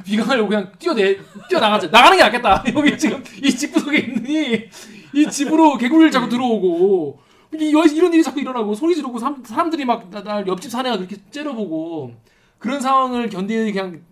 비강을 0.04 0.46
그냥 0.46 0.72
뛰어내 0.78 1.16
뛰어나가자 1.48 1.88
나가는 1.88 2.16
게 2.16 2.22
낫겠다 2.22 2.64
여기 2.74 2.96
지금 2.98 3.22
이 3.42 3.50
집 3.50 3.72
구석에 3.72 3.98
있느니 3.98 4.68
이 5.14 5.28
집으로 5.30 5.76
개구리를 5.76 6.10
자꾸 6.10 6.28
들어오고 6.28 7.18
이, 7.58 7.64
이런 7.64 8.12
일이 8.14 8.22
자꾸 8.22 8.40
일어나고 8.40 8.74
소리 8.74 8.94
지르고 8.94 9.18
사람, 9.18 9.42
사람들이 9.44 9.84
막 9.84 10.08
나 10.10 10.44
옆집 10.46 10.70
사내가 10.70 10.96
그렇게 10.96 11.16
째려보고 11.30 12.14
그런 12.58 12.80
상황을 12.80 13.28
견디는 13.28 13.72
그냥 13.72 14.02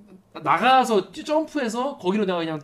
나가서 0.42 1.12
뛰- 1.12 1.24
점프해서 1.24 1.98
거기로 1.98 2.24
내가 2.24 2.38
그냥 2.38 2.60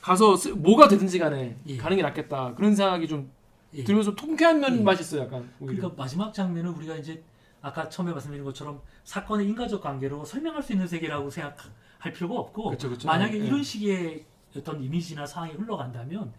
가서 0.00 0.36
쓰- 0.36 0.48
뭐가 0.48 0.88
되든지 0.88 1.18
간에 1.18 1.56
예. 1.66 1.76
가는 1.76 1.96
게 1.96 2.02
낫겠다 2.02 2.54
그런 2.54 2.74
생각이 2.74 3.06
좀 3.06 3.30
예. 3.74 3.84
들면서 3.84 4.14
통쾌한 4.14 4.60
면 4.60 4.78
예. 4.78 4.82
맛이 4.82 5.02
있어요 5.02 5.22
약간 5.22 5.50
오히려. 5.60 5.76
그러니까 5.82 6.02
마지막 6.02 6.32
장면은 6.32 6.70
우리가 6.70 6.94
이제 6.96 7.22
아까 7.60 7.88
처음에 7.88 8.12
말씀드린 8.12 8.44
것처럼 8.44 8.80
사건의 9.04 9.46
인과적 9.48 9.82
관계로 9.82 10.24
설명할 10.24 10.62
수 10.62 10.72
있는 10.72 10.86
세계라고 10.86 11.28
생각 11.28 11.56
할 11.98 12.12
필요가 12.12 12.38
없고 12.38 12.70
그쵸, 12.70 12.88
그쵸. 12.90 13.06
만약에 13.08 13.38
예. 13.40 13.44
이런 13.46 13.62
식의 13.62 14.24
어떤 14.56 14.82
이미지나 14.82 15.26
상황이 15.26 15.52
흘러간다면 15.54 16.32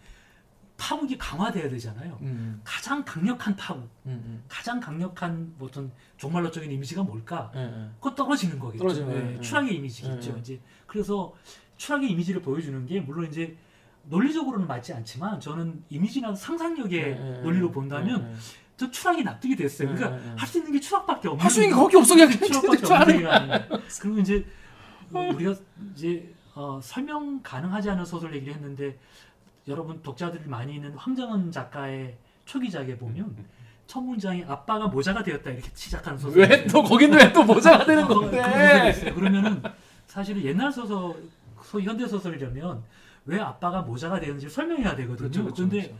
파국이 0.76 1.18
강화돼야 1.18 1.68
되잖아요. 1.68 2.18
음, 2.22 2.60
가장 2.64 3.04
강력한 3.04 3.54
파국, 3.54 3.82
음, 4.06 4.22
음. 4.24 4.42
가장 4.48 4.80
강력한 4.80 5.52
뭐 5.58 5.68
어떤 5.68 5.92
종말론적인 6.16 6.72
이미지가 6.72 7.02
뭘까? 7.02 7.52
예, 7.54 7.60
예. 7.60 7.88
그거 8.00 8.14
떨어지는 8.14 8.58
거겠죠. 8.58 8.78
떨어지는, 8.82 9.36
예. 9.36 9.40
추락의 9.42 9.76
이미지겠죠. 9.76 10.38
이제 10.38 10.58
그래서 10.86 11.34
추락의 11.76 12.10
이미지를 12.10 12.40
보여주는 12.40 12.86
게 12.86 13.00
물론 13.00 13.26
이제 13.28 13.56
논리적으로는 14.04 14.66
맞지 14.66 14.94
않지만 14.94 15.38
저는 15.40 15.84
이미지나 15.90 16.34
상상력의 16.34 17.42
논리로 17.42 17.68
예, 17.68 17.72
본다면. 17.72 18.34
저 18.78 18.90
추락이 18.90 19.22
납득이 19.22 19.54
됐어요. 19.56 19.90
예, 19.90 19.94
그러니까. 19.94 20.32
할 20.36 20.48
수 20.48 20.56
있는 20.56 20.72
게 20.72 20.80
추락밖에 20.80 21.28
없는. 21.28 21.44
할 21.44 21.50
수 21.50 21.62
있는 21.62 21.76
게 21.76 21.82
거기 21.82 21.96
없어 21.98 22.14
그냥 22.14 22.30
추락밖에 22.30 22.86
없는. 23.26 23.68
그리고 24.00 24.18
이제 24.20 24.46
우리가 25.12 25.54
이제 25.94 26.32
어, 26.54 26.80
설명 26.82 27.40
가능하지 27.42 27.90
않은 27.90 28.04
소설 28.04 28.34
얘기를 28.34 28.54
했는데 28.54 28.96
여러분 29.68 30.00
독자들이 30.02 30.44
많이 30.46 30.74
있는 30.76 30.92
황정은 30.94 31.50
작가의 31.52 32.16
초기작에 32.44 32.96
보면 32.96 33.34
첫 33.86 34.00
문장이 34.00 34.44
아빠가 34.46 34.86
모자가 34.88 35.22
되었다 35.22 35.50
이렇게 35.50 35.68
시작하는 35.74 36.18
소설. 36.18 36.42
왜 36.42 36.66
또 36.66 36.82
거긴 36.82 37.12
왜 37.12 37.32
또 37.32 37.42
모자가 37.44 37.84
되는 37.84 38.06
그 38.06 38.14
부분이 38.14 38.36
건데? 38.36 38.90
있어요. 38.90 39.14
그러면은 39.14 39.62
사실은 40.06 40.42
옛날 40.44 40.72
소설, 40.72 41.14
소위 41.62 41.84
현대 41.84 42.06
소설이라면 42.06 42.82
왜 43.26 43.38
아빠가 43.40 43.82
모자가 43.82 44.18
되는지 44.18 44.48
설명해야 44.48 44.96
되거든요. 44.96 45.16
그렇죠, 45.16 45.42
그렇죠, 45.44 45.62
근데 45.62 45.82
그렇죠. 45.82 45.96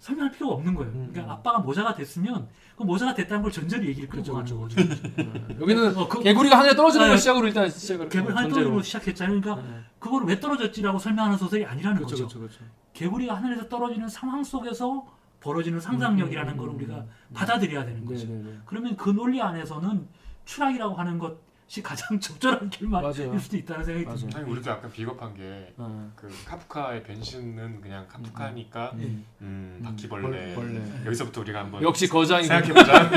설명할 0.00 0.32
필요가 0.32 0.54
없는 0.54 0.74
거예요. 0.74 0.90
음, 0.92 1.08
그러니까 1.12 1.22
음. 1.32 1.38
아빠가 1.38 1.58
모자가 1.58 1.94
됐으면 1.94 2.48
그 2.76 2.82
모자가 2.82 3.14
됐다는 3.14 3.42
걸 3.42 3.52
전제로 3.52 3.84
얘기를 3.84 4.08
그렇죠, 4.08 4.32
그렇죠, 4.34 4.58
가는 4.58 4.68
거죠. 4.88 5.02
음, 5.18 5.58
여기는 5.60 5.96
어, 5.96 6.08
그- 6.08 6.22
개구리가 6.22 6.58
하늘에 6.58 6.74
떨어지는 6.74 7.04
아, 7.04 7.08
걸 7.10 7.18
시작으로 7.18 7.46
일단 7.46 7.68
시작을 7.70 8.08
개구리 8.08 8.32
한 8.34 8.44
전제로. 8.44 8.64
떨어지고 8.70 8.82
시작했잖아요. 8.82 9.40
그러니까 9.40 9.62
네. 9.68 9.80
그걸 9.98 10.24
왜 10.24 10.40
떨어졌지라고 10.40 10.98
설명하는 10.98 11.36
소설이 11.36 11.66
아니라는 11.66 11.98
그렇죠, 11.98 12.24
거죠. 12.24 12.38
그렇죠, 12.38 12.58
그렇죠. 12.58 12.72
개구리가 12.94 13.34
하늘에서 13.36 13.68
떨어지는 13.68 14.08
상황 14.08 14.42
속에서 14.42 15.06
벌어지는 15.40 15.80
상상력이라는 15.80 16.52
음, 16.54 16.56
걸 16.56 16.68
음, 16.70 16.74
우리가 16.76 16.94
음. 16.96 17.08
받아들여야 17.34 17.84
되는 17.84 18.00
네, 18.00 18.06
거죠. 18.06 18.26
네, 18.26 18.42
네. 18.42 18.58
그러면 18.64 18.96
그 18.96 19.10
논리 19.10 19.40
안에서는 19.42 20.08
추락이라고 20.46 20.94
하는 20.94 21.18
것 21.18 21.36
이 21.76 21.82
가장 21.82 22.18
적절한 22.18 22.68
맞아요. 22.88 23.38
수도 23.38 23.56
있다는 23.56 23.84
생각이 23.84 24.04
맞아요. 24.04 24.18
듭니다. 24.18 24.38
아니 24.40 24.50
우리도 24.50 24.70
약간 24.72 24.90
비겁한 24.90 25.34
게그 25.34 25.74
어. 25.78 26.12
카프카의 26.44 27.04
변신은 27.04 27.80
그냥 27.80 28.08
카프카니까 28.08 28.90
음. 28.94 28.98
음, 28.98 29.24
음, 29.42 29.80
바퀴벌레. 29.84 30.54
벌- 30.56 30.66
벌레. 30.66 30.82
여기서부터 31.06 31.42
우리가 31.42 31.60
한번 31.60 31.82
역시 31.82 32.08
거장이 32.08 32.42
생각해보자. 32.44 33.10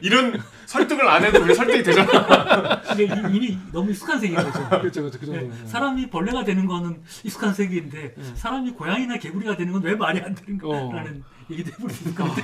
이런 0.00 0.36
설득을 0.66 1.06
안 1.08 1.24
해도 1.24 1.40
우리 1.44 1.54
설득이 1.54 1.82
되잖아. 1.84 2.82
이게 2.92 3.04
이- 3.04 3.36
이미 3.36 3.58
너무 3.72 3.90
익숙한 3.92 4.18
세계인 4.18 4.36
거죠. 4.42 4.68
그렇죠, 4.80 5.02
그렇죠, 5.02 5.18
그 5.20 5.26
네, 5.26 5.40
정도. 5.48 5.66
사람이 5.68 6.10
벌레가 6.10 6.44
되는 6.44 6.66
거는 6.66 7.00
익숙한 7.22 7.54
세계인데 7.54 8.14
음. 8.18 8.32
사람이 8.34 8.72
고양이나 8.72 9.16
개구리가 9.18 9.56
되는 9.56 9.72
건 9.72 9.82
왜 9.82 9.94
말이 9.94 10.20
안 10.20 10.34
되는 10.34 10.58
어. 10.64 10.88
거라는 10.88 11.22
얘기도 11.50 11.72
해버리는 11.72 12.14
건데 12.14 12.42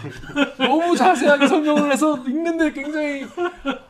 너무 0.59 0.97
자세하게 0.97 1.47
설명을 1.49 1.93
해서 1.93 2.17
읽는데 2.19 2.73
굉장히 2.73 3.27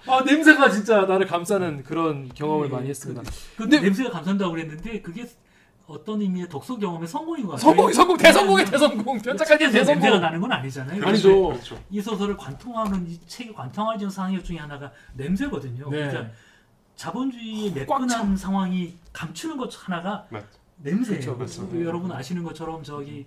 아 0.07 0.23
냄새가 0.25 0.71
진짜 0.71 1.03
나를 1.03 1.27
감싸는 1.27 1.83
그런 1.85 2.29
경험을 2.35 2.69
네, 2.69 2.75
많이 2.75 2.89
했습니다. 2.89 3.23
그 3.57 3.63
근데- 3.65 3.81
냄새가 3.81 4.11
감싼다고 4.11 4.53
그랬는데 4.53 5.01
그게 5.03 5.27
어떤 5.87 6.21
의미의 6.21 6.49
독서 6.51 6.77
경험의 6.77 7.09
성공인 7.09 7.47
것 7.47 7.53
같아요. 7.53 7.71
성공, 7.71 7.93
성공, 7.93 8.17
대성공의 8.19 8.67
대성공, 8.67 9.19
변짝까지 9.23 9.65
책에서 9.73 9.93
냄새가 9.93 9.95
대성공. 10.01 10.21
나는 10.21 10.41
건 10.41 10.53
아니잖아요. 10.53 11.07
아니죠. 11.07 11.49
그렇죠. 11.49 11.83
이 11.91 12.01
소설을 12.03 12.37
관통하는 12.37 13.07
이 13.09 13.19
책이 13.27 13.55
관통하는 13.55 14.11
상황 14.11 14.43
중에 14.43 14.59
하나가 14.59 14.93
냄새거든요. 15.15 15.89
네. 15.91 16.09
그러니까 16.09 16.31
자본주의의 16.97 17.87
꽉 17.87 18.01
매끈한 18.03 18.37
상황이 18.37 18.97
감추는 19.15 19.57
것 19.57 19.71
하나가 19.89 20.27
맞죠. 20.31 20.47
냄새예요. 20.83 21.21
그렇죠, 21.21 21.37
그렇죠. 21.39 21.69
그 21.71 21.85
여러분 21.85 22.13
아시는 22.13 22.43
것처럼 22.43 22.83
저기 22.83 23.27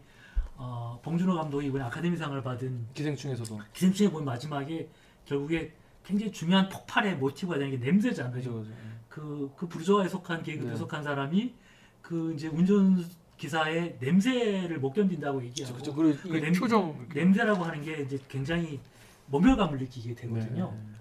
어, 0.64 1.00
봉준호 1.02 1.34
감독이 1.34 1.66
이번에 1.68 1.84
아카데미상을 1.86 2.40
받은 2.44 2.86
기생충에서도. 2.94 3.60
기생충에 3.74 4.12
보면 4.12 4.26
마지막에 4.26 4.88
결국에 5.26 5.74
굉장히 6.06 6.32
중요한 6.32 6.70
폭발의 6.70 7.16
모티브가 7.18 7.58
되는 7.58 7.72
게 7.72 7.78
냄새잖아요. 7.84 8.32
그죠, 8.32 8.54
그죠. 8.60 8.72
그, 9.10 9.52
그 9.58 9.68
부르주아에 9.68 10.08
속한 10.08 10.44
계급에 10.44 10.70
네. 10.70 10.76
속한 10.76 11.02
사람이 11.04 11.56
그 12.04 12.34
이제 12.36 12.48
운전 12.48 13.04
기사의 13.38 13.98
냄새를 14.00 14.78
못 14.80 14.94
견딘다고 14.94 15.44
얘기하고 15.46 15.76
그죠, 15.78 15.96
그리고 15.96 16.16
그 16.22 16.28
냄- 16.38 16.54
표정. 16.54 17.08
냄새라고 17.12 17.64
하는 17.64 17.82
게 17.84 18.02
이제 18.04 18.20
굉장히 18.30 18.80
모멸감을 19.28 19.80
느끼게 19.80 20.14
되거든요. 20.14 20.72
네. 20.76 20.92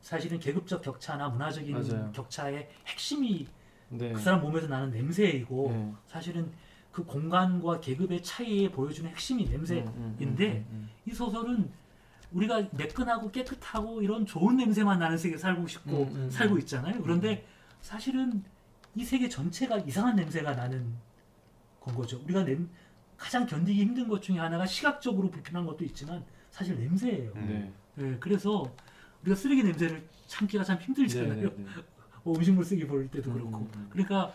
사실은 0.00 0.40
계급적 0.40 0.82
격차나 0.82 1.28
문화적인 1.28 1.72
맞아요. 1.72 2.10
격차의 2.12 2.68
핵심이 2.88 3.46
네. 3.90 4.12
그 4.12 4.20
사람 4.20 4.40
몸에서 4.40 4.66
나는 4.66 4.90
냄새이고 4.90 5.70
네. 5.70 5.92
사실은 6.08 6.50
그 6.94 7.02
공간과 7.04 7.80
계급의 7.80 8.22
차이에 8.22 8.70
보여주는 8.70 9.10
핵심이 9.10 9.44
냄새인데 9.46 9.90
음, 9.96 10.16
음, 10.20 10.36
음, 10.38 10.66
음, 10.70 10.88
이 11.04 11.12
소설은 11.12 11.68
우리가 12.30 12.68
매끈하고 12.70 13.32
깨끗하고 13.32 14.00
이런 14.00 14.24
좋은 14.24 14.56
냄새만 14.56 15.00
나는 15.00 15.18
세계에 15.18 15.36
살고 15.36 15.66
싶고 15.66 16.30
살고 16.30 16.54
음. 16.54 16.58
있잖아요. 16.60 17.02
그런데 17.02 17.44
사실은 17.80 18.44
이 18.94 19.04
세계 19.04 19.28
전체가 19.28 19.78
이상한 19.78 20.14
냄새가 20.14 20.54
나는 20.54 20.94
건 21.80 21.96
거죠. 21.96 22.20
우리가 22.22 22.44
냄, 22.44 22.70
가장 23.16 23.44
견디기 23.44 23.80
힘든 23.80 24.06
것 24.06 24.22
중에 24.22 24.38
하나가 24.38 24.64
시각적으로 24.64 25.32
불편한 25.32 25.66
것도 25.66 25.84
있지만 25.86 26.24
사실 26.52 26.78
냄새예요. 26.78 27.32
음. 27.34 27.72
네. 27.96 28.06
예, 28.06 28.16
그래서 28.20 28.72
우리가 29.22 29.34
쓰레기 29.34 29.64
냄새를 29.64 30.06
참기가 30.28 30.62
참 30.62 30.78
네, 30.78 30.84
힘들잖아요. 30.84 31.42
네, 31.42 31.54
네. 31.56 31.66
뭐 32.22 32.36
음식물 32.36 32.64
쓰기 32.64 32.86
볼 32.86 33.08
때도 33.08 33.32
음, 33.32 33.34
그렇고. 33.34 33.58
음, 33.58 33.70
음. 33.74 33.86
그러니까 33.90 34.32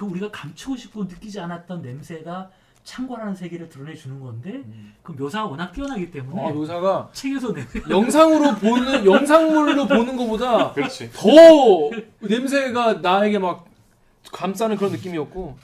그 0.00 0.06
우리가 0.06 0.30
감추고 0.30 0.78
싶고 0.78 1.04
느끼지 1.04 1.40
않았던 1.40 1.82
냄새가 1.82 2.50
창궐하는 2.84 3.34
세계를 3.34 3.68
드러내 3.68 3.94
주는 3.94 4.18
건데 4.18 4.50
음. 4.50 4.94
그 5.02 5.12
묘사가 5.12 5.44
워낙 5.44 5.72
뛰어나기 5.72 6.10
때문에 6.10 6.42
아, 6.42 6.50
묘사가 6.50 7.10
책에서 7.12 7.52
냄새 7.52 7.82
영상으로 7.86 8.54
보는 8.54 9.04
영상물로 9.04 9.86
보는 9.86 10.16
것보다 10.16 10.72
그렇지. 10.72 11.10
더 11.12 11.28
냄새가 12.26 12.94
나에게 12.94 13.38
막 13.38 13.66
감싸는 14.32 14.76
그런 14.76 14.92
느낌이었고 14.92 15.58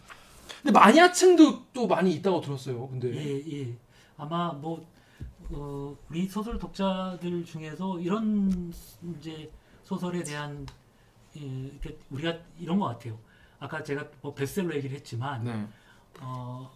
근데 0.63 0.79
마니아층도 0.79 1.73
또 1.73 1.87
많이 1.87 2.13
있다고 2.13 2.43
들었어요. 2.43 2.89
근데 2.89 3.17
예, 3.17 3.61
예. 3.61 3.75
아마 4.19 4.53
뭐 4.53 4.85
어, 5.49 5.97
우리 6.11 6.29
소설 6.29 6.59
독자들 6.59 7.43
중에서 7.47 7.99
이런 8.01 8.71
이제 9.19 9.51
소설에 9.83 10.23
대한 10.23 10.67
예, 11.39 11.71
우리가 12.11 12.37
이런 12.61 12.79
것 12.79 12.89
같아요. 12.89 13.17
아까 13.59 13.83
제가 13.83 14.07
뭐 14.20 14.35
베스트셀러 14.35 14.74
얘기를 14.77 14.97
했지만 14.97 15.45
네. 15.45 15.69
어, 16.20 16.70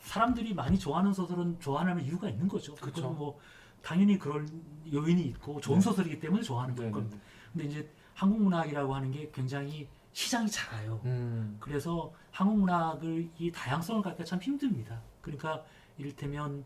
사람들이 0.00 0.54
많이 0.54 0.78
좋아하는 0.78 1.12
소설은 1.12 1.60
좋아하는 1.60 2.02
이유가 2.04 2.28
있는 2.28 2.48
거죠. 2.48 2.74
그건 2.74 3.16
뭐 3.16 3.38
당연히 3.82 4.18
그럴 4.18 4.46
요인이 4.92 5.22
있고 5.22 5.60
좋은 5.60 5.78
네. 5.78 5.82
소설이기 5.82 6.20
때문에 6.20 6.42
좋아하는 6.42 6.74
네, 6.74 6.90
겁니다. 6.90 7.16
네. 7.16 7.22
근데 7.52 7.66
이제 7.66 7.90
한국 8.14 8.42
문학이라고 8.42 8.94
하는 8.94 9.10
게 9.10 9.30
굉장히 9.32 9.88
시장이 10.12 10.48
작아요. 10.48 11.00
음. 11.04 11.56
그래서 11.60 12.12
한국 12.30 12.58
문학을 12.58 13.30
이 13.38 13.50
다양성을 13.50 14.02
갖기가 14.02 14.24
참 14.24 14.40
힘듭니다. 14.40 15.00
그러니까 15.20 15.64
이를테면 15.98 16.64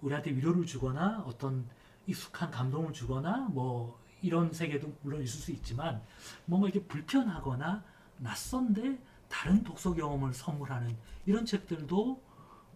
우리한테 0.00 0.30
위로를 0.30 0.64
주거나 0.66 1.22
어떤 1.26 1.68
익숙한 2.06 2.50
감동을 2.50 2.92
주거나 2.92 3.48
뭐 3.50 3.98
이런 4.22 4.52
세계도 4.52 4.92
물론 5.02 5.22
있을 5.22 5.40
수 5.40 5.52
있지만 5.52 6.02
뭔가 6.46 6.68
이렇게 6.68 6.86
불편하거나 6.86 7.84
낯선데 8.18 8.98
다른 9.28 9.62
독서 9.64 9.92
경험을 9.94 10.32
선물하는 10.32 10.96
이런 11.26 11.44
책들도 11.44 12.20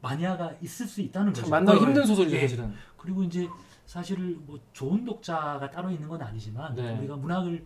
마니아가 0.03 0.55
있을 0.63 0.87
수 0.87 1.01
있다는 1.01 1.33
참 1.35 1.43
거죠. 1.45 1.51
만나기 1.51 1.79
어, 1.79 1.83
힘든 1.87 2.07
소설이죠, 2.07 2.37
예. 2.37 2.41
사실은. 2.43 2.75
그리고 2.97 3.23
이제 3.23 3.49
사실 3.87 4.39
뭐 4.47 4.59
좋은 4.73 5.05
독자가 5.05 5.71
따로 5.71 5.91
있는 5.91 6.09
건 6.09 6.23
아니지만 6.23 6.75
네. 6.75 6.97
우리가 6.99 7.17
문학을 7.17 7.65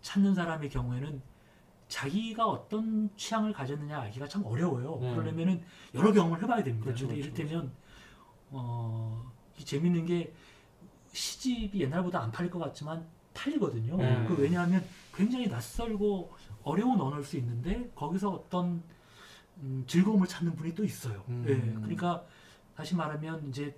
찾는 0.00 0.34
사람의 0.34 0.70
경우에는 0.70 1.20
자기가 1.88 2.46
어떤 2.46 3.10
취향을 3.16 3.52
가졌느냐 3.52 4.00
알기가 4.00 4.26
참 4.26 4.44
어려워요. 4.44 4.98
네. 5.00 5.10
그러려면은 5.14 5.62
여러 5.94 6.12
경험을 6.12 6.42
해봐야 6.42 6.62
됩니다. 6.62 6.84
그렇죠, 6.84 7.06
그렇죠, 7.06 7.20
이를테면 7.20 7.72
어, 8.50 9.30
이 9.58 9.64
재밌는 9.64 10.06
게 10.06 10.32
시집이 11.12 11.80
옛날보다 11.82 12.20
안 12.20 12.32
팔릴 12.32 12.50
것 12.50 12.58
같지만 12.58 13.06
팔리거든요. 13.34 13.96
네. 13.96 14.24
그 14.26 14.34
왜냐하면 14.40 14.84
굉장히 15.14 15.48
낯설고 15.48 16.32
어려운 16.64 17.00
언어일 17.00 17.24
수 17.24 17.36
있는데 17.36 17.90
거기서 17.94 18.30
어떤 18.30 18.82
음, 19.58 19.84
즐거움을 19.86 20.26
찾는 20.26 20.54
분이 20.56 20.74
또 20.74 20.84
있어요. 20.84 21.24
음. 21.28 21.44
예, 21.46 21.54
그러니까 21.80 22.24
다시 22.74 22.94
말하면 22.94 23.48
이제 23.48 23.76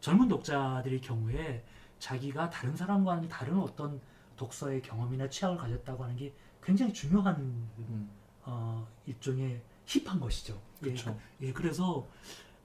젊은 0.00 0.28
독자들의 0.28 1.00
경우에 1.00 1.64
자기가 1.98 2.50
다른 2.50 2.76
사람과는 2.76 3.28
다른 3.28 3.58
어떤 3.58 4.00
독서의 4.36 4.82
경험이나 4.82 5.28
취향을 5.28 5.56
가졌다고 5.56 6.04
하는 6.04 6.16
게 6.16 6.32
굉장히 6.62 6.92
중요한 6.92 7.36
음. 7.78 8.10
어, 8.42 8.86
일종의 9.06 9.60
힙한 9.86 10.20
것이죠. 10.20 10.60
예, 10.82 10.86
그렇죠. 10.86 11.18
예, 11.40 11.52
그래서 11.52 12.06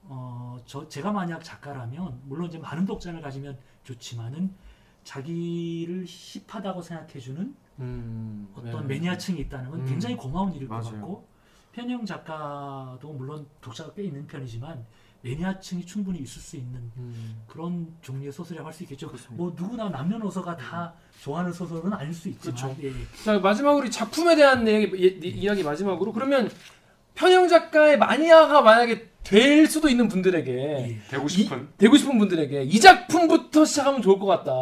어, 0.04 0.58
저 0.66 0.86
제가 0.88 1.12
만약 1.12 1.42
작가라면 1.42 2.22
물론 2.24 2.48
이제 2.48 2.58
많은 2.58 2.84
독자를 2.84 3.20
가지면 3.20 3.58
좋지만은 3.84 4.54
자기를 5.02 6.04
힙하다고 6.06 6.82
생각해주는 6.82 7.54
음. 7.80 8.48
어떤 8.54 8.86
네. 8.86 8.94
매니아층이 8.94 9.40
있다는 9.40 9.70
건 9.70 9.80
음. 9.80 9.86
굉장히 9.86 10.16
고마운 10.16 10.52
일일 10.54 10.68
것 10.68 10.74
맞아요. 10.76 10.90
같고 10.92 11.26
편영 11.72 12.06
작가도 12.06 13.12
물론 13.12 13.46
독자가 13.60 13.92
꽤 13.94 14.04
있는 14.04 14.26
편이지만 14.26 14.84
매니아층이 15.22 15.86
충분히 15.86 16.18
있을 16.20 16.40
수 16.40 16.56
있는 16.56 16.74
음. 16.96 17.42
그런 17.46 17.88
종류의 18.02 18.30
소설이라고 18.30 18.66
할 18.68 18.74
수 18.74 18.82
있겠죠. 18.84 19.08
그렇습니다. 19.08 19.42
뭐 19.42 19.52
누구나 19.56 19.88
남녀노소가 19.88 20.56
다 20.56 20.92
좋아하는 21.22 21.52
소설은 21.52 21.92
아닐 21.94 22.12
수 22.12 22.28
있지만 22.28 22.56
그렇죠. 22.56 22.76
예, 22.82 22.92
자 23.24 23.38
마지막으로 23.38 23.86
이 23.86 23.90
작품에 23.90 24.36
대한 24.36 24.68
얘기, 24.68 24.94
이- 24.96 25.20
이- 25.26 25.40
이야기 25.40 25.62
마지막으로 25.64 26.12
그러면 26.12 26.50
편영 27.14 27.48
작가의 27.48 27.96
마니아가 27.98 28.60
만약에 28.60 29.10
될 29.24 29.66
수도 29.66 29.88
있는 29.88 30.08
분들에게 30.08 30.52
예, 30.52 31.00
되고 31.08 31.26
싶은 31.26 31.70
되고 31.78 31.96
싶은 31.96 32.18
분들에게 32.18 32.62
이 32.64 32.78
작품부터 32.78 33.64
시작하면 33.64 34.02
좋을 34.02 34.18
것 34.18 34.26
같다. 34.26 34.52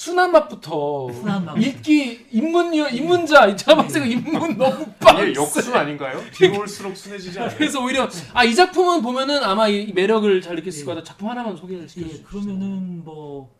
예. 0.00 0.02
순한 0.02 0.32
맛부터 0.32 1.12
순한 1.12 1.44
맛. 1.44 1.56
읽기 1.58 2.26
입문 2.30 2.72
입문자 2.74 3.46
이 3.46 3.56
자막생 3.56 4.10
입문 4.10 4.56
너무 4.56 4.86
빡세. 4.98 5.28
이게 5.30 5.40
역순 5.40 5.74
아닌가요? 5.76 6.22
뒤로 6.32 6.60
올수록 6.60 6.96
순해지지 6.96 7.38
않아요? 7.38 7.54
그래서 7.58 7.82
오히려 7.84 8.08
아 8.32 8.44
이 8.44 8.54
작품은 8.54 9.02
보면은 9.02 9.44
아마 9.44 9.68
이 9.68 9.92
매력을 9.92 10.40
잘 10.40 10.56
느낄 10.56 10.72
예. 10.74 10.84
같아. 10.84 11.04
작품 11.04 11.28
하나만 11.28 11.54
소개를 11.56 11.84
예, 11.84 11.88
시켜 11.88 12.08
주세요. 12.08 12.24
그러면은 12.26 13.04
뭐 13.04 13.50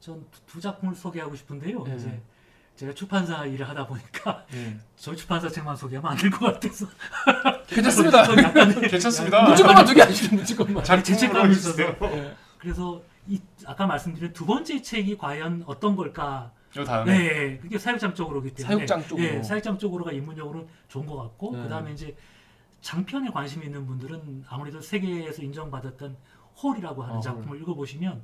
전 0.00 0.24
두 0.46 0.60
작품을 0.60 0.94
소개하고 0.96 1.36
싶은데요. 1.36 1.84
예. 1.88 1.94
이제 1.94 2.20
제가 2.76 2.94
출판사 2.94 3.44
일을 3.44 3.68
하다 3.68 3.86
보니까 3.86 4.44
예. 4.54 4.78
저희 4.96 5.16
출판사 5.16 5.48
책만 5.50 5.76
소개하면 5.76 6.10
안 6.12 6.16
될 6.16 6.30
것 6.30 6.40
같아서 6.54 6.86
괜찮습니다. 7.68 8.22
약간 8.42 8.80
괜찮습니다. 8.80 9.42
문제것만 9.42 9.84
두개 9.84 10.02
아시죠? 10.02 10.34
문제것만. 10.34 10.82
자기 10.84 11.04
죄책감이 11.04 11.54
작품으로 11.54 11.92
있어서. 12.00 12.16
예. 12.16 12.34
그래서 12.58 13.00
이 13.02 13.11
아까 13.66 13.86
말씀드린 13.86 14.32
두 14.32 14.46
번째 14.46 14.80
책이 14.80 15.16
과연 15.18 15.64
어떤 15.66 15.96
걸까? 15.96 16.52
요 16.76 16.84
다음에 16.84 17.18
네, 17.18 17.58
그게 17.58 17.78
사육장 17.78 18.14
쪽으로기 18.14 18.54
때문에 18.54 18.74
사육장 18.74 19.06
쪽으로. 19.06 19.26
예, 19.26 19.42
사육장 19.42 19.78
쪽으로가 19.78 20.12
입문적으로 20.12 20.68
좋은 20.88 21.06
것 21.06 21.16
같고 21.16 21.54
네. 21.56 21.62
그다음에 21.64 21.92
이제 21.92 22.16
장편에 22.80 23.30
관심 23.30 23.62
있는 23.62 23.86
분들은 23.86 24.44
아무래도 24.48 24.80
세계에서 24.80 25.42
인정받았던 25.42 26.16
홀이라고 26.62 27.02
하는 27.02 27.16
어, 27.16 27.20
작품을 27.20 27.60
읽어보시면 27.60 28.22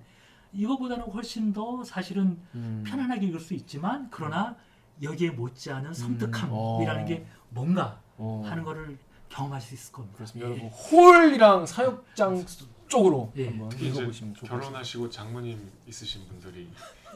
이거보다는 0.53 1.05
훨씬 1.05 1.53
더 1.53 1.85
사실은 1.85 2.39
음. 2.55 2.85
편안하게 2.87 3.27
읽을 3.27 3.41
수 3.41 3.55
있지만 3.55 4.09
그러나 4.11 4.57
여기에 5.03 5.31
못지않은 5.31 5.93
섬뜩함이라는 5.95 7.03
어. 7.03 7.07
게 7.07 7.27
뭔가 7.51 8.01
어. 8.17 8.43
하는 8.47 8.65
거를 8.65 8.99
경험할 9.29 9.61
수 9.61 9.75
있을 9.75 9.93
겁니다. 9.93 10.17
그렇습니다. 10.17 10.51
예. 10.51 10.53
여러분 10.53 10.71
홀이랑 10.71 11.67
사육장 11.67 12.45
쪽으로 12.89 13.33
예. 13.37 13.47
한번 13.47 13.71
읽어보시면 13.73 14.35
좋을 14.35 14.35
것 14.35 14.41
같습니다. 14.41 14.59
결혼하시고 14.61 15.11
장모님 15.11 15.59
있으신 15.87 16.23
분들이 16.29 16.69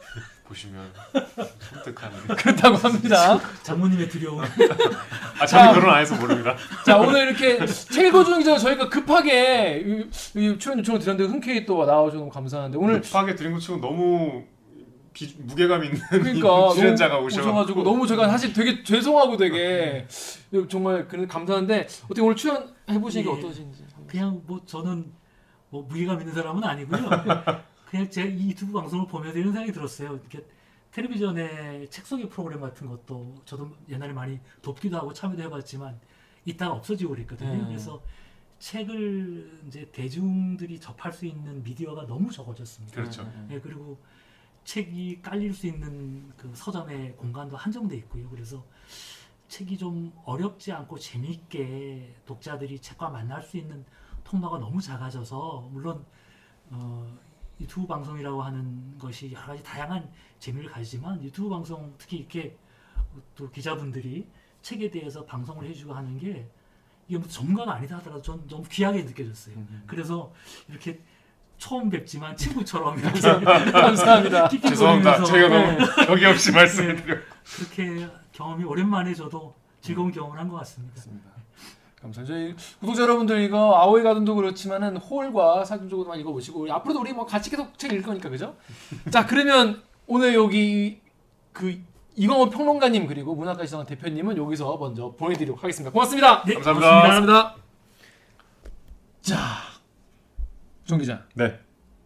보시면 0.47 0.93
섬뜩한. 1.61 2.13
그렇다고 2.37 2.77
합니다. 2.77 3.41
장모님의 3.63 4.09
두려움. 4.09 4.43
아 4.43 5.47
저는 5.47 5.75
결혼 5.75 5.95
안 5.95 6.01
해서 6.01 6.15
모릅니다. 6.17 6.57
자 6.85 6.99
오늘 6.99 7.29
이렇게 7.29 7.65
책 7.67 8.07
읽어주는 8.07 8.39
기자 8.41 8.59
저희가 8.59 8.89
급하게 8.89 9.83
이, 9.87 10.01
이 10.39 10.59
출연 10.59 10.79
요청을 10.81 11.01
드렸는데 11.01 11.31
흔쾌히 11.31 11.65
또 11.65 11.85
나와주셔서 11.85 12.29
감사한데 12.29 12.77
오늘 12.79 13.01
급하게 13.01 13.35
드린 13.35 13.53
것 13.53 13.61
치고 13.61 13.81
너무 13.81 14.45
비, 15.13 15.35
무게감 15.39 15.85
있는 15.85 16.01
그러니까 16.11 16.69
이 16.73 16.75
출연자가 16.75 17.19
오셔가지고 17.19 17.51
오셔가지고 17.51 17.83
너무 17.83 18.07
제가 18.07 18.29
사실 18.29 18.53
되게 18.53 18.83
죄송하고 18.83 19.37
되게 19.37 20.07
정말 20.69 21.07
그런 21.09 21.27
감사한데 21.27 21.87
어떻게 22.05 22.21
오늘 22.21 22.37
출연해 22.37 23.01
보시니까 23.01 23.33
예. 23.33 23.39
어떠신지 23.39 23.85
그냥 24.07 24.43
뭐 24.47 24.61
저는 24.67 25.13
뭐 25.73 25.83
무게감 25.85 26.21
있는 26.21 26.35
사람은 26.35 26.63
아니고요. 26.63 27.01
그냥 27.89 28.11
제이 28.11 28.51
유튜브 28.51 28.75
방송을 28.75 29.07
보면서 29.07 29.39
이런 29.39 29.53
생각이 29.55 29.73
들었어요. 29.73 30.17
이렇게 30.17 30.45
텔레비전에 30.93 31.89
책 31.89 32.07
소개 32.07 32.29
프로그램 32.29 32.61
같은 32.61 32.87
것도 32.87 33.37
저도 33.47 33.75
옛날에 33.89 34.13
많이 34.13 34.39
돕기도 34.61 34.99
하고 34.99 35.15
참여도 35.15 35.43
해봤지만 35.43 35.99
이따가 36.45 36.75
없어지고 36.75 37.15
그랬거든요. 37.15 37.55
네. 37.55 37.65
그래서 37.69 38.03
책을 38.59 39.63
이제 39.67 39.89
대중들이 39.93 40.79
접할 40.79 41.11
수 41.11 41.25
있는 41.25 41.63
미디어가 41.63 42.07
너무 42.07 42.31
적어졌습니다. 42.31 42.95
그렇죠. 42.95 43.33
예, 43.51 43.59
그리고 43.59 43.99
책이 44.65 45.23
깔릴 45.23 45.55
수 45.55 45.67
있는 45.67 46.31
그 46.37 46.51
서점의 46.55 47.17
공간도 47.17 47.57
한정돼 47.57 47.97
있고요. 47.97 48.29
그래서 48.29 48.63
책이 49.49 49.79
좀 49.79 50.13
어렵지 50.27 50.71
않고 50.71 50.99
재미있게 50.99 52.15
독자들이 52.27 52.79
책과 52.79 53.09
만날 53.09 53.43
수 53.43 53.57
있는 53.57 53.87
통로가 54.33 54.59
너무 54.59 54.81
작아져서 54.81 55.69
물론 55.71 56.03
어, 56.71 57.07
유튜브 57.61 57.87
방송이라고 57.87 58.43
하는 58.43 58.97
것이 58.99 59.31
여러 59.31 59.49
가지 59.49 59.63
다양한 59.63 60.09
재미를 60.39 60.71
가지지만 60.71 61.23
유튜브 61.23 61.51
방송 61.51 61.95
특히 61.99 62.17
이렇게 62.19 62.57
또 63.37 63.51
기자분들이 63.51 64.27
책에 64.63 64.91
대해서 64.91 65.23
방송을 65.27 65.67
해주고 65.69 65.93
하는 65.93 66.19
게 66.19 66.49
이게 67.09 67.19
뭐 67.19 67.29
전문가가 67.29 67.75
아니다 67.75 67.99
하더라도 67.99 68.23
전 68.23 68.47
너무 68.49 68.65
귀하게 68.71 69.03
느껴졌어요. 69.03 69.55
음. 69.57 69.83
그래서 69.87 70.33
이렇게 70.67 70.99
처음 71.59 71.91
뵙지만 71.91 72.35
친구처럼 72.35 72.99
이렇게 72.99 73.21
감사합니다. 73.71 74.49
죄송합니다. 74.71 75.17
네. 75.49 75.77
너무 75.77 76.13
여기 76.13 76.25
없이 76.25 76.51
말씀을 76.53 76.97
드려. 76.97 77.19
그렇게 77.57 78.09
경험이 78.33 78.65
오랜만에 78.65 79.13
저도 79.15 79.55
즐거운 79.83 80.11
경험을 80.11 80.39
한 80.39 80.49
것 80.49 80.57
같습니다. 80.57 81.03
감사합니다. 82.03 82.25
저희 82.35 82.55
구독자 82.81 83.03
여러분들 83.03 83.41
이거 83.43 83.77
아오이 83.77 84.03
가든도 84.03 84.35
그렇지만은 84.35 84.97
홀과 84.97 85.65
사진 85.65 85.89
쪽으로 85.89 86.09
많이 86.09 86.21
읽어보시고 86.23 86.73
앞으로도 86.73 87.01
우리 87.01 87.13
뭐 87.13 87.25
같이 87.25 87.49
계속 87.51 87.79
책 87.79 87.93
읽을 87.93 88.03
거니까 88.03 88.29
그죠? 88.29 88.57
자 89.11 89.27
그러면 89.27 89.83
오늘 90.07 90.35
여기 90.35 91.01
그 91.53 91.81
이광호 92.17 92.51
평론가님 92.51 93.07
그리고 93.07 93.35
문학과 93.35 93.65
시장 93.65 93.87
대표님은 93.87 94.37
여기서 94.37 94.77
먼저 94.77 95.13
보내드리도록 95.17 95.63
하겠습니다. 95.63 95.91
고맙습니다. 95.93 96.43
네, 96.45 96.55
감사합니다. 96.55 96.91
고맙습니다. 96.91 97.33
감사합니다. 97.33 97.63
자, 99.23 99.37
정 100.85 100.99
기자 100.99 101.25
네. 101.35 101.59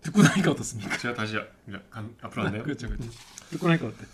듣고 0.02 0.22
나니까 0.22 0.50
어떻습니까? 0.52 0.96
제가 0.98 1.14
다시 1.14 1.36
아- 1.36 1.42
간- 1.90 2.14
앞으로 2.22 2.44
안 2.44 2.52
돼요? 2.52 2.62
그렇죠, 2.64 2.86
그렇죠. 2.86 3.08
듣고 3.50 3.66
나니까 3.66 3.86
어때? 3.88 4.04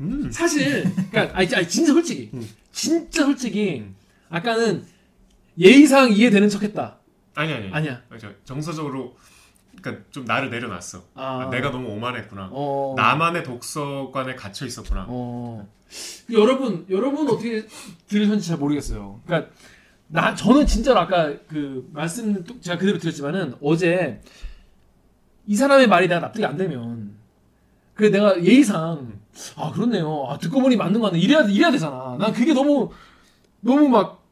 음. 0.00 0.30
사실, 0.30 0.82
그러니까 1.10 1.36
아니, 1.36 1.54
아니 1.54 1.68
진짜 1.68 1.92
솔직히, 1.92 2.30
음. 2.34 2.48
진짜 2.72 3.24
솔직히 3.24 3.80
음. 3.80 3.96
아까는 4.28 4.84
예의상 5.58 6.12
이해되는 6.12 6.48
척했다. 6.48 6.98
아니 7.34 7.52
아니. 7.52 7.70
아니야. 7.72 8.02
저 8.18 8.30
정서적으로 8.44 9.16
그러니까 9.80 10.04
좀 10.10 10.24
나를 10.24 10.50
내려놨어. 10.50 11.04
아, 11.14 11.42
아, 11.42 11.50
내가 11.50 11.70
너무 11.70 11.88
오만했구나. 11.90 12.50
어. 12.52 12.94
나만의 12.96 13.44
독서관에 13.44 14.34
갇혀 14.34 14.66
있었구나. 14.66 15.06
어. 15.08 15.68
여러분, 16.30 16.84
여러분 16.90 17.28
어떻게 17.28 17.66
들으셨는지 18.08 18.48
잘 18.48 18.58
모르겠어요. 18.58 19.20
그러니까 19.24 19.50
나 20.08 20.34
저는 20.34 20.66
진짜로 20.66 21.00
아까 21.00 21.34
그 21.48 21.88
말씀 21.92 22.44
또 22.44 22.60
제가 22.60 22.78
그대로 22.78 22.98
드렸지만은 22.98 23.54
어제 23.62 24.20
이 25.46 25.56
사람의 25.56 25.86
말이 25.86 26.08
내가 26.08 26.20
납득이 26.20 26.44
안 26.44 26.56
되면 26.56 27.16
그래 27.94 28.10
내가 28.10 28.42
예의상 28.42 29.17
아 29.56 29.70
그렇네요. 29.72 30.26
아 30.28 30.38
듣고 30.38 30.60
보니 30.60 30.76
맞는 30.76 31.00
거 31.00 31.06
같네. 31.06 31.20
이래야 31.20 31.42
이래야 31.42 31.70
되잖아. 31.70 32.16
난 32.18 32.32
그게 32.32 32.52
너무 32.52 32.90
너무 33.60 33.88
막 33.88 34.24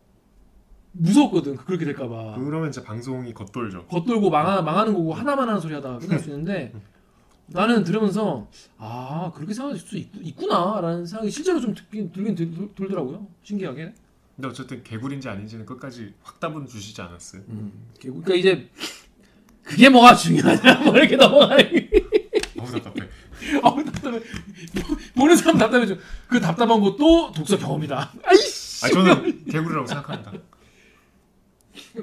무서웠거든. 0.93 1.57
그렇게 1.57 1.85
될까봐. 1.85 2.37
그러면 2.37 2.69
이제 2.71 2.83
방송이 2.83 3.33
겉돌죠. 3.35 3.87
겉돌고 3.87 4.31
망하, 4.31 4.63
망하는 4.63 4.95
거고 4.95 5.13
하나만 5.13 5.49
하는 5.49 5.61
소리 5.61 5.75
하다가 5.75 5.99
끝날 5.99 6.19
수 6.19 6.31
있는데 6.31 6.73
나는 7.47 7.85
들으면서 7.85 8.49
아 8.79 9.31
그렇게 9.35 9.55
생각할 9.55 9.79
수 9.79 9.97
있, 9.97 10.09
있구나라는 10.21 11.07
생각이 11.07 11.31
실제로 11.31 11.61
좀 11.61 11.75
듣긴, 11.75 12.11
들긴 12.11 12.35
들, 12.35 12.75
들더라고요 12.75 13.27
신기하게 13.43 13.95
근데 14.35 14.49
어쨌든 14.49 14.83
개구리인지 14.83 15.29
아닌지는 15.29 15.65
끝까지 15.65 16.13
확답은 16.23 16.67
주시지 16.67 17.01
않았어요. 17.01 17.43
결국 18.01 18.25
그러니까 18.25 18.35
이제 18.35 18.69
그게 19.63 19.89
뭐가 19.89 20.15
중요하냐 20.15 20.83
뭐 20.85 20.97
이렇게 20.97 21.17
넘어가는 21.17 21.91
너무 22.57 22.71
답답해. 22.73 23.09
아우 23.63 23.85
답답해 23.85 24.21
보는 25.17 25.35
사람 25.37 25.59
답답해져 25.59 25.97
그 26.29 26.41
답답한 26.41 26.81
것도 26.81 27.33
독서 27.33 27.57
경험이다 27.59 28.13
아이씨 28.25 28.85
아 28.85 28.89
저는 28.91 29.45
개구리라고 29.47 29.87
생각합니다. 29.87 30.33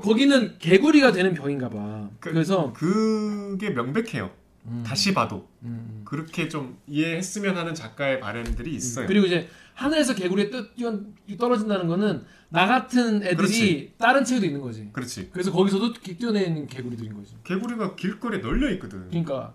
거기는 0.01 0.57
개구리가 0.59 1.11
되는 1.11 1.33
병인가 1.33 1.69
봐 1.69 2.09
그- 2.19 2.31
그래서 2.31 2.73
그게 2.73 3.69
명백해요. 3.71 4.31
음, 4.65 4.83
다시 4.85 5.13
봐도 5.13 5.49
음. 5.63 6.01
그렇게 6.05 6.47
좀 6.47 6.77
이해했으면 6.87 7.57
하는 7.57 7.75
작가의 7.75 8.19
바램들이 8.19 8.73
있어요. 8.73 9.07
그리고 9.07 9.25
이제 9.25 9.49
하늘에서 9.73 10.15
개구리에 10.15 10.49
뛰어 10.75 10.99
떨어진다는 11.37 11.87
거는 11.87 12.23
나 12.49 12.65
같은 12.67 13.17
애들이 13.23 13.35
그렇지. 13.35 13.93
다른 13.97 14.23
책에도 14.23 14.45
있는 14.45 14.61
거지. 14.61 14.89
그렇지. 14.93 15.29
그래서 15.33 15.51
거기서도 15.51 15.93
기- 15.93 16.17
뛰어내는 16.17 16.67
개구리들인 16.67 17.13
거지. 17.15 17.35
개구리가 17.43 17.95
길거리에 17.95 18.39
널려 18.39 18.69
있거든. 18.73 19.07
그러니까 19.09 19.53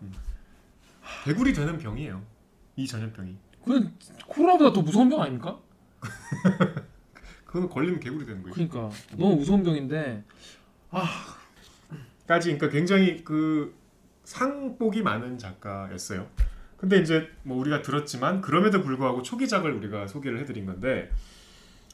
개구리 1.25 1.53
되는 1.55 1.79
병이에요. 1.79 2.23
이 2.77 2.87
전염병이. 2.87 3.37
그건 3.69 3.93
코로나보다 4.27 4.73
더 4.73 4.81
무서운 4.81 5.11
병 5.11 5.21
아닙니까? 5.21 5.59
그거는 7.45 7.69
걸리면 7.69 8.01
개구리 8.01 8.25
되는 8.25 8.43
거예요. 8.43 8.55
그러니까 8.55 8.91
너무 9.17 9.37
무서운 9.37 9.63
병인데 9.63 10.25
까지 12.27 12.49
그러니까 12.53 12.71
굉장히 12.71 13.23
그 13.25 13.75
상복이 14.25 15.03
많은 15.03 15.37
작가였어요. 15.37 16.27
근데 16.79 16.99
이제 16.99 17.29
뭐 17.43 17.59
우리가 17.59 17.83
들었지만 17.83 18.41
그럼에도 18.41 18.83
불구하고 18.83 19.23
초기작을 19.23 19.73
우리가 19.73 20.07
소개를 20.07 20.39
해드린 20.41 20.65
건데 20.65 21.11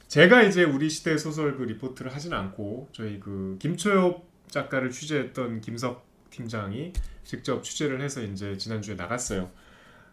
제가 0.07 0.43
이제 0.43 0.63
우리 0.63 0.91
시대 0.91 1.19
소설 1.19 1.57
그 1.57 1.65
리포트를 1.65 2.15
하지는 2.15 2.37
않고 2.39 2.89
저희 2.93 3.19
그 3.19 3.57
김초엽 3.59 4.29
작가를 4.49 4.91
취재했던 4.91 5.61
김석 5.61 6.07
팀장이 6.31 6.93
직접 7.25 7.65
취재를 7.65 8.01
해서 8.01 8.23
이제 8.23 8.57
지난주에 8.57 8.95
나갔어요. 8.95 9.51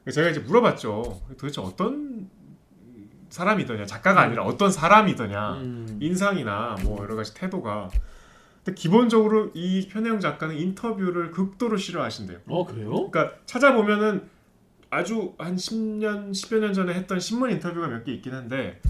제가 0.09 0.29
이제 0.29 0.39
물어봤죠. 0.39 1.21
도대체 1.37 1.61
어떤 1.61 2.29
사람이더냐 3.29 3.85
작가가 3.85 4.21
아니라 4.21 4.43
어떤 4.43 4.71
사람이더냐 4.71 5.53
음, 5.61 5.97
인상이나 6.01 6.75
뭐 6.83 7.01
여러 7.01 7.15
가지 7.15 7.33
태도가 7.33 7.89
근데 8.63 8.79
기본적으로 8.79 9.51
이 9.53 9.87
편혜영 9.89 10.19
작가는 10.19 10.55
인터뷰를 10.57 11.31
극도로 11.31 11.77
싫어하신대요. 11.77 12.39
어 12.47 12.65
그래요? 12.65 12.91
그러니까 13.09 13.35
찾아보면은 13.45 14.29
아주 14.89 15.33
한 15.37 15.55
10년, 15.55 16.31
10여 16.31 16.59
년 16.59 16.73
전에 16.73 16.93
했던 16.93 17.19
신문 17.19 17.49
인터뷰가 17.51 17.87
몇 17.87 18.03
개 18.03 18.11
있긴 18.13 18.33
한데 18.33 18.81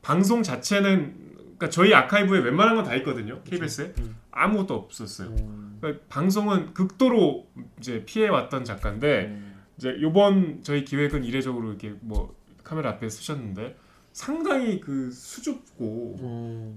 방송 0.00 0.42
자체는 0.42 1.32
그러니까 1.58 1.68
저희 1.70 1.92
아카이브에 1.94 2.40
웬만한 2.40 2.76
건 2.76 2.84
다 2.84 2.94
있거든요. 2.96 3.40
KBS에 3.44 3.92
음. 3.98 4.16
아무것도 4.30 4.74
없었어요. 4.74 5.28
음, 5.28 5.76
그러니까 5.80 6.02
방송은 6.08 6.72
극도로 6.72 7.46
이제 7.78 8.04
피해 8.06 8.28
왔던 8.28 8.64
작가인데 8.64 9.26
음. 9.26 9.51
이제 9.82 9.98
요번 10.00 10.62
저희 10.62 10.84
기획은 10.84 11.24
이례적으로 11.24 11.68
이렇게 11.70 11.92
뭐 12.02 12.36
카메라 12.62 12.90
앞에 12.90 13.08
쓰셨는데 13.08 13.76
상당히 14.12 14.78
그 14.78 15.10
수줍고 15.10 16.18
음. 16.20 16.76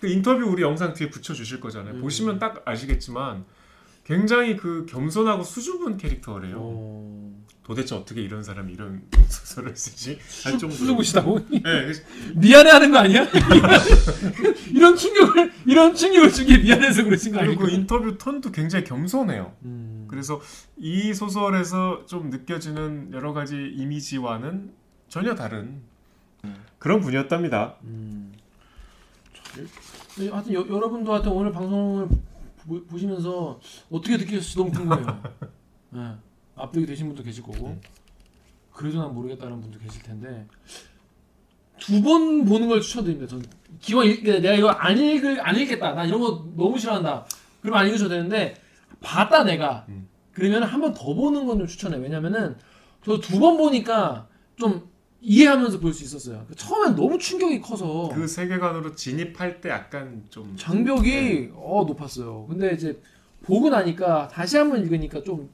그 0.00 0.06
인터뷰 0.06 0.46
우리 0.46 0.62
영상 0.62 0.94
뒤에 0.94 1.10
붙여 1.10 1.34
주실 1.34 1.60
거잖아요. 1.60 1.96
음. 1.96 2.00
보시면 2.00 2.38
딱 2.38 2.62
아시겠지만 2.64 3.44
굉장히 4.02 4.56
그 4.56 4.86
겸손하고 4.86 5.42
수줍은 5.42 5.98
캐릭터래요. 5.98 6.56
어. 6.58 7.44
도대체 7.68 7.94
어떻게 7.94 8.22
이런 8.22 8.42
사람이 8.42 8.72
이런 8.72 9.02
소설을 9.28 9.76
쓰지? 9.76 10.18
할 10.42 10.52
정도로. 10.52 10.72
수줍으시다고? 10.72 11.38
네, 11.50 11.60
그래서 11.60 12.02
미안해하는 12.34 12.90
거 12.90 12.96
아니야? 12.96 13.28
이런 14.72 14.96
충격을 14.96 15.52
이런 15.66 15.94
충격을 15.94 16.32
주기 16.32 16.56
미안해서 16.56 17.04
그러신 17.04 17.32
거 17.34 17.40
그리고 17.40 17.64
그? 17.66 17.70
인터뷰 17.70 18.16
톤도 18.16 18.52
굉장히 18.52 18.86
겸손해요. 18.86 19.52
음. 19.64 20.06
그래서 20.08 20.40
이 20.78 21.12
소설에서 21.12 22.06
좀 22.06 22.30
느껴지는 22.30 23.12
여러 23.12 23.34
가지 23.34 23.54
이미지와는 23.76 24.72
전혀 25.10 25.34
다른 25.34 25.82
그런 26.78 27.00
분이었답니다. 27.02 27.74
음. 27.84 28.32
네, 30.16 30.30
하여튼 30.30 30.54
여, 30.54 30.66
여러분도 30.66 31.12
하여튼 31.12 31.32
오늘 31.32 31.52
방송을 31.52 32.08
보, 32.66 32.82
보시면서 32.86 33.60
어떻게 33.90 34.16
느끼셨을지 34.16 34.56
너무 34.56 34.70
궁금해요. 34.70 35.22
네. 35.90 36.14
압득이 36.58 36.86
되신 36.86 37.06
분도 37.08 37.22
계실 37.22 37.42
거고 37.42 37.68
음. 37.68 37.80
그래도 38.72 39.00
난 39.02 39.14
모르겠다는 39.14 39.60
분도 39.60 39.78
계실 39.78 40.02
텐데 40.02 40.46
두 41.78 42.02
번 42.02 42.44
보는 42.44 42.68
걸 42.68 42.80
추천드립니다. 42.80 43.28
전 43.28 43.44
기왕 43.80 44.06
읽, 44.06 44.22
내가 44.24 44.54
이거 44.54 44.68
안 44.68 44.98
읽을 44.98 45.40
안 45.46 45.56
읽겠다. 45.56 45.92
나 45.92 46.04
이런 46.04 46.20
거 46.20 46.44
너무 46.56 46.76
싫어한다. 46.78 47.24
그러면 47.62 47.80
안 47.80 47.86
읽으셔도 47.86 48.10
되는데 48.10 48.54
봤다 49.00 49.44
내가 49.44 49.84
음. 49.88 50.08
그러면 50.32 50.64
한 50.64 50.80
번 50.80 50.92
더 50.94 51.14
보는 51.14 51.46
건 51.46 51.58
좀 51.58 51.66
추천해. 51.66 51.96
왜냐면은 51.98 52.56
저 53.04 53.20
두 53.20 53.38
번 53.38 53.56
보니까 53.56 54.26
좀 54.56 54.88
이해하면서 55.20 55.78
볼 55.80 55.92
수 55.94 56.02
있었어요. 56.04 56.46
처음엔 56.56 56.94
너무 56.96 57.18
충격이 57.18 57.60
커서 57.60 58.10
그 58.12 58.26
세계관으로 58.26 58.94
진입할 58.96 59.60
때 59.60 59.68
약간 59.68 60.24
좀 60.30 60.56
장벽이 60.56 61.10
네. 61.10 61.50
어 61.54 61.84
높았어요. 61.86 62.46
근데 62.48 62.72
이제 62.74 63.00
보고 63.42 63.70
나니까 63.70 64.28
다시 64.28 64.56
한번 64.56 64.82
읽으니까 64.82 65.22
좀 65.22 65.48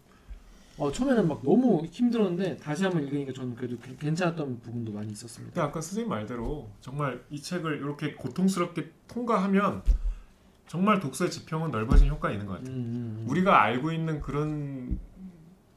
어, 0.77 0.91
처음에는 0.91 1.29
막 1.29 1.41
너무 1.45 1.85
힘들었는데 1.91 2.57
다시 2.57 2.83
한번 2.85 3.05
읽으니까 3.05 3.33
저는 3.33 3.55
그래도 3.55 3.79
괜- 3.79 3.97
괜찮았던 3.97 4.61
부분도 4.61 4.93
많이 4.93 5.13
있었습니다. 5.13 5.55
근데 5.55 5.61
아까 5.69 5.81
선생님 5.81 6.09
말대로 6.09 6.69
정말 6.81 7.23
이 7.31 7.41
책을 7.41 7.77
이렇게 7.79 8.15
고통스럽게 8.15 8.91
통과하면 9.07 9.83
정말 10.67 10.99
독서의 10.99 11.31
지평은 11.31 11.71
넓어진 11.71 12.09
효과가 12.09 12.33
있는 12.33 12.47
것 12.47 12.55
음, 12.55 12.59
같아요. 12.59 12.75
음, 12.77 12.81
음. 13.23 13.27
우리가 13.29 13.63
알고 13.63 13.93
있는 13.93 14.21
그런 14.21 14.99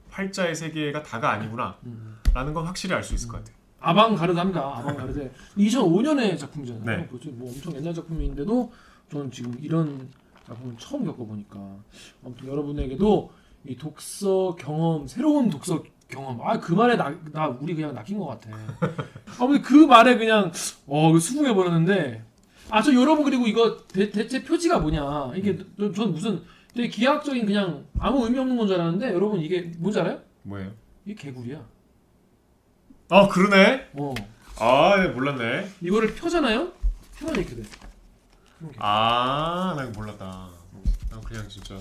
활자의 0.09 0.55
세계가 0.55 1.03
다가 1.03 1.31
아니구나 1.31 1.77
음. 1.85 2.17
라는 2.33 2.53
건 2.53 2.65
확실히 2.65 2.95
알 2.95 3.03
수 3.03 3.13
있을 3.13 3.27
것 3.29 3.37
같아요. 3.37 3.55
아방가르드합니다. 3.79 4.59
아방가르드. 4.59 5.31
2005년의 5.57 6.37
작품이잖아요. 6.39 6.83
네. 7.01 7.07
벌써 7.07 7.29
뭐 7.31 7.49
엄청 7.51 7.75
옛날 7.75 7.93
작품인데도 7.93 8.71
저는 9.11 9.29
지금 9.29 9.53
이런 9.61 10.09
작품을 10.47 10.75
처음 10.79 11.05
겪어보니까 11.05 11.59
아무튼 12.25 12.47
여러분에게도 12.47 13.31
이 13.65 13.75
독서 13.75 14.55
경험, 14.55 15.07
새로운 15.07 15.49
독서 15.49 15.83
경험. 16.07 16.39
아 16.41 16.59
그 16.59 16.73
말에 16.73 16.95
나, 16.95 17.13
나 17.31 17.47
우리 17.47 17.75
그냥 17.75 17.93
낚인 17.93 18.17
것 18.19 18.27
같아. 18.27 18.49
아무튼 19.39 19.61
그 19.61 19.73
말에 19.85 20.17
그냥 20.17 20.51
어 20.87 21.17
수긍해 21.19 21.53
버렸는데 21.53 22.23
아 22.69 22.81
저 22.81 22.93
여러분 22.93 23.23
그리고 23.25 23.45
이거 23.47 23.77
대, 23.87 24.09
대체 24.09 24.43
표지가 24.43 24.79
뭐냐 24.79 25.33
이게 25.35 25.57
전, 25.77 25.93
전 25.93 26.11
무슨 26.13 26.41
되게 26.73 26.87
기하학적인 26.89 27.45
그냥 27.45 27.85
아무 27.99 28.23
의미 28.25 28.37
없는 28.39 28.55
건 28.57 28.67
줄 28.67 28.79
알았는데 28.79 29.13
여러분 29.13 29.41
이게 29.41 29.71
뭔지 29.77 29.99
알아요? 29.99 30.21
뭐예요? 30.43 30.71
이게 31.05 31.15
개구리야. 31.15 31.61
아 33.09 33.27
그러네. 33.27 33.89
어아 34.59 34.97
네, 35.01 35.07
몰랐네. 35.09 35.69
이거를 35.81 36.13
펴잖아요. 36.15 36.71
펴면 37.19 37.35
이렇게 37.35 37.55
돼. 37.55 37.63
아나 38.77 39.83
이거 39.83 39.99
몰랐다. 39.99 40.49
난 41.09 41.21
그냥 41.21 41.47
진짜 41.49 41.77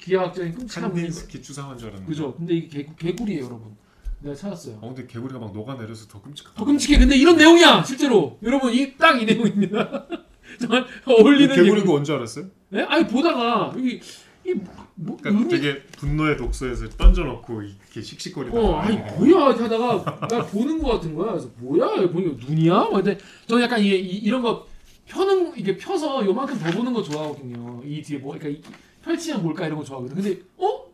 기하학적인 0.00 0.54
끔찍한 0.54 0.90
분이 0.90 1.02
칸딘스키 1.02 1.42
추상한 1.42 1.76
줄 1.78 1.88
알았는데. 1.88 2.10
그죠? 2.10 2.34
근데 2.34 2.54
이게 2.54 2.84
개, 2.84 2.88
개구리예요, 2.98 3.44
여러분. 3.44 3.76
내가 4.20 4.34
찾았어요. 4.34 4.78
어 4.82 4.88
근데 4.94 5.06
개구리가 5.06 5.38
막 5.38 5.52
녹아내려서 5.52 6.06
더 6.08 6.20
끔찍하다. 6.20 6.56
더 6.58 6.64
끔찍해. 6.64 6.98
근데 6.98 7.16
이런 7.16 7.36
내용이야, 7.36 7.82
실제로. 7.84 8.38
여러분, 8.42 8.72
이 8.72 8.96
딱 8.96 9.20
이 9.20 9.24
내용입니다. 9.24 10.06
정말 10.60 10.84
어울리는 11.06 11.54
개구리가 11.54 11.76
개구리. 11.76 11.96
언제 11.96 12.12
알았어요? 12.12 12.46
네? 12.70 12.82
아니 12.82 13.06
보다가 13.06 13.72
여기 13.76 14.00
이 14.46 14.54
뭐, 14.96 15.16
그러니까 15.16 15.30
의미- 15.30 15.48
되게 15.48 15.82
분노의 15.98 16.36
독서에서 16.36 16.88
던져놓고 16.90 17.62
이렇게 17.62 18.02
씩씩거리다가 18.02 18.60
어, 18.60 18.74
아니 18.80 18.96
뭐야 18.96 19.50
하다가 19.54 20.26
나 20.28 20.44
보는 20.46 20.82
거 20.82 20.92
같은 20.92 21.14
거야. 21.14 21.32
그래서 21.32 21.50
뭐야? 21.58 22.08
보니까 22.10 22.44
눈이야? 22.46 22.72
막 22.74 22.90
근데 22.90 23.16
저는 23.46 23.62
약간 23.62 23.80
이, 23.80 23.88
이, 23.88 24.16
이런 24.18 24.42
거 24.42 24.66
펴는 25.06 25.52
이게 25.56 25.76
펴서 25.76 26.24
요만큼 26.24 26.58
더 26.58 26.70
보는 26.72 26.92
거 26.92 27.02
좋아하거든요. 27.02 27.82
이 27.84 28.02
뒤에 28.02 28.18
뭐 28.18 28.36
그러니까 28.36 28.48
이- 28.68 28.72
펼치면 29.02 29.42
뭘까 29.42 29.66
이런 29.66 29.78
거 29.78 29.84
좋아하거든. 29.84 30.16
근데 30.16 30.40
어 30.58 30.84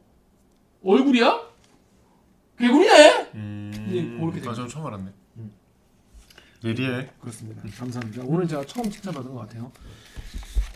얼굴이야? 0.85 1.41
개구리네. 2.59 3.31
음. 3.35 4.17
그렇게 4.21 4.41
된 4.41 4.51
아, 4.51 4.55
저는 4.55 4.69
처음 4.69 4.87
알았네. 4.87 5.11
음. 5.39 5.53
예리해. 6.65 7.09
그렇습니다. 7.21 7.63
감사합니다. 7.77 8.23
오늘 8.27 8.49
제가 8.49 8.65
처음 8.65 8.91
칭찬받은 8.91 9.33
것 9.33 9.41
같아요. 9.41 9.71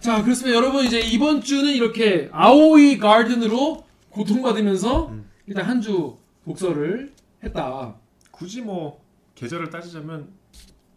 자, 0.01 0.23
그렇습니다. 0.23 0.57
여러분 0.57 0.85
이제 0.85 1.01
이번 1.01 1.40
주는 1.40 1.73
이렇게 1.73 2.28
아오이 2.32 2.98
가든으로 2.98 3.85
고통받으면서 4.11 5.09
음. 5.09 5.31
일단 5.47 5.65
한 5.65 5.81
주 5.81 6.16
독서를 6.44 7.12
했다. 7.44 7.94
굳이 8.31 8.61
뭐 8.61 9.02
계절을 9.36 9.70
따지자면 9.70 10.28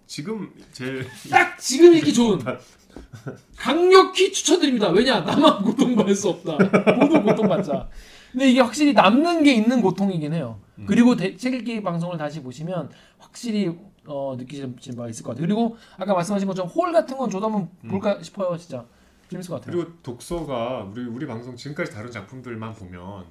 지금 0.07 0.51
제일 0.71 1.07
딱 1.29 1.57
지금 1.59 1.93
읽기 1.93 2.13
좋은 2.13 2.39
강력히 3.57 4.31
추천드립니다. 4.31 4.89
왜냐 4.89 5.21
나만 5.21 5.63
고통받을 5.63 6.15
수 6.15 6.29
없다. 6.29 6.57
모두 6.95 7.21
고통받자. 7.21 7.87
근데 8.31 8.49
이게 8.49 8.61
확실히 8.61 8.93
남는 8.93 9.43
게 9.43 9.53
있는 9.53 9.81
고통이긴 9.81 10.33
해요. 10.33 10.59
음. 10.79 10.85
그리고 10.87 11.15
대- 11.15 11.37
책 11.37 11.53
읽기 11.53 11.81
방송을 11.83 12.17
다시 12.17 12.41
보시면 12.41 12.89
확실히 13.19 13.77
어, 14.05 14.35
느끼시는 14.37 14.75
바가 14.97 15.07
있을 15.09 15.23
것 15.23 15.31
같아요. 15.31 15.45
그리고 15.47 15.77
아까 15.97 16.13
말씀하신 16.13 16.47
것처럼 16.47 16.69
홀 16.71 16.91
같은 16.91 17.15
건 17.15 17.29
저도 17.29 17.45
한번 17.45 17.69
음. 17.83 17.89
볼까 17.89 18.17
싶어요. 18.21 18.57
진짜 18.57 18.83
재밌을 19.29 19.49
것 19.51 19.61
같아요. 19.61 19.77
그리고 19.77 19.91
독서가 20.03 20.89
우리 20.91 21.05
우리 21.05 21.25
방송 21.27 21.55
지금까지 21.55 21.91
다룬 21.91 22.11
작품들만 22.11 22.73
보면 22.73 23.23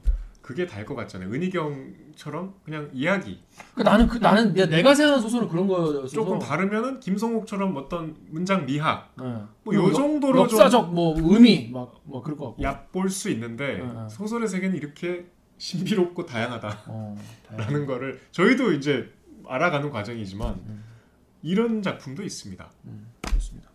그게 0.43 0.67
다일 0.67 0.85
것 0.85 0.97
같잖아요. 0.97 1.31
은희경처럼 1.33 2.55
그냥 2.65 2.91
이야기 2.93 3.41
그 3.75 3.83
나는 3.83 4.09
그 4.09 4.19
나는 4.19 4.53
내가, 4.53 4.67
내가 4.67 4.95
생각하는 4.95 5.23
소설은 5.23 5.49
그런 5.49 5.69
거였어서 5.69 6.09
조금 6.09 6.39
다르면은 6.41 6.99
김성옥처럼 6.99 7.77
어떤 7.77 8.17
문장 8.29 8.67
미학 8.67 9.15
네. 9.17 9.25
뭐요 9.63 9.93
정도로 9.93 10.49
좀 10.49 10.59
역사적 10.59 10.93
뭐 10.93 11.15
의미 11.17 11.71
막뭐 11.73 12.23
그럴 12.23 12.37
것 12.37 12.49
같고. 12.49 12.63
얕볼 12.63 13.09
수 13.09 13.31
있는데 13.31 13.79
응, 13.81 13.95
응. 13.97 14.09
소설의 14.09 14.49
세계는 14.49 14.77
이렇게 14.77 15.27
신비롭고 15.59 16.27
다양하다라는 16.27 16.83
어. 16.89 17.17
거를 17.87 18.21
저희도 18.33 18.73
이제 18.73 19.13
알아가는 19.47 19.91
과정이지만 19.91 20.55
음. 20.55 20.85
이런 21.43 21.83
작품도 21.83 22.25
있습니다. 22.25 22.69
좋습니다. 23.33 23.71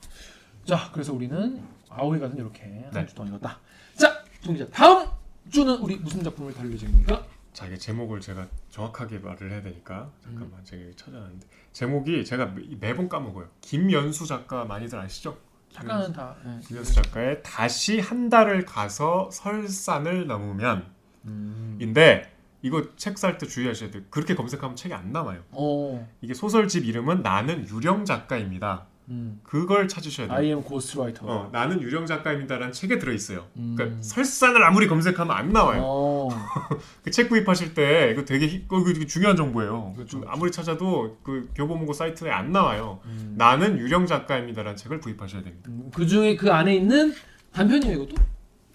자, 0.66 0.90
그래서 0.92 1.14
우리는 1.14 1.62
아오이 1.90 2.20
가든 2.20 2.38
이렇게 2.38 2.64
네. 2.64 2.90
한주 2.92 3.16
동안 3.16 3.32
읽었다. 3.34 3.58
자, 3.96 4.22
동기자 4.44 4.68
다음 4.68 5.08
주는 5.50 5.76
우리 5.78 5.96
무슨 5.98 6.24
작품을 6.24 6.54
다룰 6.54 6.74
예정입니까? 6.74 7.26
자 7.54 7.66
이게 7.66 7.78
제목을 7.78 8.20
제가 8.22 8.48
정확하게 8.70 9.20
말을 9.20 9.52
해야 9.52 9.62
되니까 9.62 10.04
음. 10.04 10.12
잠깐만 10.24 10.64
제가 10.64 10.84
여기 10.84 10.96
찾아놨는데 10.96 11.48
제목이 11.74 12.24
제가 12.26 12.46
매- 12.48 12.64
매번 12.80 13.10
까먹어요. 13.10 13.48
김연수 13.62 14.28
작가 14.28 14.66
많이들 14.66 15.00
아시죠? 15.00 15.38
작가는 15.72 16.12
다. 16.14 16.36
예. 16.46 16.60
김연수 16.68 16.94
작가의 16.96 17.42
다시 17.44 18.00
한 18.00 18.30
달을 18.30 18.66
가서 18.66 19.30
설산을 19.32 20.28
넘으면 20.28 20.86
음. 21.26 21.78
인데 21.82 22.32
이거 22.62 22.96
책 22.96 23.18
살 23.18 23.38
때 23.38 23.46
주의하셔야 23.48 23.92
돼요. 23.92 24.04
그렇게 24.10 24.36
검색하면 24.36 24.76
책이 24.76 24.94
안 24.94 25.12
남아요. 25.12 25.42
어. 25.52 26.08
이게 26.22 26.34
소설집 26.34 26.86
이름은 26.86 27.22
나는 27.22 27.68
유령 27.68 28.06
작가입니다. 28.06 28.86
음. 29.10 29.40
그걸 29.44 29.88
찾으셔야 29.88 30.28
돼요. 30.28 30.38
I 30.38 30.46
am 30.48 30.62
ghostwriter. 30.64 31.26
어, 31.32 31.50
나는 31.54 31.82
유령 31.82 32.06
작가입니다라는 32.06 32.74
책에 32.74 33.00
들어 33.00 33.14
있어요. 33.14 33.48
음. 33.56 33.76
그러니까 33.78 34.02
설산을 34.02 34.62
아무리 34.64 34.88
검색하면 34.88 35.36
안 35.36 35.50
나와요. 35.54 35.82
어. 35.86 36.30
그책 37.04 37.30
구입하실 37.30 37.74
때 37.74 38.10
이거 38.12 38.26
되게 38.26 38.48
히- 38.48 38.68
그거 38.68 38.84
되게 38.92 39.06
중요한 39.08 39.38
정보예요. 39.38 39.94
그렇죠. 39.96 40.22
아무리 40.28 40.52
찾아도 40.52 41.18
그 41.24 41.50
교보문고 41.56 41.94
사이트에 41.94 42.30
안 42.32 42.52
나와요. 42.52 43.00
음. 43.06 43.36
나는 43.38 43.78
유령 43.80 44.08
작가입니다라는 44.08 44.76
책을 44.76 45.00
구입하셔야 45.00 45.42
됩니다. 45.42 45.70
음, 45.70 45.90
그 45.94 46.06
중에 46.06 46.36
그 46.36 46.52
안에 46.52 46.76
있는 46.76 47.14
단편이에요, 47.54 47.96
이것도? 48.04 48.16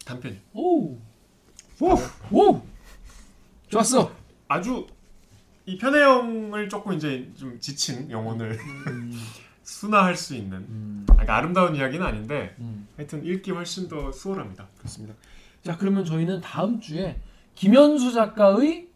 단편이. 0.06 0.40
오. 0.54 0.94
오. 1.80 1.98
오. 2.30 2.62
좋았어. 3.68 4.12
아주 4.48 4.86
이 5.66 5.76
편혜영을 5.78 6.68
조금 6.68 6.94
이제 6.94 7.30
좀 7.36 7.59
지친 7.60 8.10
영혼을 8.10 8.59
음. 8.88 9.12
순화할 9.62 10.16
수 10.16 10.34
있는 10.34 10.59
음. 10.59 11.05
그러니까 11.09 11.36
아름다운 11.36 11.74
이야기는 11.76 12.05
아닌데 12.05 12.55
음. 12.59 12.89
하여튼 12.97 13.24
읽기 13.24 13.51
훨씬 13.52 13.89
더 13.89 14.10
수월합니다. 14.12 14.66
그렇습니다. 14.78 15.14
자, 15.64 15.76
그러면 15.78 16.05
저희는 16.05 16.40
다음 16.40 16.80
주에 16.80 17.20
김현수 17.55 18.12
작가의 18.12 18.89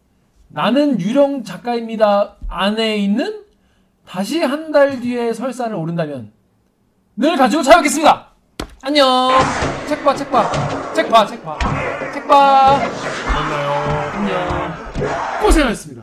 나는 0.48 1.00
유령 1.00 1.44
작가입니다 1.44 2.36
안에 2.48 2.96
있는 2.98 3.44
다시 4.06 4.40
한 4.42 4.72
달 4.72 5.00
뒤에 5.00 5.32
설산을 5.32 5.74
오른다면 5.76 6.32
늘 7.16 7.36
가지고 7.36 7.62
찾아뵙겠습니다. 7.62 8.28
안녕. 8.82 9.30
책 9.88 10.04
봐, 10.04 10.14
책 10.14 10.30
봐. 10.30 10.50
책 10.94 11.08
봐, 11.08 11.26
책 11.26 11.44
봐. 11.44 11.58
책 12.12 12.28
봐. 12.28 12.78
만나요. 13.26 14.10
안녕. 14.12 15.42
고생하셨습니다. 15.42 15.95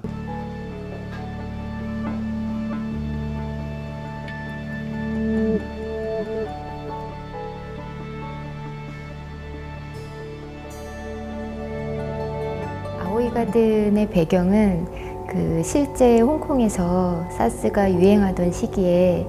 가든의 13.44 14.10
배경은 14.10 14.88
그 15.28 15.61
실제 15.64 16.22
홍콩에서 16.22 17.26
사스가 17.32 17.91
유행하던 17.91 18.52
시기에 18.53 19.28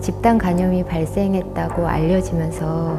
집단 0.00 0.38
감염이 0.38 0.84
발생했다고 0.84 1.86
알려지면서 1.86 2.98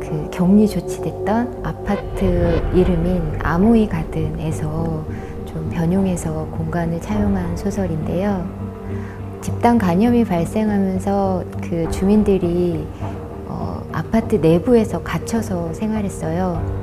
그 0.00 0.28
격리 0.32 0.66
조치됐던 0.66 1.60
아파트 1.62 2.60
이름인 2.74 3.38
아모이 3.42 3.88
가든에서 3.88 5.04
좀 5.44 5.70
변용해서 5.72 6.46
공간을 6.46 7.00
차용한 7.00 7.56
소설인데요. 7.56 8.44
집단 9.40 9.78
감염이 9.78 10.24
발생하면서 10.24 11.44
그 11.62 11.88
주민들이 11.90 12.86
어, 13.46 13.82
아파트 13.92 14.36
내부에서 14.36 15.02
갇혀서 15.02 15.74
생활했어요. 15.74 16.80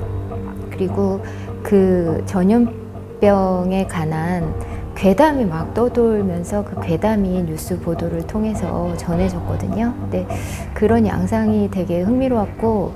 그리고 0.69 1.21
그 1.67 2.23
전염 2.25 2.76
병에 3.19 3.87
관한 3.87 4.53
괴담이 4.95 5.45
막 5.45 5.75
떠돌면서 5.75 6.65
그 6.65 6.81
괴담이 6.81 7.43
뉴스 7.43 7.79
보도를 7.79 8.25
통해서 8.25 8.95
전해졌거든요. 8.97 9.93
근데 10.01 10.27
그런 10.73 11.05
양상이 11.05 11.69
되게 11.69 12.01
흥미로웠고 12.01 12.93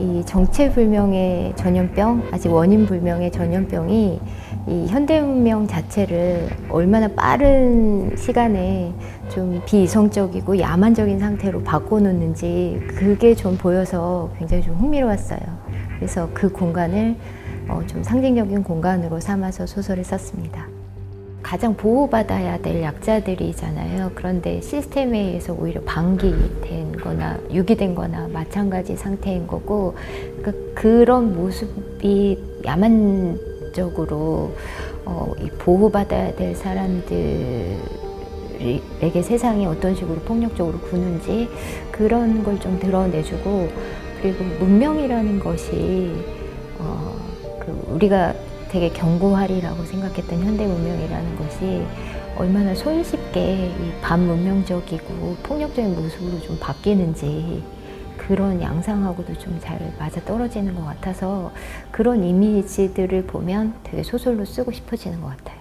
이 0.00 0.22
정체불명의 0.24 1.52
전염병, 1.56 2.30
아직 2.32 2.50
원인 2.50 2.86
불명의 2.86 3.30
전염병이 3.30 4.20
이 4.68 4.86
현대 4.88 5.20
문명 5.20 5.66
자체를 5.66 6.48
얼마나 6.70 7.08
빠른 7.08 8.16
시간에 8.16 8.94
좀 9.28 9.60
비이성적이고 9.66 10.58
야만적인 10.58 11.18
상태로 11.18 11.64
바꿔놓는지 11.64 12.80
그게 12.96 13.34
좀 13.34 13.58
보여서 13.58 14.30
굉장히 14.38 14.62
좀 14.62 14.74
흥미로웠어요. 14.76 15.40
그래서 15.96 16.28
그 16.32 16.48
공간을 16.50 17.16
어, 17.72 17.82
좀 17.86 18.02
상징적인 18.02 18.62
공간으로 18.62 19.18
삼아서 19.18 19.66
소설을 19.66 20.04
썼습니다. 20.04 20.68
가장 21.42 21.74
보호받아야 21.74 22.58
될 22.58 22.82
약자들이잖아요. 22.82 24.12
그런데 24.14 24.60
시스템에 24.60 25.18
의해서 25.18 25.54
오히려 25.54 25.80
방기된 25.82 26.92
거나 27.02 27.38
유기된 27.50 27.94
거나 27.94 28.28
마찬가지 28.28 28.94
상태인 28.94 29.46
거고, 29.46 29.94
그러니까 30.40 30.52
그런 30.74 31.34
모습이 31.34 32.38
야만적으로 32.64 34.54
어, 35.04 35.32
이 35.40 35.48
보호받아야 35.58 36.36
될 36.36 36.54
사람들에게 36.54 37.80
세상이 39.22 39.66
어떤 39.66 39.94
식으로 39.94 40.20
폭력적으로 40.20 40.78
구는지 40.78 41.48
그런 41.90 42.44
걸 42.44 42.58
좀 42.60 42.78
드러내주고, 42.78 43.68
그리고 44.20 44.44
문명이라는 44.60 45.40
것이 45.40 46.12
우리가 47.94 48.34
되게 48.70 48.88
견고하리라고 48.90 49.84
생각했던 49.84 50.40
현대 50.40 50.66
문명이라는 50.66 51.36
것이 51.36 51.82
얼마나 52.36 52.74
손쉽게 52.74 53.66
이 53.68 54.00
반문명적이고 54.00 55.36
폭력적인 55.42 55.94
모습으로 55.94 56.40
좀 56.40 56.58
바뀌는지 56.58 57.62
그런 58.16 58.60
양상하고도 58.62 59.34
좀 59.38 59.58
잘 59.60 59.78
맞아 59.98 60.20
떨어지는 60.24 60.74
것 60.74 60.84
같아서 60.84 61.52
그런 61.90 62.24
이미지들을 62.24 63.24
보면 63.26 63.74
되게 63.84 64.02
소설로 64.02 64.44
쓰고 64.44 64.72
싶어지는 64.72 65.20
것 65.20 65.28
같아요. 65.36 65.60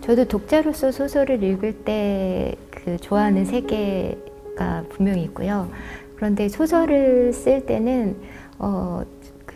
저도 0.00 0.24
독자로서 0.26 0.92
소설을 0.92 1.42
읽을 1.42 1.84
때 1.84 2.56
그 2.84 2.98
좋아하는 2.98 3.46
세계가 3.46 4.84
분명히 4.90 5.22
있고요. 5.24 5.70
그런데 6.16 6.48
소설을 6.48 7.32
쓸 7.32 7.64
때는 7.64 8.16
어, 8.58 9.02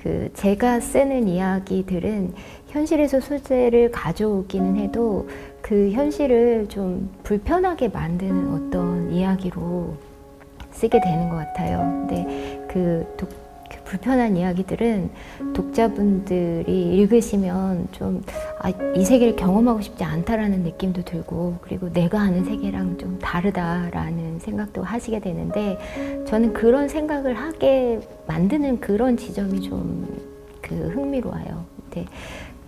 그 0.02 0.30
제가 0.34 0.80
쓰는 0.80 1.26
이야기들은 1.28 2.32
현실에서 2.68 3.20
소재를 3.20 3.90
가져오기는 3.90 4.76
해도 4.76 5.28
그 5.60 5.90
현실을 5.90 6.66
좀 6.68 7.10
불편하게 7.24 7.88
만드는 7.88 8.52
어떤 8.52 9.10
이야기로 9.10 9.94
쓰게 10.70 11.00
되는 11.00 11.28
것 11.28 11.36
같아요. 11.36 11.78
근데 11.78 12.64
그, 12.68 13.14
독, 13.16 13.47
그 13.70 13.82
불편한 13.84 14.36
이야기들은 14.36 15.10
독자분들이 15.54 16.96
읽으시면 16.96 17.88
좀, 17.92 18.22
아, 18.60 18.70
이 18.94 19.04
세계를 19.04 19.36
경험하고 19.36 19.80
싶지 19.80 20.04
않다라는 20.04 20.62
느낌도 20.62 21.02
들고, 21.02 21.56
그리고 21.60 21.92
내가 21.92 22.20
아는 22.20 22.44
세계랑 22.44 22.98
좀 22.98 23.18
다르다라는 23.20 24.38
생각도 24.40 24.82
하시게 24.82 25.20
되는데, 25.20 25.78
저는 26.26 26.52
그런 26.52 26.88
생각을 26.88 27.34
하게 27.34 28.00
만드는 28.26 28.80
그런 28.80 29.16
지점이 29.16 29.60
좀 29.60 30.38
그 30.68 30.88
흥미로워요. 30.88 31.64
근데 31.90 32.06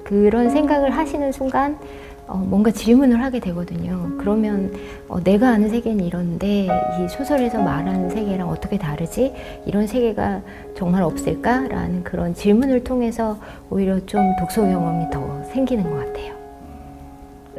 그런 0.04 0.50
생각을 0.50 0.90
하시는 0.90 1.30
순간, 1.32 1.78
어, 2.30 2.36
뭔가 2.36 2.70
질문을 2.70 3.22
하게 3.22 3.40
되거든요. 3.40 4.12
그러면 4.18 4.72
어, 5.08 5.20
내가 5.22 5.48
아는 5.50 5.68
세계는 5.68 6.04
이런데 6.04 6.68
이 7.00 7.08
소설에서 7.08 7.60
말하는 7.60 8.08
세계랑 8.08 8.48
어떻게 8.48 8.78
다르지? 8.78 9.34
이런 9.66 9.88
세계가 9.88 10.40
정말 10.76 11.02
없을까? 11.02 11.66
라는 11.66 12.04
그런 12.04 12.32
질문을 12.32 12.84
통해서 12.84 13.36
오히려 13.68 13.98
좀 14.06 14.22
독서 14.38 14.62
경험이 14.62 15.10
더 15.10 15.42
생기는 15.52 15.82
것 15.90 15.96
같아요. 15.96 16.38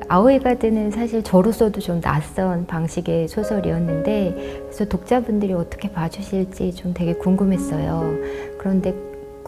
아오이 0.07 0.39
가드는 0.39 0.91
사실 0.91 1.21
저로서도 1.21 1.81
좀 1.81 1.99
낯선 1.99 2.65
방식의 2.65 3.27
소설이었는데 3.27 4.61
그래서 4.63 4.85
독자분들이 4.85 5.51
어떻게 5.51 5.91
봐주실지 5.91 6.73
좀 6.75 6.93
되게 6.93 7.13
궁금했어요. 7.13 8.15
그런데 8.57 8.95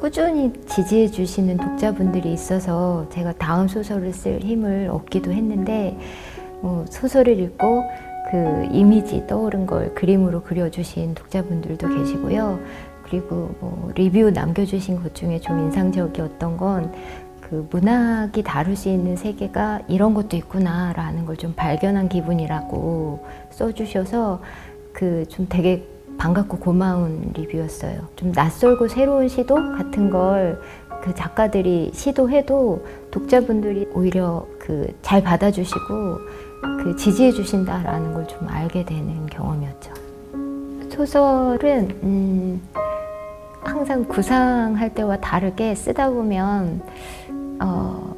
꾸준히 0.04 0.52
지지해 0.68 1.08
주시는 1.08 1.56
독자분들이 1.56 2.34
있어서 2.34 3.08
제가 3.10 3.32
다음 3.38 3.70
소설을 3.70 4.12
쓸 4.12 4.42
힘을 4.42 4.90
얻기도 4.92 5.32
했는데 5.32 5.98
뭐 6.60 6.86
소설을 6.90 7.40
읽고 7.40 7.84
그 8.30 8.68
이미지 8.74 9.26
떠오른 9.28 9.66
걸 9.66 9.96
그림으로 9.96 10.42
그려주신 10.44 11.16
독자분들도 11.16 11.88
계시고요. 11.88 12.60
그리고 13.04 13.56
뭐 13.62 13.92
리뷰 13.96 14.30
남겨주신 14.30 15.02
것 15.02 15.16
중에 15.16 15.40
좀 15.40 15.58
인상적이었던 15.60 16.58
건 16.58 16.92
그 17.40 17.68
문학이 17.70 18.42
다룰 18.42 18.76
수 18.76 18.90
있는 18.90 19.16
세계가 19.16 19.82
이런 19.88 20.14
것도 20.16 20.36
있구나라는 20.36 21.26
걸 21.26 21.38
좀 21.38 21.54
발견한 21.56 22.10
기분이라고 22.10 23.24
써주셔서 23.52 24.42
그 24.92 25.26
좀 25.30 25.46
되게 25.48 25.86
반갑고 26.24 26.58
고마운 26.60 27.32
리뷰였어요. 27.36 28.00
좀 28.16 28.32
낯설고 28.32 28.88
새로운 28.88 29.28
시도 29.28 29.56
같은 29.56 30.10
걸 30.10 30.58
그 31.04 31.14
작가들이 31.14 31.92
시도해도 31.94 32.86
독자분들이 33.12 33.90
오히려 33.94 34.48
그 34.58 34.88
잘 35.02 35.22
받아주시고 35.22 36.18
그 36.82 36.96
지지해 36.96 37.34
주신다라는 37.34 38.14
걸 38.14 38.26
좀 38.26 38.48
알게 38.48 38.86
되는 38.86 39.26
경험이었죠. 39.26 39.92
소설은 40.90 41.90
음, 42.04 42.62
항상 43.62 44.06
구상할 44.06 44.94
때와 44.94 45.18
다르게 45.18 45.76
쓰다 45.76 46.10
보면 46.10 46.82
어, 47.60 48.16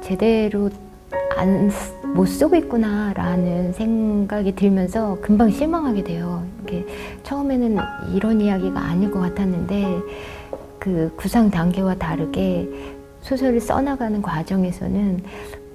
제대로 0.00 0.70
안, 1.36 1.72
못 2.14 2.26
쓰고 2.26 2.54
있구나라는 2.54 3.72
생각이 3.72 4.54
들면서 4.54 5.18
금방 5.20 5.50
실망하게 5.50 6.04
돼요. 6.04 6.44
이게 6.68 6.84
처음에는 7.22 7.78
이런 8.14 8.40
이야기가 8.40 8.78
아닐 8.78 9.10
것 9.10 9.20
같았는데 9.20 10.00
그 10.78 11.12
구상 11.16 11.50
단계와 11.50 11.94
다르게 11.96 12.68
소설을 13.22 13.60
써나가는 13.60 14.22
과정에서는 14.22 15.22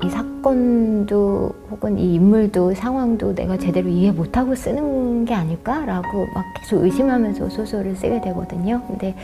이 0.03 0.09
사건도 0.09 1.51
혹은 1.71 1.97
이 1.97 2.15
인물도 2.15 2.73
상황도 2.73 3.35
내가 3.35 3.57
제대로 3.57 3.89
이해 3.89 4.11
못하고 4.11 4.55
쓰는 4.55 5.25
게 5.25 5.33
아닐까라고 5.33 6.25
막 6.33 6.45
계속 6.59 6.83
의심하면서 6.83 7.49
소설을 7.49 7.95
쓰게 7.95 8.21
되거든요. 8.21 8.81
근데 8.87 9.15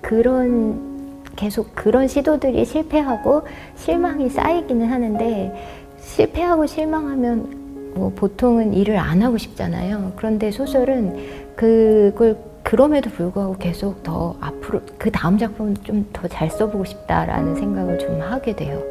그런 0.00 0.94
계속 1.36 1.74
그런 1.74 2.06
시도들이 2.06 2.64
실패하고 2.64 3.42
실망이 3.74 4.28
쌓이기는 4.28 4.86
하는데 4.86 5.52
실패하고 5.98 6.66
실망하면 6.66 7.63
뭐 7.94 8.12
보통은 8.14 8.74
일을 8.74 8.96
안 8.96 9.22
하고 9.22 9.38
싶잖아요. 9.38 10.12
그런데 10.16 10.50
소설은 10.50 11.54
그걸 11.56 12.36
그럼에도 12.62 13.10
불구하고 13.10 13.56
계속 13.58 14.02
더 14.02 14.36
앞으로 14.40 14.80
그 14.98 15.10
다음 15.10 15.38
작품은 15.38 15.76
좀더 15.84 16.28
잘 16.28 16.50
써보고 16.50 16.84
싶다라는 16.84 17.56
생각을 17.56 17.98
좀 17.98 18.20
하게 18.20 18.56
돼요. 18.56 18.82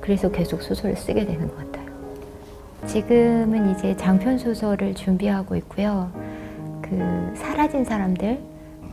그래서 0.00 0.30
계속 0.30 0.62
소설을 0.62 0.96
쓰게 0.96 1.26
되는 1.26 1.46
것 1.46 1.56
같아요. 1.58 1.88
지금은 2.86 3.72
이제 3.72 3.96
장편 3.96 4.38
소설을 4.38 4.94
준비하고 4.94 5.56
있고요. 5.56 6.10
그 6.80 7.32
사라진 7.34 7.84
사람들 7.84 8.40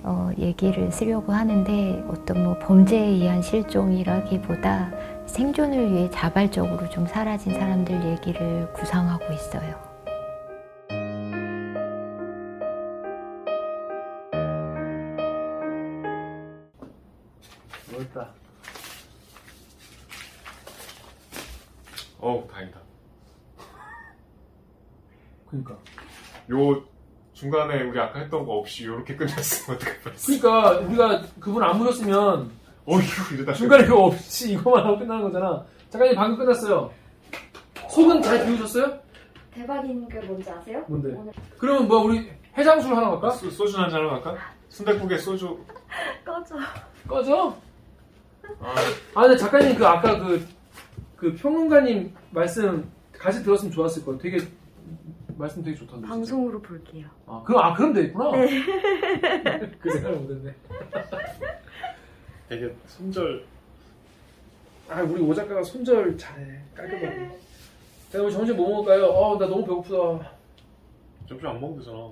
어, 0.04 0.30
얘기를 0.38 0.92
쓰려고 0.92 1.32
하는데 1.32 2.04
어떤 2.10 2.44
뭐 2.44 2.60
범죄에 2.60 3.00
의한 3.00 3.42
실종이라기보다 3.42 4.92
생존을 5.26 5.92
위해 5.92 6.10
자발적으로 6.12 6.90
좀 6.90 7.06
사라진 7.06 7.54
사람들 7.54 8.04
얘기를 8.06 8.72
구상하고 8.74 9.34
있어요. 9.34 9.84
멋있다. 17.92 18.30
어우 22.20 22.48
다행이다. 22.48 22.80
그러니까. 25.48 25.78
요 26.52 26.84
중간에 27.34 27.84
우리 27.84 28.00
아까 28.00 28.20
했던 28.20 28.46
거 28.46 28.54
없이 28.54 28.84
이렇게 28.84 29.16
끝났으면 29.16 29.78
어떡할 29.78 30.00
뻔했어. 30.02 30.40
그러니까 30.40 30.80
우리가 30.80 31.22
그분 31.40 31.64
안 31.64 31.78
물었으면 31.78 32.52
어휴 32.86 33.36
이러다 33.36 33.53
중간에 33.53 33.86
그거 33.86 34.06
없이 34.06 34.53
이거만 34.53 34.86
하고 34.86 34.99
끝나는 34.99 35.24
거잖아. 35.24 35.66
작가님 35.90 36.16
방금 36.16 36.38
끝났어요. 36.40 36.91
속은 37.90 38.22
잘 38.22 38.45
비우셨어요? 38.45 38.99
대박인 39.52 40.07
게 40.07 40.20
뭔지 40.20 40.49
아세요? 40.49 40.84
뭔데? 40.88 41.10
오늘 41.18 41.34
그러면 41.57 41.88
뭐 41.88 41.99
우리 42.03 42.30
해장술 42.57 42.95
하나 42.95 43.10
갈까? 43.12 43.32
소, 43.32 43.49
소주 43.49 43.78
한잔 43.78 43.99
하러 43.99 44.10
갈까? 44.22 44.38
순댓국에 44.70 45.18
소주. 45.18 45.57
꺼져. 46.26 46.56
꺼져. 47.07 47.56
아, 48.60 48.76
아 49.16 49.22
근데 49.22 49.38
작가님 49.38 49.76
그 49.76 49.88
아까 49.88 50.20
그, 50.20 50.45
그 51.16 51.34
평론가님 51.36 52.14
말씀 52.32 52.91
같이 53.14 53.44
들었으면 53.44 53.72
좋았을 53.72 54.06
거예요. 54.06 54.20
되게 54.20 54.38
말씀 55.38 55.64
되게 55.64 55.76
좋던데. 55.76 56.02
진짜. 56.02 56.07
방송으로 56.10 56.62
볼게요. 56.62 57.07
아 57.26 57.41
그럼 57.45 57.64
아 57.64 57.74
그럼 57.74 57.94
되겠구나. 57.94 58.32
네. 58.32 58.62
그 59.82 59.90
생각을 59.91 60.18
못했네. 60.20 60.53
되게 62.50 62.74
손절. 62.88 63.46
아 64.90 65.02
우리 65.02 65.22
오 65.22 65.34
작가가 65.34 65.64
손절 65.64 66.18
잘해 66.18 66.62
깔끔하게. 66.76 67.40
자 68.12 68.22
우리 68.22 68.32
점심 68.32 68.56
뭐 68.56 68.70
먹을까요? 68.70 69.06
어나 69.08 69.48
너무 69.48 69.66
배고프다. 69.66 70.32
점심 71.28 71.48
안 71.48 71.60
먹으면 71.60 71.80
되잖아. 71.80 72.12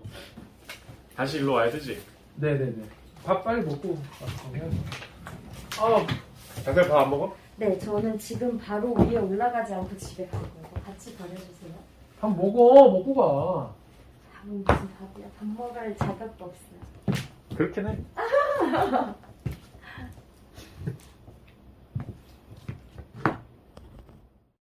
다시 1.15 1.37
일로 1.37 1.53
와야 1.53 1.69
되지. 1.69 2.01
네네네. 2.37 2.83
밥 3.23 3.43
빨리 3.43 3.63
먹고 3.63 3.97
아. 5.79 5.85
아 5.85 6.07
장대 6.63 6.87
밥안 6.87 7.09
먹어? 7.09 7.35
네, 7.55 7.77
저는 7.77 8.17
지금 8.17 8.57
바로 8.57 8.93
위에 8.93 9.17
올라가지 9.17 9.73
않고 9.73 9.95
집에 9.97 10.25
갈 10.27 10.41
거예요. 10.41 10.83
같이 10.83 11.15
보내주세요. 11.15 11.71
밥 12.19 12.29
먹어 12.35 12.89
먹고 12.91 13.13
가. 13.13 13.73
밥은 14.33 14.57
무슨 14.57 14.65
밥이야? 14.65 15.27
밥 15.37 15.45
먹을 15.45 15.95
자격도 15.95 16.45
없어요. 16.45 17.23
그렇긴 17.55 17.87
해. 17.87 17.97